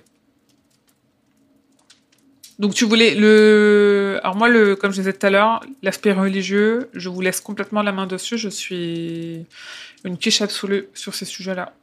[2.60, 6.90] Donc tu voulais le, alors moi le, comme je disais tout à l'heure, l'aspect religieux,
[6.94, 8.38] je vous laisse complètement la main dessus.
[8.38, 9.45] Je suis
[10.03, 11.73] une quiche absolue sur ces sujets-là.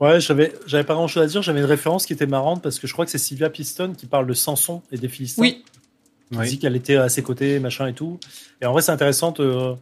[0.00, 1.42] Ouais, j'avais, j'avais pas grand chose à dire.
[1.42, 4.06] J'avais une référence qui était marrante parce que je crois que c'est Sylvia Piston qui
[4.06, 5.42] parle de Samson et des Philistins.
[5.42, 5.64] Oui,
[6.32, 8.18] qui dit qu'elle était à ses côtés, machin et tout.
[8.62, 9.32] Et en vrai, c'est intéressant.
[9.32, 9.74] De...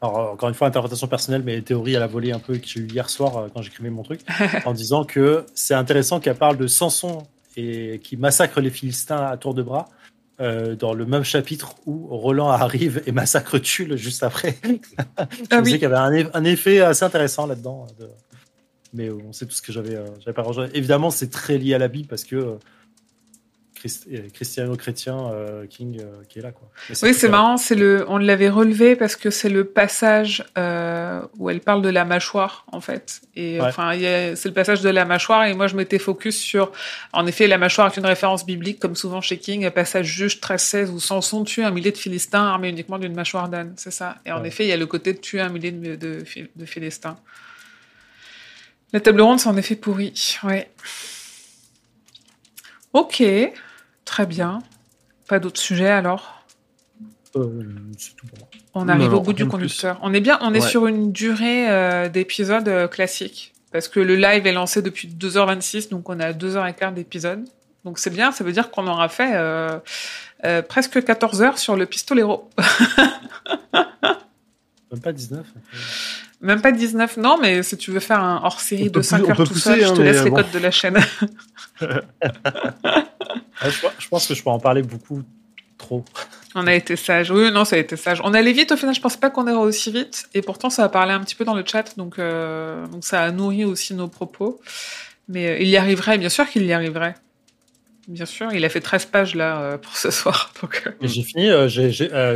[0.00, 2.80] Alors, encore une fois, interprétation personnelle, mais théorie à la volée un peu que j'ai
[2.80, 4.20] eu hier soir euh, quand j'écrivais mon truc,
[4.64, 7.26] en disant que c'est intéressant qu'elle parle de Samson
[7.56, 9.88] et qui massacre les Philistins à tour de bras.
[10.40, 14.56] euh, dans le même chapitre où Roland arrive et massacre Tulle juste après.
[14.64, 15.72] je Ah disais oui.
[15.74, 17.86] qu'il y avait un, eff- un effet assez intéressant là-dedans.
[18.00, 18.08] de-
[18.94, 20.62] Mais euh, on sait tout ce que j'avais euh, pas rangé.
[20.74, 22.54] Évidemment, c'est très lié à la Bible parce que euh,
[23.82, 26.52] Christ- euh, Christiano-chrétien euh, King euh, qui est là.
[26.52, 26.70] Quoi.
[27.02, 27.56] Oui, c'est marrant.
[27.56, 31.88] C'est le, on l'avait relevé parce que c'est le passage euh, où elle parle de
[31.88, 33.20] la mâchoire, en fait.
[33.34, 33.66] Et Ouais.
[33.66, 33.92] enfin,
[34.36, 35.44] c'est le passage de la mâchoire.
[35.46, 36.70] Et moi, je m'étais focus sur,
[37.12, 40.90] en effet, la mâchoire est une référence biblique, comme souvent chez King, passage Juge 13-16
[40.90, 43.72] où Samson tue un millier de Philistins armés uniquement d'une mâchoire d'âne.
[43.76, 44.18] C'est ça.
[44.24, 44.48] Et en Ouais.
[44.48, 46.24] effet, il y a le côté de tuer un millier de, de,
[46.56, 47.16] de Philistins.
[48.92, 50.12] La table ronde, c'est en effet pourri.
[50.44, 50.68] Ouais.
[52.92, 53.22] Ok.
[54.04, 54.60] Très bien.
[55.28, 56.44] Pas d'autres sujets alors?
[57.36, 57.48] Euh,
[57.98, 58.48] c'est tout pour moi.
[58.74, 59.50] On arrive non, au bout du plus.
[59.50, 59.98] conducteur.
[60.02, 60.68] On est bien, on est Ouais.
[60.68, 63.52] sur une durée euh, d'épisode euh, classique.
[63.72, 67.44] Parce que le live est lancé depuis 2h26, donc on a 2h15 d'épisode.
[67.84, 69.78] Donc c'est bien, ça veut dire qu'on aura fait euh,
[70.44, 72.50] euh, presque 14 heures sur le pistolero.
[74.92, 75.46] Même pas 19.
[76.42, 79.26] Même pas 19, non, mais si tu veux faire un hors-série de peut 5 pousser-
[79.26, 80.36] on heures tout pousser, seul, je hein, te mais laisse les bon.
[80.36, 80.98] codes de la chaîne.
[81.80, 81.86] Je,
[84.08, 85.22] pense que je peux en parler beaucoup
[85.78, 86.04] trop.
[86.54, 87.30] On a été sage.
[87.30, 88.20] Oui, non, ça a été sage.
[88.24, 88.94] On allait vite au final.
[88.94, 90.28] Je pense pas qu'on ira aussi vite.
[90.34, 91.96] Et pourtant, ça a parlé un petit peu dans le chat.
[91.96, 94.60] Donc, euh, donc ça a nourri aussi nos propos.
[95.28, 96.18] Mais euh, il y arriverait.
[96.18, 97.14] Bien sûr qu'il y arriverait.
[98.08, 98.52] Bien sûr.
[98.52, 100.52] Il a fait 13 pages là euh, pour ce soir.
[100.60, 101.48] Donc, j'ai fini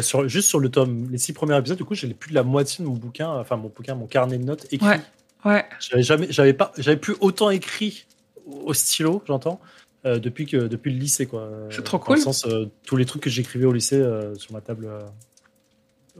[0.03, 1.79] sur, juste sur le tome, les six premiers épisodes.
[1.79, 4.39] Du coup, j'ai plus de la moitié de mon bouquin, enfin mon bouquin, mon carnet
[4.39, 4.89] de notes écrit.
[4.89, 5.01] Ouais.
[5.45, 5.65] ouais.
[5.81, 8.06] J'avais jamais, j'avais pas, j'avais plus autant écrit
[8.47, 9.61] au stylo, j'entends,
[10.05, 11.49] euh, depuis que depuis le lycée quoi.
[11.71, 12.17] C'est trop Dans cool.
[12.17, 15.01] le sens, euh, tous les trucs que j'écrivais au lycée euh, sur ma table euh,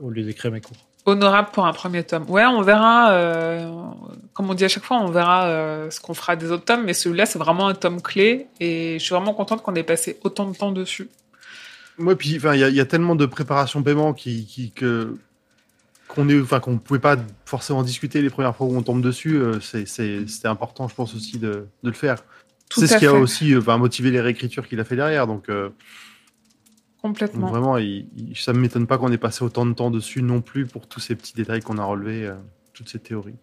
[0.01, 0.77] au lieu d'écrire mes cours.
[1.05, 2.29] Honorable pour un premier tome.
[2.29, 3.11] Ouais, on verra.
[3.13, 3.71] euh,
[4.33, 6.83] comme on dit à chaque fois, on verra euh, ce qu'on fera des autres tomes.
[6.83, 8.47] Mais celui-là, c'est vraiment un tome clé.
[8.59, 11.07] Et je suis vraiment contente qu'on ait passé autant de temps dessus.
[11.97, 15.15] Ouais, puis enfin, il y, y a tellement de préparation paiement qui, qui que
[16.07, 19.35] qu'on est, enfin, qu'on pouvait pas forcément discuter les premières fois où on tombe dessus.
[19.37, 22.23] euh, C'était important, je pense aussi de, de le faire.
[22.73, 25.27] C'est ce qui a aussi euh, enfin, motivé les réécritures qu'il a fait derrière.
[25.27, 25.75] Donc, euh, donc
[27.01, 27.47] Complètement.
[27.51, 30.41] vraiment, il, il- ça ne m'étonne pas qu'on ait passé autant de temps dessus non
[30.41, 32.35] plus pour tous ces petits détails qu'on a relevés, euh,
[32.73, 33.35] toutes ces théories.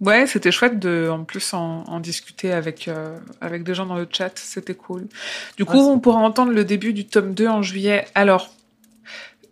[0.00, 3.94] Ouais, c'était chouette de, en plus, en, en discuter avec, euh, avec des gens dans
[3.96, 4.36] le chat.
[4.36, 5.06] C'était cool.
[5.56, 8.06] Du coup, Ah, c'est on pourra entendre le début du tome 2 en juillet.
[8.16, 8.52] Alors,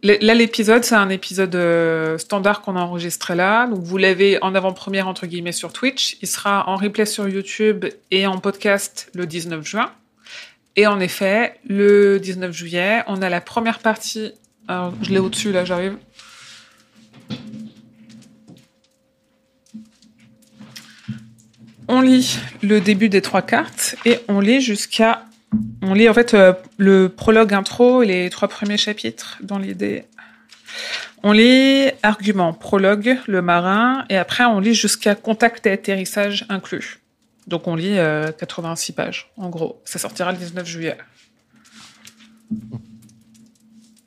[0.03, 3.67] là, l'épisode, c'est un épisode euh, standard qu'on a enregistré là.
[3.67, 6.17] Donc, vous l'avez en avant-première, entre guillemets, sur Twitch.
[6.23, 9.93] Il sera en replay sur YouTube et en podcast le 19 juin.
[10.77, 14.33] Et en effet, le 19 juillet, on a la première partie.
[14.69, 15.97] Alors, je l'ai au-dessus, là, j'arrive.
[21.89, 25.25] On lit le début des trois cartes et on lit jusqu'à.
[25.83, 30.05] On lit en fait euh, le prologue intro et les trois premiers chapitres dans l'idée.
[31.23, 37.01] On lit argument, prologue, le marin, et après on lit jusqu'à contact et atterrissage inclus.
[37.47, 39.83] Donc on lit euh, 86 pages, en gros.
[39.85, 40.97] Ça sortira le 19 juillet.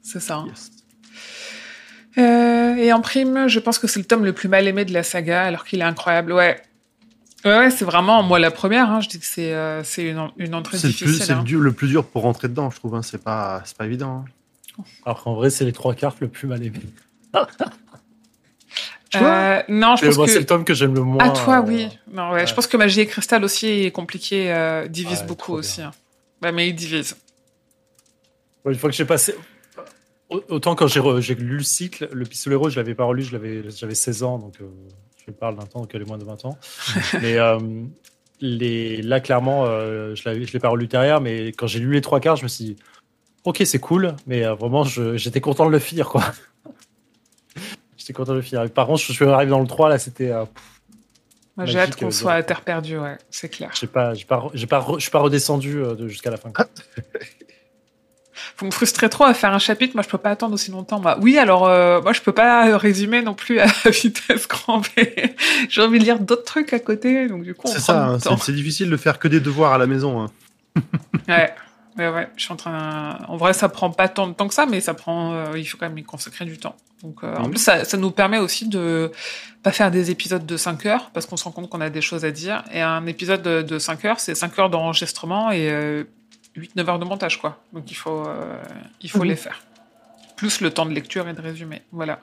[0.01, 0.35] C'est ça.
[0.37, 0.45] hein.
[0.47, 0.71] Yes.
[2.17, 4.93] Euh, et en prime, je pense que c'est le tome le plus mal aimé de
[4.93, 6.31] la saga, alors qu'il est incroyable.
[6.31, 6.61] Ouais.
[7.45, 10.29] Ouais, ouais, c'est vraiment, moi, la première, hein, je dis que c'est euh, c'est une,
[10.37, 11.25] une entrée C'est le, plus- difficile.
[11.25, 11.43] c'est le hein.
[11.43, 12.95] dur- le plus dur pour rentrer dedans, je trouve.
[12.95, 13.01] hein.
[13.01, 14.25] C'est pas, c'est pas évident.
[14.79, 14.83] hein.
[15.05, 16.79] Après, en vrai, c'est les trois cartes le plus mal aimé.
[19.09, 20.31] Tu vois Euh, non, je Mais pense moi, que.
[20.31, 21.19] c'est le tome que j'aime le moins.
[21.21, 21.87] Ah, toi, euh, oui.
[22.11, 25.53] Non, ouais, Je pense que Magie et Cristal aussi est compliqué, euh, divise Ouais, beaucoup
[25.53, 25.83] aussi.
[25.83, 25.91] hein.
[26.41, 27.15] Ouais, mais il divise.
[28.65, 29.35] ouais, Une fois que j'ai passé.
[30.31, 33.03] Au- Autant quand j'ai re- j'ai lu le cycle, le pistolet rose, je l'avais pas
[33.03, 34.65] relu, je l'avais- j'avais 16 ans, donc euh,
[35.25, 36.57] je parle d'un temps qu'elle est moins de 20 ans.
[37.21, 37.59] mais euh,
[38.41, 42.01] les, là, clairement, euh, je je l'ai pas relu derrière, mais quand j'ai lu les
[42.01, 42.75] trois quarts, je me suis dit,
[43.45, 46.23] ok, c'est cool, mais euh, vraiment, je- j'étais content de le finir, quoi.
[47.97, 48.69] j'étais content de le finir.
[48.71, 50.31] Par contre, je suis arrivé dans le 3, là, c'était.
[50.31, 50.45] euh,
[51.55, 53.71] Moi, j'ai hâte qu'on euh, soit à terre perdue, ouais, c'est clair.
[53.79, 56.51] j'ai pas, j'ai pas, j'ai pas, re- je pas redescendu euh, de- jusqu'à la fin.
[58.63, 60.99] Vous me frustrez trop à faire un chapitre, moi je peux pas attendre aussi longtemps.
[61.01, 61.17] Moi.
[61.21, 65.35] Oui, alors euh, moi je peux pas résumer non plus à vitesse grand V.
[65.69, 68.53] J'ai envie de lire d'autres trucs à côté, donc du coup C'est ça, hein, c'est
[68.55, 70.21] difficile de faire que des devoirs à la maison.
[70.21, 70.31] hein.
[71.27, 71.53] Ouais.
[71.95, 73.19] Ouais, ouais, je suis en train.
[73.27, 75.33] En vrai, ça prend pas tant de temps que ça, mais ça prend.
[75.33, 76.75] euh, il faut quand même y consacrer du temps.
[77.03, 77.49] Donc, euh, en Mhm.
[77.51, 79.11] plus, ça, ça nous permet aussi de
[79.61, 82.01] pas faire des épisodes de 5 heures, parce qu'on se rend compte qu'on a des
[82.01, 82.63] choses à dire.
[82.73, 86.03] Et un épisode de, de 5 heures, c'est 5 heures d'enregistrement et euh,
[86.55, 87.59] 8-9 heures de montage, quoi.
[87.73, 88.61] Donc, il faut, euh,
[89.01, 89.25] il faut Mhm.
[89.25, 89.61] les faire.
[90.35, 91.81] Plus le temps de lecture et de résumé.
[91.91, 92.21] Voilà.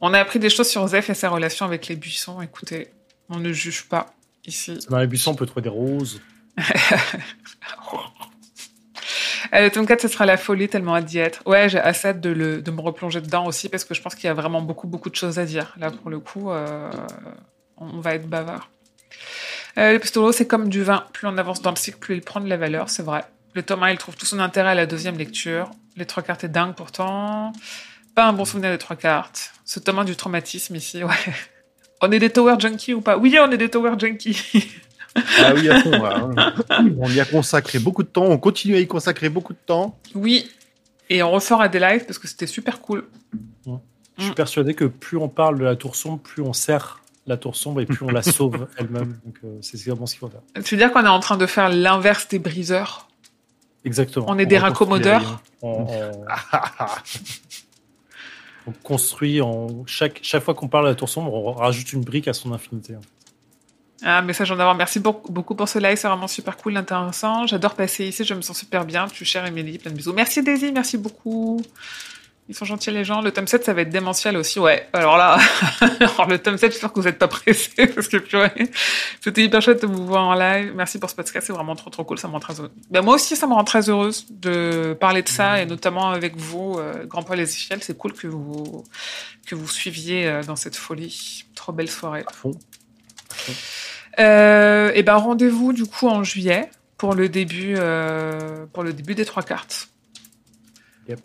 [0.00, 2.40] On a appris des choses sur Zef et sa relation avec les buissons.
[2.42, 2.88] Écoutez,
[3.28, 4.14] on ne juge pas
[4.46, 4.78] ici.
[4.90, 6.20] Dans les buissons, on peut trouver des roses.
[9.54, 11.42] Euh, le tome 4, ce sera la folie, tellement hâte d'y être.
[11.46, 14.14] Ouais, j'ai assez hâte de, le, de me replonger dedans aussi, parce que je pense
[14.14, 15.74] qu'il y a vraiment beaucoup, beaucoup de choses à dire.
[15.76, 16.90] Là, pour le coup, euh,
[17.76, 18.70] on va être bavard.
[19.78, 21.04] Euh, le pistolo, c'est comme du vin.
[21.12, 23.24] Plus on avance dans le cycle, plus il prend de la valeur, c'est vrai.
[23.54, 25.70] Le tome 1, il trouve tout son intérêt à la deuxième lecture.
[25.96, 27.52] Les trois cartes est dingue pourtant.
[28.14, 29.52] Pas un bon souvenir des trois cartes.
[29.64, 31.14] Ce tome 1 du traumatisme ici, ouais.
[32.00, 33.16] On est des Tower Junkies ou pas?
[33.16, 34.70] Oui, on est des Tower Junkies.
[35.38, 35.92] Ah oui, à fond.
[36.04, 36.54] hein.
[36.98, 39.98] On y a consacré beaucoup de temps, on continue à y consacrer beaucoup de temps.
[40.14, 40.50] oui.
[41.10, 43.06] Et on refera des lives parce que c'était super cool.
[44.16, 44.34] Je suis Mm.
[44.34, 47.82] persuadé que plus on parle de la tour sombre, plus on sert la tour sombre
[47.82, 49.18] et plus on la sauve elle-même.
[49.26, 50.40] Donc euh, c'est vraiment ce qu'il faut faire.
[50.64, 53.08] Tu veux dire qu'on est en train de faire l'inverse des briseurs?
[53.84, 54.26] Exactement.
[54.28, 55.42] On est des raccommodeurs.
[55.62, 56.26] On, on-
[58.66, 62.02] on construit, on, chaque, chaque fois qu'on parle de la tour sombre, on rajoute une
[62.02, 62.94] brique à son infinité.
[62.96, 63.08] en fait.
[64.04, 64.74] Ah, message en avant.
[64.74, 67.46] Merci beaucoup beaucoup pour ce live, c'est vraiment super cool, intéressant.
[67.46, 69.06] J'adore passer ici, je me sens super bien.
[69.08, 70.12] Tu chère Émilie, plein de bisous.
[70.12, 71.60] Merci Daisy, merci beaucoup.
[72.48, 73.22] Ils sont gentils les gens.
[73.22, 74.58] Le tome 7, ça va être démentiel aussi.
[74.58, 75.38] Ouais, alors là,
[76.00, 78.50] alors le tome 7, j'espère que vous n'êtes pas pressés parce que purée,
[79.20, 80.72] c'était hyper chouette de vous voir en live.
[80.74, 82.18] Merci pour ce podcast, c'est vraiment trop trop cool.
[82.18, 82.72] Ça me rend très heureuse.
[82.90, 86.36] Ben, moi aussi, ça me rend très heureuse de parler de ça et notamment avec
[86.36, 87.80] vous, euh, Grand Poil et Zéchiel.
[87.80, 88.84] C'est cool que vous,
[89.46, 91.44] que vous suiviez euh, dans cette folie.
[91.54, 92.24] Trop belle soirée.
[92.26, 92.58] À fond.
[94.18, 97.76] Euh, et ben rendez-vous du coup en juillet pour le début
[98.72, 99.88] pour le début des trois cartes.
[101.08, 101.20] Yep.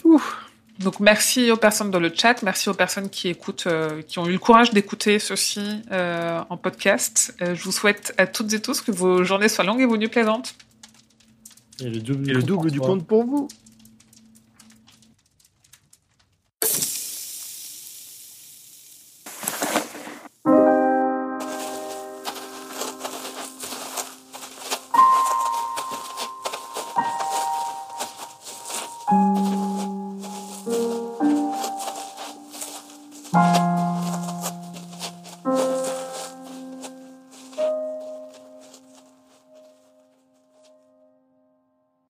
[0.79, 4.27] Donc merci aux personnes dans le chat, merci aux personnes qui écoutent, euh, qui ont
[4.27, 7.35] eu le courage d'écouter ceci euh, en podcast.
[7.41, 9.97] Euh, je vous souhaite à toutes et tous que vos journées soient longues et vos
[9.97, 10.53] nuits plaisantes.
[11.79, 13.47] Et le double, Et le double du compte pour vous.